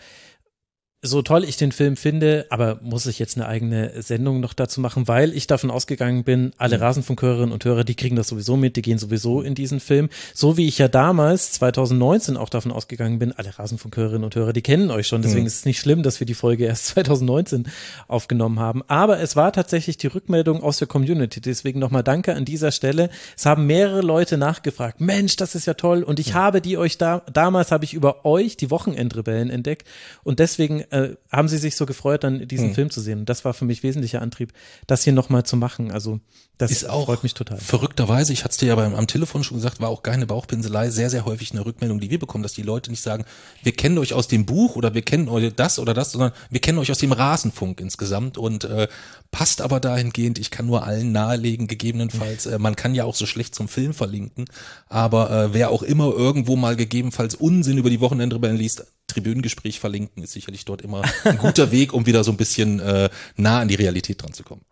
so 1.07 1.21
toll 1.23 1.45
ich 1.45 1.57
den 1.59 1.71
Film 1.71 1.97
finde, 1.97 2.47
aber 2.49 2.79
muss 2.83 3.05
ich 3.07 3.19
jetzt 3.19 3.37
eine 3.37 3.47
eigene 3.47 4.03
Sendung 4.03 4.41
noch 4.41 4.55
dazu 4.55 4.81
machen, 4.81 5.07
weil 5.07 5.33
ich 5.37 5.47
davon 5.47 5.71
ausgegangen 5.71 6.25
bin, 6.25 6.53
alle 6.57 6.81
Rasenfunkhörerinnen 6.81 7.53
und 7.53 7.65
Hörer, 7.65 7.85
die 7.85 7.95
kriegen 7.95 8.17
das 8.17 8.29
sowieso 8.29 8.57
mit, 8.57 8.77
die 8.77 8.83
gehen 8.83 8.97
sowieso 8.99 9.43
in 9.43 9.55
diesen 9.55 9.81
Film. 9.81 10.09
So 10.33 10.57
wie 10.57 10.67
ich 10.67 10.79
ja 10.79 10.89
damals, 10.89 11.53
2019, 11.53 12.37
auch 12.39 12.49
davon 12.49 12.73
ausgegangen 12.73 13.19
bin, 13.19 13.33
alle 13.33 13.59
Rasenfunkhörerinnen 13.59 14.25
und 14.25 14.35
Hörer, 14.35 14.55
die 14.55 14.63
kennen 14.63 14.91
euch 14.91 15.07
schon, 15.07 15.21
deswegen 15.23 15.43
Mhm. 15.43 15.47
ist 15.49 15.59
es 15.59 15.65
nicht 15.67 15.79
schlimm, 15.79 16.03
dass 16.03 16.21
wir 16.21 16.27
die 16.27 16.35
Folge 16.35 16.65
erst 16.65 16.87
2019 16.95 17.69
aufgenommen 18.09 18.59
haben. 18.59 18.83
Aber 18.89 19.21
es 19.21 19.37
war 19.37 19.53
tatsächlich 19.53 19.99
die 19.99 20.07
Rückmeldung 20.07 20.63
aus 20.63 20.79
der 20.79 20.89
Community, 20.89 21.41
deswegen 21.41 21.81
nochmal 21.81 22.03
danke 22.03 22.35
an 22.35 22.47
dieser 22.47 22.73
Stelle. 22.73 23.11
Es 23.37 23.45
haben 23.45 23.67
mehrere 23.67 24.01
Leute 24.01 24.39
nachgefragt, 24.39 25.01
Mensch, 25.03 25.37
das 25.37 25.55
ist 25.55 25.67
ja 25.67 25.75
toll 25.75 26.03
und 26.03 26.19
ich 26.19 26.33
habe 26.33 26.63
die 26.63 26.79
euch 26.79 26.97
da, 26.97 27.23
damals 27.33 27.71
habe 27.73 27.85
ich 27.85 27.93
über 27.93 28.25
euch 28.25 28.57
die 28.57 28.71
Wochenendrebellen 28.71 29.51
entdeckt 29.51 29.87
und 30.23 30.39
deswegen 30.39 30.85
äh, 30.95 31.17
haben 31.33 31.49
sie 31.49 31.59
sich 31.59 31.75
so 31.75 31.87
gefreut, 31.87 32.23
dann 32.23 32.47
diesen 32.47 32.69
Mhm. 32.69 32.75
Film 32.75 32.91
zu 32.91 33.01
sehen. 33.01 33.19
Und 33.21 33.29
das 33.29 33.45
war 33.45 33.53
für 33.53 33.65
mich 33.65 33.83
wesentlicher 33.83 34.23
Antrieb, 34.23 34.53
das 34.87 35.03
hier 35.03 35.13
nochmal 35.13 35.45
zu 35.45 35.57
machen. 35.57 35.91
Also 35.91 36.21
das 36.57 36.71
Ist 36.71 36.89
auch 36.89 37.07
freut 37.07 37.25
mich 37.25 37.35
total. 37.35 37.59
Verrückterweise, 37.59 38.33
ich 38.33 38.45
hatte 38.45 38.53
es 38.53 38.59
dir 38.59 38.67
ja 38.67 38.77
beim, 38.77 38.95
am 38.95 39.09
Telefon 39.09 39.43
schon 39.43 39.57
gesagt, 39.57 39.81
war 39.81 39.89
auch 39.89 40.05
keine 40.05 40.25
Bauchpinselei, 40.25 40.91
sehr, 40.91 41.11
sehr 41.11 41.25
häufig 41.25 41.51
eine 41.51 41.67
Rückmeldung, 41.67 41.99
die 41.99 42.11
wir 42.11 42.21
bekommen, 42.21 42.45
dass 42.45 42.53
die 42.53 42.63
Leute 42.63 42.91
nicht 42.91 43.03
sagen, 43.03 43.25
wir 43.65 43.73
kennen 43.73 43.99
euch 43.99 44.13
aus 44.15 44.29
dem 44.29 44.47
Buch 44.47 44.77
oder 44.77 44.95
wir 44.95 45.03
kennen 45.03 45.29
euch 45.29 45.53
das 45.57 45.81
oder 45.81 45.95
das, 45.95 46.13
sondern 46.13 46.31
wir 46.51 46.61
kennen 46.61 46.79
euch 46.79 46.93
aus 46.93 46.99
dem 46.99 47.11
Rasenfunk 47.11 47.81
insgesamt 47.81 48.39
und 48.39 48.63
äh, 48.63 48.87
passt 49.33 49.63
aber 49.63 49.81
dahingehend, 49.81 50.39
ich 50.39 50.53
kann 50.53 50.67
nur 50.67 50.85
allen 50.85 51.11
nahelegen, 51.11 51.67
gegebenenfalls, 51.67 52.47
äh, 52.47 52.61
man 52.61 52.77
kann 52.77 52.95
ja 52.95 53.03
auch 53.03 53.17
so 53.17 53.27
schlecht 53.27 53.57
zum 53.57 53.67
Film 53.67 53.93
verlinken, 53.93 54.45
aber 54.89 55.31
äh, 55.31 55.55
wer 55.55 55.71
auch 55.71 55.83
immer 55.83 56.13
irgendwo 56.13 56.55
mal 56.55 56.77
gegebenenfalls 56.77 57.35
Unsinn 57.35 57.79
über 57.79 57.91
die 57.91 58.01
Wochenendrebellen 58.01 58.57
liest, 58.57 58.85
Tribünengespräch 59.07 59.81
verlinken, 59.81 60.23
ist 60.23 60.33
sicherlich 60.33 60.65
dort 60.65 60.83
immer 60.83 61.03
ein 61.25 61.39
guter 61.39 61.71
Weg, 61.73 61.93
um 61.93 62.07
wieder 62.07 62.25
so 62.25 62.31
ein 62.31 62.37
bisschen 62.37 62.81
äh, 62.81 63.11
nah 63.37 63.61
an 63.61 63.69
die 63.69 63.75
Realität 63.75 64.23
dran 64.23 64.33
zu 64.33 64.43
kommen. 64.43 64.63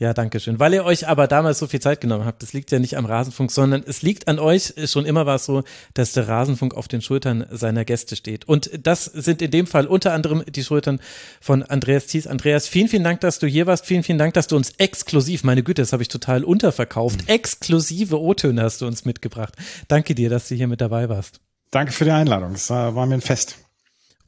Ja, 0.00 0.14
danke 0.14 0.40
schön. 0.40 0.58
Weil 0.58 0.72
ihr 0.72 0.86
euch 0.86 1.08
aber 1.08 1.26
damals 1.26 1.58
so 1.58 1.66
viel 1.66 1.80
Zeit 1.80 2.00
genommen 2.00 2.24
habt, 2.24 2.42
das 2.42 2.54
liegt 2.54 2.72
ja 2.72 2.78
nicht 2.78 2.96
am 2.96 3.04
Rasenfunk, 3.04 3.52
sondern 3.52 3.84
es 3.86 4.00
liegt 4.00 4.28
an 4.28 4.38
euch. 4.38 4.72
Schon 4.86 5.04
immer 5.04 5.26
war 5.26 5.34
es 5.34 5.44
so, 5.44 5.62
dass 5.92 6.12
der 6.12 6.26
Rasenfunk 6.26 6.74
auf 6.74 6.88
den 6.88 7.02
Schultern 7.02 7.44
seiner 7.50 7.84
Gäste 7.84 8.16
steht. 8.16 8.48
Und 8.48 8.70
das 8.82 9.04
sind 9.04 9.42
in 9.42 9.50
dem 9.50 9.66
Fall 9.66 9.86
unter 9.86 10.14
anderem 10.14 10.42
die 10.48 10.64
Schultern 10.64 11.00
von 11.42 11.62
Andreas 11.62 12.06
Thies. 12.06 12.26
Andreas, 12.26 12.66
vielen, 12.66 12.88
vielen 12.88 13.04
Dank, 13.04 13.20
dass 13.20 13.40
du 13.40 13.46
hier 13.46 13.66
warst. 13.66 13.84
Vielen, 13.84 14.02
vielen 14.02 14.16
Dank, 14.16 14.32
dass 14.32 14.46
du 14.46 14.56
uns 14.56 14.70
exklusiv, 14.78 15.44
meine 15.44 15.62
Güte, 15.62 15.82
das 15.82 15.92
habe 15.92 16.02
ich 16.02 16.08
total 16.08 16.44
unterverkauft, 16.44 17.28
exklusive 17.28 18.18
O-Töne 18.18 18.62
hast 18.62 18.80
du 18.80 18.86
uns 18.86 19.04
mitgebracht. 19.04 19.54
Danke 19.88 20.14
dir, 20.14 20.30
dass 20.30 20.48
du 20.48 20.54
hier 20.54 20.66
mit 20.66 20.80
dabei 20.80 21.10
warst. 21.10 21.40
Danke 21.70 21.92
für 21.92 22.06
die 22.06 22.10
Einladung. 22.10 22.54
Es 22.54 22.70
war, 22.70 22.94
war 22.94 23.04
mir 23.04 23.16
ein 23.16 23.20
Fest. 23.20 23.58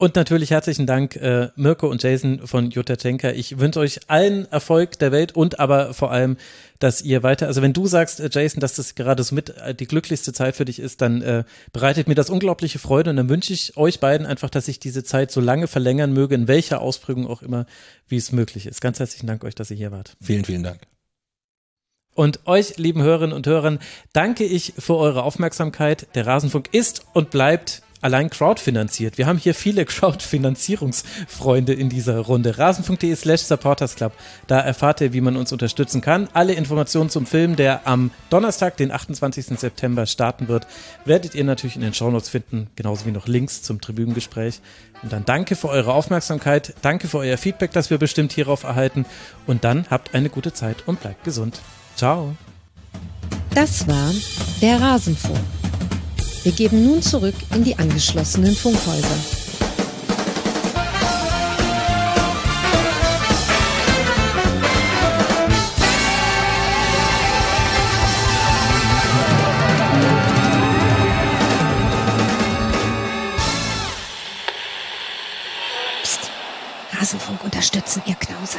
Und 0.02 0.16
natürlich 0.16 0.50
herzlichen 0.50 0.84
Dank, 0.84 1.14
äh, 1.14 1.50
Mirko 1.54 1.86
und 1.86 2.02
Jason 2.02 2.44
von 2.44 2.72
Jutta 2.72 2.96
Tschenka. 2.96 3.30
Ich 3.30 3.60
wünsche 3.60 3.78
euch 3.78 4.00
allen 4.08 4.50
Erfolg 4.50 4.98
der 4.98 5.12
Welt 5.12 5.36
und 5.36 5.60
aber 5.60 5.94
vor 5.94 6.10
allem, 6.10 6.38
dass 6.80 7.02
ihr 7.02 7.22
weiter, 7.22 7.46
also 7.46 7.62
wenn 7.62 7.72
du 7.72 7.86
sagst, 7.86 8.18
äh, 8.18 8.28
Jason, 8.28 8.58
dass 8.58 8.74
das 8.74 8.96
gerade 8.96 9.22
so 9.22 9.32
mit 9.32 9.50
äh, 9.50 9.76
die 9.76 9.86
glücklichste 9.86 10.32
Zeit 10.32 10.56
für 10.56 10.64
dich 10.64 10.80
ist, 10.80 11.02
dann 11.02 11.22
äh, 11.22 11.44
bereitet 11.72 12.08
mir 12.08 12.16
das 12.16 12.30
unglaubliche 12.30 12.80
Freude 12.80 13.10
und 13.10 13.16
dann 13.16 13.28
wünsche 13.28 13.52
ich 13.52 13.76
euch 13.76 14.00
beiden 14.00 14.26
einfach, 14.26 14.50
dass 14.50 14.66
sich 14.66 14.80
diese 14.80 15.04
Zeit 15.04 15.30
so 15.30 15.40
lange 15.40 15.68
verlängern 15.68 16.12
möge, 16.12 16.34
in 16.34 16.48
welcher 16.48 16.80
Ausprägung 16.80 17.28
auch 17.28 17.42
immer, 17.42 17.64
wie 18.08 18.16
es 18.16 18.32
möglich 18.32 18.66
ist. 18.66 18.80
Ganz 18.80 18.98
herzlichen 18.98 19.28
Dank 19.28 19.44
euch, 19.44 19.54
dass 19.54 19.70
ihr 19.70 19.76
hier 19.76 19.92
wart. 19.92 20.16
Vielen, 20.20 20.44
vielen 20.44 20.64
Dank. 20.64 20.80
Und 22.12 22.40
euch, 22.46 22.76
lieben 22.76 23.02
Hörerinnen 23.02 23.36
und 23.36 23.46
Hörern, 23.46 23.78
danke 24.12 24.42
ich 24.42 24.74
für 24.78 24.96
eure 24.96 25.22
Aufmerksamkeit. 25.22 26.08
Der 26.16 26.26
Rasenfunk 26.26 26.70
ist 26.72 27.06
und 27.12 27.30
bleibt 27.30 27.82
allein 28.02 28.28
crowdfinanziert. 28.28 29.16
Wir 29.16 29.26
haben 29.26 29.38
hier 29.38 29.54
viele 29.54 29.84
Crowdfinanzierungsfreunde 29.86 31.72
in 31.72 31.88
dieser 31.88 32.18
Runde. 32.18 32.58
Rasenfunk.de 32.58 33.14
slash 33.16 33.40
Supporters 33.42 33.94
Club. 33.94 34.12
Da 34.46 34.60
erfahrt 34.60 35.00
ihr, 35.00 35.12
wie 35.12 35.20
man 35.20 35.36
uns 35.36 35.52
unterstützen 35.52 36.02
kann. 36.02 36.28
Alle 36.34 36.52
Informationen 36.52 37.08
zum 37.08 37.26
Film, 37.26 37.56
der 37.56 37.86
am 37.86 38.10
Donnerstag, 38.28 38.76
den 38.76 38.92
28. 38.92 39.58
September 39.58 40.06
starten 40.06 40.48
wird, 40.48 40.66
werdet 41.04 41.34
ihr 41.34 41.44
natürlich 41.44 41.76
in 41.76 41.82
den 41.82 41.94
Shownotes 41.94 42.28
finden, 42.28 42.68
genauso 42.76 43.06
wie 43.06 43.12
noch 43.12 43.26
Links 43.26 43.62
zum 43.62 43.80
Tribünengespräch. 43.80 44.60
Und 45.02 45.12
dann 45.12 45.24
danke 45.24 45.56
für 45.56 45.68
eure 45.68 45.94
Aufmerksamkeit, 45.94 46.74
danke 46.82 47.08
für 47.08 47.18
euer 47.18 47.38
Feedback, 47.38 47.72
das 47.72 47.90
wir 47.90 47.98
bestimmt 47.98 48.32
hierauf 48.32 48.64
erhalten. 48.64 49.06
Und 49.46 49.64
dann 49.64 49.86
habt 49.90 50.14
eine 50.14 50.28
gute 50.28 50.52
Zeit 50.52 50.86
und 50.86 51.00
bleibt 51.00 51.24
gesund. 51.24 51.60
Ciao. 51.96 52.34
Das 53.54 53.86
war 53.86 54.12
der 54.60 54.80
Rasenfunk. 54.80 55.61
Wir 56.44 56.50
geben 56.50 56.84
nun 56.84 57.00
zurück 57.00 57.36
in 57.54 57.62
die 57.62 57.78
angeschlossenen 57.78 58.56
Funkhäuser. 58.56 59.06
Psst, 76.02 76.30
Rasenfunk 76.98 77.44
unterstützen, 77.44 78.02
ihr 78.06 78.16
Knauser. 78.16 78.58